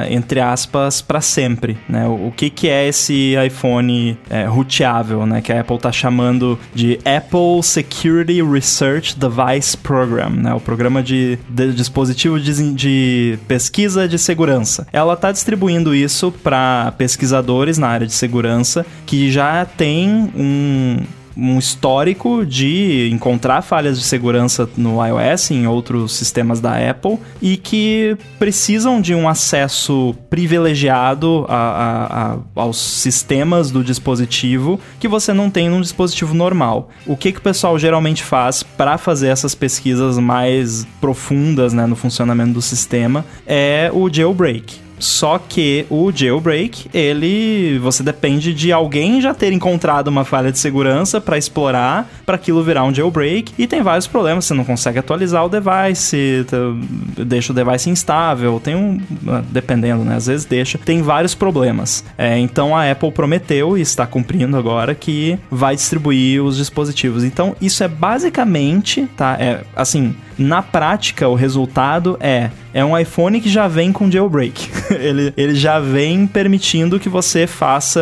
entre 0.10 0.40
aspas, 0.40 1.02
para 1.02 1.22
sempre. 1.22 1.78
Né? 1.88 2.06
O, 2.06 2.28
o, 2.28 2.34
que, 2.36 2.50
que 2.50 2.70
é 2.70 2.88
esse 2.88 3.36
iPhone 3.46 4.18
é, 4.30 4.46
roteável, 4.46 5.26
né? 5.26 5.42
Que 5.42 5.52
a 5.52 5.62
Apple 5.62 5.78
tá 5.78 5.92
chamando 5.92 6.60
de 6.74 7.00
Apple 7.06 7.64
Security 7.64 8.42
Research 8.42 9.16
Device 9.18 9.78
Program, 9.78 10.30
né? 10.30 10.54
O 10.54 10.60
programa 10.74 11.04
de, 11.04 11.38
de 11.48 11.72
dispositivo 11.72 12.40
de, 12.40 12.74
de 12.74 13.40
pesquisa 13.48 14.08
de 14.08 14.18
segurança. 14.18 14.88
Ela 14.92 15.14
está 15.14 15.32
distribuindo 15.32 15.94
isso 15.94 16.32
para 16.32 16.92
pesquisadores 16.98 17.78
na 17.78 17.88
área 17.88 18.08
de 18.08 18.14
segurança 18.14 18.84
que 19.06 19.32
já 19.32 19.66
tem 19.66 20.32
um 20.36 20.98
um 21.36 21.58
histórico 21.58 22.46
de 22.46 23.10
encontrar 23.12 23.62
falhas 23.62 23.98
de 23.98 24.06
segurança 24.06 24.70
no 24.78 25.04
iOS 25.06 25.52
em 25.52 25.68
outros 25.68 26.14
sistemas 26.14 26.60
da 26.60 26.90
Apple 26.90 27.18
e 27.42 27.58
que 27.58 28.18
precisam 28.38 29.02
de 29.02 29.14
um 29.14 29.28
acesso 29.28 30.16
privilegiado 30.30 31.46
a, 31.48 31.56
a, 31.56 32.34
a, 32.34 32.38
aos 32.56 32.78
sistemas 32.78 33.72
do 33.72 33.84
dispositivo 33.84 34.80
que 35.00 35.08
você 35.08 35.34
não 35.34 35.50
tem 35.50 35.70
num 35.70 35.82
dispositivo 35.82 36.34
normal. 36.34 36.90
O 37.06 37.18
que, 37.18 37.32
que 37.32 37.40
o 37.40 37.42
pessoal 37.42 37.78
geralmente 37.78 38.24
faz 38.24 38.64
para 38.64 38.98
fazer 38.98 39.28
essas 39.28 39.56
pesquisas 39.56 40.18
mais 40.18 40.86
profundas 41.02 41.74
né, 41.74 41.86
no 41.86 41.96
funcionamento 41.96 42.54
do 42.54 42.62
sistema 42.62 43.26
é 43.46 43.90
o 43.94 44.12
jailbreak. 44.12 44.84
Só 45.04 45.38
que 45.38 45.86
o 45.90 46.12
jailbreak, 46.14 46.90
ele 46.94 47.78
você 47.80 48.02
depende 48.02 48.54
de 48.54 48.72
alguém 48.72 49.20
já 49.20 49.34
ter 49.34 49.52
encontrado 49.52 50.08
uma 50.08 50.24
falha 50.24 50.50
de 50.50 50.58
segurança 50.58 51.20
para 51.20 51.38
explorar, 51.38 52.10
para 52.26 52.36
aquilo 52.36 52.64
virar 52.64 52.86
um 52.86 52.94
jailbreak 52.94 53.54
e 53.58 53.68
tem 53.68 53.82
vários 53.82 54.08
problemas, 54.08 54.46
você 54.46 54.54
não 54.54 54.64
consegue 54.64 55.00
atualizar 55.00 55.46
o 55.46 55.50
device, 55.50 56.46
tá, 56.48 56.58
deixa 57.26 57.52
o 57.52 57.56
device 57.56 57.90
instável, 57.90 58.62
tem 58.64 58.76
um 58.76 58.98
ah, 59.28 59.44
dependendo, 59.52 60.06
né, 60.06 60.16
às 60.16 60.28
vezes 60.28 60.46
deixa, 60.46 60.78
tem 60.78 61.02
vários 61.02 61.36
problemas. 61.36 62.06
É, 62.18 62.40
então 62.40 62.74
a 62.74 62.90
Apple 62.90 63.12
prometeu 63.12 63.78
e 63.78 63.82
está 63.82 64.08
cumprindo 64.08 64.56
agora 64.56 64.96
que 64.96 65.38
vai 65.52 65.76
distribuir 65.76 66.42
os 66.42 66.56
dispositivos. 66.56 67.26
Então 67.26 67.58
isso 67.60 67.84
é 67.84 67.90
basicamente, 67.90 69.06
tá, 69.18 69.36
é 69.38 69.64
assim, 69.76 70.16
na 70.38 70.62
prática 70.62 71.28
o 71.28 71.36
resultado 71.36 72.18
é 72.20 72.50
é 72.74 72.84
um 72.84 72.98
iPhone 72.98 73.40
que 73.40 73.50
já 73.50 73.68
vem 73.68 73.92
com 73.92 74.10
jailbreak. 74.10 74.70
ele, 75.00 75.34
ele 75.38 75.56
já 75.56 75.80
vem 75.80 76.26
permitindo 76.26 77.00
que 77.00 77.08
você 77.08 77.46
faça 77.46 78.02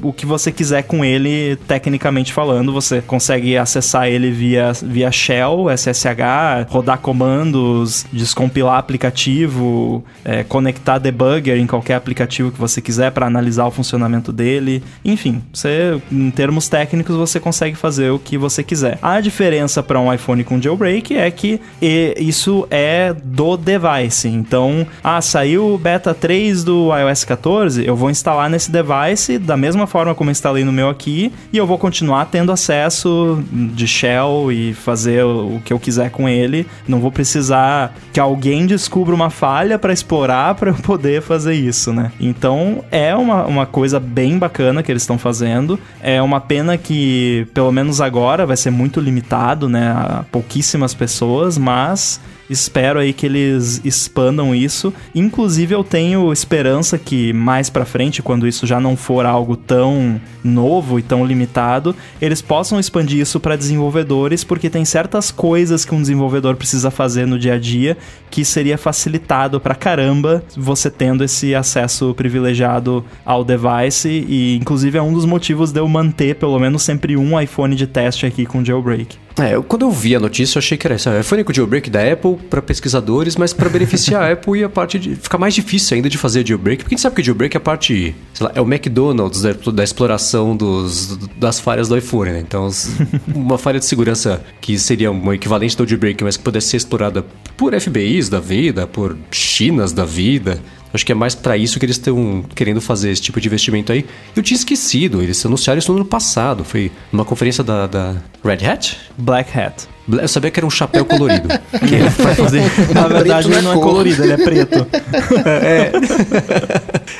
o 0.00 0.12
que 0.12 0.24
você 0.24 0.52
quiser 0.52 0.82
com 0.82 1.04
ele, 1.04 1.56
tecnicamente 1.66 2.32
falando. 2.32 2.72
Você 2.72 3.02
consegue 3.02 3.56
acessar 3.56 4.06
ele 4.06 4.30
via, 4.30 4.72
via 4.82 5.10
Shell, 5.10 5.66
SSH, 5.76 6.68
rodar 6.68 6.98
comandos, 6.98 8.06
descompilar 8.12 8.78
aplicativo, 8.78 10.04
é, 10.24 10.44
conectar 10.44 10.98
debugger 10.98 11.58
em 11.58 11.66
qualquer 11.66 11.94
aplicativo 11.96 12.52
que 12.52 12.58
você 12.58 12.80
quiser 12.80 13.10
para 13.10 13.26
analisar 13.26 13.66
o 13.66 13.70
funcionamento 13.70 14.32
dele. 14.32 14.82
Enfim, 15.04 15.42
você, 15.52 16.00
em 16.12 16.30
termos 16.30 16.68
técnicos, 16.68 17.16
você 17.16 17.40
consegue 17.40 17.76
fazer 17.76 18.10
o 18.10 18.18
que 18.18 18.38
você 18.38 18.62
quiser. 18.62 18.98
A 19.02 19.20
diferença 19.20 19.82
para 19.82 19.98
um 19.98 20.12
iPhone 20.12 20.44
com 20.44 20.60
jailbreak 20.60 21.16
é 21.16 21.30
que 21.32 21.60
isso 21.80 22.66
é 22.70 23.14
do 23.22 23.56
device 23.56 23.84
device. 23.84 24.28
Então, 24.28 24.86
ah, 25.02 25.20
saiu 25.20 25.74
o 25.74 25.78
beta 25.78 26.14
3 26.14 26.64
do 26.64 26.90
iOS 26.96 27.24
14, 27.24 27.86
eu 27.86 27.96
vou 27.96 28.10
instalar 28.10 28.48
nesse 28.48 28.70
device 28.70 29.38
da 29.38 29.56
mesma 29.56 29.86
forma 29.86 30.14
como 30.14 30.30
instalei 30.30 30.64
no 30.64 30.72
meu 30.72 30.88
aqui 30.88 31.32
e 31.52 31.58
eu 31.58 31.66
vou 31.66 31.78
continuar 31.78 32.26
tendo 32.26 32.52
acesso 32.52 33.42
de 33.50 33.86
shell 33.86 34.50
e 34.50 34.72
fazer 34.72 35.24
o 35.24 35.60
que 35.64 35.72
eu 35.72 35.78
quiser 35.78 36.10
com 36.10 36.28
ele. 36.28 36.66
Não 36.86 37.00
vou 37.00 37.12
precisar 37.12 37.94
que 38.12 38.20
alguém 38.20 38.66
descubra 38.66 39.14
uma 39.14 39.30
falha 39.30 39.78
para 39.78 39.92
explorar 39.92 40.54
para 40.54 40.70
eu 40.70 40.74
poder 40.74 41.22
fazer 41.22 41.54
isso, 41.54 41.92
né? 41.92 42.12
Então, 42.20 42.84
é 42.90 43.14
uma, 43.14 43.44
uma 43.44 43.66
coisa 43.66 43.98
bem 44.00 44.38
bacana 44.38 44.82
que 44.82 44.90
eles 44.90 45.02
estão 45.02 45.18
fazendo. 45.18 45.78
É 46.00 46.20
uma 46.22 46.40
pena 46.40 46.76
que, 46.76 47.46
pelo 47.52 47.72
menos 47.72 48.00
agora, 48.00 48.46
vai 48.46 48.56
ser 48.56 48.70
muito 48.70 49.00
limitado, 49.00 49.68
né? 49.68 49.88
A 49.88 50.24
pouquíssimas 50.30 50.94
pessoas, 50.94 51.53
mas 51.58 52.20
Espero 52.48 52.98
aí 52.98 53.12
que 53.12 53.26
eles 53.26 53.80
expandam 53.84 54.54
isso. 54.54 54.92
Inclusive 55.14 55.74
eu 55.74 55.82
tenho 55.82 56.32
esperança 56.32 56.98
que 56.98 57.32
mais 57.32 57.70
para 57.70 57.84
frente, 57.84 58.22
quando 58.22 58.46
isso 58.46 58.66
já 58.66 58.78
não 58.78 58.96
for 58.96 59.24
algo 59.24 59.56
tão 59.56 60.20
novo 60.42 60.98
e 60.98 61.02
tão 61.02 61.24
limitado, 61.24 61.96
eles 62.20 62.42
possam 62.42 62.78
expandir 62.78 63.18
isso 63.18 63.40
para 63.40 63.56
desenvolvedores, 63.56 64.44
porque 64.44 64.68
tem 64.68 64.84
certas 64.84 65.30
coisas 65.30 65.84
que 65.84 65.94
um 65.94 66.00
desenvolvedor 66.00 66.54
precisa 66.56 66.90
fazer 66.90 67.26
no 67.26 67.38
dia 67.38 67.54
a 67.54 67.58
dia 67.58 67.96
que 68.30 68.44
seria 68.44 68.76
facilitado 68.76 69.58
pra 69.58 69.74
caramba 69.74 70.44
você 70.56 70.90
tendo 70.90 71.24
esse 71.24 71.54
acesso 71.54 72.12
privilegiado 72.14 73.04
ao 73.24 73.44
device 73.44 74.08
e 74.28 74.56
inclusive 74.56 74.98
é 74.98 75.02
um 75.02 75.12
dos 75.12 75.24
motivos 75.24 75.72
de 75.72 75.80
eu 75.80 75.88
manter 75.88 76.34
pelo 76.34 76.58
menos 76.58 76.82
sempre 76.82 77.16
um 77.16 77.40
iPhone 77.40 77.74
de 77.74 77.86
teste 77.86 78.26
aqui 78.26 78.44
com 78.44 78.64
jailbreak. 78.64 79.23
É, 79.38 79.60
quando 79.66 79.82
eu 79.82 79.90
vi 79.90 80.14
a 80.14 80.20
notícia, 80.20 80.56
eu 80.56 80.60
achei 80.60 80.78
que 80.78 80.86
era. 80.86 80.94
É 80.94 81.20
iPhone 81.20 81.42
com 81.42 81.52
jailbreak 81.52 81.90
da 81.90 82.12
Apple 82.12 82.36
para 82.48 82.62
pesquisadores, 82.62 83.36
mas 83.36 83.52
para 83.52 83.68
beneficiar 83.68 84.22
a 84.22 84.30
Apple 84.32 84.60
e 84.60 84.64
a 84.64 84.68
parte 84.68 84.98
de. 84.98 85.16
ficar 85.16 85.38
mais 85.38 85.54
difícil 85.54 85.96
ainda 85.96 86.08
de 86.08 86.16
fazer 86.16 86.46
jailbreak, 86.46 86.84
porque 86.84 86.94
a 86.94 86.96
gente 86.96 87.02
sabe 87.02 87.16
que 87.16 87.22
o 87.22 87.24
jailbreak 87.24 87.56
é 87.56 87.58
a 87.58 87.60
parte. 87.60 88.14
Sei 88.32 88.46
lá, 88.46 88.52
é 88.54 88.60
o 88.60 88.64
McDonald's 88.64 89.42
da, 89.42 89.52
da 89.72 89.82
exploração 89.82 90.56
dos, 90.56 91.16
das 91.36 91.58
falhas 91.58 91.88
do 91.88 91.96
iPhone, 91.96 92.30
né? 92.30 92.40
Então, 92.40 92.68
uma 93.34 93.58
falha 93.58 93.80
de 93.80 93.86
segurança 93.86 94.44
que 94.60 94.78
seria 94.78 95.10
um 95.10 95.32
equivalente 95.32 95.76
do 95.76 95.86
jailbreak, 95.86 96.22
mas 96.22 96.36
que 96.36 96.42
pudesse 96.42 96.68
ser 96.68 96.76
explorada 96.76 97.24
por 97.56 97.78
FBIs 97.78 98.28
da 98.28 98.38
vida, 98.38 98.86
por 98.86 99.16
Chinas 99.30 99.92
da 99.92 100.04
vida, 100.04 100.60
Acho 100.94 101.04
que 101.04 101.10
é 101.10 101.14
mais 101.14 101.34
para 101.34 101.56
isso 101.56 101.80
que 101.80 101.84
eles 101.84 101.96
estão 101.96 102.44
querendo 102.54 102.80
fazer 102.80 103.10
esse 103.10 103.20
tipo 103.20 103.40
de 103.40 103.48
investimento 103.48 103.90
aí. 103.90 104.06
Eu 104.36 104.44
tinha 104.44 104.56
esquecido, 104.56 105.20
eles 105.20 105.44
anunciaram 105.44 105.80
isso 105.80 105.90
no 105.90 105.98
ano 105.98 106.06
passado. 106.06 106.64
Foi 106.64 106.92
numa 107.10 107.24
conferência 107.24 107.64
da, 107.64 107.88
da 107.88 108.14
Red 108.44 108.64
Hat? 108.64 108.96
Black 109.18 109.58
Hat. 109.58 109.88
Eu 110.06 110.28
sabia 110.28 110.50
que 110.50 110.60
era 110.60 110.66
um 110.66 110.70
chapéu 110.70 111.04
colorido. 111.04 111.48
que 111.86 111.94
ele 111.94 112.08
vai 112.08 112.34
fazer. 112.34 112.62
Na 112.94 113.08
verdade, 113.08 113.50
ele 113.50 113.62
não 113.62 113.72
é 113.72 113.76
colorido, 113.76 114.22
ele 114.22 114.32
é 114.32 114.36
preto. 114.36 114.86
é. 115.46 115.92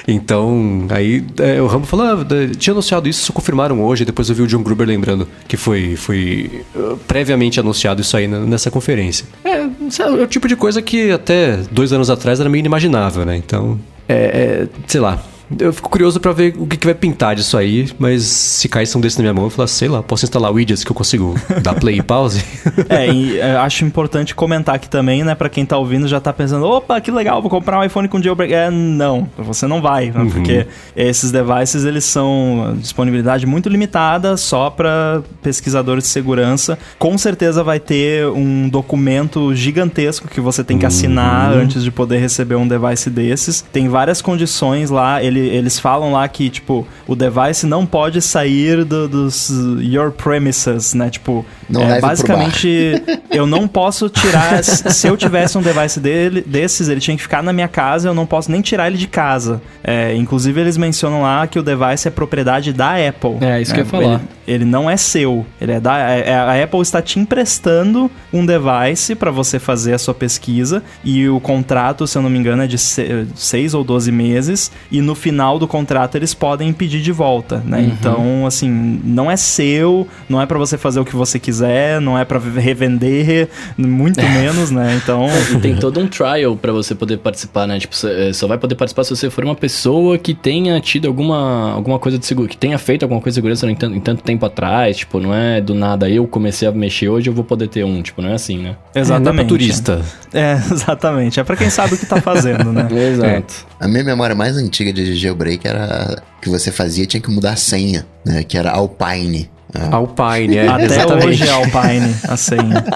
então, 0.06 0.86
aí 0.90 1.24
é, 1.38 1.60
o 1.60 1.66
Rambo 1.66 1.86
falou: 1.86 2.06
ah, 2.06 2.26
tinha 2.58 2.72
anunciado 2.72 3.08
isso, 3.08 3.26
só 3.26 3.32
confirmaram 3.32 3.82
hoje. 3.82 4.04
Depois 4.04 4.28
eu 4.28 4.34
vi 4.34 4.42
o 4.42 4.46
John 4.46 4.62
Gruber 4.62 4.86
lembrando 4.86 5.26
que 5.48 5.56
foi, 5.56 5.96
foi 5.96 6.62
uh, 6.74 6.96
previamente 7.08 7.58
anunciado 7.58 8.00
isso 8.00 8.16
aí 8.16 8.28
nessa 8.28 8.70
conferência. 8.70 9.26
É, 9.44 9.62
é 9.62 10.22
o 10.22 10.26
tipo 10.26 10.46
de 10.46 10.56
coisa 10.56 10.82
que 10.82 11.10
até 11.10 11.58
dois 11.70 11.92
anos 11.92 12.10
atrás 12.10 12.40
era 12.40 12.48
meio 12.48 12.60
inimaginável, 12.60 13.24
né? 13.24 13.36
Então, 13.36 13.78
é, 14.08 14.66
é 14.66 14.68
sei 14.86 15.00
lá. 15.00 15.22
Eu 15.58 15.72
fico 15.72 15.90
curioso 15.90 16.18
para 16.20 16.32
ver 16.32 16.54
o 16.58 16.66
que, 16.66 16.76
que, 16.76 16.86
vai 16.86 16.94
pintar 16.94 17.34
disso 17.34 17.56
aí, 17.56 17.88
mas 17.98 18.22
se 18.22 18.68
cair 18.68 18.86
são 18.86 19.00
desses 19.00 19.18
na 19.18 19.22
minha 19.22 19.34
mão, 19.34 19.44
eu 19.44 19.50
falo, 19.50 19.68
sei 19.68 19.88
lá, 19.88 20.02
posso 20.02 20.24
instalar 20.24 20.52
widgets 20.52 20.84
que 20.84 20.90
eu 20.90 20.94
consigo 20.94 21.34
dar 21.62 21.74
play 21.74 21.98
e 21.98 22.02
pause? 22.02 22.44
é, 22.88 23.10
e 23.10 23.38
é, 23.38 23.56
acho 23.56 23.84
importante 23.84 24.34
comentar 24.34 24.74
aqui 24.74 24.88
também, 24.88 25.22
né, 25.22 25.34
para 25.34 25.48
quem 25.48 25.64
tá 25.64 25.76
ouvindo 25.76 26.08
já 26.08 26.18
tá 26.20 26.32
pensando, 26.32 26.64
opa, 26.66 27.00
que 27.00 27.10
legal, 27.10 27.42
vou 27.42 27.50
comprar 27.50 27.78
um 27.78 27.84
iPhone 27.84 28.08
com 28.08 28.22
jailbreak. 28.22 28.52
É, 28.52 28.70
não, 28.70 29.28
você 29.36 29.66
não 29.66 29.82
vai, 29.82 30.10
né, 30.10 30.20
uhum. 30.20 30.30
porque 30.30 30.66
esses 30.96 31.30
devices, 31.30 31.84
eles 31.84 32.04
são 32.04 32.74
disponibilidade 32.78 33.46
muito 33.46 33.68
limitada, 33.68 34.36
só 34.36 34.70
para 34.70 35.22
pesquisadores 35.42 36.04
de 36.04 36.10
segurança. 36.10 36.78
Com 36.98 37.18
certeza 37.18 37.62
vai 37.62 37.78
ter 37.78 38.26
um 38.28 38.68
documento 38.68 39.54
gigantesco 39.54 40.26
que 40.26 40.40
você 40.40 40.64
tem 40.64 40.78
que 40.78 40.86
assinar 40.86 41.52
uhum. 41.52 41.60
antes 41.60 41.82
de 41.82 41.90
poder 41.90 42.18
receber 42.18 42.54
um 42.54 42.66
device 42.66 43.10
desses. 43.10 43.60
Tem 43.60 43.88
várias 43.88 44.22
condições 44.22 44.90
lá, 44.90 45.22
ele 45.22 45.33
ele, 45.34 45.48
eles 45.48 45.78
falam 45.78 46.12
lá 46.12 46.26
que, 46.28 46.48
tipo, 46.48 46.86
o 47.06 47.14
device 47.14 47.66
não 47.66 47.84
pode 47.84 48.20
sair 48.22 48.84
do, 48.84 49.08
dos 49.08 49.50
your 49.80 50.10
premises, 50.12 50.94
né? 50.94 51.10
Tipo, 51.10 51.44
não 51.68 51.82
é, 51.82 52.00
basicamente. 52.00 53.02
eu 53.30 53.46
não 53.46 53.66
posso 53.66 54.08
tirar. 54.08 54.62
se 54.64 55.06
eu 55.06 55.16
tivesse 55.16 55.56
um 55.58 55.62
device 55.62 55.98
dele, 55.98 56.42
desses, 56.46 56.88
ele 56.88 57.00
tinha 57.00 57.16
que 57.16 57.22
ficar 57.22 57.42
na 57.42 57.52
minha 57.52 57.68
casa, 57.68 58.08
eu 58.08 58.14
não 58.14 58.26
posso 58.26 58.50
nem 58.50 58.60
tirar 58.60 58.86
ele 58.86 58.96
de 58.96 59.06
casa. 59.06 59.60
É, 59.82 60.14
inclusive, 60.14 60.60
eles 60.60 60.76
mencionam 60.76 61.22
lá 61.22 61.46
que 61.46 61.58
o 61.58 61.62
device 61.62 62.08
é 62.08 62.10
propriedade 62.10 62.72
da 62.72 62.94
Apple. 62.94 63.38
É, 63.40 63.60
isso 63.60 63.74
que 63.74 63.80
eu 63.80 63.84
ia 63.84 63.90
falar. 63.90 64.14
Ele, 64.14 64.20
ele 64.46 64.64
não 64.64 64.88
é 64.88 64.96
seu. 64.96 65.44
Ele 65.60 65.72
é 65.72 65.80
da. 65.80 65.98
É, 65.98 66.30
é 66.30 66.34
a 66.34 66.64
Apple 66.64 66.80
está 66.80 67.00
te 67.00 67.18
emprestando 67.18 68.10
um 68.32 68.44
device 68.44 69.14
para 69.14 69.30
você 69.30 69.58
fazer 69.58 69.94
a 69.94 69.98
sua 69.98 70.14
pesquisa. 70.14 70.82
E 71.02 71.28
o 71.28 71.40
contrato, 71.40 72.06
se 72.06 72.16
eu 72.16 72.22
não 72.22 72.30
me 72.30 72.38
engano, 72.38 72.62
é 72.62 72.66
de 72.66 72.78
6 72.78 73.74
ou 73.74 73.84
12 73.84 74.12
meses. 74.12 74.70
E 74.90 75.00
no 75.00 75.14
final 75.24 75.58
do 75.58 75.66
contrato 75.66 76.16
eles 76.16 76.34
podem 76.34 76.70
pedir 76.70 77.00
de 77.00 77.10
volta, 77.10 77.62
né? 77.64 77.78
Uhum. 77.78 77.84
Então, 77.86 78.46
assim, 78.46 78.68
não 79.02 79.30
é 79.30 79.38
seu, 79.38 80.06
não 80.28 80.38
é 80.38 80.44
para 80.44 80.58
você 80.58 80.76
fazer 80.76 81.00
o 81.00 81.04
que 81.04 81.16
você 81.16 81.38
quiser, 81.38 81.98
não 81.98 82.18
é 82.18 82.26
para 82.26 82.38
revender, 82.38 83.48
muito 83.78 84.20
menos, 84.20 84.70
né? 84.70 85.00
Então. 85.02 85.26
E 85.50 85.58
tem 85.60 85.76
todo 85.76 85.98
um 85.98 86.06
trial 86.06 86.54
para 86.56 86.72
você 86.72 86.94
poder 86.94 87.16
participar, 87.16 87.66
né? 87.66 87.78
Tipo, 87.78 87.96
você 87.96 88.34
só 88.34 88.46
vai 88.46 88.58
poder 88.58 88.74
participar 88.74 89.04
se 89.04 89.16
você 89.16 89.30
for 89.30 89.44
uma 89.44 89.54
pessoa 89.54 90.18
que 90.18 90.34
tenha 90.34 90.78
tido 90.78 91.08
alguma, 91.08 91.72
alguma 91.72 91.98
coisa 91.98 92.18
de 92.18 92.26
seguro, 92.26 92.48
que 92.48 92.56
tenha 92.56 92.76
feito 92.76 93.02
alguma 93.02 93.22
coisa 93.22 93.32
de 93.32 93.36
segurança 93.36 93.70
em 93.70 93.74
tanto, 93.74 93.96
em 93.96 94.00
tanto 94.00 94.22
tempo 94.22 94.44
atrás, 94.44 94.98
tipo, 94.98 95.18
não 95.18 95.34
é 95.34 95.58
do 95.58 95.74
nada 95.74 96.06
eu 96.10 96.26
comecei 96.26 96.68
a 96.68 96.72
mexer 96.72 97.08
hoje 97.08 97.30
eu 97.30 97.34
vou 97.34 97.44
poder 97.44 97.68
ter 97.68 97.82
um, 97.82 98.02
tipo, 98.02 98.20
não 98.20 98.28
é 98.28 98.34
assim, 98.34 98.58
né? 98.58 98.76
Exatamente. 98.94 99.28
É, 99.28 99.32
não 99.32 99.32
é 99.32 99.34
pra 99.36 99.44
turista. 99.48 100.02
É, 100.34 100.52
exatamente. 100.70 101.40
É 101.40 101.44
para 101.44 101.56
quem 101.56 101.70
sabe 101.70 101.94
o 101.94 101.98
que 101.98 102.04
tá 102.04 102.20
fazendo, 102.20 102.72
né? 102.72 102.86
Exato. 102.92 103.66
É. 103.70 103.73
A 103.78 103.88
minha 103.88 104.04
memória 104.04 104.34
mais 104.34 104.56
antiga 104.56 104.92
de 104.92 105.14
jailbreak 105.14 105.66
era 105.66 106.22
que 106.40 106.48
você 106.48 106.70
fazia 106.70 107.06
tinha 107.06 107.20
que 107.20 107.30
mudar 107.30 107.52
a 107.52 107.56
senha, 107.56 108.06
né? 108.24 108.44
Que 108.44 108.56
era 108.56 108.70
Alpine. 108.70 109.50
Alpine, 109.90 110.58
é. 110.58 110.68
Até 110.68 110.84
exatamente. 110.84 111.26
hoje 111.26 111.48
é 111.48 111.50
Alpine 111.50 112.14
a 112.28 112.36
senha. 112.36 112.84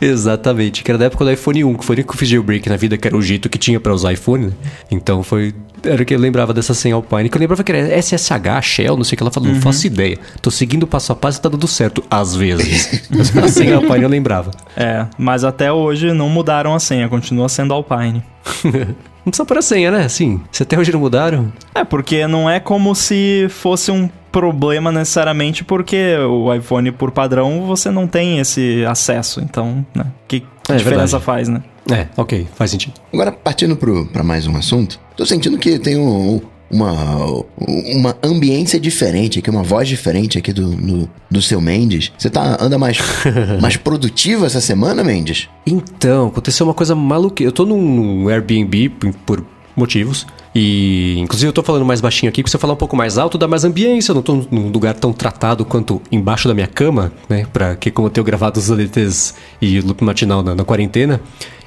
Exatamente, 0.00 0.82
que 0.82 0.90
era 0.90 0.98
da 0.98 1.04
época 1.04 1.24
do 1.24 1.30
iPhone 1.30 1.62
1, 1.62 1.74
que 1.74 1.84
foi 1.84 1.94
o 1.94 2.04
que 2.04 2.10
eu 2.10 2.16
fiz 2.16 2.28
jailbreak 2.28 2.68
na 2.68 2.76
vida, 2.76 2.96
que 2.96 3.06
era 3.06 3.16
o 3.16 3.22
jeito 3.22 3.48
que 3.48 3.56
tinha 3.56 3.78
para 3.78 3.94
usar 3.94 4.12
iPhone, 4.12 4.46
né? 4.46 4.52
Então 4.90 5.22
foi. 5.22 5.54
Era 5.84 6.04
que 6.04 6.12
eu 6.12 6.18
lembrava 6.18 6.52
dessa 6.52 6.74
senha 6.74 6.96
Alpine, 6.96 7.28
que 7.28 7.36
eu 7.36 7.40
lembrava 7.40 7.62
que 7.62 7.70
era 7.70 8.00
SSH, 8.00 8.62
Shell, 8.62 8.96
não 8.96 9.04
sei 9.04 9.14
o 9.14 9.16
que 9.16 9.22
ela 9.22 9.30
falou, 9.30 9.48
uhum. 9.48 9.54
não 9.54 9.62
faço 9.62 9.86
ideia. 9.86 10.18
Tô 10.40 10.50
seguindo 10.50 10.86
passo 10.88 11.12
a 11.12 11.16
passo 11.16 11.38
e 11.38 11.42
tá 11.42 11.48
dando 11.48 11.68
certo, 11.68 12.02
às 12.10 12.34
vezes. 12.34 13.08
mas 13.10 13.36
a 13.38 13.48
senha 13.48 13.76
Alpine 13.76 14.02
eu 14.02 14.08
lembrava. 14.08 14.50
É, 14.76 15.06
mas 15.16 15.44
até 15.44 15.72
hoje 15.72 16.12
não 16.12 16.28
mudaram 16.28 16.74
a 16.74 16.80
senha, 16.80 17.08
continua 17.08 17.48
sendo 17.48 17.72
Alpine. 17.72 18.24
Não 19.24 19.30
precisa 19.30 19.46
pôr 19.46 19.58
a 19.58 19.62
senha, 19.62 19.90
né? 19.90 20.08
Sim. 20.08 20.40
Se 20.50 20.64
até 20.64 20.76
hoje 20.76 20.90
não 20.90 20.98
mudaram. 20.98 21.52
É, 21.74 21.84
porque 21.84 22.26
não 22.26 22.50
é 22.50 22.58
como 22.58 22.92
se 22.92 23.46
fosse 23.50 23.88
um 23.90 24.10
problema 24.32 24.90
necessariamente, 24.90 25.62
porque 25.62 26.16
o 26.16 26.52
iPhone, 26.52 26.90
por 26.90 27.12
padrão, 27.12 27.64
você 27.64 27.88
não 27.88 28.08
tem 28.08 28.40
esse 28.40 28.84
acesso. 28.84 29.40
Então, 29.40 29.86
né? 29.94 30.06
Que, 30.26 30.40
que 30.40 30.72
é, 30.72 30.74
diferença 30.74 31.18
verdade. 31.18 31.24
faz, 31.24 31.48
né? 31.48 31.62
É, 31.90 32.08
ok, 32.16 32.48
faz 32.56 32.72
sentido. 32.72 32.94
Agora, 33.12 33.30
partindo 33.30 33.76
para 33.76 34.22
mais 34.24 34.46
um 34.46 34.56
assunto, 34.56 34.98
tô 35.16 35.24
sentindo 35.24 35.56
que 35.56 35.78
tem 35.78 35.96
um, 35.96 36.40
uma, 36.72 37.44
uma 37.58 38.16
ambiência 38.22 38.80
diferente 38.80 39.38
aqui, 39.38 39.50
uma 39.50 39.62
voz 39.62 39.86
diferente 39.86 40.38
aqui 40.38 40.52
do, 40.52 40.70
do, 40.70 41.10
do 41.30 41.42
seu 41.42 41.60
Mendes. 41.60 42.10
Você 42.16 42.30
tá, 42.30 42.56
anda 42.58 42.78
mais, 42.78 42.98
mais 43.60 43.76
produtivo 43.76 44.46
essa 44.46 44.60
semana, 44.60 45.04
Mendes? 45.04 45.48
Então, 45.66 46.28
aconteceu 46.28 46.66
uma 46.66 46.74
coisa 46.74 46.94
maluca. 46.94 47.42
Eu 47.42 47.52
tô 47.52 47.66
num 47.66 48.28
Airbnb 48.28 48.88
por 49.26 49.44
motivos. 49.76 50.26
E 50.54 51.16
inclusive 51.18 51.48
eu 51.48 51.52
tô 51.52 51.62
falando 51.62 51.84
mais 51.84 52.00
baixinho 52.00 52.28
aqui, 52.28 52.42
porque 52.42 52.50
se 52.50 52.56
eu 52.56 52.60
falar 52.60 52.74
um 52.74 52.76
pouco 52.76 52.94
mais 52.94 53.16
alto, 53.16 53.38
dá 53.38 53.48
mais 53.48 53.64
ambiência. 53.64 54.12
Eu 54.12 54.16
não 54.16 54.22
tô 54.22 54.44
num 54.50 54.68
lugar 54.68 54.94
tão 54.94 55.12
tratado 55.12 55.64
quanto 55.64 56.00
embaixo 56.10 56.46
da 56.46 56.54
minha 56.54 56.66
cama, 56.66 57.12
né? 57.28 57.46
Pra 57.52 57.74
que 57.74 57.90
como 57.90 58.06
eu 58.06 58.10
tenho 58.10 58.24
gravado 58.24 58.58
os 58.60 58.70
LTs 58.70 59.34
e 59.60 59.80
loop 59.80 60.04
matinal 60.04 60.42
na, 60.42 60.54
na 60.54 60.64
quarentena. 60.64 61.20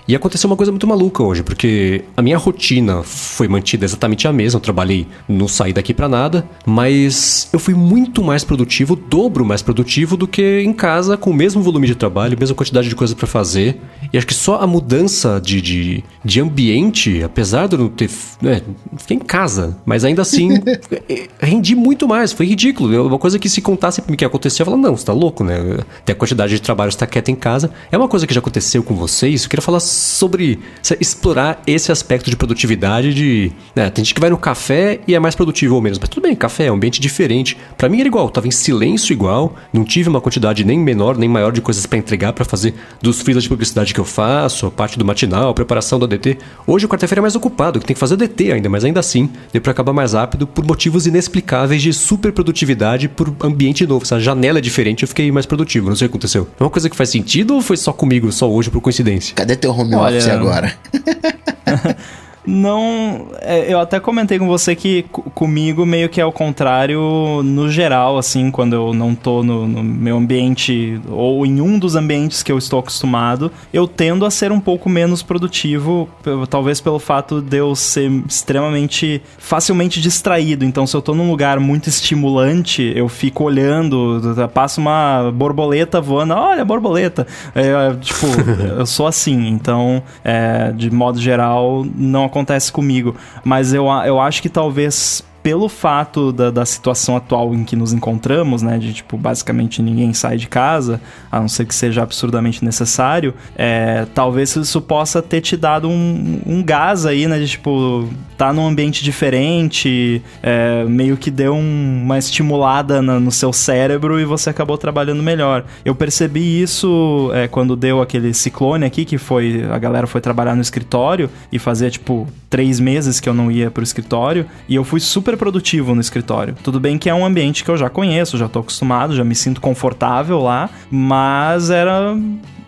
E 0.08 0.16
aconteceu 0.16 0.48
uma 0.48 0.56
coisa 0.56 0.72
muito 0.72 0.86
maluca 0.86 1.24
hoje, 1.24 1.42
porque 1.42 2.04
a 2.16 2.22
minha 2.22 2.38
rotina 2.38 3.02
foi 3.02 3.48
mantida 3.48 3.86
exatamente 3.86 4.28
a 4.28 4.34
mesma. 4.34 4.58
Eu 4.58 4.62
trabalhei, 4.62 5.08
não 5.28 5.48
saí 5.48 5.74
daqui 5.74 5.96
para 5.96 6.08
nada, 6.08 6.48
mas 6.64 7.50
eu 7.52 7.58
fui 7.58 7.74
muito 7.74 8.24
mais 8.24 8.44
produtivo, 8.44 8.96
dobro 8.96 9.44
mais 9.44 9.64
produtivo 9.64 10.16
do 10.16 10.28
que 10.28 10.62
em 10.62 10.74
casa, 10.74 11.18
com 11.18 11.32
o 11.32 11.34
mesmo 11.34 11.62
volume 11.62 11.88
de 11.88 11.96
trabalho, 11.96 12.38
mesma 12.40 12.56
quantidade 12.56 12.88
de 12.88 12.96
coisas 12.96 13.16
para 13.16 13.26
fazer. 13.26 13.82
E 14.14 14.18
acho 14.18 14.28
que 14.28 14.34
só 14.34 14.62
a 14.62 14.68
mudança 14.68 15.42
de, 15.42 15.60
de, 15.60 16.04
de 16.26 16.42
ambiente, 16.42 17.22
apesar 17.24 17.68
de 17.68 17.76
eu 17.76 17.80
não 17.80 17.88
ter. 17.88 18.10
Né, 18.42 18.62
fiquei 18.98 19.16
em 19.16 19.20
casa, 19.20 19.78
mas 19.86 20.04
ainda 20.04 20.24
assim 20.24 20.50
eh, 21.08 21.28
rendi 21.40 21.76
muito 21.76 22.08
mais. 22.08 22.34
Foi 22.34 22.48
ridículo. 22.48 22.94
É 22.94 23.00
uma 23.00 23.20
coisa 23.20 23.38
que 23.38 23.48
se 23.48 23.62
contasse 23.62 24.02
pra 24.02 24.10
mim 24.10 24.18
que 24.18 24.26
acontecia, 24.26 24.64
eu 24.64 24.66
falava, 24.66 24.82
não, 24.82 24.98
você 24.98 25.06
tá 25.06 25.14
louco, 25.14 25.44
né? 25.44 25.56
Tem 26.04 26.14
a 26.14 26.16
quantidade 26.16 26.56
de 26.56 26.62
trabalho, 26.62 26.92
você 26.92 26.98
tá 26.98 27.06
quieto 27.06 27.30
em 27.30 27.36
casa. 27.36 27.72
É 27.92 27.98
uma 27.98 28.08
coisa 28.08 28.26
que 28.26 28.34
já 28.34 28.40
aconteceu 28.40 28.82
com 28.82 28.96
vocês. 28.96 29.44
Eu 29.44 29.50
queria 29.50 29.62
falar 29.62 29.80
sobre 29.80 30.60
explorar 31.00 31.62
esse 31.68 31.92
aspecto 31.92 32.30
de 32.30 32.36
produtividade 32.36 33.14
de... 33.14 33.52
Né, 33.76 33.90
tem 33.92 34.04
gente 34.04 34.16
que 34.16 34.22
vai 34.22 34.32
no 34.32 34.38
café 34.38 35.00
e 35.08 35.14
é 35.14 35.20
mais 35.20 35.36
produtivo 35.36 35.76
ou 35.76 35.82
menos. 35.82 36.00
Mas 36.00 36.10
tudo 36.10 36.24
bem, 36.24 36.36
café 36.36 36.66
é 36.66 36.72
um 36.72 36.76
ambiente 36.76 37.00
diferente. 37.00 37.56
Para 37.78 37.88
mim 37.88 38.00
era 38.00 38.08
igual, 38.08 38.30
tava 38.30 38.48
em 38.48 38.52
silêncio 38.52 39.14
igual, 39.14 39.56
não 39.72 39.84
tive 39.84 40.10
uma 40.10 40.20
quantidade 40.20 40.64
nem 40.64 40.80
menor 40.80 41.18
nem 41.18 41.30
maior 41.30 41.52
de 41.52 41.62
coisas 41.62 41.86
para 41.86 42.00
entregar 42.00 42.34
para 42.34 42.46
fazer 42.46 42.74
dos 43.02 43.22
freelas 43.22 43.44
de 43.44 43.50
publicidade 43.50 43.94
que 43.94 44.00
eu 44.00 44.06
faço, 44.06 44.66
a 44.66 44.72
parte 44.72 44.98
do 44.98 45.06
matinal, 45.06 45.50
a 45.50 45.54
preparação 45.54 46.00
do 46.00 46.06
ADT. 46.16 46.38
Hoje 46.66 46.86
o 46.86 46.90
quarta-feira 46.90 47.20
é 47.20 47.24
mais 47.24 47.36
ocupado, 47.36 47.80
que 47.80 47.86
tem 47.86 47.94
que 47.94 48.00
fazer 48.00 48.16
DT 48.16 48.52
ainda, 48.52 48.70
mas 48.70 48.84
ainda 48.84 49.00
assim 49.00 49.30
deu 49.52 49.62
para 49.62 49.72
acabar 49.72 49.94
mais 49.94 50.14
rápido 50.14 50.48
por 50.48 50.66
motivos 50.66 51.08
inexplicáveis 51.08 51.82
de 51.82 51.94
super 51.94 52.32
produtividade 52.32 53.08
por 53.08 53.34
ambiente 53.42 53.86
novo. 53.86 54.04
Essa 54.04 54.20
janela 54.20 54.60
é 54.60 54.62
diferente, 54.62 55.04
eu 55.04 55.08
fiquei 55.08 55.32
mais 55.32 55.46
produtivo. 55.46 55.90
Não 55.90 55.96
sei 55.96 56.08
o 56.08 56.10
que 56.10 56.14
aconteceu. 56.14 56.48
É 56.60 56.64
uma 56.64 56.70
coisa 56.70 56.90
que 56.90 56.96
faz 56.96 57.10
sentido 57.10 57.56
ou 57.56 57.62
foi 57.62 57.78
só 57.78 57.94
comigo, 57.94 58.32
só 58.32 58.50
hoje 58.50 58.70
por 58.70 58.82
coincidência? 58.82 59.36
Cadê 59.36 59.56
teu 59.56 59.72
home 59.72 59.96
Olha... 59.96 60.18
office 60.18 60.30
agora? 60.30 60.74
não. 62.48 63.28
É, 63.42 63.72
eu 63.72 63.80
até 63.80 64.00
comentei 64.00 64.38
com 64.38 64.48
você 64.48 64.76
que 64.76 65.04
comigo 65.34 65.86
meio 65.86 66.10
que 66.10 66.22
é 66.22 66.26
o 66.26 66.32
contrário 66.32 67.42
no 67.44 67.70
geral, 67.70 68.18
assim, 68.18 68.52
quando 68.52 68.74
eu 68.74 68.94
não 68.94 69.16
tô 69.16 69.44
no, 69.44 69.68
no, 69.68 69.84
meu 69.84 70.18
ambiente 70.18 71.00
ou 71.10 71.46
em 71.46 71.62
um 71.62 71.80
dos 71.80 71.96
ambientes 71.96 72.44
que 72.44 72.52
eu 72.52 72.58
estou 72.58 72.80
acostumado, 72.80 73.52
eu 73.74 73.88
tendo 73.88 74.26
a 74.26 74.32
ser 74.32 74.52
um 74.52 74.60
pouco 74.60 74.90
menos 74.90 75.24
produtivo, 75.24 76.10
talvez 76.50 76.80
pelo 76.82 77.00
fato 77.00 77.42
de 77.42 77.58
eu 77.58 77.76
ser 77.76 78.12
extremamente 78.28 79.22
facilmente 79.38 80.02
distraído. 80.02 80.66
Então, 80.66 80.86
se 80.86 80.96
eu 80.96 81.02
tô 81.02 81.14
num 81.14 81.30
lugar 81.30 81.60
muito 81.60 81.90
estimulante, 81.90 82.94
eu 82.96 83.08
fico 83.08 83.44
olhando, 83.44 84.22
passa 84.54 84.80
uma 84.80 85.32
borboleta 85.34 86.02
voando, 86.02 86.34
olha, 86.34 86.64
borboleta. 86.66 87.26
É, 87.54 87.94
tipo, 88.02 88.28
eu 88.78 88.86
sou 88.86 89.08
assim, 89.08 89.48
então, 89.48 90.04
é, 90.24 90.72
de 90.72 90.92
modo 90.92 91.20
geral, 91.20 91.86
não 91.96 92.26
acontece 92.36 92.72
comigo. 92.72 93.16
Mas 93.44 93.74
eu, 93.74 93.86
eu 94.06 94.20
acho 94.20 94.42
que 94.42 94.50
talvez 94.50 95.24
pelo 95.46 95.70
fato 95.70 96.32
da, 96.32 96.50
da 96.50 96.66
situação 96.66 97.16
atual 97.16 97.54
em 97.54 97.64
que 97.64 97.76
nos 97.76 97.94
encontramos, 97.94 98.64
né? 98.64 98.80
De, 98.80 98.92
tipo, 98.92 99.16
basicamente 99.16 99.80
ninguém 99.80 100.12
sai 100.12 100.38
de 100.38 100.48
casa, 100.48 101.00
a 101.32 101.40
não 101.40 101.48
ser 101.48 101.68
que 101.68 101.76
seja 101.76 102.02
absurdamente 102.02 102.66
necessário, 102.66 103.32
é, 103.56 104.08
talvez 104.16 104.56
isso 104.56 104.82
possa 104.82 105.22
ter 105.22 105.42
te 105.42 105.56
dado 105.56 105.88
um, 105.88 106.42
um 106.48 106.64
gás 106.64 107.06
aí, 107.06 107.28
né? 107.28 107.38
De, 107.38 107.48
tipo, 107.48 108.10
tá 108.36 108.52
num 108.52 108.66
ambiente 108.66 109.04
diferente, 109.04 110.20
é, 110.42 110.84
meio 110.86 111.16
que 111.16 111.30
deu 111.30 111.54
um, 111.54 112.02
uma 112.04 112.18
estimulada 112.18 113.00
na, 113.00 113.20
no 113.20 113.32
seu 113.32 113.54
cérebro 113.54 114.20
e 114.20 114.26
você 114.26 114.50
acabou 114.50 114.80
trabalhando 114.80 115.22
melhor. 115.22 115.64
Eu 115.86 115.94
percebi 115.94 116.60
isso 116.60 117.30
é, 117.36 117.48
quando 117.48 117.76
deu 117.76 118.02
aquele 118.02 118.34
ciclone 118.34 118.84
aqui, 118.84 119.06
que 119.06 119.20
foi, 119.20 119.64
a 119.72 119.78
galera 119.78 120.08
foi 120.08 120.22
trabalhar 120.22 120.56
no 120.56 120.62
escritório 120.64 121.30
e 121.52 121.60
fazia, 121.60 121.92
tipo, 121.92 122.28
três 122.56 122.80
meses 122.80 123.20
que 123.20 123.28
eu 123.28 123.34
não 123.34 123.52
ia 123.52 123.70
pro 123.70 123.84
escritório, 123.84 124.46
e 124.70 124.76
eu 124.76 124.86
fui 124.86 125.02
super 125.02 125.36
produtivo 125.36 125.94
no 125.94 126.00
escritório. 126.00 126.56
Tudo 126.64 126.80
bem 126.80 126.98
que 126.98 127.10
é 127.10 127.14
um 127.14 127.26
ambiente 127.26 127.66
que 127.66 127.70
eu 127.70 127.76
já 127.76 127.90
conheço, 127.90 128.38
já 128.38 128.48
tô 128.48 128.60
acostumado, 128.60 129.14
já 129.14 129.26
me 129.26 129.36
sinto 129.36 129.60
confortável 129.60 130.40
lá, 130.40 130.70
mas 130.90 131.70
era 131.70 132.16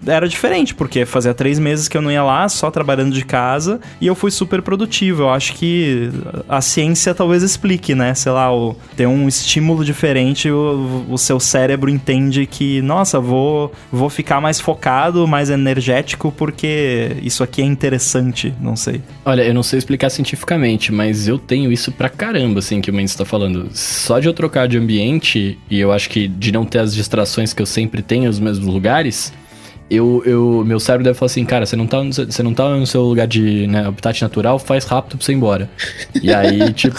era 0.06 0.28
diferente, 0.28 0.74
porque 0.74 1.06
fazia 1.06 1.34
três 1.34 1.60
meses 1.60 1.88
que 1.88 1.98
eu 1.98 2.02
não 2.02 2.12
ia 2.12 2.24
lá, 2.24 2.48
só 2.50 2.70
trabalhando 2.70 3.14
de 3.14 3.26
casa, 3.26 3.80
e 4.00 4.08
eu 4.08 4.16
fui 4.16 4.32
super 4.32 4.62
produtivo. 4.62 5.24
Eu 5.24 5.30
acho 5.30 5.54
que 5.54 6.10
a 6.48 6.62
ciência 6.62 7.14
talvez 7.14 7.43
explique, 7.43 7.95
né? 7.95 8.14
Sei 8.14 8.32
lá, 8.32 8.54
o, 8.54 8.76
tem 8.95 9.06
um 9.08 9.28
estímulo 9.28 9.84
diferente, 9.84 10.50
o, 10.50 11.06
o 11.10 11.18
seu 11.18 11.39
cérebro 11.39 11.89
entende 11.89 12.45
que, 12.45 12.82
nossa, 12.82 13.20
vou, 13.20 13.72
vou 13.91 14.10
ficar 14.10 14.41
mais 14.41 14.60
focado, 14.60 15.28
mais 15.28 15.50
energético, 15.50 16.32
porque 16.32 17.18
isso 17.22 17.43
aqui 17.43 17.62
é 17.62 17.66
interessante, 17.66 18.54
não 18.60 18.76
sei. 18.76 19.02
Olha, 19.26 19.43
eu 19.43 19.54
não 19.54 19.64
sei 19.64 19.80
explicar 19.80 20.10
cientificamente, 20.10 20.91
mas 20.91 21.28
eu 21.28 21.38
tenho 21.38 21.72
isso 21.72 21.91
pra 21.91 22.10
caramba, 22.10 22.60
assim, 22.60 22.82
que 22.82 22.91
o 22.91 22.93
Mendes 22.93 23.16
tá 23.16 23.26
falando. 23.26 23.70
Só 23.74 24.20
de 24.20 24.28
eu 24.28 24.34
trocar 24.34 24.68
de 24.68 24.78
ambiente, 24.78 25.58
e 25.70 25.80
eu 25.80 25.91
acho 25.91 26.10
que 26.10 26.28
de 26.28 26.52
não 26.52 26.66
ter 26.66 26.80
as 26.80 26.93
distrações 26.93 27.54
que 27.54 27.62
eu 27.62 27.66
sempre 27.66 28.02
tenho 28.02 28.26
nos 28.26 28.39
mesmos 28.39 28.68
lugares, 28.68 29.34
eu, 29.90 30.22
eu, 30.26 30.64
meu 30.66 30.80
cérebro 30.80 31.04
deve 31.06 31.18
falar 31.18 31.28
assim, 31.28 31.46
cara, 31.46 31.66
você 31.66 31.76
não 31.76 31.88
tá, 31.88 32.04
no 32.04 32.12
seu- 32.14 32.26
você 32.26 32.44
não 32.44 32.54
tá 32.54 32.70
no 32.76 32.86
seu 32.86 33.04
lugar 33.04 33.28
de 33.28 33.68
né, 33.68 33.86
habitat 33.88 34.22
natural, 34.22 34.60
faz 34.60 34.86
rápido 34.86 35.18
pra 35.18 35.26
você 35.26 35.32
ir 35.32 35.36
embora. 35.36 35.70
E 36.22 36.34
aí, 36.34 36.72
tipo, 36.74 36.98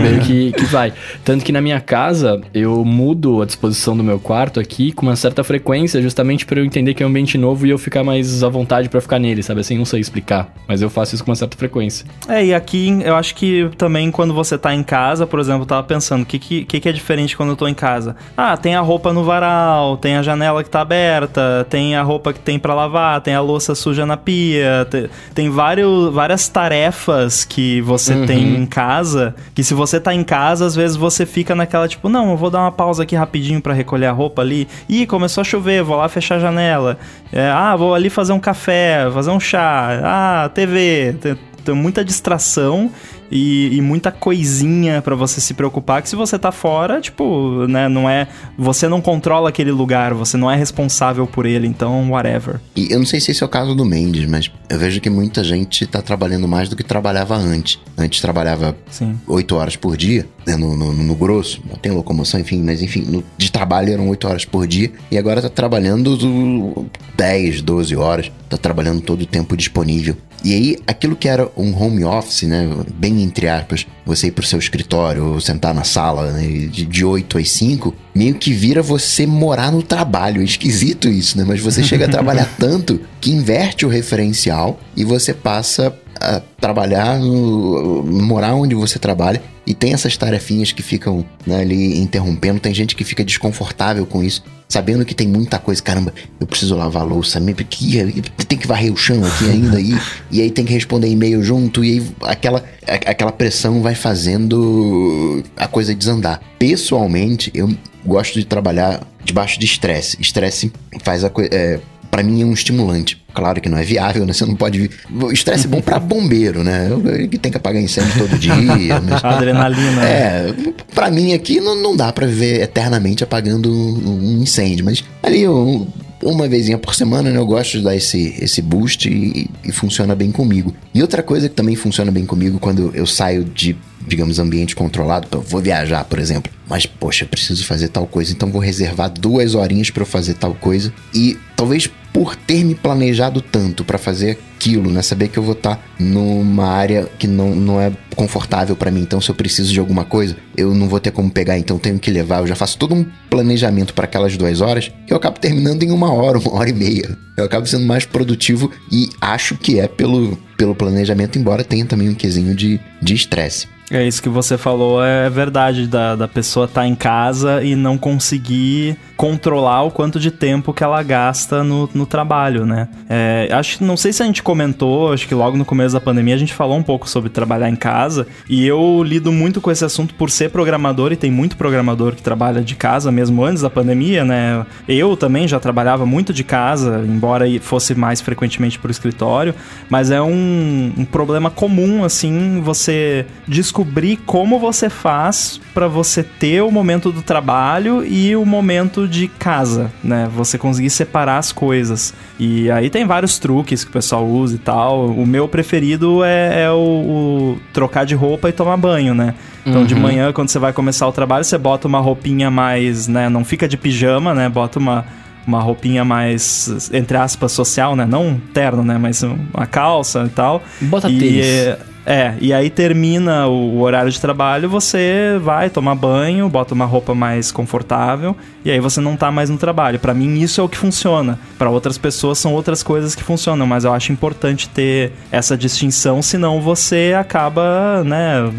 meio 0.00 0.20
que, 0.20 0.52
que 0.52 0.64
vai. 0.66 0.92
Tanto 1.24 1.44
que 1.44 1.50
na 1.52 1.60
minha 1.60 1.80
casa, 1.80 2.40
eu 2.54 2.84
mudo 2.84 3.42
a 3.42 3.44
disposição 3.46 3.96
do 3.96 4.04
meu 4.04 4.18
quarto 4.20 4.60
aqui 4.60 4.92
com 4.92 5.06
uma 5.06 5.16
certa 5.16 5.42
frequência, 5.42 6.00
justamente 6.00 6.46
pra 6.46 6.60
eu 6.60 6.64
entender 6.64 6.94
que 6.94 7.02
é 7.02 7.06
um 7.06 7.08
ambiente 7.08 7.36
novo 7.36 7.66
e 7.66 7.70
eu 7.70 7.78
ficar 7.78 8.04
mais 8.04 8.42
à 8.42 8.48
vontade 8.48 8.88
pra 8.88 9.00
ficar 9.00 9.18
nele, 9.18 9.42
sabe? 9.42 9.60
Assim, 9.60 9.76
não 9.76 9.84
sei 9.84 10.00
explicar, 10.00 10.52
mas 10.66 10.80
eu 10.82 10.88
faço 10.90 11.14
isso 11.14 11.24
com 11.24 11.30
uma 11.30 11.36
certa 11.36 11.56
frequência. 11.56 12.06
É, 12.28 12.44
e 12.44 12.54
aqui 12.54 12.98
eu 13.04 13.16
acho 13.16 13.34
que 13.34 13.68
também 13.76 14.10
quando 14.10 14.32
você 14.32 14.56
tá 14.56 14.74
em 14.74 14.82
casa, 14.82 15.26
por 15.26 15.40
exemplo, 15.40 15.62
eu 15.62 15.66
tava 15.66 15.82
pensando, 15.82 16.22
o 16.22 16.26
que, 16.26 16.38
que, 16.38 16.64
que 16.64 16.78
que 16.80 16.88
é 16.88 16.92
diferente 16.92 17.36
quando 17.36 17.50
eu 17.50 17.56
tô 17.56 17.66
em 17.66 17.74
casa? 17.74 18.14
Ah, 18.36 18.56
tem 18.56 18.74
a 18.74 18.80
roupa 18.80 19.12
no 19.12 19.24
varal, 19.24 19.96
tem 19.96 20.16
a 20.16 20.22
janela 20.22 20.62
que 20.62 20.70
tá 20.70 20.80
aberta, 20.80 21.66
tem 21.68 21.96
a 21.96 22.02
roupa 22.02 22.27
que 22.32 22.40
tem 22.40 22.58
pra 22.58 22.74
lavar, 22.74 23.20
tem 23.20 23.34
a 23.34 23.40
louça 23.40 23.74
suja 23.74 24.04
na 24.06 24.16
pia, 24.16 24.86
te- 24.90 25.08
tem 25.34 25.50
vários, 25.50 26.12
várias 26.12 26.48
tarefas 26.48 27.44
que 27.44 27.80
você 27.82 28.26
tem 28.26 28.56
em 28.56 28.66
casa, 28.66 29.34
que 29.54 29.62
se 29.64 29.74
você 29.74 29.98
tá 30.00 30.14
em 30.14 30.22
casa, 30.24 30.66
às 30.66 30.74
vezes 30.74 30.96
você 30.96 31.24
fica 31.26 31.54
naquela 31.54 31.88
tipo, 31.88 32.08
não, 32.08 32.30
eu 32.30 32.36
vou 32.36 32.50
dar 32.50 32.60
uma 32.60 32.72
pausa 32.72 33.02
aqui 33.02 33.14
rapidinho 33.16 33.60
pra 33.60 33.72
recolher 33.74 34.06
a 34.06 34.12
roupa 34.12 34.42
ali. 34.42 34.68
Ih, 34.88 35.06
começou 35.06 35.40
a 35.42 35.44
chover, 35.44 35.82
vou 35.82 35.96
lá 35.96 36.08
fechar 36.08 36.36
a 36.36 36.40
janela. 36.40 36.98
É, 37.32 37.48
ah, 37.50 37.74
vou 37.76 37.94
ali 37.94 38.08
fazer 38.10 38.32
um 38.32 38.40
café, 38.40 39.08
fazer 39.12 39.30
um 39.30 39.40
chá. 39.40 40.00
Ah, 40.02 40.50
TV. 40.54 41.14
Tem, 41.20 41.36
tem 41.64 41.74
muita 41.74 42.04
distração 42.04 42.90
e, 43.30 43.76
e 43.76 43.80
muita 43.80 44.10
coisinha 44.10 45.02
pra 45.02 45.14
você 45.14 45.40
se 45.40 45.54
preocupar 45.54 46.02
que 46.02 46.08
se 46.08 46.16
você 46.16 46.38
tá 46.38 46.50
fora, 46.52 47.00
tipo, 47.00 47.66
né, 47.68 47.88
não 47.88 48.08
é, 48.08 48.28
você 48.56 48.88
não 48.88 49.00
controla 49.00 49.48
aquele 49.48 49.70
lugar, 49.72 50.14
você 50.14 50.36
não 50.36 50.50
é 50.50 50.56
responsável 50.56 51.26
por 51.26 51.46
ele, 51.46 51.66
então 51.66 52.10
whatever. 52.10 52.60
E 52.76 52.92
eu 52.92 52.98
não 52.98 53.06
sei 53.06 53.20
se 53.20 53.30
esse 53.30 53.42
é 53.42 53.46
o 53.46 53.48
caso 53.48 53.74
do 53.74 53.84
Mendes, 53.84 54.28
mas 54.28 54.50
eu 54.68 54.78
vejo 54.78 55.00
que 55.00 55.10
muita 55.10 55.42
gente 55.44 55.86
tá 55.86 56.00
trabalhando 56.02 56.46
mais 56.48 56.68
do 56.68 56.76
que 56.76 56.82
trabalhava 56.82 57.36
antes. 57.36 57.78
Antes 57.96 58.20
trabalhava 58.20 58.76
Sim. 58.90 59.18
8 59.26 59.54
horas 59.56 59.76
por 59.76 59.96
dia, 59.96 60.26
né, 60.46 60.56
no, 60.56 60.76
no, 60.76 60.92
no 60.92 61.14
grosso, 61.14 61.60
tem 61.82 61.92
locomoção, 61.92 62.40
enfim, 62.40 62.62
mas 62.62 62.82
enfim, 62.82 63.02
no- 63.02 63.24
de 63.36 63.50
trabalho 63.52 63.92
eram 63.92 64.08
8 64.08 64.26
horas 64.28 64.44
por 64.44 64.66
dia, 64.66 64.90
e 65.10 65.18
agora 65.18 65.42
tá 65.42 65.48
trabalhando 65.48 66.16
do 66.16 66.86
10, 67.16 67.62
12 67.62 67.96
horas, 67.96 68.30
tá 68.48 68.56
trabalhando 68.56 69.00
todo 69.00 69.22
o 69.22 69.26
tempo 69.26 69.56
disponível. 69.56 70.16
E 70.44 70.54
aí, 70.54 70.78
aquilo 70.86 71.16
que 71.16 71.28
era 71.28 71.50
um 71.56 71.74
home 71.76 72.04
office, 72.04 72.42
né, 72.42 72.68
bem 72.94 73.22
entre 73.22 73.48
aspas, 73.48 73.86
você 74.06 74.28
ir 74.28 74.30
pro 74.30 74.46
seu 74.46 74.58
escritório, 74.58 75.24
ou 75.24 75.40
sentar 75.40 75.74
na 75.74 75.84
sala, 75.84 76.30
né, 76.32 76.46
de, 76.68 76.86
de 76.86 77.04
8 77.04 77.38
às 77.38 77.50
5, 77.50 77.94
meio 78.14 78.34
que 78.34 78.52
vira 78.52 78.80
você 78.80 79.26
morar 79.26 79.72
no 79.72 79.82
trabalho. 79.82 80.40
É 80.40 80.44
esquisito 80.44 81.08
isso, 81.08 81.36
né? 81.36 81.44
Mas 81.46 81.60
você 81.60 81.82
chega 81.82 82.06
a 82.06 82.08
trabalhar 82.08 82.48
tanto 82.58 83.00
que 83.20 83.30
inverte 83.30 83.84
o 83.84 83.88
referencial 83.88 84.78
e 84.96 85.04
você 85.04 85.34
passa 85.34 85.94
a 86.20 86.40
trabalhar, 86.60 87.18
no, 87.18 88.02
morar 88.04 88.54
onde 88.54 88.74
você 88.74 88.98
trabalha 88.98 89.42
e 89.66 89.74
tem 89.74 89.92
essas 89.92 90.16
tarefinhas 90.16 90.72
que 90.72 90.82
ficam 90.82 91.24
né, 91.46 91.60
ali 91.60 91.98
interrompendo. 91.98 92.58
Tem 92.60 92.72
gente 92.74 92.96
que 92.96 93.04
fica 93.04 93.24
desconfortável 93.24 94.06
com 94.06 94.22
isso, 94.22 94.42
sabendo 94.68 95.04
que 95.04 95.14
tem 95.14 95.28
muita 95.28 95.58
coisa. 95.58 95.82
Caramba, 95.82 96.12
eu 96.40 96.46
preciso 96.46 96.74
lavar 96.74 97.02
a 97.02 97.04
louça, 97.04 97.38
me- 97.38 97.52
que- 97.54 98.22
tem 98.46 98.58
que 98.58 98.66
varrer 98.66 98.92
o 98.92 98.96
chão 98.96 99.22
aqui 99.24 99.44
ainda 99.50 99.76
aí, 99.76 99.98
e 100.30 100.40
aí 100.40 100.50
tem 100.50 100.64
que 100.64 100.72
responder 100.72 101.08
e-mail 101.08 101.42
junto, 101.42 101.84
e 101.84 101.92
aí 102.00 102.06
aquela, 102.22 102.64
aquela 102.86 103.30
pressão 103.32 103.82
vai 103.82 103.94
fazendo 103.94 105.42
a 105.56 105.66
coisa 105.68 105.94
desandar. 105.94 106.40
Pessoalmente, 106.58 107.50
eu 107.54 107.70
gosto 108.04 108.38
de 108.38 108.44
trabalhar 108.46 109.06
debaixo 109.24 109.58
de 109.60 109.66
estresse. 109.66 110.16
Estresse 110.20 110.72
faz 111.02 111.24
a 111.24 111.28
coisa. 111.30 111.50
É, 111.52 111.78
Pra 112.10 112.22
mim 112.22 112.42
é 112.42 112.44
um 112.44 112.52
estimulante. 112.52 113.22
Claro 113.34 113.60
que 113.60 113.68
não 113.68 113.78
é 113.78 113.84
viável, 113.84 114.24
né? 114.26 114.32
Você 114.32 114.44
não 114.46 114.56
pode. 114.56 114.90
estresse 115.32 115.66
é 115.66 115.68
bom 115.68 115.80
pra 115.80 115.98
bombeiro, 115.98 116.64
né? 116.64 116.88
Eu- 116.90 117.28
Que 117.28 117.38
tem 117.38 117.52
que 117.52 117.58
apagar 117.58 117.80
incêndio 117.82 118.12
todo 118.18 118.38
dia. 118.38 118.54
Mas... 119.08 119.22
Adrenalina. 119.24 120.02
É, 120.04 120.54
pra 120.94 121.10
mim 121.10 121.32
aqui 121.34 121.60
não, 121.60 121.80
não 121.80 121.94
dá 121.96 122.12
pra 122.12 122.26
viver 122.26 122.62
eternamente 122.62 123.22
apagando 123.22 123.70
um 123.70 124.40
incêndio, 124.42 124.84
mas 124.84 125.04
ali 125.22 125.46
um- 125.46 125.86
uma 126.22 126.48
vezinha 126.48 126.76
por 126.78 126.94
semana 126.96 127.30
né, 127.30 127.36
eu 127.38 127.46
gosto 127.46 127.78
de 127.78 127.84
dar 127.84 127.94
esse, 127.94 128.34
esse 128.40 128.60
boost 128.60 129.08
e, 129.08 129.48
e 129.64 129.70
funciona 129.70 130.14
bem 130.16 130.32
comigo. 130.32 130.74
E 130.92 131.00
outra 131.00 131.22
coisa 131.22 131.48
que 131.48 131.54
também 131.54 131.76
funciona 131.76 132.10
bem 132.10 132.26
comigo 132.26 132.58
quando 132.58 132.90
eu 132.94 133.06
saio 133.06 133.44
de, 133.44 133.76
digamos, 134.06 134.38
ambiente 134.38 134.76
controlado, 134.76 135.28
eu 135.32 135.40
vou 135.40 135.60
viajar, 135.60 136.04
por 136.04 136.18
exemplo, 136.18 136.50
mas 136.68 136.86
poxa, 136.86 137.24
eu 137.24 137.28
preciso 137.28 137.64
fazer 137.64 137.88
tal 137.88 138.06
coisa, 138.06 138.32
então 138.32 138.50
vou 138.50 138.60
reservar 138.60 139.10
duas 139.10 139.54
horinhas 139.54 139.90
pra 139.90 140.02
eu 140.02 140.06
fazer 140.06 140.34
tal 140.34 140.54
coisa 140.54 140.92
e 141.14 141.36
talvez 141.56 141.90
por 142.12 142.34
ter 142.34 142.64
me 142.64 142.74
planejado 142.74 143.40
tanto 143.40 143.84
pra 143.84 143.98
fazer 143.98 144.38
aquilo, 144.56 144.90
né? 144.90 145.02
Saber 145.02 145.28
que 145.28 145.38
eu 145.38 145.42
vou 145.42 145.52
estar 145.52 145.80
numa 145.98 146.66
área 146.66 147.08
que 147.18 147.28
não, 147.28 147.54
não 147.54 147.80
é 147.80 147.92
confortável 148.16 148.74
pra 148.74 148.90
mim. 148.90 149.02
Então, 149.02 149.20
se 149.20 149.30
eu 149.30 149.34
preciso 149.34 149.72
de 149.72 149.78
alguma 149.78 150.04
coisa, 150.04 150.36
eu 150.56 150.74
não 150.74 150.88
vou 150.88 150.98
ter 150.98 151.12
como 151.12 151.30
pegar, 151.30 151.56
então 151.58 151.78
tenho 151.78 151.98
que 151.98 152.10
levar. 152.10 152.40
Eu 152.40 152.46
já 152.46 152.56
faço 152.56 152.76
todo 152.76 152.94
um 152.94 153.06
planejamento 153.30 153.94
pra 153.94 154.04
aquelas 154.04 154.36
duas 154.36 154.60
horas 154.60 154.90
que 155.06 155.12
eu 155.12 155.16
acabo 155.16 155.38
terminando 155.38 155.84
em 155.84 155.92
uma 155.92 156.12
hora, 156.12 156.38
uma 156.38 156.54
hora 156.54 156.68
e 156.68 156.72
meia. 156.72 157.16
Eu 157.36 157.44
acabo 157.44 157.66
sendo 157.66 157.86
mais 157.86 158.04
produtivo 158.04 158.70
e 158.90 159.08
acho 159.20 159.56
que 159.56 159.78
é 159.78 159.86
pelo, 159.86 160.36
pelo 160.56 160.74
planejamento, 160.74 161.38
embora 161.38 161.62
tenha 161.62 161.84
também 161.84 162.08
um 162.08 162.14
quesinho 162.14 162.54
de 162.54 162.80
estresse. 163.02 163.68
É 163.90 164.06
isso 164.06 164.22
que 164.22 164.28
você 164.28 164.58
falou, 164.58 165.02
é 165.02 165.30
verdade, 165.30 165.86
da, 165.86 166.14
da 166.14 166.28
pessoa 166.28 166.66
estar 166.66 166.86
em 166.86 166.94
casa 166.94 167.62
e 167.62 167.74
não 167.74 167.96
conseguir 167.96 168.98
controlar 169.16 169.82
o 169.82 169.90
quanto 169.90 170.20
de 170.20 170.30
tempo 170.30 170.72
que 170.72 170.84
ela 170.84 171.02
gasta 171.02 171.64
no, 171.64 171.88
no 171.92 172.06
trabalho, 172.06 172.66
né? 172.66 172.86
É, 173.08 173.48
acho 173.50 173.82
não 173.82 173.96
sei 173.96 174.12
se 174.12 174.22
a 174.22 174.26
gente 174.26 174.42
comentou, 174.42 175.12
acho 175.12 175.26
que 175.26 175.34
logo 175.34 175.56
no 175.56 175.64
começo 175.64 175.94
da 175.94 176.00
pandemia 176.00 176.34
a 176.34 176.38
gente 176.38 176.52
falou 176.52 176.76
um 176.76 176.82
pouco 176.82 177.08
sobre 177.08 177.30
trabalhar 177.30 177.68
em 177.68 177.74
casa, 177.74 178.26
e 178.48 178.64
eu 178.66 179.02
lido 179.02 179.32
muito 179.32 179.60
com 179.60 179.70
esse 179.70 179.84
assunto 179.84 180.14
por 180.14 180.30
ser 180.30 180.50
programador, 180.50 181.10
e 181.10 181.16
tem 181.16 181.30
muito 181.30 181.56
programador 181.56 182.14
que 182.14 182.22
trabalha 182.22 182.60
de 182.60 182.76
casa 182.76 183.10
mesmo 183.10 183.42
antes 183.42 183.62
da 183.62 183.70
pandemia, 183.70 184.24
né? 184.24 184.66
Eu 184.86 185.16
também 185.16 185.48
já 185.48 185.58
trabalhava 185.58 186.04
muito 186.04 186.32
de 186.32 186.44
casa, 186.44 187.02
embora 187.08 187.46
fosse 187.60 187.94
mais 187.94 188.20
frequentemente 188.20 188.78
pro 188.78 188.90
escritório, 188.90 189.54
mas 189.88 190.10
é 190.10 190.20
um, 190.20 190.92
um 190.96 191.04
problema 191.06 191.50
comum, 191.50 192.04
assim, 192.04 192.60
você 192.62 193.24
descobrir 193.48 193.77
como 194.26 194.58
você 194.58 194.88
faz 194.88 195.60
para 195.74 195.86
você 195.86 196.22
ter 196.22 196.62
o 196.62 196.70
momento 196.70 197.12
do 197.12 197.22
trabalho 197.22 198.04
e 198.04 198.34
o 198.34 198.44
momento 198.44 199.06
de 199.06 199.28
casa, 199.28 199.90
né? 200.02 200.28
Você 200.34 200.58
conseguir 200.58 200.90
separar 200.90 201.38
as 201.38 201.52
coisas. 201.52 202.14
E 202.38 202.70
aí 202.70 202.90
tem 202.90 203.06
vários 203.06 203.38
truques 203.38 203.84
que 203.84 203.90
o 203.90 203.92
pessoal 203.92 204.26
usa 204.26 204.56
e 204.56 204.58
tal. 204.58 205.06
O 205.06 205.26
meu 205.26 205.48
preferido 205.48 206.24
é, 206.24 206.62
é 206.64 206.70
o, 206.70 206.76
o 206.76 207.58
trocar 207.72 208.04
de 208.04 208.14
roupa 208.14 208.48
e 208.48 208.52
tomar 208.52 208.76
banho, 208.76 209.14
né? 209.14 209.34
Então 209.66 209.84
de 209.84 209.94
manhã, 209.94 210.32
quando 210.32 210.48
você 210.48 210.58
vai 210.58 210.72
começar 210.72 211.06
o 211.06 211.12
trabalho, 211.12 211.44
você 211.44 211.58
bota 211.58 211.86
uma 211.86 212.00
roupinha 212.00 212.50
mais, 212.50 213.06
né? 213.06 213.28
Não 213.28 213.44
fica 213.44 213.68
de 213.68 213.76
pijama, 213.76 214.34
né? 214.34 214.48
Bota 214.48 214.78
uma 214.78 215.04
uma 215.46 215.62
roupinha 215.62 216.04
mais, 216.04 216.90
entre 216.92 217.16
aspas, 217.16 217.52
social, 217.52 217.96
né? 217.96 218.04
Não 218.04 218.38
terno, 218.52 218.84
né? 218.84 218.98
Mas 218.98 219.22
uma 219.22 219.66
calça 219.66 220.24
e 220.26 220.28
tal. 220.28 220.62
Bota 220.82 221.08
e, 221.10 221.18
tênis. 221.18 221.78
É, 222.10 222.32
e 222.40 222.54
aí 222.54 222.70
termina 222.70 223.46
o, 223.48 223.82
horário 223.82 224.10
de 224.10 224.18
trabalho, 224.18 224.66
você 224.66 225.38
vai 225.42 225.68
tomar 225.68 225.94
banho, 225.94 226.48
bota 226.48 226.72
uma 226.72 226.86
roupa 226.86 227.14
mais 227.14 227.52
confortável 227.52 228.34
e 228.64 228.70
aí 228.70 228.80
você 228.80 228.98
não 228.98 229.14
tá 229.14 229.30
mais 229.30 229.50
no 229.50 229.58
trabalho. 229.58 229.98
Pra 229.98 230.14
mim 230.14 230.40
isso 230.40 230.58
é 230.58 230.64
o 230.64 230.70
que 230.70 230.78
funciona. 230.78 231.38
Pra 231.58 231.68
outras 231.68 231.98
pessoas 231.98 232.38
são 232.38 232.54
outras 232.54 232.82
coisas 232.82 233.14
que 233.14 233.22
funcionam, 233.22 233.66
mas 233.66 233.84
eu 233.84 233.92
acho 233.92 234.10
importante 234.10 234.70
ter 234.70 235.12
essa 235.30 235.54
distinção, 235.54 236.22
senão 236.22 236.62
você 236.62 237.14
acaba, 237.14 238.02
né, 238.02 238.50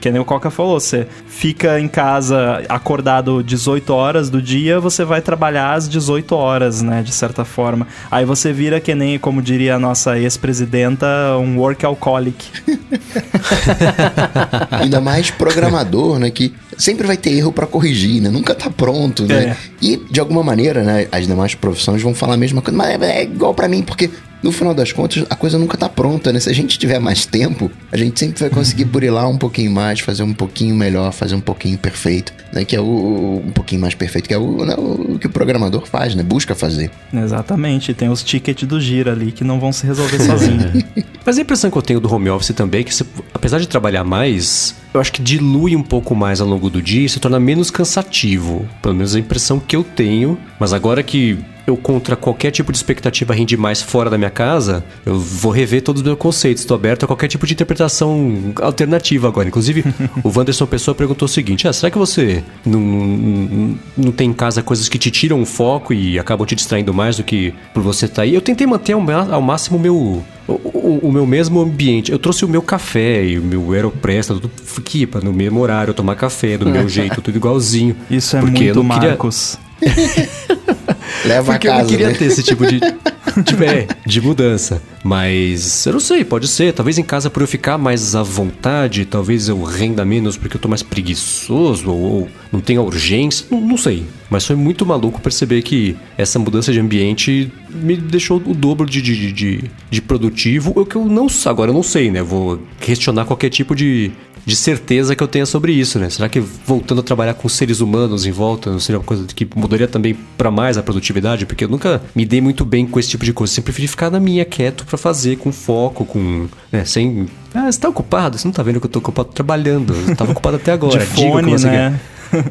que 0.00 0.10
nem 0.10 0.18
o 0.18 0.24
Coca 0.24 0.50
falou, 0.50 0.80
você 0.80 1.06
fica 1.26 1.78
em 1.78 1.88
casa 1.88 2.62
acordado 2.70 3.42
18 3.42 3.92
horas 3.92 4.30
do 4.30 4.40
dia, 4.40 4.80
você 4.80 5.04
vai 5.04 5.20
trabalhar 5.20 5.74
às 5.74 5.86
18 5.90 6.34
horas, 6.34 6.80
né, 6.80 7.02
de 7.02 7.12
certa 7.12 7.44
forma. 7.44 7.86
Aí 8.10 8.24
você 8.24 8.50
vira 8.50 8.80
que 8.80 8.94
nem, 8.94 9.18
como 9.18 9.42
diria 9.42 9.74
a 9.74 9.78
nossa 9.78 10.18
ex-presidenta, 10.18 11.06
um 11.38 11.58
workaholic. 11.58 12.46
Ainda 14.70 15.00
mais 15.00 15.30
programador, 15.30 16.18
né? 16.18 16.30
Que 16.30 16.52
sempre 16.76 17.06
vai 17.06 17.16
ter 17.16 17.32
erro 17.32 17.52
pra 17.52 17.66
corrigir, 17.66 18.20
né? 18.20 18.30
Nunca 18.30 18.54
tá 18.54 18.70
pronto, 18.70 19.24
né? 19.24 19.44
É. 19.44 19.56
E, 19.80 19.96
de 19.96 20.20
alguma 20.20 20.42
maneira, 20.42 20.82
né? 20.82 21.06
As 21.10 21.26
demais 21.26 21.54
profissões 21.54 22.02
vão 22.02 22.14
falar 22.14 22.34
a 22.34 22.38
mesma 22.38 22.62
coisa. 22.62 22.76
Mas 22.76 23.00
é, 23.00 23.20
é 23.20 23.22
igual 23.24 23.54
pra 23.54 23.68
mim, 23.68 23.82
porque... 23.82 24.10
No 24.44 24.52
final 24.52 24.74
das 24.74 24.92
contas, 24.92 25.24
a 25.30 25.34
coisa 25.34 25.58
nunca 25.58 25.76
tá 25.78 25.88
pronta, 25.88 26.30
né? 26.32 26.38
Se 26.38 26.50
a 26.50 26.52
gente 26.52 26.78
tiver 26.78 26.98
mais 26.98 27.24
tempo, 27.24 27.70
a 27.90 27.96
gente 27.96 28.20
sempre 28.20 28.38
vai 28.40 28.50
conseguir 28.50 28.84
burilar 28.84 29.28
um 29.28 29.38
pouquinho 29.38 29.70
mais, 29.70 30.00
fazer 30.00 30.22
um 30.22 30.34
pouquinho 30.34 30.74
melhor, 30.76 31.12
fazer 31.12 31.34
um 31.34 31.40
pouquinho 31.40 31.78
perfeito, 31.78 32.32
né? 32.52 32.64
Que 32.64 32.76
é 32.76 32.80
o, 32.80 32.84
o- 32.84 33.42
um 33.46 33.50
pouquinho 33.52 33.80
mais 33.80 33.94
perfeito, 33.94 34.28
que 34.28 34.34
é 34.34 34.38
o, 34.38 34.64
né, 34.66 34.74
o 34.76 35.18
que 35.18 35.26
o 35.26 35.30
programador 35.30 35.86
faz, 35.86 36.14
né? 36.14 36.22
Busca 36.22 36.54
fazer. 36.54 36.90
Exatamente, 37.12 37.94
tem 37.94 38.08
os 38.10 38.22
tickets 38.22 38.68
do 38.68 38.78
Gira 38.80 39.12
ali 39.12 39.32
que 39.32 39.42
não 39.42 39.58
vão 39.58 39.72
se 39.72 39.86
resolver 39.86 40.20
sozinhos. 40.20 40.84
Mas 41.24 41.38
a 41.38 41.40
impressão 41.40 41.70
que 41.70 41.78
eu 41.78 41.82
tenho 41.82 41.98
do 42.00 42.12
home 42.14 42.28
office 42.28 42.54
também 42.54 42.82
é 42.82 42.84
que, 42.84 42.94
você- 42.94 43.06
apesar 43.32 43.58
de 43.58 43.66
trabalhar 43.66 44.04
mais, 44.04 44.74
eu 44.92 45.00
acho 45.00 45.10
que 45.10 45.22
dilui 45.22 45.74
um 45.74 45.82
pouco 45.82 46.14
mais 46.14 46.40
ao 46.42 46.46
longo 46.46 46.68
do 46.68 46.82
dia 46.82 47.06
e 47.06 47.08
se 47.08 47.18
torna 47.18 47.40
menos 47.40 47.70
cansativo. 47.70 48.68
Pelo 48.82 48.94
menos 48.94 49.14
a 49.14 49.18
impressão 49.18 49.58
que 49.58 49.74
eu 49.74 49.82
tenho. 49.82 50.38
Mas 50.60 50.72
agora 50.74 51.02
que 51.02 51.38
eu 51.66 51.76
contra 51.76 52.14
qualquer 52.16 52.50
tipo 52.50 52.70
de 52.70 52.78
expectativa 52.78 53.34
rende 53.34 53.56
mais 53.56 53.80
fora 53.80 54.10
da 54.10 54.18
minha 54.18 54.30
casa, 54.30 54.84
eu 55.04 55.18
vou 55.18 55.50
rever 55.50 55.82
todos 55.82 56.02
os 56.02 56.06
meus 56.06 56.18
conceitos. 56.18 56.62
Estou 56.62 56.74
aberto 56.74 57.04
a 57.04 57.06
qualquer 57.06 57.28
tipo 57.28 57.46
de 57.46 57.54
interpretação 57.54 58.52
alternativa 58.60 59.28
agora. 59.28 59.48
Inclusive, 59.48 59.84
o 60.22 60.28
Wanderson 60.28 60.66
Pessoa 60.66 60.94
perguntou 60.94 61.26
o 61.26 61.28
seguinte: 61.28 61.66
ah, 61.66 61.72
será 61.72 61.90
que 61.90 61.98
você 61.98 62.42
não, 62.64 62.80
não, 62.80 63.78
não 63.96 64.12
tem 64.12 64.30
em 64.30 64.32
casa 64.32 64.62
coisas 64.62 64.88
que 64.88 64.98
te 64.98 65.10
tiram 65.10 65.40
o 65.40 65.46
foco 65.46 65.92
e 65.92 66.18
acabam 66.18 66.46
te 66.46 66.54
distraindo 66.54 66.92
mais 66.92 67.16
do 67.16 67.24
que 67.24 67.54
por 67.72 67.82
você 67.82 68.04
estar 68.06 68.16
tá 68.16 68.22
aí? 68.22 68.34
Eu 68.34 68.40
tentei 68.40 68.66
manter 68.66 68.92
ao, 68.92 69.02
ao 69.32 69.42
máximo 69.42 69.78
o 69.78 69.80
meu, 69.80 69.96
o, 69.96 70.24
o, 70.48 71.00
o, 71.04 71.12
meu 71.12 71.26
mesmo 71.26 71.60
ambiente. 71.60 72.12
Eu 72.12 72.18
trouxe 72.18 72.44
o 72.44 72.48
meu 72.48 72.62
café 72.62 73.24
e 73.24 73.38
o 73.38 73.42
meu 73.42 73.72
Aeropress, 73.72 74.28
tudo 74.28 74.50
aqui, 74.78 75.08
no 75.22 75.32
mesmo 75.32 75.60
horário, 75.60 75.94
tomar 75.94 76.14
café, 76.14 76.58
do 76.58 76.66
meu 76.68 76.88
jeito, 76.90 77.22
tudo 77.22 77.36
igualzinho. 77.36 77.96
Isso 78.10 78.36
é 78.36 78.42
muito 78.42 78.84
Marcos. 78.84 79.58
Leva 81.24 81.52
Porque 81.52 81.68
a 81.68 81.70
casa. 81.70 81.80
eu 81.80 81.84
não 81.84 81.90
queria 81.90 82.08
né? 82.08 82.14
ter 82.14 82.24
esse 82.26 82.42
tipo 82.42 82.66
de, 82.66 82.80
de, 82.80 83.64
é, 83.64 83.86
de 84.04 84.20
mudança. 84.20 84.82
Mas 85.02 85.86
eu 85.86 85.94
não 85.94 86.00
sei, 86.00 86.24
pode 86.24 86.48
ser. 86.48 86.72
Talvez 86.72 86.98
em 86.98 87.02
casa 87.02 87.30
por 87.30 87.42
eu 87.42 87.48
ficar 87.48 87.78
mais 87.78 88.14
à 88.14 88.22
vontade, 88.22 89.04
talvez 89.04 89.48
eu 89.48 89.62
renda 89.62 90.04
menos 90.04 90.36
porque 90.36 90.56
eu 90.56 90.60
tô 90.60 90.68
mais 90.68 90.82
preguiçoso 90.82 91.90
ou, 91.90 92.00
ou 92.00 92.28
não 92.52 92.60
tenha 92.60 92.80
urgência. 92.82 93.46
Não, 93.50 93.60
não, 93.60 93.76
sei. 93.76 94.04
Mas 94.28 94.46
foi 94.46 94.56
muito 94.56 94.84
maluco 94.84 95.20
perceber 95.20 95.62
que 95.62 95.96
essa 96.16 96.38
mudança 96.38 96.72
de 96.72 96.80
ambiente 96.80 97.50
me 97.70 97.96
deixou 97.96 98.38
o 98.44 98.54
dobro 98.54 98.88
de, 98.88 99.00
de, 99.00 99.32
de, 99.32 99.64
de 99.90 100.02
produtivo. 100.02 100.72
O 100.76 100.84
que 100.84 100.96
eu 100.96 101.04
não 101.04 101.26
agora 101.46 101.70
eu 101.70 101.74
não 101.74 101.82
sei, 101.82 102.10
né? 102.10 102.22
Vou 102.22 102.60
questionar 102.80 103.24
qualquer 103.24 103.50
tipo 103.50 103.74
de 103.74 104.12
de 104.46 104.54
certeza 104.54 105.16
que 105.16 105.22
eu 105.22 105.28
tenha 105.28 105.46
sobre 105.46 105.72
isso, 105.72 105.98
né? 105.98 106.10
Será 106.10 106.28
que 106.28 106.40
voltando 106.40 107.00
a 107.00 107.04
trabalhar 107.04 107.34
com 107.34 107.48
seres 107.48 107.80
humanos 107.80 108.26
em 108.26 108.30
volta 108.30 108.70
não 108.70 108.78
seria 108.78 108.98
uma 108.98 109.04
coisa 109.04 109.26
que 109.26 109.48
mudaria 109.56 109.88
também 109.88 110.16
para 110.36 110.50
mais 110.50 110.76
a 110.76 110.82
produtividade? 110.82 111.46
Porque 111.46 111.64
eu 111.64 111.68
nunca 111.68 112.02
me 112.14 112.24
dei 112.26 112.40
muito 112.40 112.64
bem 112.64 112.86
com 112.86 113.00
esse 113.00 113.08
tipo 113.08 113.24
de 113.24 113.32
coisa. 113.32 113.50
Eu 113.50 113.54
sempre 113.54 113.72
preferi 113.72 113.88
ficar 113.88 114.10
na 114.10 114.20
minha 114.20 114.44
quieto 114.44 114.84
para 114.84 114.98
fazer, 114.98 115.36
com 115.36 115.50
foco, 115.50 116.04
com. 116.04 116.46
Né, 116.70 116.84
sem. 116.84 117.26
Ah, 117.54 117.70
você 117.70 117.80
tá 117.80 117.88
ocupado? 117.88 118.36
Você 118.36 118.46
não 118.46 118.52
tá 118.52 118.62
vendo 118.62 118.80
que 118.80 118.86
eu 118.86 118.90
tô 118.90 118.98
ocupado 118.98 119.30
trabalhando. 119.30 119.94
Eu 120.08 120.16
tava 120.16 120.32
ocupado 120.32 120.56
até 120.56 120.72
agora. 120.72 120.98
de 121.00 121.06
fone, 121.06 121.56
né? 121.62 122.00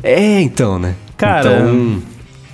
É, 0.02 0.42
então, 0.42 0.80
né? 0.80 0.96
Cara, 1.18 1.60
então... 1.60 2.02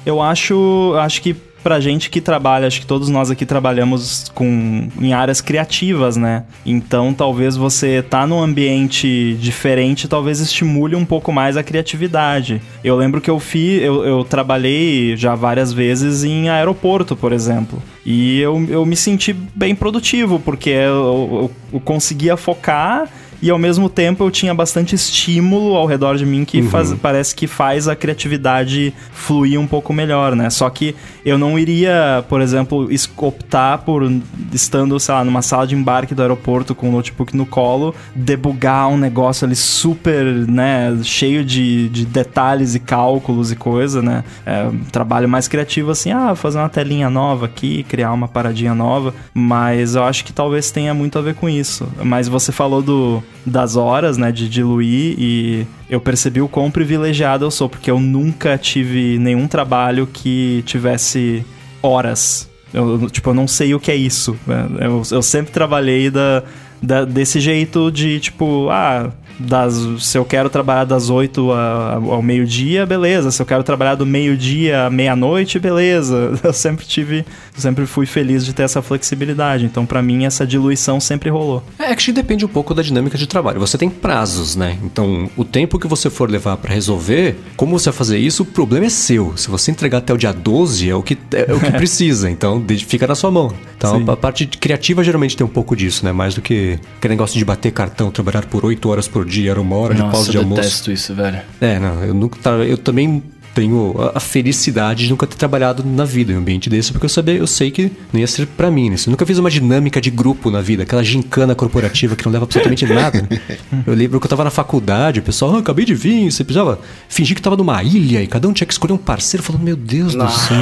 eu 0.06 0.22
acho, 0.22 0.94
acho 0.98 1.22
que 1.22 1.36
pra 1.64 1.80
gente 1.80 2.10
que 2.10 2.22
trabalha, 2.22 2.68
acho 2.68 2.80
que 2.82 2.86
todos 2.86 3.10
nós 3.10 3.30
aqui 3.30 3.46
trabalhamos 3.46 4.30
com 4.34 4.88
em 5.00 5.14
áreas 5.14 5.42
criativas, 5.42 6.16
né? 6.16 6.44
Então, 6.66 7.14
talvez 7.14 7.56
você 7.56 8.02
tá 8.02 8.26
num 8.26 8.42
ambiente 8.42 9.36
diferente, 9.40 10.08
talvez 10.08 10.40
estimule 10.40 10.96
um 10.96 11.06
pouco 11.06 11.32
mais 11.32 11.58
a 11.58 11.64
criatividade. 11.64 12.62
Eu 12.84 12.96
lembro 12.96 13.22
que 13.22 13.30
eu 13.30 13.40
fiz, 13.40 13.82
eu, 13.82 14.04
eu 14.04 14.24
trabalhei 14.24 15.16
já 15.16 15.36
várias 15.36 15.72
vezes 15.74 16.24
em 16.24 16.50
aeroporto, 16.50 17.16
por 17.16 17.32
exemplo. 17.32 17.82
E 18.06 18.40
eu, 18.40 18.66
eu 18.70 18.86
me 18.86 18.96
senti 18.96 19.34
bem 19.34 19.76
produtivo, 19.76 20.40
porque 20.40 20.70
eu, 20.70 21.30
eu, 21.42 21.52
eu 21.74 21.80
conseguia 21.80 22.36
focar 22.36 23.08
e 23.42 23.50
ao 23.50 23.58
mesmo 23.58 23.90
tempo 23.90 24.24
eu 24.24 24.32
tinha 24.32 24.54
bastante 24.54 24.96
estímulo 24.96 25.76
ao 25.76 25.86
redor 25.86 26.18
de 26.18 26.26
mim 26.26 26.44
que 26.44 26.62
uhum. 26.62 26.70
faz, 26.70 26.94
parece 26.96 27.36
que 27.36 27.48
faz 27.48 27.88
a 27.88 27.96
criatividade 27.96 28.94
fluir 29.14 29.60
um 29.60 29.68
pouco 29.68 29.94
melhor, 29.94 30.36
né? 30.36 30.50
Só 30.50 30.70
que 30.70 30.96
eu 31.26 31.38
não 31.38 31.58
iria, 31.58 32.24
por 32.28 32.42
exemplo, 32.42 32.90
optar 33.18 33.80
por, 33.80 34.10
estando, 34.54 35.00
sei 35.00 35.14
lá, 35.14 35.24
numa 35.24 35.42
sala 35.42 35.66
de 35.66 35.76
embarque 35.76 36.14
do 36.14 36.22
aeroporto 36.22 36.76
com 36.76 36.90
o 36.90 36.92
notebook 36.92 37.36
no 37.36 37.46
colo, 37.46 37.96
debugar 38.16 38.90
um 38.90 38.98
negócio 38.98 39.46
ali 39.46 39.56
super, 39.56 40.26
né, 40.26 40.98
cheio 41.04 41.44
de, 41.44 41.90
de 41.90 42.06
detalhes 42.06 42.76
e 42.76 42.80
cálculos 42.80 43.52
e 43.52 43.56
coisa, 43.56 44.02
né? 44.02 44.24
É, 44.46 44.64
um 44.64 44.80
trabalho 44.92 45.30
mais 45.30 45.48
criativo 45.48 45.92
assim, 45.92 46.12
ah, 46.12 46.36
fazer 46.36 46.58
uma 46.58 46.70
telinha 46.70 47.10
nova 47.10 47.46
aqui, 47.46 47.84
criar 47.84 48.12
uma 48.12 48.28
paradinha 48.28 48.74
nova, 48.74 49.14
mas 49.34 49.96
eu 49.96 50.04
acho 50.04 50.26
que 50.26 50.34
talvez 50.34 50.72
tenha 50.72 50.94
muito 50.94 51.18
a 51.18 51.22
ver 51.22 51.36
com 51.36 51.48
isso. 51.48 51.88
Mas 52.04 52.28
você 52.28 52.52
falou 52.52 52.82
do 52.82 53.24
das 53.46 53.76
horas, 53.76 54.18
né, 54.18 54.32
de 54.32 54.48
diluir 54.50 55.16
e 55.18 55.68
eu 55.90 56.00
percebi 56.00 56.42
o 56.42 56.48
quão 56.48 56.70
privilegiado 56.70 57.46
eu 57.46 57.52
sou, 57.52 57.68
porque 57.68 57.90
eu 57.90 58.00
nunca 58.00 58.58
tive 58.58 59.18
nenhum 59.18 59.48
trabalho 59.48 60.08
que 60.08 60.64
tivesse 60.66 61.44
horas. 61.82 62.50
Eu, 62.74 63.10
tipo, 63.10 63.30
eu 63.30 63.34
não 63.34 63.48
sei 63.48 63.74
o 63.74 63.80
que 63.80 63.92
é 63.92 63.96
isso. 63.96 64.38
Eu, 64.80 65.02
eu 65.12 65.22
sempre 65.22 65.52
trabalhei 65.52 66.12
da, 66.12 66.44
da, 66.82 67.06
desse 67.06 67.40
jeito 67.40 67.92
de, 67.92 68.20
tipo, 68.20 68.70
ah, 68.70 69.12
das, 69.40 69.74
se 70.00 70.18
eu 70.18 70.26
quero 70.26 70.50
trabalhar 70.50 70.84
das 70.84 71.10
8 71.10 71.52
ao 71.52 72.22
meio-dia, 72.22 72.86
beleza. 72.86 73.32
Se 73.32 73.42
eu 73.42 73.46
quero 73.46 73.64
trabalhar 73.64 73.96
do 73.96 74.06
meio-dia 74.06 74.86
à 74.86 74.90
meia-noite, 74.90 75.58
beleza. 75.60 76.38
Eu 76.44 76.54
sempre 76.54 76.86
tive, 76.86 77.26
sempre 77.56 77.86
fui 77.86 78.06
feliz 78.06 78.46
de 78.46 78.54
ter 78.54 78.64
essa 78.64 78.82
flexibilidade. 78.82 79.66
Então, 79.66 79.86
para 79.86 80.02
mim, 80.02 80.26
essa 80.26 80.46
diluição 80.46 81.00
sempre 81.00 81.30
rolou. 81.30 81.64
É, 81.78 81.94
que 81.96 82.12
depende 82.12 82.44
um 82.44 82.48
pouco 82.48 82.74
da 82.74 82.82
dinâmica 82.82 83.18
de 83.18 83.28
trabalho. 83.28 83.60
Você 83.60 83.78
tem 83.78 83.90
prazos, 83.90 84.56
né? 84.56 84.78
Então, 84.84 85.30
o 85.38 85.46
tempo 85.46 85.78
que 85.78 85.88
você 85.88 86.10
for 86.10 86.30
levar 86.30 86.58
para 86.58 86.74
resolver, 86.74 87.38
como 87.56 87.78
você 87.78 87.90
vai 87.90 87.98
fazer 87.98 88.18
isso, 88.18 88.44
o 88.44 88.46
problema 88.46 88.88
é 88.88 88.90
seu. 88.90 89.38
Se 89.38 89.50
você 89.50 89.72
entregar 89.72 90.00
até 90.00 90.14
o 90.14 90.18
dia 90.18 90.34
12, 90.34 90.90
é 90.90 90.96
o 90.96 91.04
que, 91.04 91.18
é, 91.34 91.54
o 91.54 91.60
que 91.60 91.72
precisa. 91.78 92.30
Então, 92.30 92.64
fica 92.88 93.06
na 93.06 93.16
sua 93.16 93.30
mão. 93.30 93.54
Então, 93.78 93.98
Sim. 93.98 94.06
a 94.10 94.18
parte 94.18 94.46
criativa 94.48 95.04
geralmente 95.04 95.38
tem 95.38 95.46
um 95.46 95.50
pouco 95.50 95.76
disso, 95.76 96.04
né? 96.04 96.12
Mais 96.12 96.34
do 96.34 96.42
que 96.42 96.80
aquele 96.98 97.14
negócio 97.14 97.38
de 97.38 97.46
bater 97.46 97.72
cartão, 97.72 98.12
trabalhar 98.12 98.46
por 98.46 98.66
8 98.66 98.90
horas 98.90 99.08
por 99.08 99.29
dia, 99.30 99.52
era 99.52 99.62
uma 99.62 99.76
hora 99.78 99.94
Nossa, 99.94 100.06
de 100.06 100.12
pausa 100.12 100.32
de 100.32 100.38
almoço. 100.38 100.60
eu 100.60 100.64
detesto 100.64 100.92
isso, 100.92 101.14
velho. 101.16 101.40
É, 101.62 101.80
não, 101.80 102.04
eu 102.04 102.14
nunca 102.14 102.50
eu 102.50 102.78
também 102.78 103.24
tenho 103.60 103.94
a 104.16 104.22
felicidade 104.22 105.04
de 105.04 105.10
nunca 105.10 105.28
ter 105.28 105.36
trabalhado 105.36 105.84
na 105.86 106.06
vida 106.06 106.32
em 106.32 106.36
um 106.36 106.40
ambiente 106.40 106.70
desse, 106.70 106.94
porque 106.94 107.06
eu 107.06 107.10
sabia, 107.10 107.34
eu 107.36 107.46
sei 107.46 107.70
que 107.70 107.92
não 108.14 108.22
ia 108.22 108.26
ser 108.26 108.48
para 108.48 108.72
mim. 108.72 108.90
Né? 108.90 108.96
Eu 109.06 109.12
nunca 109.12 109.26
fiz 109.26 109.38
uma 109.38 109.52
dinâmica 109.52 110.00
de 110.00 110.10
grupo 110.10 110.50
na 110.50 110.62
vida, 110.62 110.84
aquela 110.84 111.04
gincana 111.04 111.54
corporativa 111.54 112.16
que 112.16 112.24
não 112.24 112.32
leva 112.32 112.46
absolutamente 112.46 112.86
nada. 112.88 113.28
Né? 113.30 113.58
Eu 113.86 113.94
lembro 113.94 114.18
que 114.18 114.26
eu 114.26 114.30
tava 114.30 114.46
na 114.46 114.50
faculdade, 114.50 115.20
o 115.20 115.24
pessoal, 115.24 115.56
ah, 115.56 115.60
acabei 115.60 115.84
de 115.84 115.94
vir, 115.94 116.32
você 116.32 116.46
precisava 116.46 116.80
fingir 117.10 117.36
que 117.36 117.42
tava 117.42 117.58
numa 117.58 117.84
ilha 117.84 118.24
e 118.24 118.28
cada 118.28 118.48
um 118.48 118.54
tinha 118.54 118.66
que 118.66 118.72
escolher 118.72 118.94
um 118.94 118.98
parceiro, 118.98 119.44
falando, 119.44 119.64
meu 119.64 119.76
Deus 119.76 120.16
não. 120.16 120.26
do 120.26 120.32
céu. 120.32 120.58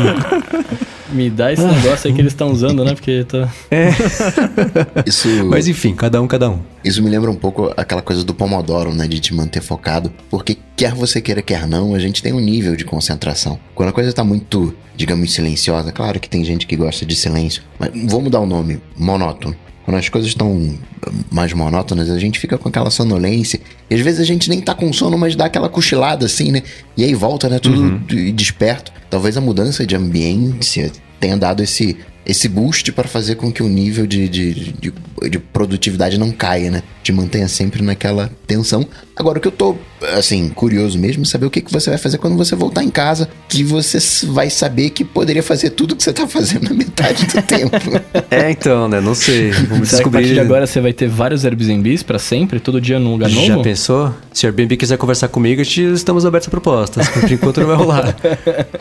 Me 1.11 1.29
dá 1.29 1.53
esse 1.53 1.63
negócio 1.63 2.09
aí 2.09 2.13
que 2.13 2.19
eles 2.19 2.33
estão 2.33 2.51
usando, 2.51 2.83
né? 2.83 2.93
Porque 2.93 3.23
tá. 3.23 3.49
É. 3.71 3.91
Isso. 5.07 5.29
Mas 5.45 5.65
enfim, 5.65 5.95
cada 5.95 6.21
um, 6.21 6.27
cada 6.27 6.49
um. 6.49 6.59
Isso 6.83 7.01
me 7.01 7.09
lembra 7.09 7.31
um 7.31 7.35
pouco 7.35 7.71
aquela 7.77 8.01
coisa 8.01 8.25
do 8.25 8.33
Pomodoro, 8.33 8.93
né? 8.93 9.07
De 9.07 9.17
te 9.21 9.33
manter 9.33 9.61
focado. 9.61 10.11
Porque 10.29 10.57
quer 10.77 10.93
você 10.93 11.19
queira, 11.19 11.41
quer 11.41 11.67
não, 11.67 11.95
a 11.95 11.99
gente 11.99 12.21
tem 12.21 12.31
um 12.31 12.39
nível 12.39 12.75
de 12.75 12.85
concentração. 12.85 13.59
Quando 13.73 13.89
a 13.89 13.91
coisa 13.91 14.13
tá 14.13 14.23
muito, 14.23 14.73
digamos, 14.95 15.33
silenciosa, 15.33 15.91
claro 15.91 16.19
que 16.19 16.29
tem 16.29 16.45
gente 16.45 16.67
que 16.67 16.75
gosta 16.75 17.03
de 17.03 17.15
silêncio, 17.15 17.63
mas 17.79 17.91
vou 18.05 18.21
mudar 18.21 18.39
o 18.39 18.45
nome, 18.45 18.79
monótono. 18.95 19.55
Quando 19.83 19.97
as 19.97 20.07
coisas 20.09 20.29
estão 20.29 20.77
mais 21.31 21.53
monótonas, 21.53 22.09
a 22.09 22.19
gente 22.19 22.37
fica 22.39 22.57
com 22.57 22.67
aquela 22.67 22.91
sonolência. 22.91 23.59
E 23.89 23.95
às 23.95 24.01
vezes 24.01 24.19
a 24.19 24.25
gente 24.25 24.49
nem 24.49 24.59
tá 24.59 24.75
com 24.75 24.91
sono, 24.91 25.17
mas 25.17 25.33
dá 25.33 25.45
aquela 25.45 25.69
cochilada 25.69 26.25
assim, 26.25 26.51
né? 26.51 26.61
E 26.95 27.05
aí 27.05 27.15
volta, 27.15 27.47
né? 27.47 27.57
Tudo 27.57 27.81
uhum. 27.81 28.35
desperto. 28.35 28.91
Talvez 29.09 29.37
a 29.37 29.41
mudança 29.41 29.85
de 29.87 29.95
ambiência 29.95 30.91
tenha 31.21 31.37
dado 31.37 31.63
esse, 31.63 31.95
esse 32.25 32.49
boost 32.49 32.91
para 32.91 33.07
fazer 33.07 33.35
com 33.35 33.49
que 33.49 33.63
o 33.63 33.69
nível 33.69 34.05
de, 34.05 34.27
de, 34.27 34.53
de, 34.73 34.93
de, 35.29 35.39
produtividade 35.39 36.17
não 36.17 36.31
caia, 36.31 36.69
né? 36.69 36.83
Te 37.01 37.13
mantenha 37.13 37.47
sempre 37.47 37.81
naquela 37.81 38.29
tensão. 38.45 38.85
Agora, 39.17 39.39
o 39.39 39.41
que 39.41 39.47
eu 39.47 39.51
tô, 39.51 39.75
assim, 40.15 40.49
curioso 40.49 40.99
mesmo 40.99 41.23
é 41.23 41.25
saber 41.25 41.47
o 41.47 41.49
que, 41.49 41.59
que 41.59 41.71
você 41.71 41.89
vai 41.89 41.97
fazer 41.97 42.19
quando 42.19 42.37
você 42.37 42.55
voltar 42.55 42.83
em 42.83 42.89
casa, 42.89 43.27
que 43.49 43.63
você 43.63 43.97
vai 44.27 44.47
saber 44.49 44.91
que 44.91 45.03
poderia 45.03 45.41
fazer 45.41 45.71
tudo 45.71 45.95
que 45.95 46.03
você 46.03 46.13
tá 46.13 46.27
fazendo 46.27 46.69
na 46.69 46.75
metade 46.75 47.25
do 47.25 47.41
tempo. 47.41 47.75
É, 48.29 48.51
então, 48.51 48.87
né? 48.87 49.01
Não 49.01 49.15
sei. 49.15 49.49
Vamos 49.67 49.89
Será 49.89 50.03
descobrir. 50.03 50.03
Que 50.03 50.07
a 50.07 50.11
partir 50.11 50.33
de 50.35 50.39
agora 50.39 50.67
você 50.67 50.79
vai 50.79 50.93
ter 50.93 51.07
vários 51.07 51.45
Airbnbs 51.45 52.03
para 52.03 52.19
sempre, 52.19 52.59
todo 52.59 52.79
dia 52.79 52.99
num 52.99 53.13
lugar 53.13 53.29
novo? 53.31 53.47
Já 53.47 53.57
pensou? 53.57 54.13
Se 54.31 54.45
o 54.45 54.49
Airbnb 54.49 54.77
quiser 54.77 54.97
conversar 54.97 55.29
comigo, 55.29 55.61
estamos 55.61 56.23
abertos 56.23 56.47
a 56.47 56.51
propostas. 56.51 57.09
Por 57.09 57.25
enquanto 57.31 57.59
não 57.59 57.67
vai 57.67 57.75
rolar. 57.75 58.15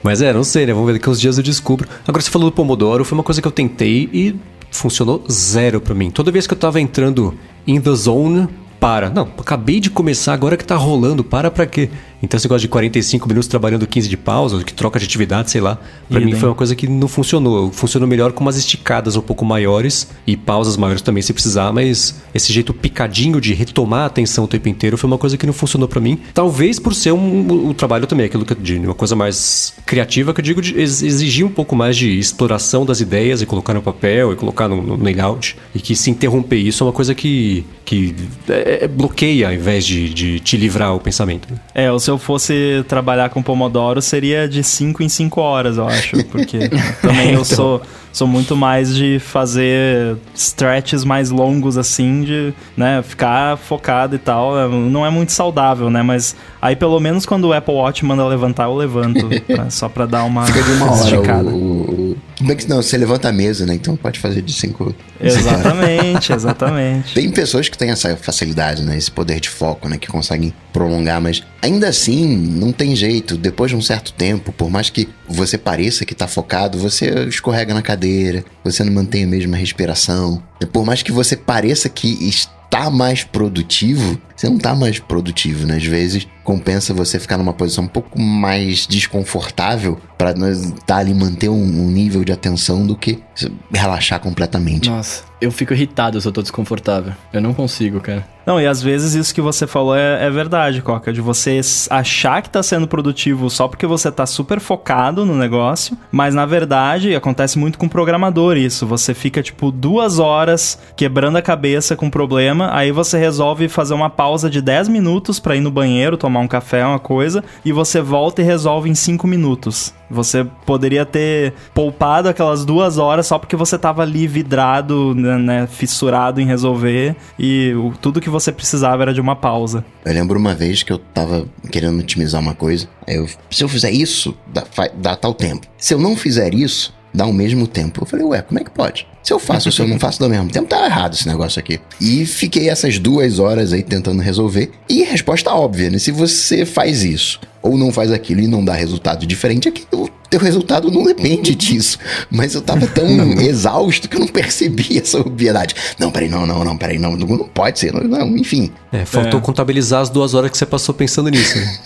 Mas 0.03 0.21
é, 0.21 0.35
não 0.35 0.45
sei, 0.45 0.67
né? 0.67 0.75
Vamos 0.75 0.87
ver 0.87 0.99
daqui 0.99 1.09
uns 1.09 1.19
dias 1.19 1.39
eu 1.39 1.43
descubro. 1.43 1.89
Agora, 2.07 2.23
você 2.23 2.31
falou 2.31 2.51
do 2.51 2.55
Pomodoro, 2.55 3.07
foi 3.07 3.17
uma 3.17 3.25
coisa 3.25 3.41
que 3.41 3.49
eu 3.49 3.53
tentei 3.53 4.11
e 4.13 4.37
funcionou 4.71 5.25
zero 5.31 5.81
para 5.81 5.95
mim. 5.95 6.11
Toda 6.11 6.31
vez 6.31 6.47
que 6.47 6.53
eu 6.53 6.59
tava 6.59 6.79
entrando 6.79 7.35
in 7.67 7.81
the 7.81 7.95
zone, 7.95 8.49
para. 8.87 9.11
Não, 9.11 9.29
acabei 9.37 9.81
de 9.81 9.91
começar, 9.91 10.33
agora 10.33 10.57
que 10.57 10.65
tá 10.65 10.77
rolando, 10.77 11.25
para 11.25 11.51
pra 11.51 11.67
quê? 11.67 11.91
Então 12.23 12.39
esse 12.39 12.47
negócio 12.47 12.63
de 12.63 12.69
45 12.69 13.29
minutos 13.29 13.49
trabalhando 13.49 13.87
15 13.87 14.09
de 14.09 14.17
pausa, 14.17 14.65
que 14.65 14.73
troca 14.73 14.99
de 14.99 15.05
atividade, 15.05 15.51
sei 15.51 15.61
lá, 15.61 15.79
para 16.09 16.21
mim 16.21 16.35
foi 16.35 16.49
uma 16.49 16.55
coisa 16.55 16.75
que 16.75 16.89
não 16.89 17.09
funcionou. 17.09 17.71
Funcionou 17.71 18.09
melhor 18.09 18.33
com 18.33 18.43
umas 18.43 18.57
esticadas 18.57 19.17
um 19.17 19.21
pouco 19.21 19.45
maiores 19.45 20.09
e 20.27 20.37
pausas 20.37 20.77
maiores 20.77 21.03
também 21.03 21.23
se 21.23 21.33
precisar, 21.33 21.73
mas 21.73 22.21
esse 22.35 22.53
jeito 22.53 22.73
picadinho 22.73 23.41
de 23.41 23.53
retomar 23.55 24.01
a 24.01 24.07
atenção 24.07 24.45
o 24.45 24.49
tempo 24.49 24.69
inteiro 24.69 24.97
foi 24.97 25.09
uma 25.09 25.19
coisa 25.19 25.37
que 25.37 25.47
não 25.47 25.53
funcionou 25.53 25.89
para 25.89 26.01
mim. 26.01 26.19
Talvez 26.33 26.79
por 26.79 26.95
ser 26.95 27.13
um, 27.13 27.69
um, 27.69 27.75
trabalho 27.75 28.07
também, 28.07 28.27
aquilo 28.27 28.45
que 28.45 28.53
eu 28.53 28.57
digo, 28.57 28.85
uma 28.85 28.95
coisa 28.95 29.15
mais 29.15 29.75
criativa, 29.85 30.33
que 30.33 30.41
eu 30.41 30.45
digo, 30.45 30.63
de 30.63 30.79
exigir 30.81 31.45
um 31.45 31.51
pouco 31.51 31.77
mais 31.77 31.97
de 31.97 32.19
exploração 32.19 32.87
das 32.87 33.01
ideias 33.01 33.43
e 33.43 33.47
colocar 33.47 33.75
no 33.75 33.83
papel 33.83 34.33
e 34.33 34.37
colocar 34.37 34.69
no, 34.69 34.83
no 34.83 35.03
layout. 35.03 35.57
E 35.75 35.81
que 35.81 35.95
se 35.95 36.11
interromper 36.11 36.57
isso 36.57 36.83
é 36.83 36.87
uma 36.87 36.93
coisa 36.93 37.15
que, 37.15 37.65
que 37.85 38.15
é, 38.49 38.76
é, 38.83 38.89
bloqueia 38.89 39.49
ao 39.49 39.53
invés 39.55 39.85
de, 39.85 40.13
de 40.13 40.41
te 40.41 40.57
livrar 40.57 40.95
o 40.95 41.01
pensamento. 41.01 41.49
É, 41.75 41.91
ou 41.91 41.99
se 41.99 42.11
eu 42.11 42.19
fosse 42.19 42.85
trabalhar 42.89 43.29
com 43.31 43.43
Pomodoro, 43.43 44.01
seria 44.03 44.49
de 44.49 44.63
5 44.65 45.03
em 45.03 45.09
5 45.09 45.41
horas, 45.41 45.77
eu 45.77 45.87
acho. 45.87 46.25
Porque 46.31 46.59
também 47.03 47.33
eu 47.33 47.45
sou, 47.45 47.81
sou 48.13 48.27
muito 48.27 48.57
mais 48.57 48.95
de 48.95 49.19
fazer 49.19 50.17
stretches 50.35 51.05
mais 51.05 51.31
longos, 51.31 51.77
assim, 51.79 52.23
de 52.23 52.53
né, 52.77 53.03
ficar 53.03 53.57
focado 53.57 54.15
e 54.15 54.19
tal. 54.19 54.69
Não 54.69 55.05
é 55.05 55.11
muito 55.11 55.33
saudável, 55.33 55.91
né? 55.91 56.03
Mas 56.03 56.35
aí 56.61 56.75
pelo 56.77 56.99
menos 57.01 57.25
quando 57.27 57.45
o 57.49 57.53
Apple 57.53 57.75
Watch 57.75 58.05
manda 58.05 58.27
levantar, 58.27 58.65
eu 58.65 58.75
levanto. 58.77 59.27
pra- 59.47 59.69
só 59.71 59.89
pra 59.89 60.07
dar 60.07 60.25
uma, 60.25 60.47
Fica 60.47 60.63
de 60.63 60.71
uma 60.73 60.87
hora 60.93 61.05
esticada. 61.05 61.49
o, 61.51 61.53
o, 61.55 61.91
o... 62.06 62.06
Bem 62.41 62.57
que 62.57 62.69
não, 62.69 62.83
você 62.83 62.99
levanta 62.99 63.29
a 63.29 63.33
mesa, 63.33 63.65
né? 63.65 63.75
Então 63.75 63.97
pode 63.97 64.19
fazer 64.19 64.43
de 64.43 64.53
cinco. 64.53 64.95
Exatamente, 65.21 66.33
exatamente. 66.35 67.15
Tem 67.15 67.31
pessoas 67.31 67.69
que 67.69 67.79
têm 67.79 67.91
essa 67.91 68.17
facilidade, 68.17 68.83
né? 68.83 68.97
Esse 68.97 69.11
poder 69.11 69.41
de 69.41 69.49
foco, 69.49 69.89
né? 69.89 69.97
Que 69.97 70.07
conseguem 70.09 70.53
prolongar, 70.73 71.21
mas 71.21 71.43
ainda 71.63 71.89
assim, 71.89 72.37
não 72.37 72.73
tem 72.73 72.95
jeito. 72.95 73.37
Depois 73.37 73.71
de 73.71 73.77
um 73.77 73.81
certo 73.81 74.13
tempo, 74.13 74.53
por 74.53 74.71
mais 74.71 74.91
que 74.91 75.09
você 75.27 75.57
pareça 75.57 76.05
que 76.05 76.15
tá 76.15 76.29
focado, 76.29 76.79
você 76.79 77.27
escorrega 77.27 77.73
na 77.73 77.83
cadeira, 77.83 78.45
você 78.63 78.85
não 78.85 78.93
mantém 78.93 79.25
a 79.25 79.29
mesma 79.29 79.57
respiração. 79.57 80.43
Por 80.73 80.85
mais 80.85 81.03
que 81.03 81.13
você 81.13 81.37
pareça 81.37 81.89
que 81.89 82.29
está 82.29 82.91
mais 82.91 83.25
produtivo, 83.25 84.21
você 84.35 84.49
não 84.49 84.59
tá 84.59 84.75
mais 84.75 84.99
produtivo, 84.99 85.67
né? 85.67 85.77
Às 85.77 85.85
vezes 85.85 86.29
compensa 86.47 86.95
você 86.95 87.19
ficar 87.19 87.37
numa 87.37 87.53
posição 87.53 87.85
um 87.85 87.89
pouco 87.89 88.19
mais 88.19 88.87
desconfortável 88.87 90.01
para 90.17 90.31
estar 90.31 90.99
ali 90.99 91.13
manter 91.13 91.49
um, 91.49 91.63
um 91.63 91.91
nível 91.91 92.25
de 92.25 92.33
atenção 92.33 92.87
do 92.87 92.97
que 92.97 93.23
relaxar 93.71 94.21
completamente. 94.21 94.89
Nossa, 94.89 95.25
eu 95.41 95.51
fico 95.51 95.75
irritado 95.75 96.19
se 96.21 96.27
eu 96.27 96.33
tô 96.33 96.41
desconfortável. 96.41 97.13
Eu 97.33 97.43
não 97.43 97.53
consigo, 97.53 98.01
cara. 98.01 98.25
Não, 98.47 98.61
e 98.61 98.67
às 98.67 98.81
vezes 98.81 99.15
isso 99.15 99.35
que 99.35 99.41
você 99.41 99.67
falou 99.67 99.97
é, 99.97 100.25
é 100.25 100.31
verdade, 100.31 100.81
Coca, 100.81 101.13
de 101.13 101.21
você 101.21 101.61
achar 101.91 102.41
que 102.41 102.49
tá 102.49 102.63
sendo 102.63 102.87
produtivo 102.87 103.51
só 103.51 103.67
porque 103.67 103.87
você 103.87 104.11
tá 104.11 104.25
super 104.25 104.61
focado 104.61 105.27
no 105.27 105.35
negócio, 105.35 105.99
mas 106.13 106.33
na 106.33 106.47
verdade 106.47 107.13
acontece 107.17 107.59
muito 107.59 107.77
com 107.77 107.89
programador 107.89 108.57
isso. 108.57 108.87
Você 108.87 109.13
fica 109.15 109.43
tipo 109.43 109.73
duas 109.73 110.21
horas 110.21 110.79
quebrando 110.95 111.39
a 111.39 111.43
cabeça 111.43 111.97
com 111.97 112.07
um 112.07 112.11
problema, 112.11 112.71
aí 112.73 112.93
você 112.93 113.19
resolve 113.19 113.69
fazer 113.69 113.95
uma 113.95 114.09
pausa 114.09 114.49
de 114.49 114.63
10 114.63 114.89
minutos 114.89 115.41
pra 115.41 115.57
ir 115.57 115.61
no 115.61 115.71
banheiro, 115.71 116.17
tomar 116.17 116.36
um 116.41 116.49
café, 116.49 116.85
uma 116.85 116.99
coisa, 116.99 117.43
e 117.65 117.73
você 117.73 118.01
volta 118.01 118.43
e 118.43 118.45
resolve 118.45 118.89
em 118.89 118.95
5 118.95 119.27
minutos. 119.27 119.95
Você 120.11 120.47
poderia 120.65 121.05
ter 121.05 121.53
poupado 121.75 122.29
aquelas 122.29 122.65
duas 122.65 122.97
horas 122.97 123.27
só 123.27 123.39
porque 123.39 123.57
você 123.57 123.77
tava 123.77 124.03
ali 124.03 124.27
vidrado, 124.27 125.15
né, 125.15 125.37
né, 125.37 125.67
fissurado 125.67 126.41
em 126.41 126.47
resolver, 126.47 127.17
e 127.39 127.73
tudo 128.01 128.21
que 128.21 128.31
você 128.31 128.53
precisava 128.53 129.03
era 129.03 129.13
de 129.13 129.21
uma 129.21 129.35
pausa. 129.35 129.85
Eu 130.05 130.13
lembro 130.13 130.39
uma 130.39 130.55
vez 130.55 130.83
que 130.83 130.93
eu 130.93 130.99
tava 130.99 131.47
querendo 131.71 131.99
otimizar 131.99 132.41
uma 132.41 132.55
coisa. 132.55 132.89
Eu, 133.07 133.29
se 133.51 133.65
eu 133.65 133.69
fizer 133.69 133.91
isso, 133.91 134.37
dá, 134.47 134.65
dá 134.95 135.17
tal 135.17 135.35
tempo. 135.35 135.67
Se 135.77 135.93
eu 135.93 135.99
não 135.99 136.17
fizer 136.17 136.55
isso, 136.55 136.95
dá 137.17 137.27
o 137.27 137.33
mesmo 137.33 137.67
tempo. 137.67 138.03
Eu 138.03 138.07
falei, 138.07 138.27
ué, 138.27 138.43
como 138.43 138.61
é 138.61 138.65
que 138.65 138.71
pode? 138.71 139.07
Se 139.23 139.33
eu 139.33 139.39
faço, 139.39 139.73
se 139.73 139.81
eu 139.81 139.89
não 139.89 139.99
faço, 139.99 140.21
dá 140.21 140.27
o 140.27 140.31
mesmo 140.31 140.51
tempo, 140.51 140.69
tá 140.69 140.85
errado 140.85 141.15
esse 141.15 141.27
negócio 141.27 141.59
aqui. 141.59 141.81
E 142.01 142.27
fiquei 142.27 142.69
essas 142.69 142.99
duas 142.99 143.39
horas 143.39 143.73
aí 143.73 143.83
tentando 143.83 144.23
resolver. 144.23 144.71
E 144.89 145.03
resposta 145.03 145.53
óbvia, 145.53 145.91
né? 145.91 145.99
Se 145.99 146.13
você 146.13 146.67
faz 146.67 147.03
isso 147.03 147.41
ou 147.63 147.77
não 147.77 147.93
faz 147.93 148.13
aquilo 148.13 148.41
e 148.41 148.47
não 148.47 148.65
dá 148.65 148.75
resultado 148.75 149.27
diferente, 149.27 149.69
é 149.69 149.71
que 149.71 149.87
o 149.93 150.09
teu 150.29 150.41
resultado 150.41 150.91
não 150.91 151.05
depende 151.05 151.55
disso. 151.55 151.99
Mas 152.31 152.55
eu 152.55 152.63
tava 152.63 152.87
tão 152.87 153.07
exausto 153.41 154.09
que 154.09 154.17
eu 154.17 154.21
não 154.21 154.29
percebi 154.29 154.99
essa 154.99 155.21
obviedade. 155.21 155.75
Não, 155.99 156.11
peraí, 156.11 156.29
não, 156.29 156.47
não, 156.47 156.65
não, 156.65 156.77
peraí, 156.77 156.99
não, 156.99 157.17
não 157.17 157.39
pode 157.49 157.79
ser, 157.79 157.93
não, 157.93 158.03
não 158.03 158.37
enfim. 158.37 158.71
É, 158.93 159.05
faltou 159.05 159.41
contabilizar 159.41 160.01
as 160.01 160.11
duas 160.11 160.35
horas 160.35 160.51
que 160.51 160.59
você 160.59 160.67
passou 160.67 160.95
pensando 160.95 161.29
nisso. 161.31 161.59
Né? 161.59 161.79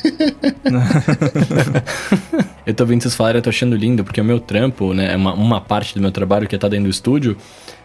Eu 2.66 2.74
tô 2.74 2.86
vendo 2.86 3.02
vocês 3.02 3.14
falarem, 3.16 3.38
eu 3.38 3.42
tô 3.42 3.50
achando 3.50 3.74
lindo, 3.74 4.04
porque 4.04 4.20
o 4.20 4.24
meu 4.24 4.38
trampo, 4.38 4.94
né, 4.94 5.14
é 5.14 5.16
uma, 5.16 5.34
uma 5.34 5.60
parte 5.60 5.92
do 5.94 6.00
meu 6.00 6.12
trabalho 6.12 6.46
que 6.46 6.54
é 6.54 6.56
estar 6.56 6.68
dentro 6.68 6.84
do 6.84 6.90
estúdio, 6.90 7.36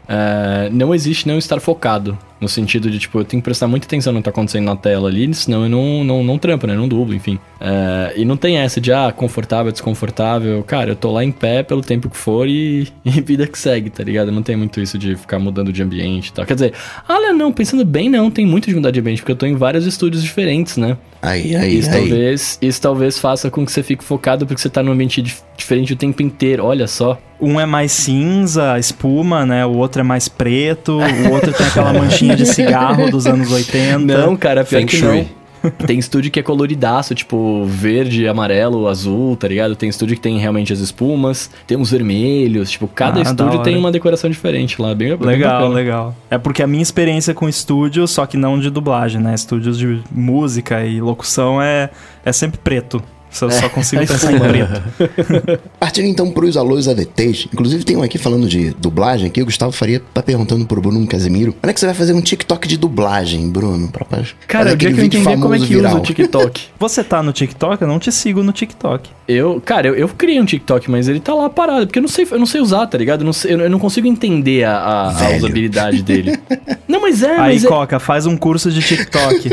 é, 0.08 0.70
não 0.72 0.94
existe 0.94 1.28
não 1.28 1.38
estar 1.38 1.60
focado. 1.60 2.18
No 2.40 2.50
sentido 2.50 2.92
de, 2.92 3.00
tipo, 3.00 3.18
eu 3.18 3.24
tenho 3.24 3.42
que 3.42 3.46
prestar 3.46 3.66
muita 3.66 3.88
atenção 3.88 4.12
no 4.12 4.20
que 4.20 4.26
tá 4.26 4.30
acontecendo 4.30 4.66
na 4.66 4.76
tela 4.76 5.08
ali, 5.08 5.34
senão 5.34 5.64
eu 5.64 5.70
não, 5.70 6.04
não, 6.04 6.22
não 6.24 6.38
trampo, 6.38 6.68
né? 6.68 6.76
Não 6.76 6.86
dublo, 6.86 7.16
enfim. 7.16 7.40
É, 7.62 8.14
e 8.18 8.26
não 8.26 8.36
tem 8.36 8.58
essa 8.58 8.80
de, 8.82 8.92
ah, 8.92 9.12
confortável, 9.16 9.72
desconfortável. 9.72 10.62
Cara, 10.64 10.92
eu 10.92 10.96
tô 10.98 11.12
lá 11.14 11.24
em 11.24 11.32
pé 11.32 11.64
pelo 11.64 11.82
tempo 11.82 12.10
que 12.10 12.18
for 12.18 12.48
e, 12.48 12.90
e 13.06 13.10
vida 13.22 13.48
que 13.48 13.58
segue, 13.58 13.90
tá 13.90 14.04
ligado? 14.04 14.34
Não 14.34 14.44
tem 14.44 14.58
muito 14.58 14.82
isso 14.82 14.98
de 14.98 15.16
ficar 15.16 15.40
mudando 15.40 15.72
de 15.72 15.82
ambiente 15.82 16.28
e 16.28 16.34
tal. 16.34 16.46
Quer 16.46 16.56
dizer, 16.56 16.74
olha, 17.08 17.32
não, 17.32 17.54
pensando 17.54 17.86
bem, 17.86 18.10
não, 18.10 18.30
tem 18.30 18.46
muito 18.46 18.68
de 18.68 18.76
mudar 18.76 18.92
de 18.92 19.00
ambiente, 19.00 19.22
porque 19.22 19.32
eu 19.32 19.38
tô 19.38 19.46
em 19.46 19.56
vários 19.56 19.86
estúdios 19.86 20.22
diferentes, 20.22 20.76
né? 20.76 20.98
Aí, 21.22 21.56
aí, 21.56 21.80
Isso 21.80 21.90
aí. 21.90 22.00
talvez, 22.02 22.60
isso 22.62 22.82
talvez 22.82 23.18
faça 23.18 23.50
com 23.50 23.66
que 23.66 23.72
você 23.72 23.82
fique 23.82 24.04
focado 24.04 24.46
porque 24.46 24.62
você 24.62 24.70
tá 24.70 24.84
num 24.84 24.92
ambiente 24.92 25.22
dif- 25.22 25.42
diferente 25.58 25.94
o 25.94 25.96
tempo 25.96 26.22
inteiro, 26.22 26.66
olha 26.66 26.86
só. 26.86 27.18
Um 27.46 27.60
é 27.60 27.66
mais 27.66 27.92
cinza, 27.92 28.78
espuma, 28.80 29.46
né? 29.46 29.66
O 29.66 29.78
outro 29.78 30.02
é 30.02 30.04
mais 30.04 30.28
preto, 30.28 30.94
o 31.00 31.32
outro 31.32 31.54
tem 31.54 31.68
aquela 31.68 31.94
manchinha 31.94 32.36
de 32.36 32.46
cigarro 32.46 33.10
dos 33.12 33.28
anos 33.28 33.52
80. 33.52 34.00
Não, 34.00 34.36
cara, 34.36 34.64
pior 34.64 34.80
Feng 34.80 34.88
que 34.88 34.98
Shui. 34.98 35.08
não. 35.18 35.46
Tem 35.86 35.98
estúdio 35.98 36.30
que 36.30 36.40
é 36.40 36.44
coloridaço, 36.44 37.16
tipo 37.16 37.66
verde, 37.66 38.28
amarelo, 38.28 38.88
azul, 38.88 39.36
tá 39.36 39.48
ligado? 39.48 39.76
Tem 39.76 39.90
estúdio 39.90 40.16
que 40.16 40.22
tem 40.22 40.38
realmente 40.38 40.72
as 40.72 40.78
espumas, 40.78 41.50
tem 41.66 41.76
uns 41.76 41.90
vermelhos, 41.90 42.70
tipo, 42.70 42.88
cada 42.88 43.20
Ah, 43.20 43.24
estúdio 43.24 43.64
tem 43.64 43.76
uma 43.76 43.92
decoração 43.92 44.30
diferente 44.30 44.80
lá, 44.80 44.94
bem 44.94 45.16
bem 45.16 45.28
Legal, 45.28 45.68
legal. 45.70 46.16
É 46.30 46.38
porque 46.38 46.62
a 46.62 46.68
minha 46.68 46.84
experiência 46.84 47.34
com 47.34 47.50
estúdio, 47.50 48.08
só 48.08 48.28
que 48.28 48.38
não 48.38 48.60
de 48.60 48.70
dublagem, 48.70 49.20
né? 49.20 49.34
Estúdios 49.34 49.78
de 49.78 50.02
música 50.12 50.86
e 50.86 51.02
locução 51.02 51.60
é, 51.60 51.90
é 52.24 52.32
sempre 52.32 52.60
preto. 52.64 53.02
Eu 53.42 53.52
só 53.52 53.70
consigo 53.70 54.02
é 54.04 54.06
pensar 54.06 54.32
em 54.34 54.40
preto. 54.40 54.82
Partindo 55.80 56.06
então 56.08 56.32
pros 56.32 56.58
alôs 56.58 56.88
ADTs, 56.88 57.48
inclusive 57.54 57.84
tem 57.84 57.96
um 57.98 58.04
aqui 58.04 58.18
falando 58.18 58.48
de 58.48 58.72
dublagem, 58.80 59.28
aqui 59.28 59.42
o 59.42 59.46
Gustavo 59.46 59.72
Faria 59.72 60.02
tá 60.14 60.22
perguntando 60.22 60.66
pro 60.66 60.80
Bruno 60.82 61.06
Casemiro, 61.08 61.54
quando 61.54 61.70
é 61.70 61.74
que 61.74 61.80
você 61.80 61.86
vai 61.86 61.96
fazer 61.96 62.14
um 62.14 62.22
TikTok 62.22 62.68
de 62.68 62.78
dublagem, 62.78 63.50
Bruno? 63.50 63.88
Pra, 63.90 64.06
pra 64.06 64.24
Cara, 64.48 64.64
fazer 64.66 64.76
o 64.76 64.78
dia 64.78 64.90
aquele 64.90 65.10
que 65.10 65.18
eu 65.18 65.22
entender 65.22 65.42
como 65.42 65.54
é 65.54 65.58
que 65.58 65.64
usa 65.66 65.74
viral. 65.76 65.98
o 65.98 66.00
TikTok. 66.02 66.62
Você 66.80 67.04
tá 67.04 67.24
no 67.24 67.32
TikTok? 67.34 67.82
Eu 67.82 67.88
não 67.88 68.00
te 68.00 68.12
sigo 68.12 68.44
no 68.44 68.52
TikTok. 68.52 69.10
Eu, 69.28 69.60
cara, 69.64 69.88
eu, 69.88 69.96
eu 69.96 70.08
criei 70.10 70.40
um 70.40 70.46
TikTok, 70.46 70.90
mas 70.92 71.08
ele 71.08 71.20
tá 71.20 71.34
lá 71.34 71.50
parado, 71.50 71.88
porque 71.88 71.98
eu 72.00 72.04
não 72.04 72.10
sei, 72.10 72.28
eu 72.30 72.38
não 72.40 72.46
sei 72.46 72.62
usar, 72.62 72.86
tá 72.88 72.98
ligado? 72.98 73.22
Eu 73.22 73.26
não, 73.26 73.34
sei- 73.34 73.54
eu, 73.54 73.60
eu 73.62 73.70
não 73.70 73.80
consigo 73.80 74.08
entender 74.08 74.64
a, 74.64 74.78
a- 74.78 75.26
a 75.28 75.36
usabilidade 75.38 76.04
dele. 76.04 76.38
não, 76.88 77.02
mas 77.02 77.24
é, 77.24 77.32
Aí, 77.32 77.54
mas 77.56 77.66
é 77.66 77.68
Coca, 77.68 78.00
faz 78.00 78.26
um 78.26 78.38
curso 78.38 78.72
de 78.72 78.82
TikTok. 78.82 79.50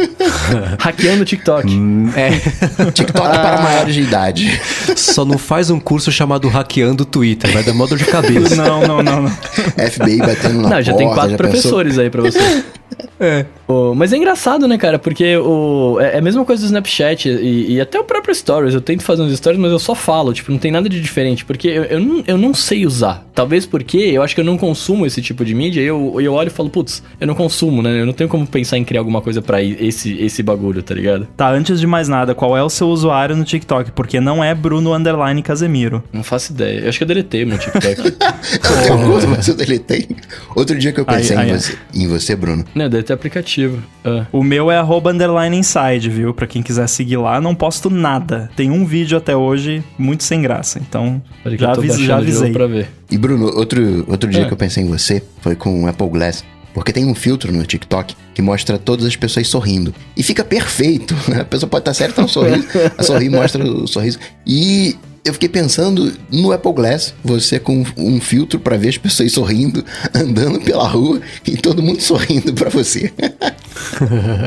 hackeando 0.78 1.22
o 1.22 1.24
TikTok. 1.24 1.72
É, 2.16 2.91
TikTok 2.91 3.26
Ah. 3.28 3.39
para 3.39 3.59
maiores 3.73 3.95
de 3.95 4.03
idade. 4.03 4.61
só 4.97 5.25
não 5.25 5.39
faz 5.39 5.70
um 5.70 5.81
curso 5.81 6.12
chamado 6.12 6.49
Hackeando 6.49 7.03
o 7.03 7.07
Twitter, 7.07 7.53
vai 7.53 7.62
dar 7.62 7.75
modo 7.75 7.97
de 7.97 8.05
cabeça. 8.05 8.55
não, 8.57 8.83
não, 8.87 9.03
não, 9.03 9.23
não. 9.23 9.31
FBI 9.31 10.18
batendo 10.18 10.62
na 10.62 10.68
Não, 10.68 10.83
já 10.83 10.93
porta, 10.93 10.97
tem 10.97 11.14
quatro 11.14 11.31
já 11.31 11.37
professores 11.37 11.99
aí 11.99 12.11
pra 12.11 12.23
você. 12.23 12.64
É. 13.20 13.45
Ô, 13.68 13.95
mas 13.95 14.12
é 14.12 14.16
engraçado, 14.16 14.66
né, 14.66 14.76
cara? 14.78 14.99
Porque 14.99 15.36
o, 15.36 15.99
é 16.01 16.12
é 16.16 16.18
a 16.18 16.22
mesma 16.22 16.45
coisa 16.45 16.62
do 16.62 16.66
Snapchat 16.66 17.28
e, 17.28 17.72
e 17.74 17.80
até 17.80 17.99
o 17.99 18.05
próprio 18.05 18.34
Stories. 18.34 18.74
Eu 18.74 18.80
tento 18.80 19.03
fazer 19.03 19.22
uns 19.22 19.34
Stories, 19.36 19.61
mas 19.61 19.70
eu 19.72 19.78
só 19.78 19.95
falo. 19.95 20.32
Tipo, 20.32 20.51
não 20.53 20.59
tem 20.59 20.70
nada 20.70 20.88
de 20.88 21.01
diferente. 21.01 21.45
Porque 21.45 21.68
eu, 21.68 21.84
eu, 21.84 22.01
não, 22.01 22.24
eu 22.26 22.36
não 22.38 22.53
sei 22.53 22.84
usar. 22.86 23.24
Talvez 23.34 23.64
porque 23.64 23.97
eu 23.97 24.22
acho 24.22 24.34
que 24.34 24.40
eu 24.40 24.45
não 24.45 24.59
consumo 24.59 25.07
esse 25.07 25.22
tipo 25.22 25.45
de 25.45 25.55
mídia. 25.55 25.80
E 25.80 25.84
eu, 25.86 26.20
eu 26.20 26.34
olho 26.34 26.49
e 26.49 26.51
falo, 26.51 26.68
putz, 26.68 27.03
eu 27.20 27.26
não 27.26 27.34
consumo, 27.34 27.80
né? 27.82 28.01
Eu 28.01 28.07
não 28.07 28.12
tenho 28.12 28.28
como 28.28 28.47
pensar 28.47 28.76
em 28.78 28.84
criar 28.84 29.01
alguma 29.01 29.20
coisa 29.22 29.40
pra 29.40 29.62
i- 29.62 29.76
esse, 29.80 30.20
esse 30.22 30.43
bagulho, 30.43 30.82
tá 30.82 30.95
ligado? 30.95 31.26
Tá, 31.36 31.51
antes 31.51 31.80
de 31.80 31.86
mais 31.86 32.09
nada, 32.09 32.34
qual 32.34 32.57
é 32.57 32.62
o 32.62 32.68
seu 32.68 32.88
usuário 32.88 33.34
no 33.36 33.45
TikTok? 33.45 33.93
Porque 33.93 34.20
não 34.20 34.43
é 34.45 34.55
Bruno 34.55 34.93
Underline 34.95 35.43
Casemiro. 35.43 36.03
Não 36.12 36.22
faço 36.22 36.53
ideia. 36.53 36.80
Eu 36.80 36.88
acho 36.88 36.99
que 36.99 37.05
eu 37.05 37.09
deletei 37.09 37.45
o 37.45 37.47
meu 37.47 37.59
TikTok. 37.59 37.82
Eu 38.53 38.82
tenho 38.82 39.07
curso, 39.07 39.28
mas 39.28 39.49
eu 39.49 39.55
deletei. 39.55 40.09
Outro 40.55 40.76
dia 40.78 40.93
que 40.93 41.01
eu 41.01 41.05
pensei 41.05 41.36
Aí, 41.36 41.49
em, 41.49 41.53
aí, 41.53 41.59
você, 41.59 41.78
em 41.95 42.09
você, 42.09 42.36
Bruno. 42.36 42.64
não, 42.74 42.82
eu 42.85 42.91
deletei 42.91 43.14
o 43.14 43.16
aplicativo. 43.16 43.83
Ah. 44.05 44.26
O 44.33 44.43
meu 44.43 44.70
é 44.70 44.76
arroba 44.76 45.11
underline 45.12 45.57
inside, 45.57 46.09
viu? 46.11 46.33
Pra 46.35 46.47
quem 46.47 46.62
quiser 46.62 46.87
seguir 46.89 47.16
lá, 47.16 47.41
não 47.41 47.55
posto 47.55 47.89
nada. 47.91 48.51
Tem 48.57 48.70
um 48.70 48.85
vídeo 48.85 49.16
até 49.18 49.37
hoje 49.37 49.83
muito 49.99 50.24
sem 50.24 50.41
graça. 50.43 50.78
Então, 50.78 51.22
Peraí 51.43 51.59
já, 51.59 51.72
avis, 51.72 51.99
já 51.99 52.16
avisei. 52.18 52.53
pra 52.53 52.66
ver. 52.66 52.89
E 53.11 53.16
Bruno, 53.18 53.47
outro, 53.47 54.05
outro 54.09 54.28
dia 54.30 54.43
É. 54.43 54.45
que 54.47 54.53
eu 54.53 54.57
pensei 54.57 54.83
em 54.83 54.87
você 54.87 55.22
foi 55.41 55.55
com 55.55 55.85
o 55.85 55.87
Apple 55.89 56.09
Glass. 56.09 56.45
Porque 56.74 56.91
tem 56.91 57.05
um 57.05 57.14
filtro 57.14 57.53
no 57.53 57.66
TikTok 57.66 58.16
que 58.33 58.41
mostra 58.41 58.78
todas 58.78 59.05
as 59.05 59.14
pessoas 59.14 59.47
sorrindo. 59.47 59.95
E 60.16 60.22
fica 60.22 60.43
perfeito. 60.43 61.14
A 61.39 61.45
pessoa 61.45 61.68
pode 61.68 61.83
estar 61.83 61.93
séria, 61.93 62.14
tá 62.14 62.22
um 62.22 62.28
sorriso. 62.28 62.66
A 62.97 63.03
sorrir 63.03 63.28
mostra 63.28 63.62
o 63.62 63.87
sorriso. 63.87 64.18
E 64.47 64.97
eu 65.25 65.33
fiquei 65.33 65.49
pensando 65.49 66.12
no 66.33 66.51
Apple 66.51 66.73
Glass, 66.73 67.14
você 67.23 67.61
com 67.61 67.85
um 67.97 68.20
filtro 68.20 68.59
para 68.59 68.77
ver 68.77 68.89
as 68.89 68.99
pessoas 68.99 69.31
sorrindo, 69.33 69.85
andando 70.14 70.61
pela 70.61 70.87
rua 70.87 71.20
e 71.47 71.57
todo 71.57 71.83
mundo 71.83 72.01
sorrindo 72.01 72.53
para 72.53 72.68
você. 72.68 73.12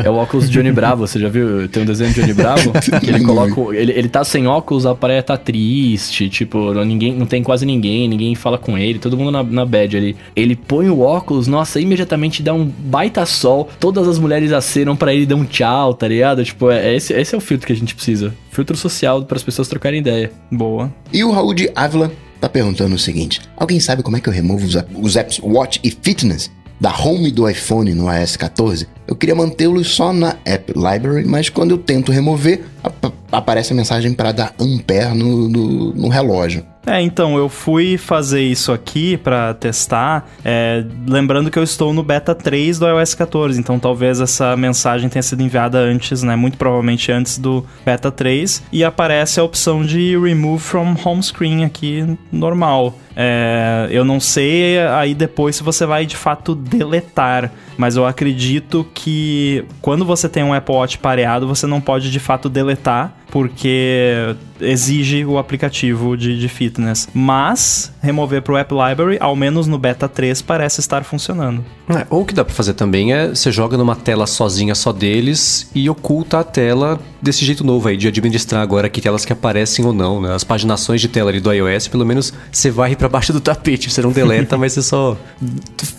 É 0.03 0.09
o 0.09 0.15
óculos 0.15 0.49
de 0.49 0.57
Johnny 0.57 0.71
Bravo, 0.71 1.07
você 1.07 1.19
já 1.19 1.29
viu? 1.29 1.67
Tem 1.69 1.83
um 1.83 1.85
desenho 1.85 2.13
de 2.13 2.21
Johnny 2.21 2.33
Bravo 2.33 2.73
que 2.99 3.09
ele 3.09 3.23
coloca. 3.23 3.75
Ele, 3.75 3.91
ele 3.93 4.09
tá 4.09 4.23
sem 4.23 4.47
óculos, 4.47 4.85
a 4.85 4.93
praia 4.93 5.23
tá 5.23 5.37
triste, 5.37 6.29
tipo, 6.29 6.73
ninguém, 6.83 7.13
não 7.13 7.25
tem 7.25 7.41
quase 7.41 7.65
ninguém, 7.65 8.07
ninguém 8.07 8.35
fala 8.35 8.57
com 8.57 8.77
ele, 8.77 8.99
todo 8.99 9.17
mundo 9.17 9.31
na, 9.31 9.43
na 9.43 9.65
bad 9.65 9.95
ali. 9.95 10.15
Ele 10.35 10.55
põe 10.55 10.89
o 10.89 10.99
óculos, 10.99 11.47
nossa, 11.47 11.79
imediatamente 11.79 12.43
dá 12.43 12.53
um 12.53 12.65
baita 12.65 13.25
sol, 13.25 13.69
todas 13.79 14.07
as 14.07 14.19
mulheres 14.19 14.51
acenam 14.51 14.95
para 14.95 15.13
ele 15.13 15.25
dar 15.25 15.35
um 15.35 15.45
tchau, 15.45 15.93
tá 15.93 16.07
ligado? 16.07 16.43
Tipo, 16.43 16.69
é, 16.69 16.95
esse, 16.95 17.13
esse 17.13 17.33
é 17.33 17.37
o 17.37 17.41
filtro 17.41 17.65
que 17.65 17.73
a 17.73 17.75
gente 17.75 17.95
precisa. 17.95 18.33
Filtro 18.55 18.77
social 18.77 19.25
para 19.25 19.35
as 19.35 19.43
pessoas 19.43 19.67
trocarem 19.67 19.99
ideia. 19.99 20.31
Boa. 20.49 20.89
E 21.11 21.25
o 21.25 21.31
Raul 21.31 21.53
de 21.53 21.69
Ávila 21.75 22.09
tá 22.39 22.47
perguntando 22.47 22.95
o 22.95 22.99
seguinte: 22.99 23.41
alguém 23.57 23.81
sabe 23.81 24.01
como 24.01 24.15
é 24.15 24.21
que 24.21 24.29
eu 24.29 24.33
removo 24.33 24.65
os, 24.65 24.75
os 24.95 25.17
apps 25.17 25.39
Watch 25.43 25.81
e 25.83 25.91
Fitness 25.91 26.49
da 26.79 26.89
home 26.97 27.31
do 27.31 27.49
iPhone 27.49 27.93
no 27.93 28.09
iOS 28.09 28.37
14? 28.37 28.87
Eu 29.07 29.15
queria 29.15 29.35
mantê-los 29.35 29.95
só 29.95 30.11
na 30.11 30.35
App 30.45 30.73
Library, 30.75 31.25
mas 31.25 31.49
quando 31.49 31.71
eu 31.71 31.77
tento 31.77 32.11
remover, 32.11 32.63
ap 32.83 33.13
aparece 33.31 33.73
a 33.73 33.75
mensagem 33.75 34.13
para 34.13 34.31
dar 34.31 34.53
ampere 34.59 35.13
no, 35.13 35.49
no, 35.49 35.93
no 35.93 36.07
relógio. 36.07 36.63
É, 36.87 37.01
então, 37.01 37.35
eu 37.35 37.49
fui 37.49 37.97
fazer 37.97 38.41
isso 38.41 38.71
aqui 38.71 39.17
para 39.17 39.55
testar, 39.55 40.29
é, 40.43 40.85
lembrando 41.07 41.49
que 41.49 41.57
eu 41.57 41.63
estou 41.63 41.91
no 41.91 42.03
beta 42.03 42.35
3 42.35 42.77
do 42.77 42.87
iOS 42.87 43.15
14, 43.15 43.59
então 43.59 43.79
talvez 43.79 44.21
essa 44.21 44.55
mensagem 44.55 45.09
tenha 45.09 45.23
sido 45.23 45.41
enviada 45.41 45.79
antes, 45.79 46.21
né? 46.21 46.35
Muito 46.35 46.57
provavelmente 46.57 47.11
antes 47.11 47.39
do 47.39 47.65
beta 47.83 48.11
3, 48.11 48.63
e 48.71 48.83
aparece 48.83 49.39
a 49.39 49.43
opção 49.43 49.83
de 49.83 50.15
Remove 50.15 50.61
from 50.61 50.95
Home 51.03 51.23
Screen 51.23 51.65
aqui 51.65 52.17
normal. 52.31 52.95
É, 53.15 53.87
eu 53.89 54.03
não 54.05 54.19
sei 54.19 54.77
aí 54.79 55.15
depois 55.15 55.55
se 55.55 55.63
você 55.63 55.85
vai 55.85 56.05
de 56.05 56.17
fato 56.17 56.53
deletar, 56.53 57.51
mas 57.77 57.95
eu 57.95 58.05
acredito 58.05 58.85
que 58.95 59.65
quando 59.81 60.05
você 60.05 60.27
tem 60.27 60.41
um 60.41 60.53
Apple 60.53 60.73
Watch 60.73 60.97
pareado, 60.97 61.45
você 61.45 61.67
não 61.67 61.81
pode 61.81 62.09
de 62.09 62.19
fato 62.19 62.49
deletar, 62.49 63.13
porque 63.29 64.35
exige 64.59 65.25
o 65.25 65.37
aplicativo 65.37 66.15
de, 66.15 66.39
de 66.39 66.47
fitness. 66.47 67.07
Mas 67.13 67.91
remover 68.01 68.41
para 68.41 68.53
o 68.53 68.57
App 68.57 68.73
Library, 68.73 69.17
ao 69.19 69.35
menos 69.35 69.67
no 69.67 69.77
beta 69.77 70.07
3, 70.07 70.41
parece 70.41 70.79
estar 70.79 71.03
funcionando. 71.03 71.63
É, 71.89 72.05
ou 72.09 72.21
o 72.21 72.25
que 72.25 72.33
dá 72.33 72.43
para 72.43 72.53
fazer 72.53 72.73
também 72.73 73.13
é 73.13 73.29
você 73.29 73.51
joga 73.51 73.77
numa 73.77 73.95
tela 73.95 74.25
sozinha 74.25 74.73
só 74.73 74.91
deles 74.91 75.69
e 75.75 75.89
oculta 75.89 76.39
a 76.39 76.43
tela 76.43 76.99
desse 77.21 77.45
jeito 77.45 77.63
novo 77.63 77.87
aí 77.87 77.97
de 77.97 78.07
administrar 78.07 78.61
agora 78.61 78.89
que 78.89 79.01
telas 79.01 79.25
que 79.25 79.33
aparecem 79.33 79.85
ou 79.85 79.93
não, 79.93 80.21
né? 80.21 80.33
As 80.33 80.43
paginações 80.43 81.01
de 81.01 81.07
tela 81.07 81.29
ali 81.29 81.39
do 81.39 81.51
iOS, 81.51 81.87
pelo 81.87 82.05
menos 82.05 82.33
você 82.51 82.71
varre 82.71 82.95
para 82.95 83.09
baixo 83.09 83.33
do 83.33 83.41
tapete, 83.41 83.89
você 83.89 84.01
não 84.01 84.11
deleta, 84.11 84.57
mas 84.57 84.73
você 84.73 84.81
só 84.81 85.17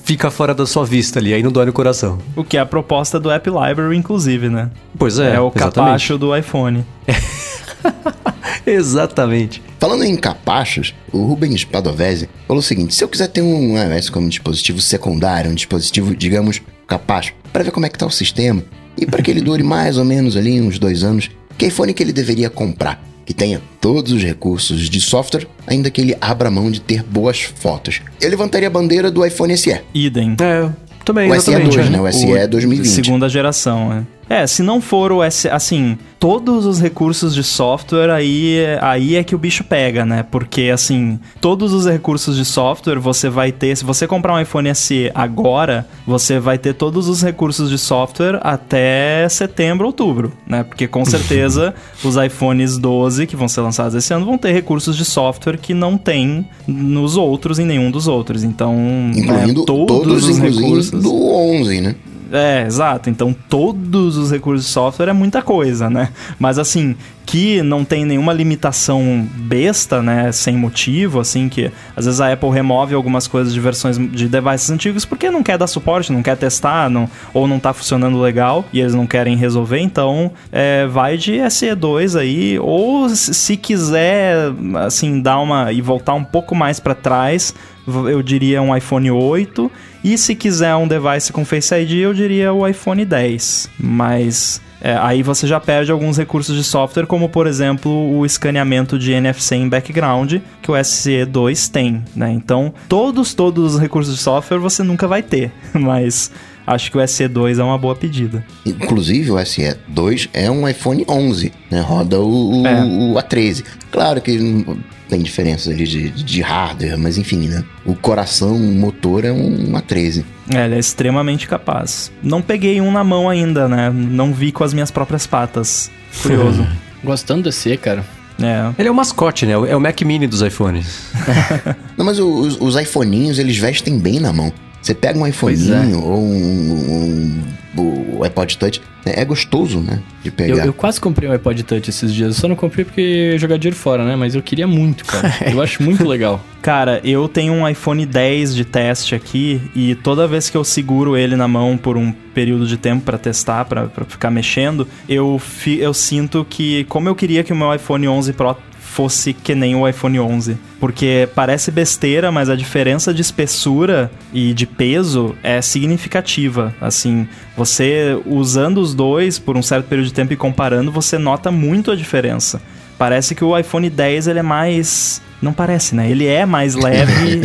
fica 0.05 0.31
fora 0.31 0.55
da 0.55 0.67
sua 0.67 0.85
vista 0.85 1.19
ali, 1.19 1.35
aí 1.35 1.43
não 1.43 1.53
dói 1.53 1.67
no 1.67 1.73
coração. 1.73 2.19
O 2.35 2.43
que 2.43 2.57
é 2.57 2.61
a 2.61 2.67
proposta 2.67 3.21
do 3.21 3.31
App 3.31 3.49
Library, 3.49 3.97
inclusive, 3.97 4.49
né? 4.49 4.71
Pois 4.99 5.19
é. 5.19 5.35
É 5.35 5.41
o 5.41 5.53
exatamente. 5.55 5.75
capacho 5.75 6.19
do 6.19 6.37
iPhone. 6.37 6.85
Exatamente. 8.67 9.63
Falando 9.79 10.05
em 10.05 10.17
capachos, 10.17 10.95
o 11.13 11.19
Rubens 11.19 11.65
Padovese 11.65 12.29
falou 12.47 12.61
o 12.61 12.63
seguinte: 12.63 12.95
se 12.95 13.05
eu 13.05 13.09
quiser 13.09 13.29
ter 13.29 13.43
um 13.43 13.77
iOS 13.79 14.11
como 14.11 14.29
dispositivo 14.29 14.81
secundário, 14.81 15.51
um 15.51 15.55
dispositivo, 15.55 16.15
digamos, 16.15 16.61
capacho, 16.87 17.35
para 17.53 17.65
ver 17.65 17.71
como 17.71 17.87
é 17.87 17.89
que 17.89 17.99
tá 17.99 18.07
o 18.07 18.11
sistema, 18.11 18.63
e 18.97 19.07
para 19.07 19.23
que 19.23 19.31
ele 19.31 19.41
dure 19.41 19.63
mais 19.65 19.99
ou 19.99 20.05
menos 20.05 20.37
ali 20.37 20.61
uns 20.61 20.79
dois 20.79 21.03
anos, 21.03 21.31
que 21.57 21.67
iPhone 21.67 21.93
que 21.95 22.03
ele 22.03 22.13
deveria 22.13 22.51
comprar? 22.51 23.03
Que 23.25 23.35
tenha 23.35 23.61
todos 23.81 24.13
os 24.13 24.23
recursos 24.23 24.89
de 24.89 25.01
software, 25.01 25.49
ainda 25.67 25.91
que 25.91 26.01
ele 26.01 26.17
abra 26.21 26.49
mão 26.49 26.71
de 26.71 26.81
ter 26.81 27.03
boas 27.03 27.41
fotos. 27.43 28.01
Eu 28.21 28.31
levantaria 28.31 28.69
a 28.69 28.71
bandeira 28.71 29.11
do 29.11 29.25
iPhone 29.27 29.57
SE. 29.57 29.81
Idem. 29.93 30.37
É, 30.41 30.71
também, 31.05 31.31
o 31.31 31.41
SE 31.41 31.51
2, 31.51 31.91
né? 31.91 32.01
O 32.01 32.13
SE 32.13 32.25
o 32.27 32.49
2020. 32.49 32.87
Segunda 32.89 33.29
geração, 33.29 33.93
é. 33.93 34.16
É, 34.29 34.47
se 34.47 34.63
não 34.63 34.81
for 34.81 35.13
o 35.13 35.23
S, 35.23 35.49
assim, 35.49 35.97
todos 36.19 36.67
os 36.67 36.81
recursos 36.81 37.35
de 37.35 37.45
software, 37.45 38.11
aí, 38.11 38.57
aí 38.81 39.15
é 39.15 39.23
que 39.23 39.35
o 39.35 39.39
bicho 39.39 39.63
pega, 39.63 40.05
né? 40.05 40.25
Porque, 40.29 40.71
assim, 40.73 41.19
todos 41.41 41.73
os 41.73 41.87
recursos 41.87 42.37
de 42.37 42.45
software 42.45 42.99
você 42.99 43.29
vai 43.29 43.53
ter. 43.53 43.77
Se 43.77 43.85
você 43.85 44.07
comprar 44.07 44.35
um 44.35 44.41
iPhone 44.41 44.75
SE 44.75 45.11
agora, 45.15 45.87
você 46.05 46.41
vai 46.41 46.59
ter 46.59 46.75
todos 46.75 47.09
os 47.09 47.23
recursos 47.23 47.71
de 47.71 47.79
software 47.79 48.41
até 48.43 49.29
setembro, 49.29 49.87
outubro, 49.87 50.33
né? 50.47 50.65
Porque 50.65 50.89
com 50.89 51.05
certeza 51.07 51.73
os 52.03 52.17
iPhones 52.17 52.79
12 52.79 53.27
que 53.27 53.37
vão 53.37 53.47
ser 53.47 53.61
lançados 53.61 53.95
esse 53.95 54.13
ano 54.13 54.27
vão 54.27 54.37
ter 54.37 54.53
recursos 54.53 54.97
de 54.97 55.05
software 55.05 55.57
que 55.57 55.73
não 55.73 55.97
tem 55.97 56.49
nos 56.67 57.17
outros, 57.17 57.59
em 57.59 57.65
nenhum 57.65 57.91
dos 57.91 58.09
outros. 58.09 58.43
Então, 58.43 58.75
incluindo 59.15 59.61
né, 59.61 59.67
todos, 59.67 59.87
todos 59.87 60.29
os 60.29 60.39
recursos 60.39 61.03
do 61.03 61.15
11, 61.15 61.81
né? 61.81 61.95
É, 62.33 62.65
exato. 62.67 63.09
Então 63.09 63.35
todos 63.49 64.17
os 64.17 64.31
recursos 64.31 64.67
de 64.67 64.73
software 64.73 65.09
é 65.09 65.13
muita 65.13 65.43
coisa, 65.43 65.89
né? 65.89 66.11
Mas 66.39 66.59
assim, 66.59 66.97
que 67.27 67.61
não 67.61 67.85
tem 67.85 68.05
nenhuma 68.05 68.33
limitação 68.33 69.27
besta, 69.35 70.01
né, 70.01 70.31
sem 70.31 70.57
motivo, 70.57 71.19
assim, 71.19 71.49
que 71.49 71.73
às 71.97 72.05
vezes 72.05 72.21
a 72.21 72.33
Apple 72.33 72.51
remove 72.51 72.95
algumas 72.95 73.27
coisas 73.27 73.53
de 73.53 73.59
versões 73.59 73.99
de 73.99 74.29
devices 74.29 74.71
antigos 74.71 75.05
porque 75.05 75.29
não 75.29 75.43
quer 75.43 75.59
dar 75.59 75.67
suporte, 75.67 76.13
não 76.13 76.23
quer 76.23 76.37
testar, 76.37 76.89
não, 76.89 77.11
ou 77.35 77.49
não 77.49 77.59
tá 77.59 77.73
funcionando 77.73 78.21
legal 78.21 78.65
e 78.73 78.81
eles 78.81 78.95
não 78.95 79.09
querem 79.09 79.37
resolver, 79.37 79.81
então 79.81 80.31
é, 80.53 80.87
vai 80.87 81.17
de 81.17 81.33
SE2 81.33 82.19
aí, 82.19 82.59
ou 82.61 83.09
se 83.09 83.57
quiser, 83.57 84.53
assim, 84.87 85.21
dar 85.21 85.41
uma 85.41 85.73
e 85.73 85.81
voltar 85.83 86.15
um 86.15 86.25
pouco 86.25 86.55
mais 86.55 86.79
para 86.79 86.95
trás, 86.95 87.53
eu 87.87 88.23
diria 88.23 88.61
um 88.61 88.77
iPhone 88.77 89.11
8 89.11 89.71
e 90.03 90.17
se 90.17 90.35
quiser 90.35 90.75
um 90.77 90.87
device 90.87 91.33
com 91.33 91.45
Face 91.45 91.75
ID, 91.75 91.93
eu 91.95 92.15
diria 92.15 92.53
o 92.53 92.67
iPhone 92.67 93.05
10. 93.05 93.71
Mas 93.79 94.61
é, 94.81 94.97
aí 95.01 95.23
você 95.23 95.47
já 95.47 95.59
perde 95.59 95.91
alguns 95.91 96.17
recursos 96.17 96.57
de 96.57 96.63
software, 96.63 97.07
como 97.07 97.29
por 97.29 97.47
exemplo 97.47 97.91
o 97.91 98.25
escaneamento 98.25 98.99
de 98.99 99.13
NFC 99.13 99.57
em 99.57 99.69
background, 99.69 100.35
que 100.63 100.71
o 100.71 100.75
SE2 100.75 101.71
tem, 101.71 102.05
né? 102.15 102.31
Então, 102.31 102.73
todos, 102.89 103.35
todos 103.35 103.75
os 103.75 103.81
recursos 103.81 104.15
de 104.15 104.21
software 104.21 104.59
você 104.59 104.83
nunca 104.83 105.09
vai 105.09 105.23
ter, 105.23 105.51
mas 105.73 106.31
acho 106.67 106.91
que 106.91 106.99
o 106.99 107.01
SE2 107.01 107.59
é 107.59 107.65
uma 107.65 107.79
boa 107.79 107.97
pedida. 107.97 108.45
Inclusive, 108.65 109.31
o 109.31 109.37
SE2 109.37 110.29
é 110.33 110.51
um 110.51 110.69
iPhone 110.69 111.05
11, 111.09 111.53
né? 111.71 111.81
Roda 111.81 112.21
o, 112.21 112.67
é. 112.67 112.85
o 112.85 113.15
A13. 113.15 113.65
Claro 113.91 114.21
que 114.21 114.65
tem 115.09 115.21
diferenças 115.21 115.73
ali 115.73 115.85
de, 115.85 116.11
de 116.11 116.41
hardware, 116.41 116.99
mas 116.99 117.19
enfim, 117.19 117.49
né? 117.49 117.65
O 117.85 117.95
coração, 117.95 118.57
o 118.57 118.75
motor 118.75 119.25
é 119.25 119.33
um 119.33 119.73
A13. 119.73 120.25
É, 120.55 120.65
ele 120.65 120.75
é 120.75 120.79
extremamente 120.79 121.49
capaz. 121.49 122.11
Não 122.23 122.43
peguei 122.43 122.81
um 122.81 122.91
na 122.91 123.05
mão 123.05 123.29
ainda, 123.29 123.69
né? 123.69 123.91
Não 123.91 124.33
vi 124.33 124.53
com 124.53 124.65
as 124.65 124.73
minhas 124.73 124.91
próprias 124.91 125.27
patas. 125.27 125.91
Curioso. 126.23 126.67
Gostando 127.03 127.49
de 127.49 127.55
ser, 127.55 127.79
cara. 127.79 128.05
É. 128.41 128.73
Ele 128.79 128.89
é 128.89 128.91
o 128.91 128.95
mascote, 128.95 129.47
né? 129.47 129.53
É 129.53 129.77
o 129.77 129.81
Mac 129.81 130.01
Mini 130.03 130.27
dos 130.27 130.43
iPhones. 130.43 131.11
Não, 131.97 132.05
mas 132.05 132.19
os, 132.19 132.61
os 132.61 132.77
iPhoninhos, 132.77 133.39
eles 133.39 133.57
vestem 133.57 133.99
bem 133.99 134.21
na 134.21 134.33
mão. 134.33 134.53
Você 134.83 134.95
pega 134.95 135.19
um 135.19 135.27
iPhonezinho 135.27 135.99
é. 135.99 136.05
ou 136.05 136.23
um, 136.23 136.33
um, 136.33 137.43
um, 137.77 138.23
iPod 138.23 138.57
Touch, 138.59 138.81
é 139.05 139.25
gostoso, 139.25 139.81
né? 139.81 140.01
De 140.23 140.31
pegar. 140.31 140.57
Eu, 140.57 140.65
eu, 140.67 140.73
quase 140.73 141.01
comprei 141.01 141.29
um 141.29 141.33
iPod 141.33 141.63
Touch 141.63 141.89
esses 141.89 142.13
dias. 142.13 142.35
Eu 142.35 142.41
só 142.41 142.49
não 142.49 142.57
comprei 142.57 142.85
porque 142.85 143.37
jogar 143.39 143.57
dinheiro 143.57 143.77
fora, 143.77 144.05
né? 144.05 144.17
Mas 144.17 144.35
eu 144.35 144.43
queria 144.43 144.67
muito, 144.67 145.05
cara. 145.05 145.33
eu 145.51 145.61
acho 145.63 145.83
muito 145.83 146.07
legal. 146.07 146.41
Cara, 146.61 147.01
eu 147.05 147.29
tenho 147.29 147.53
um 147.53 147.69
iPhone 147.69 148.05
10 148.05 148.55
de 148.55 148.65
teste 148.65 149.15
aqui 149.15 149.61
e 149.75 149.95
toda 149.95 150.27
vez 150.27 150.51
que 150.51 150.57
eu 150.57 150.65
seguro 150.65 151.17
ele 151.17 151.37
na 151.37 151.47
mão 151.47 151.77
por 151.77 151.97
um 151.97 152.11
período 152.35 152.67
de 152.67 152.77
tempo 152.77 153.05
para 153.05 153.17
testar, 153.17 153.65
para 153.65 153.89
ficar 154.09 154.31
mexendo, 154.31 154.87
eu, 155.09 155.39
fi, 155.39 155.79
eu 155.79 155.95
sinto 155.95 156.45
que, 156.49 156.85
como 156.85 157.09
eu 157.09 157.15
queria 157.15 157.45
que 157.45 157.53
o 157.53 157.57
meu 157.57 157.73
iPhone 157.73 158.09
11 158.09 158.33
Pro 158.33 158.57
fosse 158.97 159.35
que 159.35 159.55
nem 159.55 159.77
o 159.77 159.87
iPhone 159.87 160.19
11. 160.19 160.57
Porque 160.81 161.29
parece 161.35 161.71
besteira, 161.71 162.33
mas 162.33 162.49
a 162.49 162.57
diferença 162.57 163.13
de 163.13 163.21
espessura 163.21 164.11
e 164.33 164.55
de 164.55 164.67
peso 164.67 165.37
é 165.43 165.61
significativa. 165.61 166.75
Assim, 166.81 167.29
você 167.55 168.19
usando 168.25 168.79
os 168.79 168.95
dois 168.95 169.39
por 169.39 169.55
um 169.55 169.63
certo 169.63 169.87
período 169.87 170.07
de 170.07 170.15
tempo 170.15 170.33
e 170.33 170.37
comparando, 170.37 170.91
você 170.91 171.19
nota 171.19 171.51
muito 171.51 171.91
a 171.91 171.97
diferença. 171.97 172.63
Parece 172.97 173.35
que 173.35 173.45
o 173.45 173.57
iPhone 173.57 173.91
10 173.91 174.29
ele 174.29 174.39
é 174.39 174.43
mais 174.43 175.21
não 175.43 175.53
parece, 175.53 175.95
né? 175.95 176.11
Ele 176.11 176.27
é 176.27 176.47
mais 176.47 176.75
leve 176.83 177.43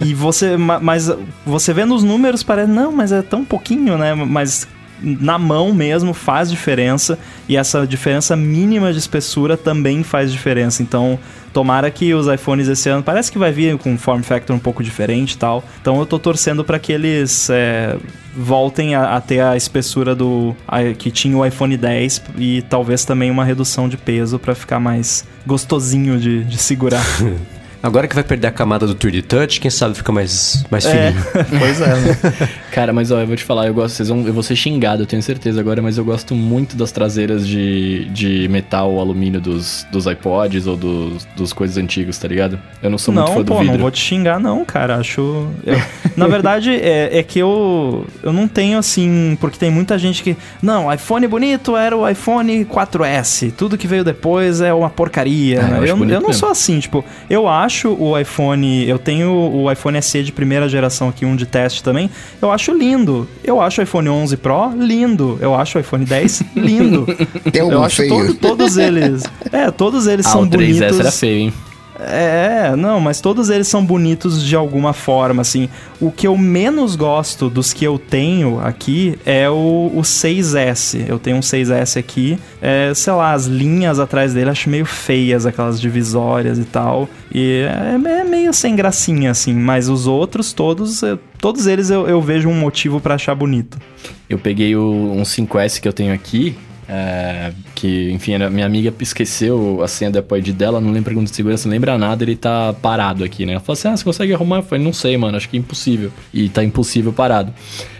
e, 0.00 0.10
e, 0.10 0.14
você, 0.14 0.56
mas 0.56 1.10
você 1.44 1.74
vê 1.74 1.84
nos 1.84 2.04
números 2.04 2.44
parece 2.44 2.70
não, 2.70 2.92
mas 2.92 3.10
é 3.10 3.20
tão 3.20 3.44
pouquinho, 3.44 3.98
né? 3.98 4.14
Mas 4.14 4.68
na 5.02 5.38
mão 5.38 5.72
mesmo 5.72 6.12
faz 6.12 6.50
diferença 6.50 7.18
e 7.48 7.56
essa 7.56 7.86
diferença 7.86 8.36
mínima 8.36 8.92
de 8.92 8.98
espessura 8.98 9.56
também 9.56 10.02
faz 10.02 10.32
diferença. 10.32 10.82
Então, 10.82 11.18
tomara 11.52 11.90
que 11.90 12.14
os 12.14 12.26
iPhones 12.26 12.68
esse 12.68 12.88
ano 12.88 13.02
parece 13.02 13.30
que 13.30 13.38
vai 13.38 13.52
vir 13.52 13.76
com 13.78 13.92
um 13.92 13.98
form 13.98 14.22
factor 14.22 14.54
um 14.54 14.58
pouco 14.58 14.82
diferente 14.82 15.32
e 15.32 15.38
tal. 15.38 15.64
Então, 15.80 15.98
eu 15.98 16.06
tô 16.06 16.18
torcendo 16.18 16.64
para 16.64 16.78
que 16.78 16.92
eles 16.92 17.48
é, 17.50 17.96
voltem 18.36 18.94
a, 18.94 19.16
a, 19.16 19.20
ter 19.20 19.40
a 19.40 19.56
espessura 19.56 20.14
do 20.14 20.54
a, 20.66 20.82
que 20.92 21.10
tinha 21.10 21.36
o 21.36 21.44
iPhone 21.44 21.76
10 21.76 22.22
e 22.38 22.62
talvez 22.62 23.04
também 23.04 23.30
uma 23.30 23.44
redução 23.44 23.88
de 23.88 23.96
peso 23.96 24.38
para 24.38 24.54
ficar 24.54 24.80
mais 24.80 25.26
gostosinho 25.46 26.18
de, 26.18 26.44
de 26.44 26.58
segurar. 26.58 27.04
Agora 27.82 28.06
que 28.06 28.14
vai 28.14 28.22
perder 28.22 28.48
a 28.48 28.50
camada 28.50 28.86
do 28.86 28.94
3D 28.94 29.22
Touch, 29.22 29.58
quem 29.58 29.70
sabe 29.70 29.94
fica 29.94 30.12
mais, 30.12 30.64
mais 30.70 30.84
é, 30.84 31.12
fininho. 31.12 31.26
pois 31.58 31.80
é. 31.80 31.86
Né? 31.86 32.18
Cara, 32.70 32.92
mas 32.92 33.10
ó, 33.10 33.20
eu 33.20 33.26
vou 33.26 33.36
te 33.36 33.42
falar, 33.42 33.66
eu 33.66 33.74
gosto, 33.74 33.96
vocês 33.96 34.08
vão, 34.10 34.26
eu 34.26 34.34
vou 34.34 34.42
ser 34.42 34.54
xingado, 34.54 35.02
eu 35.02 35.06
tenho 35.06 35.22
certeza 35.22 35.58
agora, 35.60 35.80
mas 35.80 35.96
eu 35.96 36.04
gosto 36.04 36.34
muito 36.34 36.76
das 36.76 36.92
traseiras 36.92 37.46
de, 37.46 38.04
de 38.10 38.48
metal 38.48 38.92
ou 38.92 39.00
alumínio 39.00 39.40
dos, 39.40 39.86
dos 39.90 40.06
iPods 40.06 40.66
ou 40.66 40.76
dos, 40.76 41.24
dos 41.34 41.52
coisas 41.54 41.78
antigos, 41.78 42.18
tá 42.18 42.28
ligado? 42.28 42.58
Eu 42.82 42.90
não 42.90 42.98
sou 42.98 43.14
não, 43.14 43.22
muito 43.24 43.38
fã 43.38 43.44
pô, 43.44 43.54
do 43.54 43.60
vidro. 43.60 43.74
Não, 43.74 43.80
vou 43.80 43.90
te 43.90 44.00
xingar 44.00 44.38
não, 44.38 44.62
cara, 44.64 44.96
acho... 44.96 45.48
Eu, 45.64 45.80
na 46.16 46.26
verdade, 46.26 46.70
é, 46.70 47.18
é 47.18 47.22
que 47.22 47.38
eu, 47.38 48.06
eu 48.22 48.32
não 48.32 48.46
tenho 48.46 48.78
assim, 48.78 49.38
porque 49.40 49.58
tem 49.58 49.70
muita 49.70 49.98
gente 49.98 50.22
que... 50.22 50.36
Não, 50.62 50.92
iPhone 50.92 51.26
bonito 51.26 51.74
era 51.76 51.96
o 51.96 52.06
iPhone 52.06 52.64
4S, 52.66 53.52
tudo 53.56 53.78
que 53.78 53.86
veio 53.86 54.04
depois 54.04 54.60
é 54.60 54.72
uma 54.72 54.90
porcaria. 54.90 55.62
Ah, 55.62 55.78
eu, 55.78 55.96
eu, 55.96 56.08
eu 56.08 56.20
não 56.20 56.32
sou 56.32 56.50
assim, 56.50 56.78
tipo, 56.78 57.02
eu 57.28 57.48
acho 57.48 57.69
acho 57.70 57.94
o 57.94 58.18
iPhone. 58.18 58.86
Eu 58.88 58.98
tenho 58.98 59.30
o 59.30 59.70
iPhone 59.70 60.02
SE 60.02 60.24
de 60.24 60.32
primeira 60.32 60.68
geração 60.68 61.08
aqui, 61.08 61.24
um 61.24 61.36
de 61.36 61.46
teste 61.46 61.84
também. 61.84 62.10
Eu 62.42 62.50
acho 62.50 62.72
lindo. 62.72 63.28
Eu 63.44 63.60
acho 63.60 63.80
o 63.80 63.84
iPhone 63.84 64.08
11 64.08 64.36
Pro 64.38 64.72
lindo. 64.76 65.38
Eu 65.40 65.54
acho 65.54 65.78
o 65.78 65.80
iPhone 65.80 66.04
10 66.04 66.42
lindo. 66.56 67.06
Tem 67.52 67.62
algum 67.62 67.74
eu 67.74 67.84
acho 67.84 67.96
feio. 67.96 68.34
todos 68.34 68.76
eles. 68.76 69.22
É, 69.52 69.70
todos 69.70 70.06
eles 70.06 70.26
ah, 70.26 70.30
são 70.30 70.42
o 70.42 70.46
3S 70.46 70.50
bonitos. 70.50 71.00
era 71.00 71.10
feio, 71.10 71.38
hein? 71.38 71.52
É, 72.06 72.74
não, 72.76 73.00
mas 73.00 73.20
todos 73.20 73.50
eles 73.50 73.68
são 73.68 73.84
bonitos 73.84 74.42
de 74.42 74.56
alguma 74.56 74.92
forma, 74.92 75.42
assim. 75.42 75.68
O 76.00 76.10
que 76.10 76.26
eu 76.26 76.36
menos 76.36 76.96
gosto 76.96 77.50
dos 77.50 77.72
que 77.72 77.84
eu 77.84 77.98
tenho 77.98 78.60
aqui 78.60 79.18
é 79.24 79.48
o, 79.50 79.90
o 79.94 80.00
6S. 80.00 81.04
Eu 81.06 81.18
tenho 81.18 81.36
um 81.36 81.40
6S 81.40 81.98
aqui. 81.98 82.38
É, 82.62 82.92
sei 82.94 83.12
lá, 83.12 83.32
as 83.32 83.46
linhas 83.46 83.98
atrás 83.98 84.32
dele 84.32 84.50
acho 84.50 84.70
meio 84.70 84.86
feias, 84.86 85.44
aquelas 85.44 85.80
divisórias 85.80 86.58
e 86.58 86.64
tal. 86.64 87.08
E 87.32 87.66
é, 87.66 88.20
é 88.20 88.24
meio 88.24 88.52
sem 88.52 88.74
gracinha, 88.74 89.30
assim. 89.30 89.54
Mas 89.54 89.88
os 89.88 90.06
outros, 90.06 90.52
todos, 90.52 91.02
todos 91.38 91.66
eles 91.66 91.90
eu, 91.90 92.08
eu 92.08 92.20
vejo 92.20 92.48
um 92.48 92.58
motivo 92.58 93.00
para 93.00 93.14
achar 93.14 93.34
bonito. 93.34 93.78
Eu 94.28 94.38
peguei 94.38 94.74
o, 94.74 95.12
um 95.12 95.22
5S 95.22 95.80
que 95.80 95.88
eu 95.88 95.92
tenho 95.92 96.14
aqui, 96.14 96.56
é, 96.92 97.52
que, 97.72 98.10
enfim, 98.10 98.36
minha 98.50 98.66
amiga 98.66 98.92
esqueceu 98.98 99.80
a 99.80 99.86
senha 99.86 100.10
do 100.10 100.18
iPod 100.18 100.52
dela, 100.52 100.80
não 100.80 100.90
lembra 100.90 101.14
de 101.14 101.30
segurança, 101.30 101.68
não 101.68 101.72
lembra 101.72 101.96
nada, 101.96 102.24
ele 102.24 102.34
tá 102.34 102.74
parado 102.82 103.22
aqui, 103.22 103.46
né? 103.46 103.52
Ela 103.52 103.60
falou 103.60 103.74
assim: 103.74 103.86
ah, 103.86 103.96
você 103.96 104.02
consegue 104.02 104.34
arrumar? 104.34 104.56
Eu 104.56 104.62
falei, 104.64 104.84
não 104.84 104.92
sei, 104.92 105.16
mano, 105.16 105.36
acho 105.36 105.48
que 105.48 105.56
é 105.56 105.60
impossível. 105.60 106.10
E 106.34 106.48
tá 106.48 106.64
impossível 106.64 107.12
parado. 107.12 107.54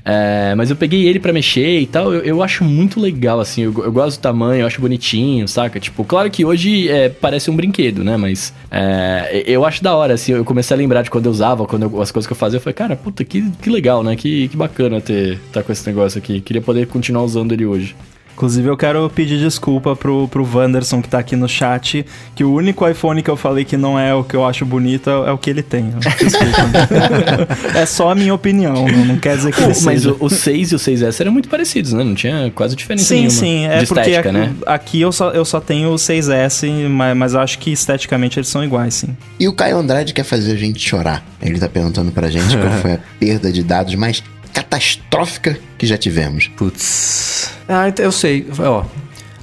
É, 0.05 0.55
mas 0.57 0.71
eu 0.71 0.77
peguei 0.77 1.07
ele 1.07 1.21
para 1.21 1.33
mexer 1.33 1.79
e 1.79 1.87
tal, 1.87 2.13
eu, 2.13 2.23
eu, 2.23 2.43
acho 2.43 2.65
muito 2.65 2.99
legal, 2.99 3.39
assim, 3.39 3.63
eu, 3.63 3.85
eu, 3.85 3.93
gosto 3.93 4.19
do 4.19 4.23
tamanho, 4.23 4.63
eu 4.63 4.67
acho 4.67 4.81
bonitinho, 4.81 5.47
saca? 5.47 5.79
Tipo, 5.79 6.05
claro 6.05 6.29
que 6.31 6.45
hoje 6.45 6.89
é, 6.89 7.09
parece 7.09 7.51
um 7.51 7.55
brinquedo, 7.55 8.03
né? 8.03 8.17
Mas 8.17 8.53
é, 8.73 9.45
eu 9.47 9.65
acho 9.65 9.85
da 9.85 9.95
hora, 9.95 10.15
assim, 10.15 10.33
eu 10.33 10.45
comecei 10.45 10.75
a 10.75 10.79
lembrar 10.79 11.03
de 11.03 11.11
quando 11.11 11.27
eu 11.27 11.33
usava, 11.33 11.65
quando 11.65 11.85
eu, 11.85 12.03
as 12.03 12.11
coisas 12.11 12.27
que 12.27 12.33
eu 12.33 12.37
fazia, 12.37 12.57
eu 12.57 12.61
falei, 12.61 12.75
cara, 12.75 12.97
puta, 12.97 13.25
que, 13.25 13.49
que 13.63 13.71
legal, 13.71 14.03
né? 14.03 14.17
Que, 14.17 14.49
que 14.49 14.57
bacana 14.57 15.01
ter 15.01 15.39
tá 15.53 15.63
com 15.63 15.71
esse 15.71 15.87
negócio 15.87 16.19
aqui. 16.19 16.41
Queria 16.41 16.63
poder 16.63 16.87
continuar 16.89 17.23
usando 17.23 17.53
ele 17.53 17.67
hoje. 17.67 17.95
Inclusive, 18.41 18.71
eu 18.71 18.77
quero 18.77 19.11
pedir 19.11 19.39
desculpa 19.39 19.95
pro, 19.95 20.27
pro 20.27 20.49
Wanderson 20.51 21.03
que 21.03 21.11
tá 21.11 21.19
aqui 21.19 21.37
no 21.37 21.47
chat, 21.47 22.07
que 22.35 22.43
o 22.43 22.55
único 22.55 22.89
iPhone 22.89 23.23
que 23.23 23.29
eu 23.29 23.37
falei 23.37 23.67
que 23.67 23.77
não 23.77 23.99
é 23.99 24.15
o 24.15 24.25
que 24.25 24.35
eu 24.35 24.47
acho 24.47 24.65
bonito 24.65 25.11
é, 25.11 25.29
é 25.29 25.31
o 25.31 25.37
que 25.37 25.51
ele 25.51 25.63
tem. 25.63 25.93
Desculpa. 26.19 27.77
é 27.79 27.85
só 27.85 28.09
a 28.09 28.15
minha 28.15 28.33
opinião, 28.33 28.89
não, 28.89 29.05
não 29.05 29.19
quer 29.19 29.37
dizer 29.37 29.53
que 29.53 29.63
ele 29.63 29.75
Mas 29.83 30.07
o, 30.07 30.17
o 30.19 30.31
6 30.31 30.73
e 30.73 30.75
o 30.75 30.79
6S 30.79 31.21
eram 31.21 31.33
muito 31.33 31.51
parecidos, 31.51 31.93
né? 31.93 32.03
Não 32.03 32.15
tinha 32.15 32.51
quase 32.55 32.75
diferença 32.75 33.05
sim, 33.05 33.15
nenhuma. 33.17 33.31
Sim, 33.31 33.39
sim. 33.39 33.67
É 33.67 33.85
porque 33.85 34.01
estética, 34.01 34.21
aqui, 34.21 34.33
né? 34.33 34.55
aqui 34.65 35.01
eu 35.03 35.13
só, 35.13 35.33
eu 35.33 35.45
só 35.45 35.61
tenho 35.61 35.91
o 35.91 35.97
6S, 35.97 36.89
mas, 36.89 37.15
mas 37.15 37.35
acho 37.35 37.59
que 37.59 37.71
esteticamente 37.71 38.39
eles 38.39 38.49
são 38.49 38.65
iguais, 38.65 38.95
sim. 38.95 39.15
E 39.39 39.47
o 39.49 39.53
Caio 39.53 39.77
Andrade 39.77 40.15
quer 40.15 40.25
fazer 40.25 40.53
a 40.53 40.57
gente 40.57 40.81
chorar. 40.81 41.23
Ele 41.43 41.59
tá 41.59 41.69
perguntando 41.69 42.11
pra 42.11 42.31
gente 42.31 42.57
qual 42.57 42.73
foi 42.81 42.95
a 42.95 43.01
perda 43.19 43.53
de 43.53 43.63
dados 43.63 43.95
mais 43.97 44.23
catastrófica 44.53 45.59
que 45.79 45.87
já 45.87 45.97
tivemos. 45.97 46.49
Putz. 46.49 47.51
Ah, 47.69 47.89
então 47.89 48.05
eu 48.05 48.13
sei. 48.13 48.47
Ó, 48.59 48.85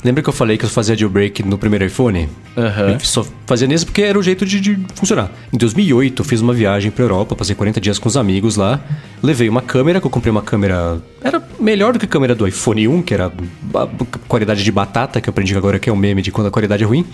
lembra 0.03 0.23
que 0.23 0.29
eu 0.29 0.33
falei 0.33 0.57
que 0.57 0.65
eu 0.65 0.69
fazia 0.69 0.95
jailbreak 0.95 1.43
no 1.43 1.57
primeiro 1.57 1.85
iPhone? 1.85 2.29
Uhum. 2.55 2.89
Eu 2.89 2.99
só 2.99 3.25
fazia 3.45 3.67
nisso 3.67 3.85
porque 3.85 4.01
era 4.01 4.17
o 4.17 4.23
jeito 4.23 4.45
de, 4.45 4.59
de, 4.59 4.79
funcionar. 4.95 5.31
Em 5.53 5.57
2008, 5.57 6.21
eu 6.21 6.25
fiz 6.25 6.41
uma 6.41 6.53
viagem 6.53 6.91
pra 6.91 7.03
Europa, 7.03 7.35
passei 7.35 7.55
40 7.55 7.79
dias 7.79 7.99
com 7.99 8.07
os 8.07 8.17
amigos 8.17 8.55
lá. 8.55 8.79
Levei 9.21 9.49
uma 9.49 9.61
câmera, 9.61 9.99
que 9.99 10.07
eu 10.07 10.11
comprei 10.11 10.31
uma 10.31 10.41
câmera... 10.41 11.01
Era 11.23 11.41
melhor 11.59 11.93
do 11.93 11.99
que 11.99 12.05
a 12.05 12.07
câmera 12.07 12.35
do 12.35 12.47
iPhone 12.47 12.87
1, 12.87 13.01
que 13.01 13.13
era 13.13 13.27
a 13.27 13.87
qualidade 14.27 14.63
de 14.63 14.71
batata, 14.71 15.19
que 15.19 15.27
eu 15.27 15.31
aprendi 15.31 15.55
agora 15.55 15.79
que 15.79 15.89
é 15.89 15.93
um 15.93 15.95
meme 15.95 16.21
de 16.21 16.31
quando 16.31 16.47
a 16.47 16.51
qualidade 16.51 16.83
é 16.83 16.87
ruim. 16.87 17.05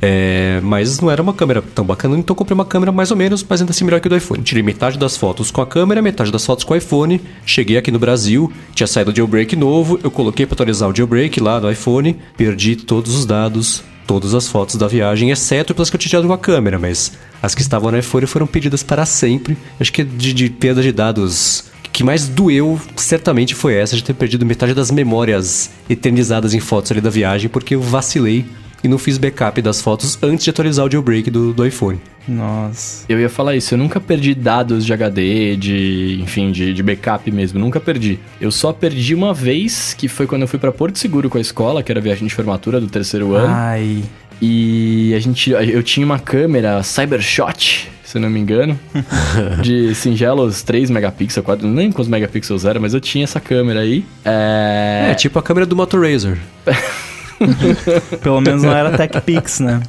É, 0.00 0.60
mas 0.62 1.00
não 1.00 1.10
era 1.10 1.20
uma 1.20 1.34
câmera 1.34 1.62
tão 1.74 1.84
bacana, 1.84 2.16
então 2.16 2.32
eu 2.32 2.36
comprei 2.36 2.54
uma 2.54 2.64
câmera 2.64 2.90
mais 2.90 3.10
ou 3.10 3.16
menos, 3.16 3.44
mas 3.46 3.60
ainda 3.60 3.70
assim 3.70 3.84
melhor 3.84 4.00
que 4.00 4.08
a 4.08 4.10
do 4.10 4.16
iPhone. 4.16 4.42
Tirei 4.42 4.62
metade 4.62 4.98
das 4.98 5.16
fotos 5.16 5.50
com 5.50 5.60
a 5.60 5.66
câmera, 5.66 6.00
metade 6.00 6.32
das 6.32 6.44
fotos 6.44 6.64
com 6.64 6.72
o 6.72 6.76
iPhone. 6.76 7.20
Cheguei 7.44 7.76
aqui 7.76 7.90
no 7.90 7.98
Brasil, 7.98 8.50
tinha 8.74 8.86
saído 8.86 9.10
o 9.10 9.14
jailbreak 9.14 9.54
novo, 9.56 10.00
eu 10.02 10.10
coloquei 10.10 10.46
pra 10.46 10.54
atualizar 10.54 10.88
o 10.88 10.96
jailbreak 10.96 11.40
lá 11.40 11.60
no 11.60 11.70
iPhone, 11.70 12.16
perdi 12.40 12.74
todos 12.74 13.14
os 13.14 13.26
dados 13.26 13.82
todas 14.06 14.34
as 14.34 14.48
fotos 14.48 14.76
da 14.76 14.88
viagem, 14.88 15.30
exceto 15.30 15.72
pelas 15.74 15.90
que 15.90 15.94
eu 15.94 16.00
tinha 16.00 16.08
tirado 16.08 16.26
com 16.26 16.32
a 16.32 16.38
câmera, 16.38 16.78
mas 16.78 17.12
as 17.40 17.54
que 17.54 17.60
estavam 17.60 17.92
no 17.92 17.98
iPhone 17.98 18.26
foram 18.26 18.46
pedidas 18.46 18.82
para 18.82 19.06
sempre. 19.06 19.56
Acho 19.78 19.92
que 19.92 20.02
de, 20.02 20.32
de 20.32 20.50
perda 20.50 20.82
de 20.82 20.90
dados 20.90 21.66
que 21.92 22.02
mais 22.02 22.26
doeu, 22.26 22.80
certamente, 22.96 23.54
foi 23.54 23.74
essa 23.74 23.94
de 23.94 24.02
ter 24.02 24.14
perdido 24.14 24.44
metade 24.44 24.74
das 24.74 24.90
memórias 24.90 25.70
eternizadas 25.88 26.54
em 26.54 26.60
fotos 26.60 26.90
ali 26.90 27.00
da 27.00 27.10
viagem, 27.10 27.48
porque 27.48 27.74
eu 27.76 27.82
vacilei 27.82 28.46
e 28.82 28.88
não 28.88 28.98
fiz 28.98 29.18
backup 29.18 29.60
das 29.60 29.80
fotos 29.80 30.18
antes 30.22 30.44
de 30.44 30.50
atualizar 30.50 30.86
o 30.86 30.90
jailbreak 30.90 31.30
do, 31.30 31.52
do 31.52 31.66
iPhone. 31.66 32.00
Nossa. 32.26 33.04
Eu 33.08 33.18
ia 33.18 33.28
falar 33.28 33.56
isso, 33.56 33.74
eu 33.74 33.78
nunca 33.78 34.00
perdi 34.00 34.34
dados 34.34 34.84
de 34.84 34.92
HD, 34.92 35.56
de, 35.56 36.20
enfim, 36.22 36.52
de, 36.52 36.72
de 36.72 36.82
backup 36.82 37.30
mesmo, 37.30 37.58
nunca 37.58 37.80
perdi. 37.80 38.18
Eu 38.40 38.50
só 38.50 38.72
perdi 38.72 39.14
uma 39.14 39.34
vez, 39.34 39.94
que 39.94 40.08
foi 40.08 40.26
quando 40.26 40.42
eu 40.42 40.48
fui 40.48 40.58
para 40.58 40.72
Porto 40.72 40.98
Seguro 40.98 41.28
com 41.28 41.38
a 41.38 41.40
escola, 41.40 41.82
que 41.82 41.90
era 41.90 41.98
a 41.98 42.02
viagem 42.02 42.26
de 42.26 42.34
formatura 42.34 42.80
do 42.80 42.86
terceiro 42.86 43.34
ano. 43.34 43.52
Ai. 43.52 44.02
E 44.40 45.12
a 45.14 45.18
gente, 45.18 45.50
eu 45.50 45.82
tinha 45.82 46.06
uma 46.06 46.18
câmera 46.18 46.82
Cybershot, 46.82 47.90
se 48.02 48.18
não 48.18 48.30
me 48.30 48.40
engano, 48.40 48.78
de 49.62 49.94
singelos 49.94 50.62
3 50.62 50.88
megapixels, 50.88 51.44
4, 51.44 51.66
não 51.66 51.74
lembro 51.74 51.96
quantos 51.96 52.08
megapixels 52.08 52.64
era, 52.64 52.80
mas 52.80 52.94
eu 52.94 53.00
tinha 53.00 53.24
essa 53.24 53.38
câmera 53.38 53.80
aí. 53.80 54.04
É, 54.24 55.08
é 55.10 55.14
tipo 55.14 55.38
a 55.38 55.42
câmera 55.42 55.66
do 55.66 55.76
Motorazer. 55.76 56.38
Pelo 58.22 58.40
menos 58.40 58.62
não 58.62 58.72
era 58.72 58.96
TechPix, 58.96 59.60
né? 59.60 59.80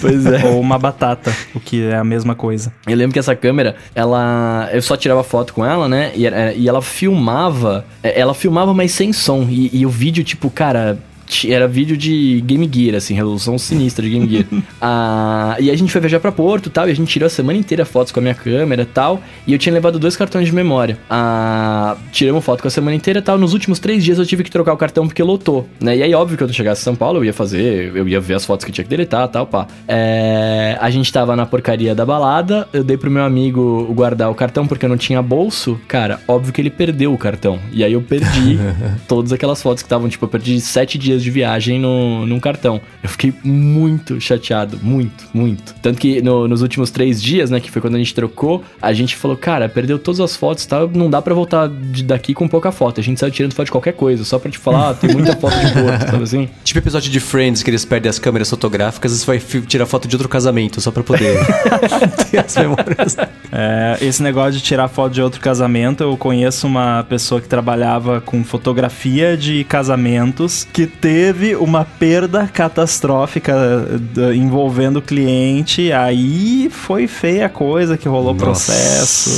Pois 0.00 0.24
é. 0.26 0.44
Ou 0.46 0.60
uma 0.60 0.78
batata, 0.78 1.34
o 1.54 1.60
que 1.60 1.84
é 1.84 1.96
a 1.96 2.04
mesma 2.04 2.34
coisa. 2.34 2.72
Eu 2.86 2.96
lembro 2.96 3.12
que 3.12 3.18
essa 3.18 3.34
câmera, 3.34 3.76
ela. 3.94 4.68
Eu 4.72 4.82
só 4.82 4.96
tirava 4.96 5.22
foto 5.22 5.52
com 5.54 5.64
ela, 5.64 5.88
né? 5.88 6.12
E, 6.14 6.22
e 6.56 6.68
ela 6.68 6.82
filmava. 6.82 7.84
É, 8.02 8.18
ela 8.20 8.34
filmava, 8.34 8.72
mas 8.72 8.92
sem 8.92 9.12
som. 9.12 9.46
E, 9.48 9.70
e 9.72 9.86
o 9.86 9.90
vídeo, 9.90 10.22
tipo, 10.24 10.50
cara 10.50 10.98
era 11.48 11.66
vídeo 11.66 11.96
de 11.96 12.40
Game 12.42 12.68
Gear, 12.72 12.96
assim, 12.96 13.14
resolução 13.14 13.58
sinistra 13.58 14.04
de 14.04 14.10
Game 14.10 14.28
Gear. 14.28 14.44
ah, 14.80 15.56
e 15.60 15.70
a 15.70 15.76
gente 15.76 15.90
foi 15.90 16.00
viajar 16.00 16.20
pra 16.20 16.32
Porto 16.32 16.66
e 16.66 16.70
tal, 16.70 16.88
e 16.88 16.92
a 16.92 16.94
gente 16.94 17.08
tirou 17.08 17.26
a 17.26 17.30
semana 17.30 17.58
inteira 17.58 17.84
fotos 17.84 18.12
com 18.12 18.20
a 18.20 18.22
minha 18.22 18.34
câmera 18.34 18.82
e 18.82 18.86
tal, 18.86 19.20
e 19.46 19.52
eu 19.52 19.58
tinha 19.58 19.72
levado 19.72 19.98
dois 19.98 20.16
cartões 20.16 20.46
de 20.46 20.54
memória. 20.54 20.98
Ah, 21.08 21.96
tiramos 22.10 22.44
foto 22.44 22.62
com 22.62 22.68
a 22.68 22.70
semana 22.70 22.96
inteira 22.96 23.20
e 23.20 23.22
tal, 23.22 23.38
nos 23.38 23.52
últimos 23.52 23.78
três 23.78 24.04
dias 24.04 24.18
eu 24.18 24.26
tive 24.26 24.44
que 24.44 24.50
trocar 24.50 24.72
o 24.72 24.76
cartão 24.76 25.06
porque 25.06 25.22
lotou, 25.22 25.68
né? 25.80 25.96
E 25.96 26.02
aí, 26.02 26.14
óbvio 26.14 26.36
que 26.36 26.44
quando 26.44 26.50
eu 26.50 26.56
chegasse 26.56 26.82
em 26.82 26.84
São 26.84 26.96
Paulo, 26.96 27.20
eu 27.20 27.24
ia 27.24 27.32
fazer, 27.32 27.92
eu 27.94 28.06
ia 28.08 28.20
ver 28.20 28.34
as 28.34 28.44
fotos 28.44 28.64
que 28.64 28.72
tinha 28.72 28.84
que 28.84 28.90
deletar 28.90 29.28
e 29.28 29.32
tal, 29.32 29.46
pá. 29.46 29.66
É, 29.86 30.76
a 30.80 30.90
gente 30.90 31.12
tava 31.12 31.34
na 31.36 31.46
porcaria 31.46 31.94
da 31.94 32.04
balada, 32.04 32.68
eu 32.72 32.82
dei 32.82 32.96
pro 32.96 33.10
meu 33.10 33.24
amigo 33.24 33.92
guardar 33.94 34.30
o 34.30 34.34
cartão 34.34 34.66
porque 34.66 34.84
eu 34.84 34.88
não 34.88 34.96
tinha 34.96 35.22
bolso. 35.22 35.78
Cara, 35.88 36.20
óbvio 36.26 36.52
que 36.52 36.60
ele 36.60 36.70
perdeu 36.70 37.12
o 37.12 37.18
cartão. 37.18 37.58
E 37.72 37.84
aí 37.84 37.92
eu 37.92 38.02
perdi 38.02 38.58
todas 39.06 39.32
aquelas 39.32 39.62
fotos 39.62 39.82
que 39.82 39.86
estavam, 39.86 40.08
tipo, 40.08 40.24
eu 40.24 40.28
perdi 40.28 40.60
sete 40.60 40.98
dias 40.98 41.21
de 41.22 41.30
viagem 41.30 41.78
no, 41.78 42.26
num 42.26 42.40
cartão. 42.40 42.80
Eu 43.02 43.08
fiquei 43.08 43.32
muito 43.44 44.20
chateado, 44.20 44.78
muito, 44.82 45.24
muito. 45.32 45.74
Tanto 45.82 45.98
que 45.98 46.20
no- 46.22 46.46
nos 46.48 46.62
últimos 46.62 46.90
três 46.90 47.22
dias, 47.22 47.50
né, 47.50 47.60
que 47.60 47.70
foi 47.70 47.80
quando 47.80 47.94
a 47.94 47.98
gente 47.98 48.14
trocou, 48.14 48.62
a 48.80 48.92
gente 48.92 49.16
falou, 49.16 49.36
cara, 49.36 49.68
perdeu 49.68 49.98
todas 49.98 50.20
as 50.20 50.36
fotos 50.36 50.64
e 50.64 50.68
tal, 50.68 50.88
não 50.92 51.08
dá 51.10 51.20
pra 51.22 51.34
voltar 51.34 51.68
de 51.68 52.02
daqui 52.02 52.34
com 52.34 52.46
pouca 52.48 52.70
foto. 52.72 53.00
A 53.00 53.02
gente 53.02 53.18
saiu 53.20 53.30
tirando 53.30 53.52
foto 53.54 53.66
de 53.66 53.72
qualquer 53.72 53.92
coisa, 53.92 54.24
só 54.24 54.38
pra 54.38 54.50
te 54.50 54.58
falar, 54.58 54.90
ah, 54.90 54.94
tem 54.94 55.10
muita 55.10 55.36
foto 55.36 55.54
de 55.58 55.72
boa, 55.74 55.98
sabe 56.10 56.22
assim? 56.22 56.48
Tipo 56.64 56.78
episódio 56.78 57.10
de 57.10 57.20
Friends 57.20 57.62
que 57.62 57.70
eles 57.70 57.84
perdem 57.84 58.10
as 58.10 58.18
câmeras 58.18 58.50
fotográficas 58.50 59.12
e 59.12 59.18
você 59.18 59.26
vai 59.26 59.38
tirar 59.66 59.86
foto 59.86 60.08
de 60.08 60.14
outro 60.16 60.28
casamento 60.28 60.80
só 60.80 60.90
pra 60.90 61.02
poder 61.02 61.38
ter 62.30 62.38
as 62.38 62.56
memórias. 62.56 63.16
É, 63.50 63.98
esse 64.00 64.22
negócio 64.22 64.52
de 64.52 64.60
tirar 64.62 64.88
foto 64.88 65.12
de 65.12 65.22
outro 65.22 65.40
casamento, 65.40 66.02
eu 66.02 66.16
conheço 66.16 66.66
uma 66.66 67.04
pessoa 67.08 67.40
que 67.40 67.48
trabalhava 67.48 68.20
com 68.20 68.42
fotografia 68.42 69.36
de 69.36 69.64
casamentos 69.64 70.66
que 70.72 70.86
teve 71.02 71.56
uma 71.56 71.84
perda 71.84 72.46
catastrófica 72.46 73.52
eh, 74.16 74.34
envolvendo 74.36 75.00
o 75.00 75.02
cliente. 75.02 75.92
Aí 75.92 76.68
foi 76.70 77.08
feia 77.08 77.46
a 77.46 77.48
coisa 77.48 77.98
que 77.98 78.08
rolou 78.08 78.32
Nossa. 78.32 78.44
processo. 78.44 79.30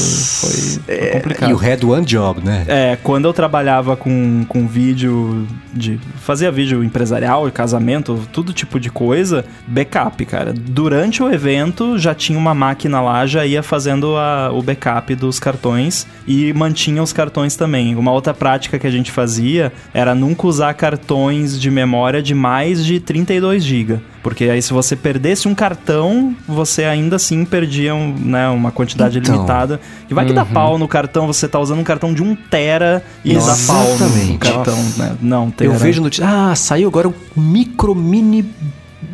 Foi, 0.43 0.97
foi 0.99 1.07
complicado. 1.11 1.51
E 1.51 1.55
o 1.55 1.57
Head 1.57 1.87
One 1.87 2.05
Job, 2.05 2.41
né? 2.45 2.65
É, 2.69 2.99
quando 3.03 3.25
eu 3.25 3.33
trabalhava 3.33 3.97
com, 3.97 4.45
com 4.47 4.69
vídeo 4.69 5.47
de. 5.73 5.99
Fazia 6.21 6.51
vídeo 6.53 6.85
empresarial, 6.85 7.51
casamento, 7.51 8.21
todo 8.31 8.53
tipo 8.53 8.79
de 8.79 8.91
coisa, 8.91 9.45
backup, 9.67 10.23
cara. 10.27 10.53
Durante 10.53 11.23
o 11.23 11.33
evento 11.33 11.99
já 11.99 12.15
tinha 12.15 12.39
uma 12.39 12.53
máquina 12.55 13.01
lá, 13.01 13.25
já 13.27 13.47
ia 13.47 13.62
fazendo 13.62 14.17
a- 14.17 14.51
o 14.53 14.61
backup 14.62 15.15
dos 15.15 15.41
cartões 15.41 16.07
e 16.27 16.53
mantinha 16.53 17.03
os 17.03 17.12
cartões 17.12 17.57
também. 17.57 17.95
Uma 17.97 18.12
outra 18.12 18.35
prática 18.35 18.79
que 18.79 18.87
a 18.87 18.91
gente 18.91 19.11
fazia 19.11 19.73
era 19.95 20.15
nunca 20.15 20.47
usar 20.47 20.75
cartões 20.75 21.53
de 21.61 21.70
memória 21.70 22.22
de 22.22 22.34
mais 22.34 22.84
de 22.84 23.00
32 23.00 23.62
GB. 23.62 24.00
Porque 24.22 24.44
aí, 24.44 24.62
se 24.62 24.72
você 24.72 24.96
perdesse 24.96 25.46
um 25.46 25.55
cartão, 25.55 26.34
você 26.48 26.84
ainda 26.84 27.16
assim 27.16 27.44
perdia 27.44 27.94
um, 27.94 28.14
né, 28.18 28.48
uma 28.48 28.70
quantidade 28.70 29.18
Então. 29.18 29.34
limitada. 29.34 29.80
E 30.11 30.14
vai 30.14 30.24
que 30.24 30.32
dá 30.32 30.44
pau 30.44 30.78
no 30.78 30.88
cartão, 30.88 31.26
você 31.26 31.46
tá 31.46 31.59
usando 31.61 31.80
um 31.80 31.84
cartão 31.84 32.14
de 32.14 32.22
1 32.22 32.34
tera 32.50 33.05
e 33.24 33.34
Nossa. 33.34 33.66
dá 33.66 33.72
pau 33.74 33.84
no 33.86 33.94
Exatamente. 33.94 34.38
cartão, 34.38 34.78
né? 34.96 35.16
Não, 35.20 35.50
tera. 35.50 35.70
Eu 35.70 35.76
vejo 35.78 36.00
notícia. 36.00 36.26
Ah, 36.26 36.55
saiu 36.55 36.88
agora 36.88 37.09
um 37.09 37.14
micro 37.36 37.94
mini 37.94 38.44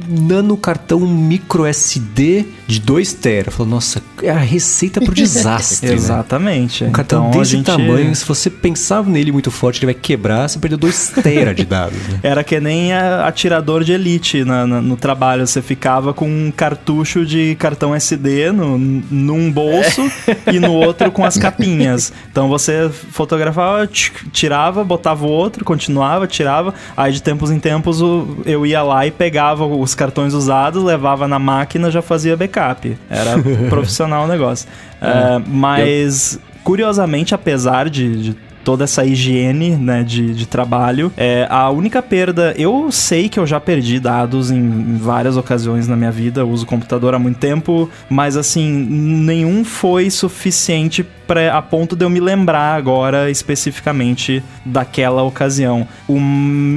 nano 0.08 0.56
cartão 0.56 1.00
micro 1.00 1.64
SD 1.66 2.46
de 2.66 2.80
2 2.80 3.12
tera. 3.14 3.48
Eu 3.48 3.52
falo, 3.52 3.68
nossa, 3.68 4.02
é 4.22 4.30
a 4.30 4.38
receita 4.38 5.00
pro 5.00 5.14
desastre. 5.14 5.88
né? 5.88 5.94
Exatamente. 5.94 6.84
Um 6.84 6.92
cartão 6.92 7.28
Então, 7.28 7.40
desse 7.40 7.52
gente- 7.56 7.66
tamanho, 7.66 8.14
se 8.14 8.24
você 8.24 8.48
pensar 8.50 9.02
nele 9.04 9.32
muito 9.32 9.50
forte, 9.50 9.78
ele 9.78 9.92
vai 9.92 10.00
quebrar, 10.00 10.48
você 10.48 10.58
perdeu 10.58 10.78
2 10.78 11.12
tera 11.22 11.54
de 11.54 11.64
dados. 11.64 11.98
Né? 12.08 12.20
Era 12.24 12.44
que 12.44 12.58
nem 12.60 12.92
atirador 12.92 13.84
de 13.84 13.92
elite 13.92 14.44
na- 14.44 14.66
na- 14.66 14.80
no 14.82 14.96
trabalho. 14.96 15.46
Você 15.46 15.60
ficava 15.62 16.12
com 16.14 16.28
um 16.28 16.50
cartucho 16.54 17.24
de 17.26 17.54
cartão 17.56 17.94
SD 17.94 18.52
no, 18.52 18.78
num 18.78 19.50
bolso 19.50 20.10
e 20.52 20.58
no 20.58 20.72
outro 20.72 21.10
com 21.10 21.24
as 21.24 21.36
capinhas. 21.36 22.12
Então 22.30 22.48
você 22.48 22.88
fotografava, 23.10 23.88
tirava, 24.32 24.84
botava 24.84 25.26
o 25.26 25.28
outro, 25.30 25.64
continuava, 25.64 26.26
tirava. 26.26 26.74
Aí 26.96 27.12
de 27.12 27.22
tempos 27.22 27.50
em 27.50 27.58
tempos 27.58 28.00
eu 28.46 28.64
ia 28.66 28.82
lá 28.82 29.06
e 29.06 29.10
pegava 29.10 29.66
os 29.66 29.94
cartões 30.00 30.32
usados, 30.32 30.82
levava 30.82 31.28
na 31.28 31.38
máquina, 31.38 31.90
já 31.90 32.00
fazia 32.00 32.36
backup. 32.36 32.96
Era 33.10 33.36
profissional 33.68 34.24
o 34.24 34.26
negócio. 34.26 34.66
É, 35.00 35.38
mas, 35.46 36.38
curiosamente, 36.64 37.34
apesar 37.34 37.90
de- 37.90 38.22
de 38.22 38.36
toda 38.64 38.84
essa 38.84 39.04
higiene 39.04 39.70
né, 39.70 40.02
de, 40.02 40.34
de 40.34 40.46
trabalho. 40.46 41.12
É, 41.16 41.46
a 41.50 41.70
única 41.70 42.02
perda, 42.02 42.54
eu 42.56 42.90
sei 42.90 43.28
que 43.28 43.38
eu 43.38 43.46
já 43.46 43.60
perdi 43.60 43.98
dados 44.00 44.50
em, 44.50 44.58
em 44.58 44.96
várias 44.96 45.36
ocasiões 45.36 45.88
na 45.88 45.96
minha 45.96 46.10
vida, 46.10 46.44
uso 46.44 46.66
computador 46.66 47.14
há 47.14 47.18
muito 47.18 47.38
tempo, 47.38 47.88
mas 48.08 48.36
assim, 48.36 48.70
nenhum 48.70 49.64
foi 49.64 50.10
suficiente 50.10 51.06
pra, 51.30 51.56
a 51.56 51.62
ponto 51.62 51.94
de 51.94 52.04
eu 52.04 52.10
me 52.10 52.18
lembrar 52.18 52.74
agora 52.74 53.30
especificamente 53.30 54.42
daquela 54.64 55.22
ocasião. 55.22 55.86
O, 56.08 56.16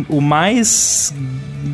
o 0.10 0.22
mais. 0.22 1.12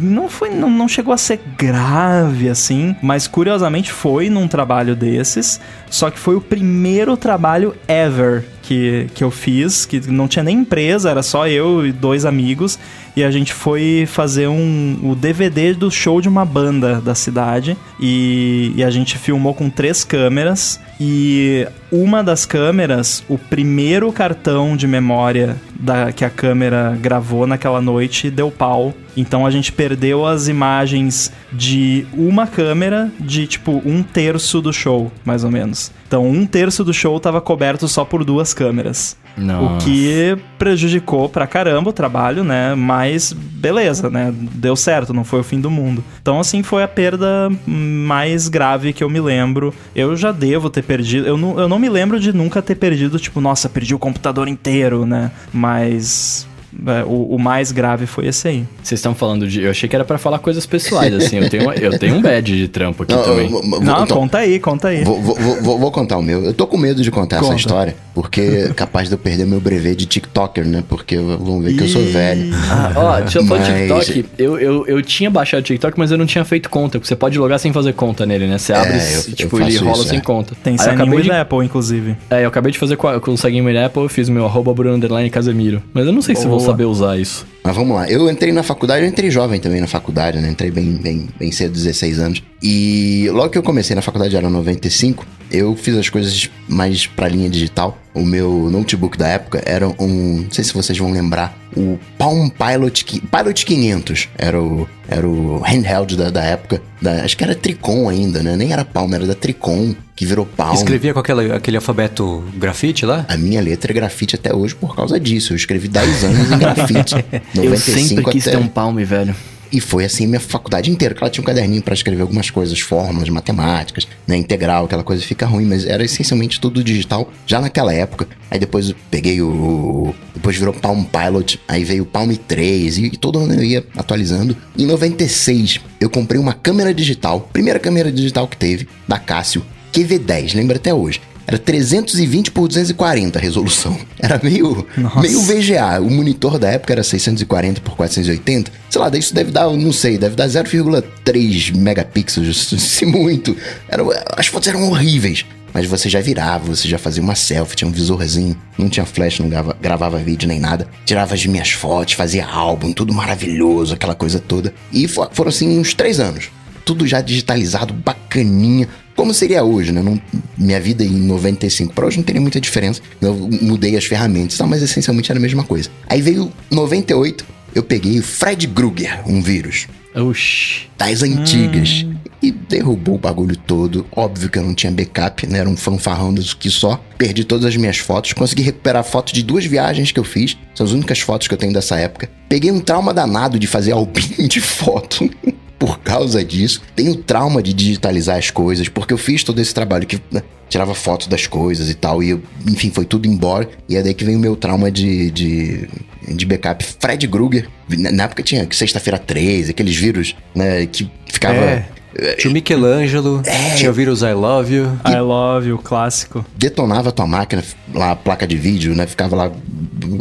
Não 0.01 0.29
foi. 0.29 0.51
Não, 0.51 0.69
não 0.69 0.87
chegou 0.87 1.13
a 1.13 1.17
ser 1.17 1.41
grave 1.57 2.47
assim, 2.47 2.95
mas 3.01 3.27
curiosamente 3.27 3.91
foi 3.91 4.29
num 4.29 4.47
trabalho 4.47 4.95
desses. 4.95 5.59
Só 5.89 6.09
que 6.09 6.17
foi 6.17 6.35
o 6.35 6.41
primeiro 6.41 7.17
trabalho 7.17 7.75
ever 7.87 8.45
que, 8.69 9.07
que 9.15 9.23
eu 9.23 9.31
fiz, 9.31 9.83
que 9.83 9.99
não 10.11 10.27
tinha 10.27 10.43
nem 10.43 10.59
empresa, 10.59 11.09
era 11.09 11.23
só 11.23 11.47
eu 11.47 11.87
e 11.87 11.91
dois 11.91 12.23
amigos. 12.23 12.77
E 13.15 13.23
a 13.23 13.31
gente 13.31 13.53
foi 13.53 14.05
fazer 14.07 14.47
um, 14.47 14.97
o 15.03 15.15
DVD 15.15 15.73
do 15.73 15.89
show 15.91 16.21
de 16.21 16.29
uma 16.29 16.45
banda 16.45 17.01
da 17.01 17.15
cidade. 17.15 17.77
E, 17.99 18.73
e 18.75 18.83
a 18.83 18.89
gente 18.89 19.17
filmou 19.17 19.53
com 19.53 19.69
três 19.69 20.03
câmeras. 20.03 20.79
E 20.99 21.67
uma 21.91 22.23
das 22.23 22.45
câmeras, 22.45 23.23
o 23.27 23.37
primeiro 23.37 24.11
cartão 24.11 24.75
de 24.75 24.87
memória 24.87 25.55
da, 25.79 26.11
que 26.11 26.25
a 26.25 26.29
câmera 26.29 26.97
gravou 26.99 27.47
naquela 27.47 27.81
noite 27.81 28.29
deu 28.29 28.51
pau. 28.51 28.93
Então 29.15 29.45
a 29.45 29.51
gente 29.51 29.71
perdeu 29.71 30.25
as 30.25 30.47
imagens 30.47 31.31
de 31.51 32.05
uma 32.13 32.45
câmera 32.45 33.11
de 33.19 33.47
tipo 33.47 33.81
um 33.85 34.03
terço 34.03 34.61
do 34.61 34.71
show, 34.71 35.11
mais 35.25 35.43
ou 35.43 35.51
menos. 35.51 35.91
Então 36.07 36.27
um 36.27 36.45
terço 36.45 36.83
do 36.83 36.93
show 36.93 37.19
tava 37.19 37.41
coberto 37.41 37.87
só 37.87 38.05
por 38.05 38.23
duas 38.23 38.53
câmeras. 38.53 39.17
O 39.63 39.77
que 39.77 40.37
prejudicou 40.57 41.29
pra 41.29 41.47
caramba 41.47 41.89
o 41.89 41.93
trabalho, 41.93 42.43
né? 42.43 42.75
Mas 42.75 43.33
beleza, 43.33 44.09
né? 44.09 44.33
Deu 44.35 44.75
certo, 44.75 45.13
não 45.13 45.23
foi 45.23 45.39
o 45.39 45.43
fim 45.43 45.59
do 45.59 45.69
mundo. 45.69 46.03
Então, 46.21 46.39
assim, 46.39 46.63
foi 46.63 46.83
a 46.83 46.87
perda 46.87 47.49
mais 47.65 48.47
grave 48.47 48.93
que 48.93 49.03
eu 49.03 49.09
me 49.09 49.19
lembro. 49.19 49.73
Eu 49.95 50.15
já 50.15 50.31
devo 50.31 50.69
ter 50.69 50.83
perdido. 50.83 51.27
Eu 51.27 51.37
não, 51.37 51.59
eu 51.59 51.67
não 51.67 51.79
me 51.79 51.89
lembro 51.89 52.19
de 52.19 52.33
nunca 52.33 52.61
ter 52.61 52.75
perdido, 52.75 53.19
tipo, 53.19 53.39
nossa, 53.41 53.69
perdi 53.69 53.95
o 53.95 53.99
computador 53.99 54.47
inteiro, 54.47 55.05
né? 55.05 55.31
Mas. 55.53 56.47
É, 56.87 57.03
o, 57.03 57.35
o 57.35 57.39
mais 57.39 57.71
grave 57.71 58.05
foi 58.05 58.27
esse 58.27 58.47
aí. 58.47 58.63
Vocês 58.81 58.99
estão 58.99 59.13
falando 59.15 59.47
de. 59.47 59.61
Eu 59.61 59.71
achei 59.71 59.87
que 59.89 59.95
era 59.95 60.05
pra 60.05 60.17
falar 60.17 60.39
coisas 60.39 60.65
pessoais, 60.65 61.13
assim. 61.13 61.37
Eu 61.37 61.49
tenho, 61.49 61.71
eu 61.73 61.97
tenho 61.99 62.15
um 62.15 62.21
badge 62.21 62.55
de 62.57 62.67
trampo 62.67 63.03
aqui 63.03 63.13
Não, 63.13 63.23
também. 63.23 63.51
eu- 63.51 63.57
eu- 63.59 63.81
Não, 63.81 64.03
então, 64.03 64.17
conta 64.17 64.37
aí, 64.39 64.59
conta 64.59 64.87
aí. 64.89 65.03
Vou, 65.03 65.21
vou- 65.21 65.35
vou- 65.35 65.79
vou- 65.79 65.91
contar 65.91 66.17
o 66.17 66.21
meu. 66.23 66.43
Eu 66.43 66.53
tô 66.53 66.67
com 66.67 66.77
medo 66.77 67.01
de 67.01 67.09
contar 67.11 67.37
essa 67.37 67.45
Conta. 67.45 67.57
história, 67.59 67.95
porque 68.13 68.41
é 68.41 68.73
capaz 68.73 69.07
de 69.09 69.15
eu 69.15 69.17
perder 69.17 69.45
meu 69.45 69.59
brevet 69.59 69.95
de 69.95 70.05
TikToker, 70.05 70.65
né? 70.67 70.83
Porque 70.87 71.17
vão 71.17 71.59
ver 71.61 71.73
que 71.75 71.83
eu 71.83 71.87
sou 71.87 72.03
velho. 72.05 72.49
Ah, 72.69 72.93
ó, 72.95 73.19
deixa 73.21 73.39
eu 73.39 73.45
falar 73.45 73.59
Mas- 73.61 74.05
TikTok. 74.05 74.25
Eu, 74.37 74.59
eu, 74.59 74.85
eu 74.87 75.01
tinha 75.01 75.29
baixado 75.29 75.61
o 75.61 75.63
TikTok, 75.63 75.97
mas 75.97 76.11
eu 76.11 76.17
não 76.17 76.25
tinha 76.25 76.45
feito 76.45 76.69
conta. 76.69 76.99
Porque 76.99 77.07
você 77.07 77.15
pode 77.15 77.37
logar 77.39 77.59
sem 77.59 77.73
fazer 77.73 77.93
conta 77.93 78.25
nele, 78.25 78.47
né? 78.47 78.57
Você 78.57 78.71
abre 78.73 78.93
eu- 78.93 78.99
e, 78.99 79.13
eu 79.29 79.35
tipo, 79.35 79.59
ele 79.59 79.77
rola 79.77 79.97
isso, 79.97 80.07
sem 80.09 80.19
é. 80.19 80.21
conta. 80.21 80.55
Tem 80.63 80.73
Aí 80.73 80.77
eu 80.79 80.83
sign 80.83 80.95
acabei 81.01 81.17
with 81.19 81.23
de, 81.23 81.31
Apple, 81.31 81.65
inclusive. 81.65 82.15
É, 82.29 82.43
eu 82.43 82.47
acabei 82.47 82.71
de 82.71 82.77
fazer 82.79 82.95
com, 82.95 83.19
com 83.19 83.31
o 83.31 83.37
Sign 83.37 83.61
with 83.61 83.77
Apple, 83.77 84.03
eu 84.03 84.09
fiz 84.09 84.29
meu 84.29 84.45
arroba 84.45 84.73
Bruno 84.73 84.95
Underline 84.95 85.29
Casemiro. 85.29 85.81
Mas 85.93 86.05
eu 86.05 86.11
não 86.13 86.21
sei 86.21 86.35
se 86.35 86.45
eu 86.45 86.49
vou. 86.51 86.59
Saber 86.69 86.85
usar 86.85 87.17
isso. 87.17 87.45
Mas 87.63 87.75
vamos 87.75 87.95
lá. 87.95 88.09
Eu 88.09 88.29
entrei 88.29 88.51
na 88.51 88.63
faculdade, 88.63 89.03
eu 89.03 89.09
entrei 89.09 89.29
jovem 89.29 89.59
também 89.59 89.81
na 89.81 89.87
faculdade, 89.87 90.39
né? 90.39 90.49
Entrei 90.49 90.71
bem, 90.71 90.93
bem, 90.93 91.27
bem 91.37 91.51
cedo, 91.51 91.73
16 91.73 92.19
anos. 92.19 92.43
E 92.61 93.27
logo 93.31 93.49
que 93.49 93.57
eu 93.57 93.63
comecei 93.63 93.95
na 93.95 94.01
faculdade, 94.01 94.35
era 94.35 94.49
95, 94.49 95.25
eu 95.51 95.75
fiz 95.75 95.95
as 95.95 96.09
coisas 96.09 96.49
mais 96.67 97.05
pra 97.07 97.27
linha 97.27 97.49
digital. 97.49 97.97
O 98.13 98.21
meu 98.21 98.69
notebook 98.71 99.17
da 99.17 99.27
época 99.27 99.61
era 99.65 99.87
um. 99.87 100.41
Não 100.43 100.51
sei 100.51 100.63
se 100.63 100.73
vocês 100.73 100.97
vão 100.97 101.11
lembrar. 101.11 101.57
O 101.75 101.99
Palm 102.17 102.49
Pilot, 102.49 103.21
Pilot 103.21 103.65
500 103.65 104.29
era 104.37 104.61
o, 104.61 104.87
era 105.07 105.27
o 105.27 105.59
handheld 105.59 106.17
da, 106.17 106.29
da 106.29 106.43
época. 106.43 106.81
Da, 107.01 107.23
acho 107.23 107.37
que 107.37 107.43
era 107.43 107.55
Tricon 107.55 108.09
ainda, 108.09 108.41
né? 108.41 108.55
Nem 108.55 108.73
era 108.73 108.83
Palm, 108.83 109.13
era 109.13 109.25
da 109.25 109.35
Tricon, 109.35 109.95
que 110.19 110.25
virou 110.25 110.45
Palm. 110.45 110.73
Escrevia 110.73 111.13
com 111.13 111.21
aquela, 111.21 111.55
aquele 111.55 111.77
alfabeto 111.77 112.43
grafite 112.57 113.05
lá? 113.05 113.25
A 113.29 113.37
minha 113.37 113.61
letra 113.61 113.93
é 113.93 113.95
grafite 113.95 114.35
até 114.35 114.53
hoje 114.53 114.75
por 114.75 114.93
causa 114.93 115.17
disso. 115.17 115.53
Eu 115.53 115.55
escrevi 115.55 115.87
10 115.87 116.23
anos 116.25 116.51
em 116.51 116.57
grafite. 116.57 117.15
95 117.55 117.55
eu 117.63 117.77
sempre 117.77 118.23
quis 118.25 118.45
até... 118.45 118.57
ter 118.57 118.61
um 118.61 118.67
palme, 118.67 119.05
velho. 119.05 119.33
E 119.71 119.79
foi 119.79 120.03
assim 120.03 120.27
minha 120.27 120.41
faculdade 120.41 120.91
inteira. 120.91 121.15
Claro, 121.15 121.31
tinha 121.31 121.41
um 121.41 121.45
caderninho 121.45 121.81
pra 121.81 121.93
escrever 121.93 122.21
algumas 122.21 122.49
coisas, 122.49 122.77
fórmulas, 122.81 123.29
matemáticas, 123.29 124.09
né, 124.27 124.35
integral, 124.35 124.83
aquela 124.83 125.05
coisa 125.05 125.23
fica 125.23 125.45
ruim, 125.45 125.63
mas 125.63 125.85
era 125.85 126.03
essencialmente 126.03 126.59
tudo 126.59 126.83
digital 126.83 127.31
já 127.47 127.61
naquela 127.61 127.93
época. 127.93 128.27
Aí 128.51 128.59
depois 128.59 128.89
eu 128.89 128.95
peguei 129.09 129.41
o. 129.41 130.13
Depois 130.35 130.57
virou 130.57 130.73
Palm 130.73 131.05
Pilot, 131.05 131.61
aí 131.65 131.85
veio 131.85 132.03
o 132.03 132.05
Palm 132.05 132.29
3 132.35 132.97
e, 132.97 133.05
e 133.05 133.11
todo 133.11 133.39
ano 133.39 133.53
eu 133.53 133.63
ia 133.63 133.85
atualizando. 133.95 134.57
Em 134.77 134.85
96, 134.85 135.79
eu 136.01 136.09
comprei 136.09 136.41
uma 136.41 136.53
câmera 136.53 136.93
digital, 136.93 137.47
primeira 137.53 137.79
câmera 137.79 138.11
digital 138.11 138.49
que 138.49 138.57
teve, 138.57 138.85
da 139.07 139.17
Cássio, 139.17 139.63
QV10, 139.93 140.55
lembra 140.55 140.77
até 140.77 140.93
hoje. 140.93 141.21
Era 141.49 141.57
320 141.57 142.51
por 142.51 142.67
240 142.67 143.39
a 143.39 143.41
resolução. 143.41 143.97
Era 144.19 144.39
meio, 144.43 144.85
Nossa. 144.95 145.19
meio 145.21 145.41
VGA. 145.41 145.99
O 145.99 146.07
monitor 146.07 146.59
da 146.59 146.69
época 146.69 146.93
era 146.93 147.01
640 147.01 147.81
por 147.81 147.95
480. 147.95 148.71
Sei 148.87 149.01
lá, 149.01 149.09
isso 149.17 149.33
deve 149.33 149.49
dar, 149.49 149.67
não 149.71 149.91
sei, 149.91 150.19
deve 150.19 150.35
dar 150.35 150.47
0,3 150.47 151.75
megapixels, 151.75 152.67
se 152.77 153.03
muito. 153.03 153.57
Era, 153.87 154.03
as 154.37 154.45
fotos 154.45 154.67
eram 154.67 154.87
horríveis. 154.89 155.43
Mas 155.73 155.87
você 155.87 156.07
já 156.07 156.19
virava, 156.19 156.75
você 156.75 156.87
já 156.87 156.97
fazia 156.99 157.21
uma 157.21 157.35
selfie, 157.35 157.75
tinha 157.75 157.87
um 157.87 157.91
visorzinho, 157.91 158.55
não 158.77 158.89
tinha 158.89 159.05
flash, 159.05 159.39
não 159.39 159.49
gravava, 159.49 159.77
gravava 159.81 160.17
vídeo 160.17 160.47
nem 160.47 160.59
nada. 160.59 160.87
Tirava 161.05 161.33
as 161.33 161.45
minhas 161.45 161.71
fotos, 161.71 162.13
fazia 162.13 162.45
álbum, 162.45 162.91
tudo 162.91 163.13
maravilhoso, 163.13 163.93
aquela 163.95 164.15
coisa 164.15 164.39
toda. 164.39 164.73
E 164.91 165.07
foram 165.07 165.49
assim 165.49 165.79
uns 165.79 165.93
três 165.95 166.19
anos. 166.19 166.49
Tudo 166.85 167.07
já 167.07 167.21
digitalizado, 167.21 167.93
bacaninha. 167.93 168.87
Como 169.19 169.33
seria 169.33 169.65
hoje, 169.65 169.91
né? 169.91 170.01
Não, 170.01 170.17
minha 170.57 170.79
vida 170.79 171.03
em 171.03 171.09
95 171.09 171.93
para 171.93 172.05
hoje 172.05 172.15
não 172.15 172.23
teria 172.23 172.39
muita 172.39 172.61
diferença. 172.61 173.01
Eu 173.19 173.33
mudei 173.61 173.97
as 173.97 174.05
ferramentas, 174.05 174.57
tá? 174.57 174.65
mas 174.65 174.81
essencialmente 174.81 175.29
era 175.29 175.37
a 175.37 175.41
mesma 175.41 175.61
coisa. 175.61 175.89
Aí 176.07 176.21
veio 176.21 176.49
98, 176.71 177.45
eu 177.75 177.83
peguei 177.83 178.17
o 178.17 178.23
Fred 178.23 178.65
Krueger, 178.69 179.21
um 179.29 179.41
vírus. 179.41 179.87
Oxi. 180.15 180.87
Das 180.97 181.21
antigas. 181.21 182.05
Hum. 182.07 182.15
E 182.41 182.49
derrubou 182.49 183.15
o 183.15 183.17
bagulho 183.17 183.57
todo. 183.57 184.05
Óbvio 184.09 184.49
que 184.49 184.57
eu 184.57 184.63
não 184.63 184.73
tinha 184.73 184.89
backup, 184.89 185.45
né? 185.47 185.59
Era 185.59 185.69
um 185.69 185.75
fanfarrão 185.75 186.33
do 186.33 186.41
que 186.55 186.69
só. 186.69 186.95
Perdi 187.17 187.43
todas 187.43 187.65
as 187.65 187.75
minhas 187.75 187.97
fotos. 187.97 188.31
Consegui 188.31 188.61
recuperar 188.61 189.03
fotos 189.03 189.33
de 189.33 189.43
duas 189.43 189.65
viagens 189.65 190.13
que 190.13 190.19
eu 190.19 190.23
fiz. 190.23 190.57
São 190.73 190.85
as 190.85 190.93
únicas 190.93 191.19
fotos 191.19 191.49
que 191.49 191.53
eu 191.53 191.57
tenho 191.57 191.73
dessa 191.73 191.99
época. 191.99 192.29
Peguei 192.47 192.71
um 192.71 192.79
trauma 192.79 193.13
danado 193.13 193.59
de 193.59 193.67
fazer 193.67 193.91
albinho 193.91 194.47
de 194.47 194.61
foto. 194.61 195.29
por 195.79 195.99
causa 195.99 196.43
disso. 196.43 196.81
Tenho 196.95 197.15
trauma 197.15 197.63
de 197.63 197.73
digitalizar 197.73 198.37
as 198.37 198.51
coisas, 198.51 198.89
porque 198.89 199.13
eu 199.13 199.17
fiz 199.17 199.43
todo 199.43 199.59
esse 199.59 199.73
trabalho 199.73 200.05
que 200.05 200.21
né, 200.29 200.43
tirava 200.67 200.93
fotos 200.93 201.27
das 201.27 201.47
coisas 201.47 201.89
e 201.89 201.95
tal, 201.95 202.21
e 202.21 202.31
eu, 202.31 202.41
enfim, 202.67 202.91
foi 202.91 203.05
tudo 203.05 203.27
embora. 203.27 203.67
E 203.87 203.95
é 203.95 204.03
daí 204.03 204.13
que 204.13 204.25
vem 204.25 204.35
o 204.35 204.39
meu 204.39 204.55
trauma 204.57 204.91
de, 204.91 205.31
de, 205.31 205.87
de 206.27 206.45
backup. 206.45 206.85
Fred 206.99 207.25
Krueger, 207.27 207.69
na 207.87 208.25
época 208.25 208.43
tinha 208.43 208.67
sexta-feira 208.69 209.17
13, 209.17 209.71
aqueles 209.71 209.95
vírus, 209.95 210.35
né, 210.53 210.85
que 210.85 211.09
ficava. 211.25 211.55
É. 211.55 211.98
Tinha 212.37 212.49
o 212.49 212.53
Michelangelo, 212.53 213.41
é. 213.45 213.75
tinha 213.75 213.89
o 213.89 213.93
vírus 213.93 214.21
I 214.21 214.33
Love 214.33 214.73
You. 214.73 214.99
I 215.05 215.19
Love 215.19 215.69
You, 215.69 215.77
clássico. 215.77 216.43
Detonava 216.55 217.09
a 217.09 217.11
tua 217.11 217.27
máquina, 217.27 217.63
lá 217.93 218.11
a 218.11 218.15
placa 218.15 218.47
de 218.47 218.57
vídeo, 218.57 218.95
né? 218.95 219.05
Ficava 219.05 219.35
lá 219.35 219.51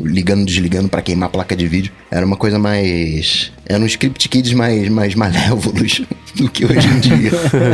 ligando, 0.04 0.44
desligando 0.44 0.88
para 0.88 1.00
queimar 1.02 1.28
a 1.28 1.32
placa 1.32 1.56
de 1.56 1.66
vídeo. 1.66 1.92
Era 2.10 2.24
uma 2.24 2.36
coisa 2.36 2.58
mais. 2.58 3.52
Era 3.66 3.82
um 3.82 3.86
script 3.86 4.28
kids 4.28 4.52
mais, 4.52 4.88
mais 4.88 5.14
malévolos 5.14 6.02
do 6.36 6.48
que 6.50 6.64
hoje 6.64 6.88
em 6.88 7.00
dia. 7.00 7.30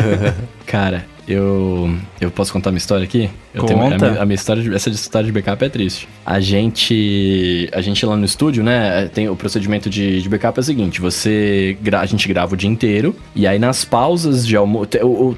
Cara, 0.66 1.04
eu, 1.26 1.90
eu 2.20 2.30
posso 2.30 2.52
contar 2.52 2.70
uma 2.70 2.78
história 2.78 3.04
aqui? 3.04 3.30
Eu 3.54 3.62
Conta. 3.62 3.74
Tenho, 3.74 3.86
a, 3.86 3.98
minha, 3.98 4.22
a 4.22 4.26
minha 4.26 4.34
história, 4.34 4.62
de, 4.62 4.74
essa 4.74 4.90
história 4.90 5.26
de 5.26 5.32
backup 5.32 5.64
é 5.64 5.68
triste. 5.68 6.08
A 6.26 6.40
gente, 6.40 7.68
a 7.72 7.80
gente 7.80 8.04
lá 8.04 8.16
no 8.16 8.24
estúdio, 8.24 8.62
né, 8.62 9.08
tem 9.08 9.28
o 9.28 9.36
procedimento 9.36 9.88
de, 9.88 10.20
de 10.20 10.28
backup 10.28 10.58
é 10.58 10.60
o 10.60 10.64
seguinte: 10.64 11.00
você, 11.00 11.76
a 11.92 12.06
gente 12.06 12.28
grava 12.28 12.54
o 12.54 12.56
dia 12.56 12.68
inteiro 12.68 13.14
e 13.34 13.46
aí 13.46 13.58
nas 13.58 13.84
pausas 13.84 14.46
de 14.46 14.56
almoço, 14.56 14.88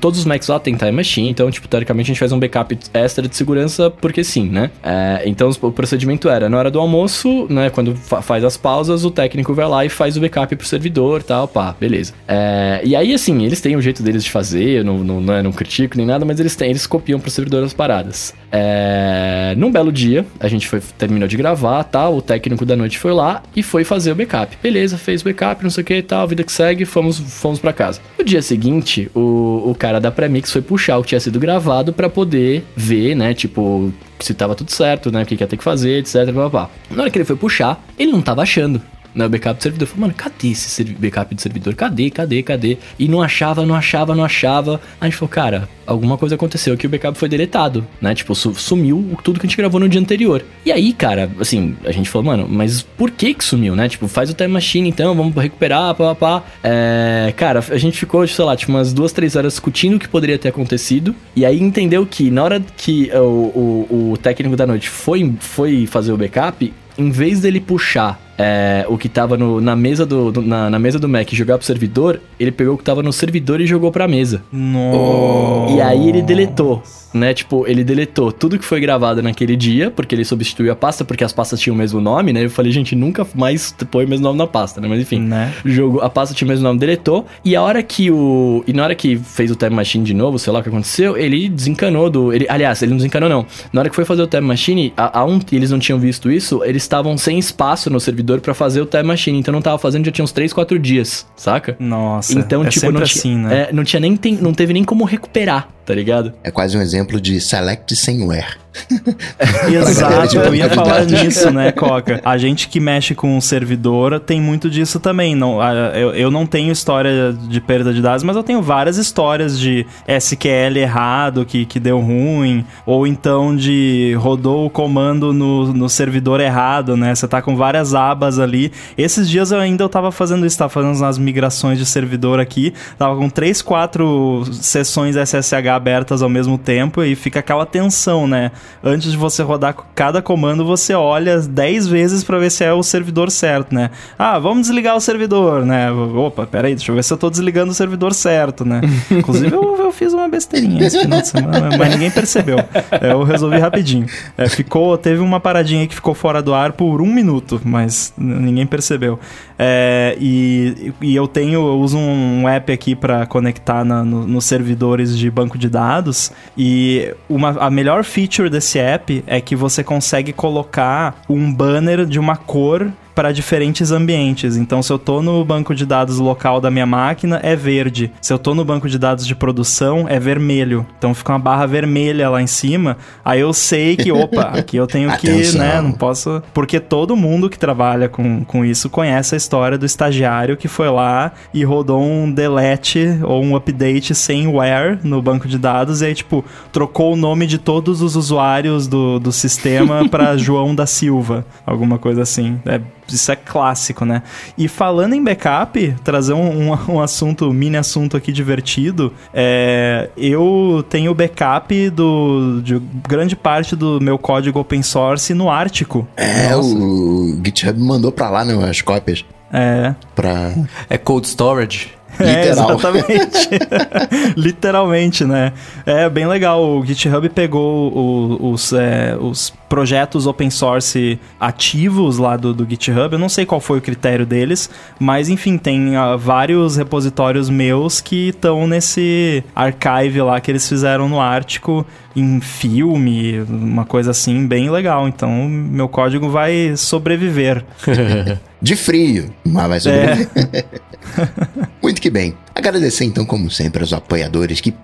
todos 0.00 0.20
os 0.20 0.24
Macs 0.24 0.48
lá 0.48 0.58
tem 0.58 0.74
time 0.74 0.92
machine, 0.92 1.28
então 1.28 1.50
tipo 1.50 1.68
teoricamente 1.68 2.10
a 2.10 2.12
gente 2.14 2.18
faz 2.18 2.32
um 2.32 2.38
backup 2.38 2.78
extra 2.92 3.28
de 3.28 3.36
segurança 3.36 3.90
porque 3.90 4.24
sim, 4.24 4.48
né? 4.48 4.70
É, 4.82 5.22
então 5.26 5.50
o 5.60 5.70
procedimento 5.70 6.28
era 6.28 6.48
na 6.48 6.58
hora 6.58 6.70
do 6.70 6.80
almoço, 6.80 7.46
né, 7.48 7.70
quando 7.70 7.94
fa 7.94 8.22
faz 8.22 8.42
as 8.44 8.56
pausas, 8.56 9.04
o 9.04 9.10
técnico 9.10 9.54
vai 9.54 9.68
lá 9.68 9.84
e 9.84 9.88
faz 9.88 10.16
o 10.16 10.20
backup 10.20 10.56
pro 10.56 10.66
servidor, 10.66 11.22
tal, 11.22 11.46
pá, 11.46 11.76
beleza. 11.78 12.12
É, 12.26 12.80
e 12.82 12.96
aí 12.96 13.14
assim 13.14 13.44
eles 13.44 13.60
têm 13.60 13.76
o 13.76 13.82
jeito 13.82 14.02
deles 14.02 14.24
de 14.24 14.30
fazer, 14.30 14.84
não, 14.84 14.98
não, 14.98 15.20
não, 15.20 15.34
é, 15.34 15.42
não 15.42 15.52
critico 15.52 15.75
nem 15.96 16.06
nada, 16.06 16.24
mas 16.24 16.40
eles 16.40 16.56
têm, 16.56 16.70
eles 16.70 16.86
copiam 16.86 17.18
pro 17.18 17.30
servidor 17.30 17.62
as 17.64 17.72
paradas. 17.72 18.34
É... 18.50 19.54
Num 19.56 19.70
belo 19.70 19.92
dia, 19.92 20.24
a 20.40 20.48
gente 20.48 20.66
foi, 20.68 20.80
terminou 20.98 21.28
de 21.28 21.36
gravar, 21.36 21.84
tal, 21.84 22.16
o 22.16 22.22
técnico 22.22 22.64
da 22.64 22.76
noite 22.76 22.98
foi 22.98 23.12
lá 23.12 23.42
e 23.54 23.62
foi 23.62 23.84
fazer 23.84 24.12
o 24.12 24.14
backup. 24.14 24.56
Beleza, 24.62 24.96
fez 24.96 25.22
o 25.22 25.24
backup, 25.24 25.62
não 25.62 25.70
sei 25.70 25.82
o 25.82 25.84
que 25.84 25.94
e 25.94 26.02
tal, 26.02 26.26
vida 26.26 26.42
que 26.42 26.52
segue, 26.52 26.84
fomos, 26.84 27.18
fomos 27.18 27.58
para 27.58 27.72
casa. 27.72 28.00
No 28.18 28.24
dia 28.24 28.42
seguinte, 28.42 29.10
o, 29.14 29.70
o 29.70 29.74
cara 29.78 30.00
da 30.00 30.10
Premix 30.10 30.50
foi 30.50 30.62
puxar 30.62 30.98
o 30.98 31.02
que 31.02 31.08
tinha 31.08 31.20
sido 31.20 31.38
gravado 31.38 31.92
para 31.92 32.08
poder 32.08 32.64
ver, 32.74 33.14
né, 33.14 33.34
tipo, 33.34 33.92
se 34.20 34.34
tava 34.34 34.54
tudo 34.54 34.70
certo, 34.70 35.10
né, 35.10 35.22
o 35.22 35.26
que, 35.26 35.36
que 35.36 35.42
ia 35.42 35.46
ter 35.46 35.56
que 35.56 35.64
fazer, 35.64 35.98
etc, 35.98 36.30
blá. 36.32 36.70
Na 36.90 37.02
hora 37.02 37.10
que 37.10 37.18
ele 37.18 37.24
foi 37.24 37.36
puxar, 37.36 37.84
ele 37.98 38.12
não 38.12 38.22
tava 38.22 38.42
achando 38.42 38.80
o 39.24 39.28
backup 39.28 39.58
do 39.58 39.62
servidor. 39.62 39.88
Falei, 39.88 40.00
mano, 40.02 40.14
cadê 40.14 40.48
esse 40.48 40.84
backup 40.84 41.34
do 41.34 41.40
servidor? 41.40 41.74
Cadê, 41.74 42.10
cadê, 42.10 42.42
cadê? 42.42 42.78
E 42.98 43.08
não 43.08 43.22
achava, 43.22 43.64
não 43.64 43.74
achava, 43.74 44.14
não 44.14 44.24
achava. 44.24 44.80
A 45.00 45.04
gente 45.06 45.16
falou, 45.16 45.30
cara, 45.30 45.68
alguma 45.86 46.18
coisa 46.18 46.34
aconteceu 46.34 46.76
que 46.76 46.86
o 46.86 46.90
backup 46.90 47.16
foi 47.16 47.28
deletado, 47.28 47.86
né? 48.00 48.14
Tipo, 48.14 48.34
sumiu 48.34 49.16
tudo 49.22 49.38
que 49.38 49.46
a 49.46 49.48
gente 49.48 49.56
gravou 49.56 49.80
no 49.80 49.88
dia 49.88 50.00
anterior. 50.00 50.44
E 50.64 50.72
aí, 50.72 50.92
cara, 50.92 51.30
assim, 51.40 51.76
a 51.84 51.92
gente 51.92 52.10
falou, 52.10 52.26
mano, 52.26 52.46
mas 52.48 52.82
por 52.82 53.10
que 53.10 53.32
que 53.32 53.44
sumiu, 53.44 53.76
né? 53.76 53.88
Tipo, 53.88 54.08
faz 54.08 54.30
o 54.30 54.34
time 54.34 54.48
machine 54.48 54.88
então, 54.88 55.14
vamos 55.14 55.34
recuperar, 55.34 55.94
pá, 55.94 56.14
pá, 56.14 56.40
pá. 56.40 56.46
É, 56.62 57.32
cara, 57.36 57.64
a 57.70 57.78
gente 57.78 57.98
ficou, 57.98 58.26
sei 58.26 58.44
lá, 58.44 58.56
tipo, 58.56 58.72
umas 58.72 58.92
duas, 58.92 59.12
três 59.12 59.36
horas 59.36 59.54
discutindo 59.54 59.96
o 59.96 59.98
que 59.98 60.08
poderia 60.08 60.38
ter 60.38 60.48
acontecido. 60.48 61.14
E 61.34 61.44
aí 61.44 61.60
entendeu 61.60 62.06
que 62.06 62.30
na 62.30 62.42
hora 62.42 62.60
que 62.76 63.10
o, 63.14 63.86
o, 63.90 64.12
o 64.12 64.16
técnico 64.16 64.56
da 64.56 64.66
noite 64.66 64.88
foi, 64.88 65.34
foi 65.38 65.86
fazer 65.86 66.12
o 66.12 66.16
backup, 66.16 66.72
em 66.98 67.10
vez 67.10 67.40
dele 67.40 67.60
puxar 67.60 68.25
é, 68.38 68.84
o 68.88 68.98
que 68.98 69.08
tava 69.08 69.36
no, 69.36 69.60
na, 69.60 69.74
mesa 69.74 70.04
do, 70.04 70.30
do 70.30 70.42
na, 70.42 70.70
na, 70.70 70.78
mesa 70.78 70.98
do 70.98 71.08
Mac 71.08 71.32
e 71.32 71.36
jogar 71.36 71.58
pro 71.58 71.66
servidor, 71.66 72.20
ele 72.38 72.52
pegou 72.52 72.74
o 72.74 72.78
que 72.78 72.84
tava 72.84 73.02
no 73.02 73.12
servidor 73.12 73.60
e 73.60 73.66
jogou 73.66 73.90
pra 73.90 74.06
mesa. 74.06 74.42
Nossa. 74.52 75.72
E 75.72 75.80
aí 75.80 76.08
ele 76.08 76.22
deletou 76.22 76.82
né? 77.16 77.34
Tipo, 77.34 77.66
ele 77.66 77.82
deletou 77.82 78.30
tudo 78.30 78.58
que 78.58 78.64
foi 78.64 78.78
gravado 78.80 79.22
naquele 79.22 79.56
dia, 79.56 79.90
porque 79.90 80.14
ele 80.14 80.24
substituiu 80.24 80.70
a 80.72 80.76
pasta, 80.76 81.04
porque 81.04 81.24
as 81.24 81.32
pastas 81.32 81.58
tinham 81.58 81.74
o 81.74 81.78
mesmo 81.78 82.00
nome, 82.00 82.32
né? 82.32 82.44
Eu 82.44 82.50
falei, 82.50 82.70
gente, 82.70 82.94
nunca 82.94 83.26
mais 83.34 83.74
põe 83.90 84.04
o 84.04 84.08
mesmo 84.08 84.24
nome 84.24 84.38
na 84.38 84.46
pasta, 84.46 84.80
né? 84.80 84.86
Mas 84.86 85.00
enfim, 85.00 85.20
né? 85.20 85.52
jogo, 85.64 86.00
a 86.00 86.10
pasta 86.10 86.34
tinha 86.34 86.46
o 86.46 86.48
mesmo 86.48 86.62
nome, 86.62 86.78
deletou. 86.78 87.26
E 87.44 87.56
a 87.56 87.62
hora 87.62 87.82
que 87.82 88.10
o. 88.10 88.62
E 88.66 88.72
na 88.72 88.84
hora 88.84 88.94
que 88.94 89.16
fez 89.16 89.50
o 89.50 89.56
Time 89.56 89.74
Machine 89.74 90.04
de 90.04 90.14
novo, 90.14 90.38
sei 90.38 90.52
lá 90.52 90.60
o 90.60 90.62
que 90.62 90.68
aconteceu, 90.68 91.16
ele 91.16 91.48
desencanou 91.48 92.10
do. 92.10 92.32
Ele, 92.32 92.46
aliás, 92.48 92.82
ele 92.82 92.90
não 92.90 92.98
desencanou, 92.98 93.28
não. 93.28 93.46
Na 93.72 93.80
hora 93.80 93.88
que 93.88 93.96
foi 93.96 94.04
fazer 94.04 94.22
o 94.22 94.26
Time 94.26 94.46
Machine, 94.46 94.92
a, 94.96 95.20
a 95.20 95.24
um, 95.24 95.40
eles 95.50 95.70
não 95.70 95.78
tinham 95.78 95.98
visto 95.98 96.30
isso, 96.30 96.62
eles 96.64 96.82
estavam 96.82 97.16
sem 97.16 97.38
espaço 97.38 97.88
no 97.90 97.98
servidor 97.98 98.25
para 98.40 98.54
fazer 98.54 98.80
o 98.80 98.86
Time 98.86 99.04
Machine. 99.04 99.38
Então 99.38 99.52
não 99.52 99.62
tava 99.62 99.78
fazendo, 99.78 100.04
já 100.04 100.12
tinha 100.12 100.24
uns 100.24 100.32
3, 100.32 100.52
4 100.52 100.78
dias, 100.78 101.26
saca? 101.36 101.76
Nossa. 101.78 102.38
Então, 102.38 102.64
é 102.64 102.68
tipo, 102.68 102.90
não, 102.90 103.02
assim, 103.02 103.36
né? 103.36 103.68
é, 103.68 103.72
não 103.72 103.84
tinha 103.84 104.00
nem. 104.00 104.16
Tem, 104.16 104.34
não 104.34 104.52
teve 104.52 104.72
nem 104.72 104.84
como 104.84 105.04
recuperar 105.04 105.68
tá 105.86 105.94
ligado? 105.94 106.34
É 106.42 106.50
quase 106.50 106.76
um 106.76 106.82
exemplo 106.82 107.20
de 107.20 107.40
select 107.40 107.94
sameware. 107.94 108.58
Exato, 109.72 110.36
eu 110.36 110.54
ia 110.54 110.68
falar 110.68 111.04
nisso, 111.04 111.50
né, 111.50 111.72
Coca? 111.72 112.20
A 112.24 112.36
gente 112.36 112.68
que 112.68 112.78
mexe 112.78 113.14
com 113.14 113.36
o 113.36 113.40
servidor 113.40 114.20
tem 114.20 114.40
muito 114.40 114.68
disso 114.68 115.00
também. 115.00 115.34
Não, 115.34 115.58
eu, 115.94 116.14
eu 116.14 116.30
não 116.30 116.46
tenho 116.46 116.72
história 116.72 117.32
de 117.32 117.60
perda 117.60 117.92
de 117.92 118.02
dados, 118.02 118.22
mas 118.22 118.36
eu 118.36 118.42
tenho 118.42 118.60
várias 118.60 118.98
histórias 118.98 119.58
de 119.58 119.86
SQL 120.06 120.76
errado 120.76 121.44
que, 121.44 121.64
que 121.64 121.80
deu 121.80 122.00
ruim, 122.00 122.64
ou 122.84 123.06
então 123.06 123.56
de 123.56 124.14
rodou 124.18 124.66
o 124.66 124.70
comando 124.70 125.32
no, 125.32 125.72
no 125.72 125.88
servidor 125.88 126.40
errado, 126.40 126.96
né? 126.96 127.14
Você 127.14 127.26
tá 127.26 127.40
com 127.40 127.56
várias 127.56 127.94
abas 127.94 128.38
ali. 128.38 128.72
Esses 128.98 129.28
dias 129.28 129.52
eu 129.52 129.58
ainda 129.58 129.84
eu 129.84 129.88
tava 129.88 130.12
fazendo 130.12 130.44
isso, 130.44 130.58
tava 130.58 130.70
fazendo 130.70 131.02
as 131.04 131.18
migrações 131.18 131.78
de 131.78 131.86
servidor 131.86 132.40
aqui, 132.40 132.74
tava 132.98 133.16
com 133.16 133.28
três, 133.30 133.62
quatro 133.62 134.44
sessões 134.52 135.16
SSH 135.16 135.75
abertas 135.76 136.22
ao 136.22 136.28
mesmo 136.28 136.58
tempo 136.58 137.02
e 137.02 137.14
fica 137.14 137.40
aquela 137.40 137.66
tensão, 137.66 138.26
né? 138.26 138.50
antes 138.82 139.10
de 139.10 139.16
você 139.16 139.42
rodar 139.42 139.74
cada 139.94 140.22
comando, 140.22 140.64
você 140.64 140.94
olha 140.94 141.40
10 141.40 141.86
vezes 141.86 142.24
para 142.24 142.38
ver 142.38 142.50
se 142.50 142.64
é 142.64 142.72
o 142.72 142.82
servidor 142.82 143.30
certo, 143.30 143.74
né? 143.74 143.90
Ah, 144.18 144.38
vamos 144.38 144.66
desligar 144.66 144.96
o 144.96 145.00
servidor, 145.00 145.64
né? 145.64 145.90
Opa, 145.90 146.46
peraí, 146.46 146.74
deixa 146.74 146.90
eu 146.90 146.94
ver 146.94 147.02
se 147.02 147.12
eu 147.12 147.16
tô 147.16 147.28
desligando 147.28 147.72
o 147.72 147.74
servidor 147.74 148.14
certo, 148.14 148.64
né? 148.64 148.80
Inclusive, 149.10 149.52
eu, 149.54 149.76
eu 149.78 149.92
fiz 149.92 150.12
uma 150.12 150.28
besteirinha 150.28 150.86
esse 150.86 151.00
final 151.00 151.20
de 151.20 151.28
semana, 151.28 151.76
mas 151.76 151.90
ninguém 151.90 152.10
percebeu. 152.10 152.58
Eu 153.00 153.22
resolvi 153.22 153.58
rapidinho. 153.58 154.06
É, 154.36 154.48
ficou, 154.48 154.96
teve 154.96 155.20
uma 155.20 155.40
paradinha 155.40 155.80
aí 155.80 155.86
que 155.86 155.94
ficou 155.94 156.14
fora 156.14 156.42
do 156.42 156.54
ar 156.54 156.72
por 156.72 157.02
um 157.02 157.12
minuto, 157.12 157.60
mas 157.64 158.12
ninguém 158.16 158.66
percebeu. 158.66 159.18
É, 159.58 160.16
e, 160.20 160.92
e 161.00 161.16
eu 161.16 161.26
tenho, 161.26 161.66
eu 161.66 161.78
uso 161.80 161.96
um 161.98 162.48
app 162.48 162.70
aqui 162.72 162.94
para 162.94 163.26
conectar 163.26 163.84
na, 163.84 164.04
no, 164.04 164.26
nos 164.26 164.44
servidores 164.44 165.16
de 165.16 165.30
banco 165.30 165.56
de 165.58 165.65
dados 165.68 166.32
e 166.56 167.14
uma, 167.28 167.50
a 167.50 167.70
melhor 167.70 168.04
feature 168.04 168.48
desse 168.50 168.78
app 168.78 169.22
é 169.26 169.40
que 169.40 169.56
você 169.56 169.82
consegue 169.82 170.32
colocar 170.32 171.22
um 171.28 171.52
banner 171.52 172.04
de 172.04 172.18
uma 172.18 172.36
cor 172.36 172.90
para 173.16 173.32
diferentes 173.32 173.90
ambientes. 173.90 174.58
Então, 174.58 174.82
se 174.82 174.92
eu 174.92 174.98
tô 174.98 175.22
no 175.22 175.42
banco 175.42 175.74
de 175.74 175.86
dados 175.86 176.18
local 176.18 176.60
da 176.60 176.70
minha 176.70 176.84
máquina, 176.84 177.40
é 177.42 177.56
verde. 177.56 178.12
Se 178.20 178.30
eu 178.30 178.38
tô 178.38 178.54
no 178.54 178.62
banco 178.62 178.90
de 178.90 178.98
dados 178.98 179.26
de 179.26 179.34
produção, 179.34 180.04
é 180.06 180.20
vermelho. 180.20 180.86
Então 180.98 181.14
fica 181.14 181.32
uma 181.32 181.38
barra 181.38 181.64
vermelha 181.64 182.28
lá 182.28 182.42
em 182.42 182.46
cima. 182.46 182.98
Aí 183.24 183.40
eu 183.40 183.54
sei 183.54 183.96
que, 183.96 184.12
opa, 184.12 184.42
aqui 184.52 184.76
eu 184.76 184.86
tenho 184.86 185.10
que, 185.16 185.56
né, 185.56 185.80
não 185.80 185.92
posso. 185.92 186.42
Porque 186.52 186.78
todo 186.78 187.16
mundo 187.16 187.48
que 187.48 187.58
trabalha 187.58 188.06
com, 188.06 188.44
com 188.44 188.62
isso 188.62 188.90
conhece 188.90 189.34
a 189.34 189.38
história 189.38 189.78
do 189.78 189.86
estagiário 189.86 190.54
que 190.54 190.68
foi 190.68 190.90
lá 190.90 191.32
e 191.54 191.64
rodou 191.64 192.02
um 192.02 192.30
delete 192.30 193.18
ou 193.22 193.42
um 193.42 193.56
update 193.56 194.14
sem 194.14 194.46
where 194.46 194.98
no 195.02 195.22
banco 195.22 195.48
de 195.48 195.56
dados 195.56 196.02
e 196.02 196.06
aí, 196.06 196.14
tipo, 196.14 196.44
trocou 196.70 197.14
o 197.14 197.16
nome 197.16 197.46
de 197.46 197.56
todos 197.56 198.02
os 198.02 198.14
usuários 198.14 198.86
do, 198.86 199.18
do 199.18 199.32
sistema 199.32 200.06
para 200.10 200.36
João 200.36 200.74
da 200.74 200.84
Silva. 200.84 201.46
Alguma 201.64 201.98
coisa 201.98 202.20
assim. 202.20 202.60
É 202.66 202.78
isso 203.14 203.30
é 203.30 203.36
clássico, 203.36 204.04
né? 204.04 204.22
E 204.56 204.68
falando 204.68 205.14
em 205.14 205.22
backup, 205.22 205.96
trazer 206.02 206.32
um, 206.32 206.72
um, 206.72 206.78
um 206.94 207.00
assunto, 207.00 207.48
um 207.48 207.52
mini 207.52 207.76
assunto 207.76 208.16
aqui 208.16 208.32
divertido, 208.32 209.12
é, 209.32 210.10
eu 210.16 210.84
tenho 210.88 211.14
backup 211.14 211.90
do, 211.90 212.60
de 212.62 212.80
grande 213.06 213.36
parte 213.36 213.76
do 213.76 214.00
meu 214.00 214.18
código 214.18 214.58
open 214.58 214.82
source 214.82 215.34
no 215.34 215.50
Ártico. 215.50 216.06
É, 216.16 216.50
Nossa. 216.50 216.74
o 216.74 217.40
GitHub 217.44 217.78
mandou 217.80 218.12
pra 218.12 218.30
lá, 218.30 218.44
né, 218.44 218.54
as 218.68 218.80
cópias. 218.80 219.24
É. 219.52 219.94
Pra... 220.14 220.52
É 220.88 220.98
cold 220.98 221.26
storage. 221.26 221.94
É, 222.20 222.48
exatamente. 222.50 223.48
Literalmente, 224.36 225.24
né? 225.24 225.52
É 225.84 226.08
bem 226.08 226.26
legal. 226.26 226.78
O 226.78 226.84
GitHub 226.84 227.28
pegou 227.28 227.92
o, 227.92 228.52
os, 228.52 228.72
é, 228.72 229.16
os 229.20 229.52
projetos 229.68 230.26
open 230.26 230.50
source 230.50 231.18
ativos 231.38 232.18
lá 232.18 232.36
do, 232.36 232.54
do, 232.54 232.68
GitHub. 232.68 233.12
Eu 233.12 233.18
não 233.18 233.28
sei 233.28 233.44
qual 233.44 233.60
foi 233.60 233.78
o 233.78 233.82
critério 233.82 234.24
deles, 234.24 234.70
mas 234.98 235.28
enfim, 235.28 235.58
tem 235.58 235.96
uh, 235.96 236.16
vários 236.16 236.76
repositórios 236.76 237.50
meus 237.50 238.00
que 238.00 238.28
estão 238.28 238.66
nesse 238.66 239.44
archive 239.54 240.20
lá 240.22 240.40
que 240.40 240.50
eles 240.50 240.68
fizeram 240.68 241.08
no 241.08 241.20
Ártico 241.20 241.86
em 242.14 242.40
filme, 242.40 243.40
uma 243.40 243.84
coisa 243.84 244.10
assim, 244.10 244.46
bem 244.46 244.70
legal. 244.70 245.06
Então, 245.06 245.46
meu 245.46 245.88
código 245.88 246.30
vai 246.30 246.74
sobreviver. 246.76 247.64
De 248.60 248.74
frio, 248.74 249.30
mas 249.44 249.68
vai 249.68 249.80
sobreviver. 249.80 250.28
É. 250.54 250.64
Muito 251.82 252.00
que 252.00 252.10
bem. 252.10 252.36
Agradecer 252.54 253.04
então, 253.04 253.24
como 253.24 253.50
sempre, 253.50 253.82
aos 253.82 253.92
apoiadores 253.92 254.60
que 254.60 254.74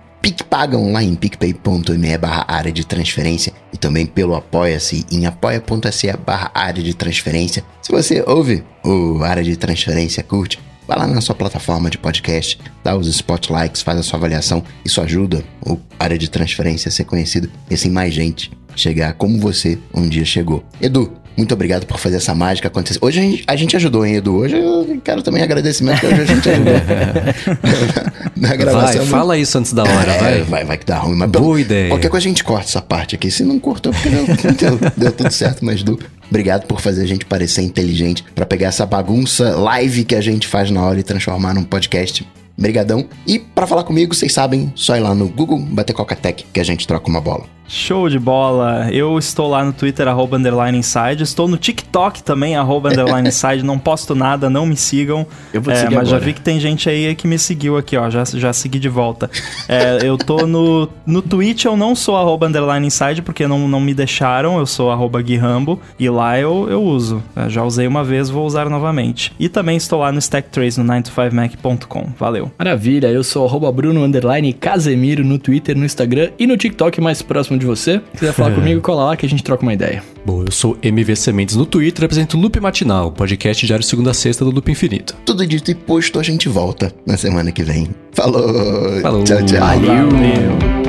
pagam 0.53 0.91
lá 0.91 1.01
em 1.03 1.15
picpay.me 1.15 2.17
barra 2.17 2.45
área 2.47 2.71
de 2.71 2.85
transferência 2.85 3.51
e 3.73 3.77
também 3.77 4.05
pelo 4.05 4.35
apoia-se 4.35 5.03
em 5.11 5.25
apoia.se 5.25 6.15
barra 6.17 6.51
área 6.53 6.83
de 6.83 6.93
transferência. 6.93 7.63
Se 7.81 7.91
você 7.91 8.23
ouve 8.27 8.63
o 8.85 9.23
área 9.23 9.43
de 9.43 9.57
transferência, 9.57 10.23
curte, 10.23 10.59
Vai 10.85 10.97
lá 10.99 11.07
na 11.07 11.21
sua 11.21 11.33
plataforma 11.33 11.89
de 11.89 11.97
podcast, 11.97 12.59
dá 12.83 12.95
os 12.95 13.07
spotlights, 13.07 13.81
faz 13.81 13.99
a 13.99 14.03
sua 14.03 14.17
avaliação. 14.17 14.61
Isso 14.83 14.99
ajuda 14.99 15.41
o 15.65 15.79
área 15.97 16.17
de 16.17 16.29
transferência 16.29 16.89
a 16.89 16.91
ser 16.91 17.05
conhecido 17.05 17.49
e 17.69 17.73
assim 17.73 17.89
mais 17.89 18.13
gente 18.13 18.51
chegar 18.75 19.13
como 19.13 19.39
você 19.39 19.79
um 19.93 20.09
dia 20.09 20.25
chegou. 20.25 20.61
Edu, 20.81 21.13
muito 21.35 21.53
obrigado 21.53 21.85
por 21.85 21.97
fazer 21.97 22.17
essa 22.17 22.33
mágica 22.35 22.67
acontecer. 22.67 22.99
Hoje 23.01 23.19
a 23.19 23.23
gente, 23.23 23.43
a 23.47 23.55
gente 23.55 23.75
ajudou, 23.75 24.05
hein, 24.05 24.15
Edu? 24.15 24.35
Hoje 24.35 24.57
eu 24.57 25.01
quero 25.03 25.21
também 25.21 25.41
agradecimento 25.41 25.99
que 25.99 26.07
hoje 26.07 26.21
a 26.21 26.25
gente 26.25 26.49
ajudou. 26.49 26.73
na, 28.35 28.55
gravação. 28.55 29.01
Vai, 29.01 29.05
fala 29.05 29.37
isso 29.37 29.57
antes 29.57 29.73
da 29.73 29.83
hora, 29.83 30.11
é, 30.11 30.17
vai. 30.19 30.41
Vai, 30.43 30.65
vai 30.65 30.77
que 30.77 30.85
dá 30.85 30.99
ruim. 30.99 31.15
Mas 31.15 31.29
Boa 31.29 31.59
ideia. 31.59 31.89
Qualquer 31.89 32.09
coisa 32.09 32.25
a 32.25 32.29
gente 32.29 32.43
corta 32.43 32.67
essa 32.67 32.81
parte 32.81 33.15
aqui. 33.15 33.31
Se 33.31 33.43
não 33.43 33.59
cortou, 33.59 33.93
porque 33.93 34.09
deu, 34.09 34.77
deu, 34.77 34.91
deu 34.95 35.11
tudo 35.11 35.31
certo, 35.31 35.63
mas 35.65 35.81
Edu, 35.81 35.99
obrigado 36.29 36.65
por 36.65 36.81
fazer 36.81 37.03
a 37.03 37.07
gente 37.07 37.25
parecer 37.25 37.61
inteligente, 37.61 38.23
para 38.35 38.45
pegar 38.45 38.67
essa 38.67 38.85
bagunça 38.85 39.55
live 39.55 40.03
que 40.03 40.15
a 40.15 40.21
gente 40.21 40.47
faz 40.47 40.69
na 40.69 40.81
hora 40.81 40.99
e 40.99 41.03
transformar 41.03 41.53
num 41.53 41.63
podcast 41.63 42.25
Brigadão. 42.57 43.05
E 43.25 43.39
para 43.39 43.65
falar 43.65 43.83
comigo, 43.83 44.13
vocês 44.13 44.31
sabem, 44.31 44.71
só 44.75 44.95
ir 44.95 44.99
lá 44.99 45.15
no 45.15 45.27
Google, 45.27 45.59
bater 45.59 45.93
Coca-Tech, 45.93 46.45
que 46.53 46.59
a 46.59 46.63
gente 46.63 46.87
troca 46.87 47.09
uma 47.09 47.19
bola. 47.19 47.45
Show 47.67 48.09
de 48.09 48.19
bola! 48.19 48.89
Eu 48.91 49.17
estou 49.17 49.49
lá 49.49 49.63
no 49.63 49.73
Twitter, 49.73 50.07
arroba 50.07 50.37
underline 50.37 50.77
inside. 50.77 51.23
Estou 51.23 51.47
no 51.47 51.57
TikTok 51.57 52.21
também, 52.21 52.55
arroba 52.55 52.89
underline 52.89 53.27
inside. 53.29 53.63
Não 53.63 53.79
posto 53.79 54.13
nada, 54.13 54.49
não 54.49 54.65
me 54.65 54.75
sigam. 54.75 55.25
Eu 55.53 55.61
vou 55.61 55.73
te 55.73 55.77
é, 55.77 55.81
seguir 55.81 55.95
Mas 55.95 56.07
agora. 56.07 56.19
já 56.19 56.25
vi 56.25 56.33
que 56.33 56.41
tem 56.41 56.59
gente 56.59 56.89
aí 56.89 57.15
que 57.15 57.27
me 57.27 57.39
seguiu 57.39 57.77
aqui, 57.77 57.97
ó. 57.97 58.09
Já, 58.09 58.23
já 58.25 58.53
segui 58.53 58.79
de 58.79 58.89
volta. 58.89 59.29
É, 59.67 59.99
eu 60.03 60.17
tô 60.17 60.45
no, 60.45 60.89
no 61.05 61.21
Twitch, 61.21 61.65
eu 61.65 61.77
não 61.77 61.95
sou 61.95 62.17
arroba 62.17 62.47
underline 62.47 62.85
inside, 62.85 63.21
porque 63.21 63.47
não, 63.47 63.67
não 63.67 63.79
me 63.79 63.93
deixaram. 63.93 64.59
Eu 64.59 64.65
sou 64.65 64.91
arroba 64.91 65.21
guirambo. 65.21 65.79
E 65.97 66.09
lá 66.09 66.37
eu, 66.39 66.67
eu 66.69 66.83
uso. 66.83 67.23
Eu 67.35 67.49
já 67.49 67.63
usei 67.63 67.87
uma 67.87 68.03
vez, 68.03 68.29
vou 68.29 68.45
usar 68.45 68.69
novamente. 68.69 69.33
E 69.39 69.47
também 69.49 69.77
estou 69.77 69.99
lá 69.99 70.11
no 70.11 70.19
Stacktrace, 70.19 70.79
no 70.79 70.85
9to5mac.com. 70.93 72.09
Valeu. 72.17 72.51
Maravilha, 72.57 73.07
eu 73.07 73.23
sou 73.23 73.47
arroba 73.47 73.71
bruno 73.71 74.03
underline 74.03 74.53
casemiro 74.53 75.23
no 75.23 75.39
Twitter, 75.39 75.77
no 75.77 75.85
Instagram 75.85 76.29
e 76.37 76.45
no 76.45 76.57
TikTok 76.57 76.99
mais 77.01 77.21
próximo 77.21 77.52
de 77.57 77.65
você. 77.65 78.01
Se 78.13 78.19
quiser 78.19 78.33
falar 78.33 78.51
comigo, 78.55 78.81
cola 78.81 79.05
lá 79.05 79.17
que 79.17 79.25
a 79.25 79.29
gente 79.29 79.43
troca 79.43 79.63
uma 79.63 79.73
ideia. 79.73 80.03
Bom, 80.25 80.43
eu 80.43 80.51
sou 80.51 80.77
MV 80.81 81.15
Sementes 81.15 81.55
no 81.55 81.65
Twitter, 81.65 82.05
apresento 82.05 82.37
Loop 82.37 82.59
Matinal, 82.59 83.11
podcast 83.11 83.65
diário 83.65 83.83
segunda 83.83 84.11
a 84.11 84.13
sexta 84.13 84.45
do 84.45 84.51
Loop 84.51 84.71
Infinito. 84.71 85.15
Tudo 85.25 85.45
dito 85.45 85.69
e 85.71 85.75
posto, 85.75 86.19
a 86.19 86.23
gente 86.23 86.47
volta 86.47 86.93
na 87.05 87.17
semana 87.17 87.51
que 87.51 87.63
vem. 87.63 87.89
Falou! 88.13 89.01
Falou! 89.01 89.23
Tchau, 89.23 89.43
tchau! 89.45 89.59
Valeu! 89.59 90.09
Valeu. 90.09 90.82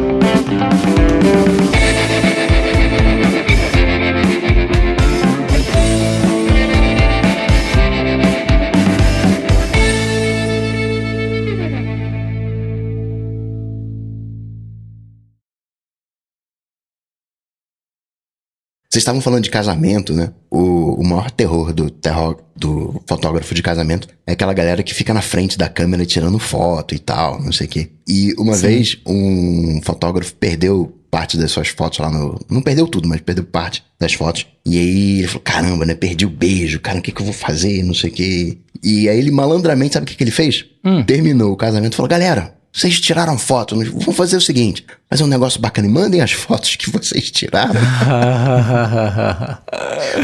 Vocês 18.94 19.02
estavam 19.02 19.20
falando 19.20 19.42
de 19.42 19.50
casamento, 19.50 20.12
né? 20.12 20.30
O, 20.48 21.00
o 21.00 21.04
maior 21.04 21.28
terror 21.28 21.72
do, 21.72 21.90
terror 21.90 22.38
do 22.54 23.02
fotógrafo 23.08 23.52
de 23.52 23.60
casamento 23.60 24.06
é 24.24 24.34
aquela 24.34 24.54
galera 24.54 24.84
que 24.84 24.94
fica 24.94 25.12
na 25.12 25.20
frente 25.20 25.58
da 25.58 25.68
câmera 25.68 26.06
tirando 26.06 26.38
foto 26.38 26.94
e 26.94 27.00
tal, 27.00 27.42
não 27.42 27.50
sei 27.50 27.66
o 27.66 27.70
quê. 27.70 27.90
E 28.06 28.32
uma 28.38 28.54
Sim. 28.54 28.68
vez 28.68 28.98
um 29.04 29.80
fotógrafo 29.82 30.32
perdeu 30.34 30.96
parte 31.10 31.36
das 31.36 31.50
suas 31.50 31.66
fotos 31.66 31.98
lá 31.98 32.08
no. 32.08 32.40
Não 32.48 32.62
perdeu 32.62 32.86
tudo, 32.86 33.08
mas 33.08 33.20
perdeu 33.20 33.42
parte 33.42 33.82
das 33.98 34.12
fotos. 34.12 34.46
E 34.64 34.78
aí 34.78 35.18
ele 35.18 35.26
falou: 35.26 35.42
caramba, 35.42 35.84
né? 35.84 35.96
Perdi 35.96 36.24
o 36.24 36.30
beijo, 36.30 36.78
cara, 36.78 37.00
o 37.00 37.02
que, 37.02 37.10
que 37.10 37.20
eu 37.20 37.26
vou 37.26 37.34
fazer? 37.34 37.82
Não 37.82 37.94
sei 37.94 38.10
o 38.10 38.12
quê. 38.12 38.58
E 38.80 39.08
aí 39.08 39.18
ele 39.18 39.32
malandramente, 39.32 39.94
sabe 39.94 40.04
o 40.04 40.06
que, 40.06 40.14
que 40.14 40.22
ele 40.22 40.30
fez? 40.30 40.66
Hum. 40.84 41.02
Terminou 41.02 41.50
o 41.50 41.56
casamento 41.56 41.94
e 41.94 41.96
falou: 41.96 42.08
galera, 42.08 42.54
vocês 42.72 43.00
tiraram 43.00 43.38
foto, 43.38 43.76
vamos 43.76 44.16
fazer 44.16 44.36
o 44.36 44.40
seguinte: 44.40 44.84
fazer 45.14 45.22
um 45.22 45.28
negócio 45.28 45.60
bacana 45.60 45.86
e 45.86 45.90
mandem 45.90 46.20
as 46.20 46.32
fotos 46.32 46.74
que 46.74 46.90
vocês 46.90 47.30
tiraram. 47.30 47.74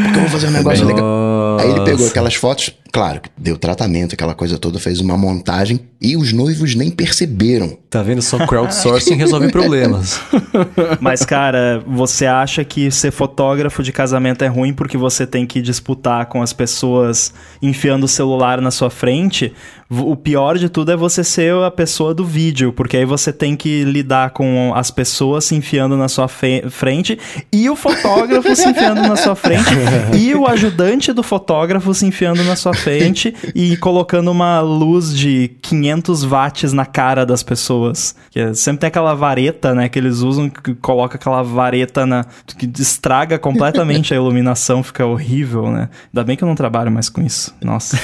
Porque 0.02 0.18
eu 0.18 0.20
vou 0.22 0.30
fazer 0.30 0.48
um 0.48 0.50
negócio 0.50 0.84
Nossa. 0.84 0.94
legal. 0.94 1.58
Aí 1.60 1.70
ele 1.70 1.84
pegou 1.84 2.08
aquelas 2.08 2.34
fotos, 2.34 2.74
claro, 2.92 3.20
deu 3.38 3.56
tratamento, 3.56 4.14
aquela 4.14 4.34
coisa 4.34 4.58
toda, 4.58 4.80
fez 4.80 4.98
uma 5.00 5.16
montagem 5.16 5.80
e 6.00 6.16
os 6.16 6.32
noivos 6.32 6.74
nem 6.74 6.90
perceberam. 6.90 7.78
Tá 7.88 8.02
vendo? 8.02 8.20
Só 8.22 8.44
crowdsourcing 8.46 9.14
resolve 9.14 9.52
problemas. 9.52 10.20
Mas, 11.00 11.24
cara, 11.24 11.84
você 11.86 12.26
acha 12.26 12.64
que 12.64 12.90
ser 12.90 13.10
fotógrafo 13.10 13.82
de 13.82 13.92
casamento 13.92 14.42
é 14.42 14.48
ruim 14.48 14.72
porque 14.72 14.96
você 14.96 15.26
tem 15.26 15.46
que 15.46 15.60
disputar 15.60 16.26
com 16.26 16.42
as 16.42 16.52
pessoas 16.52 17.32
enfiando 17.62 18.04
o 18.04 18.08
celular 18.08 18.60
na 18.60 18.70
sua 18.70 18.90
frente? 18.90 19.52
O 19.90 20.14
pior 20.14 20.56
de 20.56 20.68
tudo 20.68 20.92
é 20.92 20.96
você 20.96 21.24
ser 21.24 21.52
a 21.52 21.70
pessoa 21.70 22.14
do 22.14 22.24
vídeo, 22.24 22.72
porque 22.72 22.96
aí 22.96 23.04
você 23.04 23.32
tem 23.32 23.56
que 23.56 23.82
lidar 23.82 24.30
com 24.30 24.72
as 24.80 24.90
pessoas 24.90 25.44
se 25.44 25.54
enfiando 25.54 25.96
na 25.96 26.08
sua 26.08 26.26
frente 26.26 27.18
e 27.52 27.68
o 27.68 27.76
fotógrafo 27.76 28.54
se 28.56 28.68
enfiando 28.68 29.02
na 29.02 29.16
sua 29.16 29.36
frente 29.36 29.70
e 30.18 30.34
o 30.34 30.46
ajudante 30.46 31.12
do 31.12 31.22
fotógrafo 31.22 31.92
se 31.94 32.06
enfiando 32.06 32.42
na 32.42 32.56
sua 32.56 32.74
frente 32.74 33.34
e 33.54 33.76
colocando 33.76 34.30
uma 34.30 34.60
luz 34.60 35.16
de 35.16 35.50
500 35.62 36.24
watts 36.24 36.72
na 36.72 36.86
cara 36.86 37.24
das 37.24 37.42
pessoas. 37.42 38.14
Que 38.30 38.40
é, 38.40 38.54
sempre 38.54 38.80
tem 38.80 38.88
aquela 38.88 39.14
vareta, 39.14 39.74
né, 39.74 39.88
que 39.88 39.98
eles 39.98 40.20
usam 40.20 40.48
que 40.48 40.74
coloca 40.74 41.16
aquela 41.16 41.42
vareta 41.42 42.06
na 42.06 42.24
que 42.56 42.70
estraga 42.80 43.38
completamente 43.38 44.12
a 44.14 44.16
iluminação, 44.16 44.82
fica 44.82 45.04
horrível, 45.04 45.70
né? 45.70 45.88
Ainda 46.12 46.24
bem 46.24 46.36
que 46.36 46.44
eu 46.44 46.48
não 46.48 46.54
trabalho 46.54 46.90
mais 46.90 47.08
com 47.08 47.20
isso. 47.22 47.54
Nossa. 47.62 47.98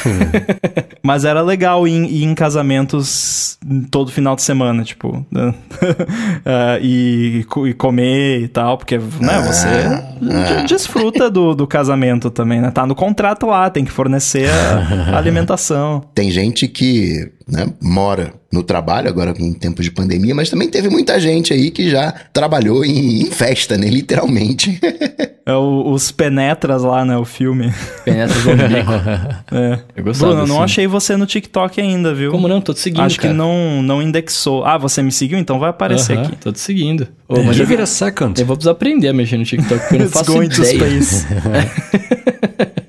Mas 1.03 1.25
era 1.25 1.41
legal 1.41 1.87
ir, 1.89 2.05
ir 2.05 2.25
em 2.25 2.35
casamentos 2.35 3.59
todo 3.91 4.11
final 4.11 4.37
de 4.37 4.43
semana, 4.43 4.85
tipo, 4.85 5.25
né? 5.31 5.55
Uh, 6.57 6.83
e, 6.83 7.47
e, 7.67 7.75
comer 7.75 8.43
e 8.43 8.49
tal, 8.49 8.79
porque, 8.79 8.99
né, 8.99 9.41
você 9.47 9.69
ah, 9.69 10.63
desfruta 10.67 11.31
do, 11.31 11.55
do 11.55 11.67
casamento 11.67 12.31
também, 12.31 12.61
né? 12.61 12.71
Tá 12.71 12.87
no 12.87 12.95
contrato 12.95 13.47
lá, 13.47 13.69
tem 13.71 13.85
que 13.85 13.93
fornecer 13.93 14.49
a, 14.49 15.15
a 15.15 15.19
alimentação. 15.19 16.03
Tem 16.15 16.31
gente 16.31 16.67
que 16.67 17.31
né, 17.47 17.67
mora 17.81 18.33
no 18.53 18.63
trabalho, 18.63 19.09
agora 19.09 19.35
em 19.39 19.53
tempos 19.53 19.85
de 19.85 19.91
pandemia, 19.91 20.35
mas 20.35 20.51
também 20.51 20.69
teve 20.69 20.89
muita 20.89 21.21
gente 21.21 21.53
aí 21.53 21.71
que 21.71 21.91
já 21.91 22.13
trabalhou 22.33 22.85
em, 22.85 23.23
em 23.23 23.27
festa, 23.27 23.77
né? 23.77 23.89
Literalmente. 23.89 24.81
É 25.49 25.55
o, 25.55 25.93
os 25.93 26.11
Penetras 26.11 26.83
lá, 26.83 27.05
né? 27.05 27.17
O 27.17 27.25
filme. 27.25 27.73
Penetras 28.05 28.43
do 28.43 28.51
umbigo. 28.51 28.93
é. 29.53 29.79
Eu 29.97 30.03
gostava 30.03 30.33
Bruno, 30.33 30.43
eu 30.45 30.49
não 30.49 30.61
achei 30.61 30.89
você 30.89 31.17
no 31.17 31.25
TikTok 31.25 31.81
ainda, 31.81 32.13
viu? 32.13 32.33
Como 32.33 32.49
não? 32.49 32.61
Tô 32.61 32.75
te 32.75 32.81
seguindo, 32.81 33.03
Acho 33.05 33.17
cara. 33.17 33.29
que 33.29 33.39
não, 33.39 33.81
não 33.81 34.03
indexou. 34.03 34.65
Ah, 34.65 34.77
você 34.77 35.05
me 35.05 35.13
seguiu? 35.13 35.39
Então 35.39 35.61
vai 35.61 35.71
aparecer 35.71 36.19
uh 36.19 36.21
-huh, 36.21 36.27
aqui. 36.27 36.37
Tô 36.37 36.51
te 36.51 36.59
seguindo. 36.59 37.07
Oh, 37.29 37.41
mas 37.45 37.55
Give 37.55 37.73
it 37.73 37.81
a 37.81 37.87
second. 37.87 38.41
Eu 38.41 38.45
vou 38.45 38.57
precisar 38.57 38.73
aprender 38.73 39.07
a 39.07 39.13
mexer 39.13 39.37
no 39.37 39.45
TikTok, 39.45 39.81
porque 39.83 39.95
eu 39.95 40.01
não 40.01 40.09
faço 40.11 40.43
It's 40.43 40.59
going 40.59 40.75
ideia. 40.75 40.99
to 40.99 41.05
space. 41.05 41.27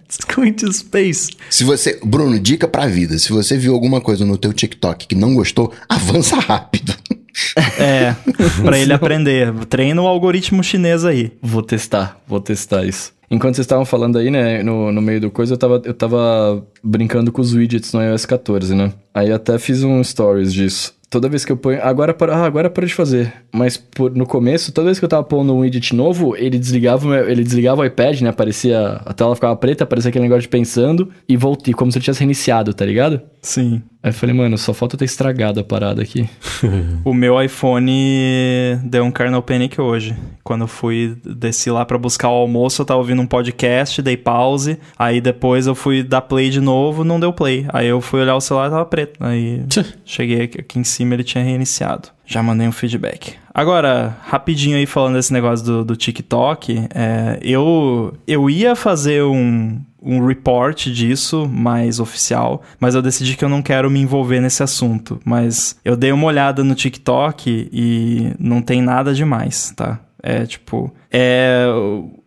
It's 0.04 0.36
going 0.36 0.54
to 0.54 0.74
space. 0.74 1.30
Se 1.52 1.64
você, 1.64 2.00
Bruno, 2.04 2.40
dica 2.40 2.68
pra 2.68 2.88
vida. 2.88 3.20
Se 3.20 3.32
você 3.32 3.56
viu 3.56 3.74
alguma 3.76 4.02
coisa 4.02 4.26
no 4.26 4.36
teu 4.36 4.52
TikTok 4.52 5.06
que 5.06 5.14
não 5.16 5.36
gostou, 5.36 5.72
avança 5.88 6.38
rápido. 6.38 6.96
É, 7.80 8.16
pra 8.64 8.80
ele 8.80 8.94
aprender. 8.94 9.54
Treina 9.66 10.02
o 10.02 10.08
algoritmo 10.08 10.64
chinês 10.64 11.06
aí. 11.06 11.32
Vou 11.42 11.62
testar, 11.62 12.20
vou 12.28 12.40
testar 12.40 12.86
isso. 12.86 13.14
Enquanto 13.30 13.56
vocês 13.56 13.66
estavam 13.66 13.86
falando 13.86 14.18
aí, 14.18 14.32
né, 14.32 14.64
no, 14.64 14.92
no 14.92 15.02
meio 15.02 15.20
do 15.20 15.30
coisa, 15.30 15.54
eu 15.54 15.58
tava, 15.58 15.82
eu 15.84 15.94
tava 15.94 16.66
brincando 16.82 17.32
com 17.32 17.42
os 17.42 17.54
widgets 17.54 17.92
no 17.92 18.02
iOS 18.02 18.26
14, 18.26 18.74
né? 18.74 18.94
Aí 19.14 19.32
até 19.32 19.60
fiz 19.60 19.84
um 19.84 20.02
stories 20.02 20.54
disso. 20.54 20.98
Toda 21.10 21.30
vez 21.30 21.46
que 21.46 21.52
eu 21.52 21.58
ponho. 21.58 21.82
Agora 21.82 22.14
para 22.14 22.36
ah, 22.36 22.46
agora 22.46 22.70
para 22.70 22.86
de 22.86 22.94
fazer. 22.94 23.34
Mas 23.52 23.78
por, 23.78 24.14
no 24.14 24.26
começo, 24.26 24.74
toda 24.74 24.86
vez 24.86 25.00
que 25.00 25.06
eu 25.06 25.10
tava 25.10 25.24
pondo 25.24 25.54
um 25.54 25.60
widget 25.60 25.96
novo, 25.96 26.36
ele 26.36 26.60
desligava, 26.60 27.20
ele 27.32 27.44
desligava 27.44 27.82
o 27.82 27.86
iPad, 27.86 28.22
né? 28.22 28.30
Aparecia. 28.30 29.02
A 29.06 29.14
tela 29.14 29.34
ficava 29.34 29.56
preta, 29.56 29.86
aparecia 29.86 30.10
aquele 30.10 30.24
negócio 30.24 30.42
de 30.42 30.50
pensando 30.50 31.10
e 31.28 31.38
voltei, 31.38 31.74
como 31.74 31.92
se 31.92 31.98
eu 31.98 32.02
tivesse 32.02 32.20
reiniciado, 32.20 32.74
tá 32.74 32.86
ligado? 32.86 33.22
Sim. 33.48 33.82
Aí 34.04 34.10
eu 34.10 34.14
falei, 34.14 34.36
mano, 34.36 34.58
só 34.58 34.74
falta 34.74 34.96
eu 34.96 35.00
ter 35.00 35.06
estragado 35.06 35.62
a 35.62 35.64
parada 35.64 36.02
aqui. 36.02 36.30
O 37.06 37.14
meu 37.14 37.42
iPhone 37.42 38.78
deu 38.84 39.06
um 39.06 39.12
kernel 39.12 39.42
panic 39.42 39.80
hoje. 39.80 40.14
Quando 40.44 40.62
eu 40.62 40.68
fui, 40.68 41.18
desci 41.24 41.72
lá 41.72 41.86
pra 41.86 41.98
buscar 41.98 42.28
o 42.28 42.34
almoço, 42.34 42.82
eu 42.82 42.86
tava 42.86 43.00
ouvindo 43.00 43.22
um 43.22 43.26
podcast, 43.26 44.02
dei 44.02 44.18
pause. 44.18 44.78
Aí 45.00 45.22
depois 45.22 45.66
eu 45.66 45.74
fui 45.74 46.04
dar 46.04 46.22
play 46.22 46.50
de 46.50 46.60
novo, 46.60 47.06
não 47.06 47.20
deu 47.20 47.32
play. 47.32 47.66
Aí 47.70 47.88
eu 47.88 48.02
fui 48.02 48.20
olhar 48.20 48.36
o 48.36 48.42
celular, 48.42 48.70
tava 48.70 48.86
preto. 48.86 49.24
Aí 49.24 49.64
cheguei 50.04 50.42
aqui, 50.42 50.60
aqui 50.60 50.80
em 50.80 50.84
cima, 50.84 51.14
ele 51.14 51.24
tinha 51.24 51.44
reiniciado. 51.44 52.10
Já 52.26 52.44
mandei 52.44 52.68
um 52.68 52.74
feedback. 52.74 53.36
Agora, 53.54 54.18
rapidinho 54.24 54.76
aí 54.76 54.86
falando 54.86 55.16
desse 55.16 55.32
negócio 55.32 55.66
do, 55.66 55.86
do 55.86 55.96
TikTok, 55.96 56.88
é, 56.94 57.40
eu, 57.42 58.14
eu 58.28 58.50
ia 58.50 58.76
fazer 58.76 59.24
um, 59.24 59.80
um 60.08 60.26
report 60.26 60.88
disso, 60.88 61.48
mais 61.48 62.00
oficial, 62.00 62.64
mas 62.80 62.96
eu 62.96 63.02
decidi 63.02 63.36
que 63.36 63.44
eu 63.44 63.50
não 63.50 63.62
quero 63.62 63.92
me 63.92 64.00
envolver 64.00 64.40
nesse 64.40 64.64
assunto. 64.64 65.20
Mas 65.26 65.78
eu 65.84 65.96
dei 65.96 66.12
uma 66.12 66.26
olhada 66.26 66.64
no 66.64 66.76
TikTok 66.76 67.70
e 67.72 68.34
não 68.40 68.62
tem 68.62 68.82
nada 68.82 69.14
demais, 69.14 69.74
tá? 69.76 70.00
É 70.30 70.46
tipo. 70.46 70.94
É. 71.10 71.66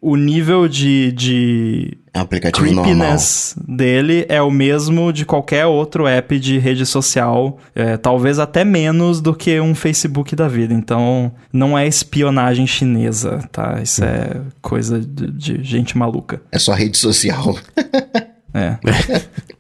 O 0.01 0.17
nível 0.17 0.67
de. 0.67 1.13
de 1.13 1.99
É 2.15 2.19
aplicativo 2.19 2.65
normal. 2.65 2.85
creepiness 2.85 3.55
dele 3.69 4.25
é 4.31 4.41
o 4.41 4.51
mesmo 4.51 5.13
de 5.13 5.27
qualquer 5.27 5.67
outro 5.67 6.07
app 6.07 6.39
de 6.39 6.57
rede 6.59 6.87
social, 6.87 7.59
é, 7.75 7.99
talvez 7.99 8.39
até 8.39 8.65
menos 8.65 9.21
do 9.21 9.35
que 9.35 9.61
um 9.61 9.75
Facebook 9.75 10.35
da 10.35 10.49
vida. 10.49 10.73
Então, 10.73 11.31
não 11.53 11.79
é 11.79 11.87
espionagem 11.87 12.67
chinesa, 12.67 13.47
tá? 13.53 13.81
Isso 13.83 14.03
é 14.03 14.41
coisa 14.63 14.99
de, 14.99 15.31
de 15.31 15.63
gente 15.63 15.99
maluca. 15.99 16.41
É 16.51 16.59
só 16.59 16.73
rede 16.73 16.97
social. 16.97 17.55
É. 18.53 18.79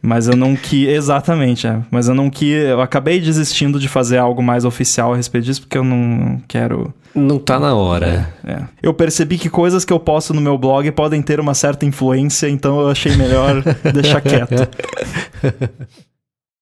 Mas 0.02 0.26
eu 0.26 0.34
não 0.34 0.56
quis. 0.56 0.88
Exatamente, 0.88 1.64
é. 1.64 1.78
Mas 1.92 2.08
eu 2.08 2.14
não 2.14 2.28
quis. 2.28 2.54
Eu 2.64 2.80
acabei 2.80 3.20
desistindo 3.20 3.78
de 3.78 3.86
fazer 3.86 4.18
algo 4.18 4.42
mais 4.42 4.64
oficial 4.64 5.12
a 5.12 5.16
respeito 5.16 5.44
disso, 5.44 5.60
porque 5.60 5.78
eu 5.78 5.84
não 5.84 6.42
quero. 6.48 6.92
Não 7.14 7.38
tá 7.38 7.58
na 7.58 7.74
hora. 7.74 8.32
É. 8.44 8.62
Eu 8.82 8.94
percebi 8.94 9.36
que 9.36 9.50
coisas 9.50 9.84
que 9.84 9.92
eu 9.92 9.98
posto 9.98 10.32
no 10.32 10.40
meu 10.40 10.56
blog 10.56 10.90
podem 10.92 11.20
ter 11.20 11.40
uma 11.40 11.54
certa 11.54 11.84
influência, 11.84 12.48
então 12.48 12.80
eu 12.80 12.90
achei 12.90 13.16
melhor 13.16 13.62
deixar 13.92 14.20
quieto. 14.20 14.68